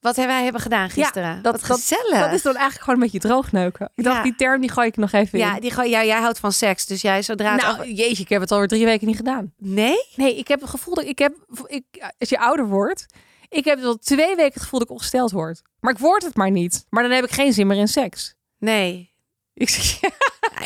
Wat 0.00 0.16
wij 0.16 0.42
hebben 0.42 0.60
gedaan 0.60 0.90
gisteren? 0.90 1.28
Ja, 1.34 1.40
dat- 1.40 1.52
wat 1.52 1.62
gezellig. 1.62 2.20
Dat 2.20 2.32
is 2.32 2.42
dan 2.42 2.54
eigenlijk 2.54 2.84
gewoon 2.84 2.94
een 3.02 3.10
beetje 3.10 3.28
droogneuken. 3.28 3.90
Ik 3.94 4.04
dacht, 4.04 4.16
Ja. 4.16 4.22
die 4.22 4.34
term 4.34 4.60
die 4.60 4.70
gooi 4.70 4.86
ik 4.88 4.96
nog 4.96 5.12
even 5.12 5.38
ja, 5.38 5.54
in. 5.54 5.60
die, 5.60 5.70
gooi- 5.70 5.88
ja, 5.90 6.04
jij 6.04 6.20
houdt 6.20 6.38
van 6.38 6.52
seks, 6.52 6.86
dus 6.86 7.00
jij 7.02 7.22
zodra 7.22 7.52
het 7.52 7.62
nou, 7.62 7.72
over- 7.74 7.90
jeetje, 7.90 8.22
ik 8.22 8.28
heb 8.28 8.40
het 8.40 8.50
alweer 8.52 8.68
drie 8.68 8.84
weken 8.84 9.06
niet 9.06 9.16
gedaan. 9.16 9.52
Nee? 9.58 9.96
Nee, 10.14 10.36
ik 10.36 10.48
heb 10.48 10.60
het 10.60 10.70
gevoel 10.70 10.94
dat 10.94 11.04
ik 11.04 11.18
heb... 11.18 11.34
Ik, 11.66 11.84
als 12.18 12.28
je 12.28 12.38
ouder 12.38 12.66
wordt... 12.68 13.06
Ik 13.48 13.64
heb 13.64 13.82
al 13.82 13.96
twee 13.98 14.36
weken 14.36 14.52
het 14.52 14.62
gevoel 14.62 14.78
dat 14.78 14.88
ik 14.88 14.94
ongesteld 14.94 15.30
word. 15.30 15.62
Maar 15.80 15.92
ik 15.92 15.98
word 15.98 16.22
het 16.22 16.34
maar 16.36 16.50
niet. 16.50 16.86
Maar 16.88 17.02
dan 17.02 17.12
heb 17.12 17.24
ik 17.24 17.30
geen 17.30 17.52
zin 17.52 17.66
meer 17.66 17.76
in 17.78 17.88
seks. 17.88 18.34
Nee. 18.58 19.14
Ik 19.54 19.68
zeg, 19.68 20.00
Ja, 20.00 20.10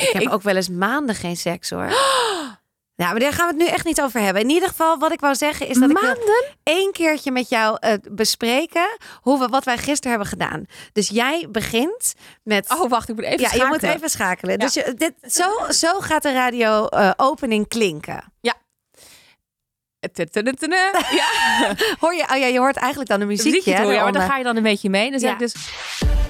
ik 0.01 0.11
heb 0.13 0.23
Ik- 0.23 0.33
ook 0.33 0.43
wel 0.43 0.57
eens 0.57 0.69
maanden 0.69 1.15
geen 1.15 1.37
seks 1.37 1.71
hoor. 1.71 1.93
Ja, 2.95 3.11
maar 3.11 3.19
daar 3.21 3.33
gaan 3.33 3.49
we 3.49 3.55
het 3.55 3.63
nu 3.69 3.75
echt 3.75 3.85
niet 3.85 4.01
over 4.03 4.21
hebben. 4.21 4.43
In 4.43 4.51
ieder 4.51 4.69
geval, 4.69 4.99
wat 4.99 5.13
ik 5.13 5.21
wou 5.21 5.35
zeggen 5.35 5.67
is 5.69 5.79
dat 5.79 5.91
ik 5.91 6.01
Maanden? 6.03 6.45
één 6.63 6.93
keertje 6.93 7.31
met 7.31 7.49
jou 7.49 7.77
eh, 7.81 7.93
bespreken 8.11 8.97
hoe 9.21 9.39
we, 9.39 9.47
wat 9.49 9.65
wij 9.65 9.77
gisteren 9.79 10.11
hebben 10.11 10.29
gedaan. 10.29 10.65
Dus 10.93 11.09
jij 11.09 11.47
begint 11.51 12.15
met... 12.43 12.71
Oh, 12.71 12.91
wacht, 12.91 13.09
ik 13.09 13.15
moet 13.15 13.25
even 13.25 13.41
ja, 13.41 13.49
je 13.53 13.65
moet 13.69 13.83
even 13.83 14.09
schakelen. 14.11 14.59
Dus 14.59 14.75
je, 14.75 14.95
dit, 14.97 15.13
zo, 15.33 15.51
zo 15.69 16.01
gaat 16.01 16.23
de 16.23 16.33
radio 16.33 16.87
opening 17.17 17.69
klinken. 17.69 18.33
Tudududu. 20.13 20.77
Ja, 21.11 21.31
Hoor 22.01 22.15
je? 22.15 22.23
Oh 22.33 22.37
ja, 22.39 22.47
je 22.47 22.59
hoort 22.59 22.77
eigenlijk 22.77 23.11
dan 23.11 23.21
een 23.21 23.27
muziekje. 23.27 23.51
muziekje 23.51 23.75
hè, 23.75 23.83
toe, 23.83 23.93
ja, 23.93 23.97
maar 24.03 24.09
eronder. 24.09 24.31
ga 24.31 24.37
je 24.39 24.45
dan 24.45 24.57
een 24.57 24.63
beetje 24.63 24.91
mee. 24.91 25.11
Dan 25.11 25.21
zeg 25.21 25.29
Ja. 25.29 25.35
ik 25.35 25.41
dus... 25.41 25.55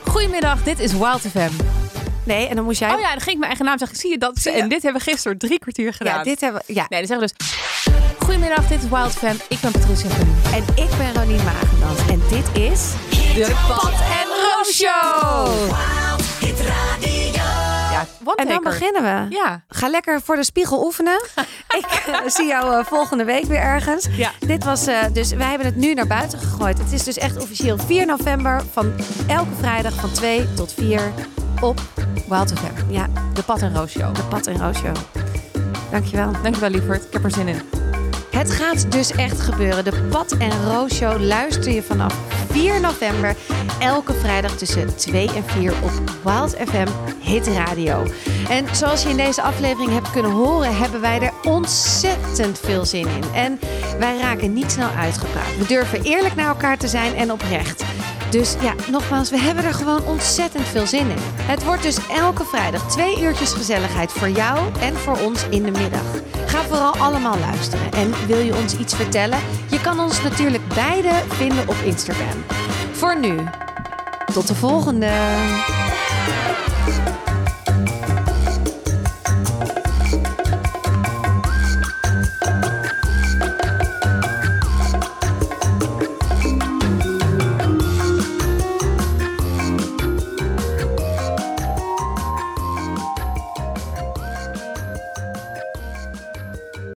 Goedemiddag, 0.06 0.62
dit 0.62 0.78
is 0.78 0.92
Wild 0.92 1.20
FM. 1.20 1.79
Nee, 2.24 2.46
en 2.48 2.56
dan 2.56 2.64
moest 2.64 2.78
jij... 2.78 2.94
Oh 2.94 3.00
ja, 3.00 3.08
dan 3.10 3.20
ging 3.20 3.30
ik 3.30 3.36
mijn 3.38 3.46
eigen 3.48 3.64
naam 3.64 3.78
zeggen. 3.78 3.96
Zie 3.98 4.10
je 4.10 4.18
dat? 4.18 4.38
Zie 4.38 4.52
je? 4.52 4.58
En 4.60 4.68
dit 4.68 4.82
hebben 4.82 5.02
we 5.04 5.10
gisteren 5.10 5.38
drie 5.38 5.58
kwartier 5.58 5.92
gedaan. 5.92 6.16
ja, 6.16 6.22
dit 6.22 6.40
hebben 6.40 6.62
we... 6.66 6.74
Ja. 6.74 6.86
Nee, 6.88 7.06
dan 7.06 7.08
zeggen 7.08 7.28
we 7.28 7.34
dus... 7.36 8.16
Goedemiddag, 8.18 8.66
dit 8.68 8.82
is 8.82 8.88
Wild 8.88 9.12
FM. 9.12 9.34
Ik 9.48 9.60
ben 9.60 9.70
Patricia 9.72 10.08
Verlien. 10.08 10.36
En 10.52 10.62
ik 10.84 10.90
ben 10.98 11.14
Ronien 11.14 11.44
Magendans. 11.44 12.00
En 12.08 12.22
dit 12.28 12.62
is... 12.62 12.80
De 13.34 13.56
Pat 13.68 13.92
en 13.92 14.26
Roos 14.26 14.74
Show. 14.76 16.09
En 18.34 18.48
dan 18.48 18.62
beginnen 18.62 19.02
we. 19.02 19.34
Ja. 19.34 19.62
Ga 19.68 19.88
lekker 19.88 20.20
voor 20.20 20.36
de 20.36 20.44
spiegel 20.44 20.84
oefenen. 20.84 21.20
ik 21.78 21.86
eh, 22.06 22.20
zie 22.26 22.46
jou 22.46 22.74
eh, 22.74 22.84
volgende 22.84 23.24
week 23.24 23.44
weer 23.44 23.60
ergens. 23.60 24.06
Ja. 24.10 24.30
Dit 24.38 24.64
was 24.64 24.86
eh, 24.86 24.98
dus, 25.12 25.32
wij 25.32 25.48
hebben 25.48 25.66
het 25.66 25.76
nu 25.76 25.94
naar 25.94 26.06
buiten 26.06 26.38
gegooid. 26.38 26.78
Het 26.78 26.92
is 26.92 27.04
dus 27.04 27.18
echt 27.18 27.36
officieel 27.36 27.78
4 27.78 28.06
november 28.06 28.62
van 28.72 28.92
elke 29.26 29.54
vrijdag 29.58 29.94
van 29.94 30.10
2 30.10 30.54
tot 30.54 30.72
4 30.72 31.12
op 31.60 31.80
Wild 32.28 32.52
FM. 32.52 32.92
ja, 32.92 33.06
De 33.34 33.42
Pat 33.42 33.62
en 33.62 33.74
Roos 33.74 33.90
Show. 33.90 34.14
de 34.14 34.22
Pat 34.22 34.46
en 34.46 34.58
Roos 34.58 34.76
Show. 34.76 34.96
Dankjewel. 35.90 36.32
Dankjewel, 36.42 36.70
lieverd. 36.70 37.04
Ik 37.04 37.12
heb 37.12 37.24
er 37.24 37.30
zin 37.30 37.48
in. 37.48 37.60
Het 38.30 38.50
gaat 38.50 38.92
dus 38.92 39.10
echt 39.10 39.40
gebeuren. 39.40 39.84
De 39.84 40.02
Pat 40.10 40.32
en 40.32 40.64
Roos 40.64 40.94
Show 40.94 41.20
luister 41.20 41.72
je 41.72 41.82
vanaf 41.82 42.14
4 42.50 42.80
november. 42.80 43.36
Elke 43.78 44.12
vrijdag 44.12 44.56
tussen 44.56 44.96
2 44.96 45.30
en 45.34 45.44
4 45.44 45.72
op 45.82 45.90
Wild 46.24 46.56
FM 46.68 46.86
Hit 47.20 47.46
Radio. 47.46 48.06
En 48.48 48.74
zoals 48.74 49.02
je 49.02 49.08
in 49.08 49.16
deze 49.16 49.42
aflevering 49.42 49.92
hebt 49.92 50.10
kunnen 50.10 50.30
horen, 50.30 50.76
hebben 50.76 51.00
wij 51.00 51.20
er 51.20 51.32
ontzettend 51.44 52.58
veel 52.58 52.84
zin 52.84 53.06
in. 53.06 53.24
En 53.34 53.58
wij 53.98 54.18
raken 54.18 54.52
niet 54.52 54.72
snel 54.72 54.88
uitgepraat. 54.88 55.56
We 55.58 55.66
durven 55.66 56.02
eerlijk 56.02 56.34
naar 56.34 56.48
elkaar 56.48 56.78
te 56.78 56.88
zijn 56.88 57.14
en 57.14 57.32
oprecht. 57.32 57.84
Dus 58.30 58.54
ja, 58.60 58.74
nogmaals, 58.90 59.30
we 59.30 59.38
hebben 59.38 59.64
er 59.64 59.74
gewoon 59.74 60.04
ontzettend 60.04 60.64
veel 60.64 60.86
zin 60.86 61.10
in. 61.10 61.16
Het 61.42 61.64
wordt 61.64 61.82
dus 61.82 62.08
elke 62.08 62.44
vrijdag 62.44 62.90
twee 62.90 63.22
uurtjes 63.22 63.52
gezelligheid 63.52 64.12
voor 64.12 64.28
jou 64.28 64.58
en 64.80 64.96
voor 64.96 65.18
ons 65.18 65.48
in 65.48 65.62
de 65.62 65.70
middag. 65.70 66.04
Ga 66.46 66.62
vooral 66.62 66.96
allemaal 66.96 67.38
luisteren. 67.38 67.92
En 67.92 68.26
wil 68.26 68.38
je 68.38 68.56
ons 68.56 68.78
iets 68.78 68.94
vertellen? 68.94 69.38
Je 69.70 69.80
kan 69.80 70.00
ons 70.00 70.22
natuurlijk 70.22 70.68
beide 70.74 71.12
vinden 71.28 71.68
op 71.68 71.76
Instagram. 71.84 72.44
Voor 72.92 73.18
nu, 73.20 73.36
tot 74.32 74.46
de 74.46 74.54
volgende. 74.54 75.10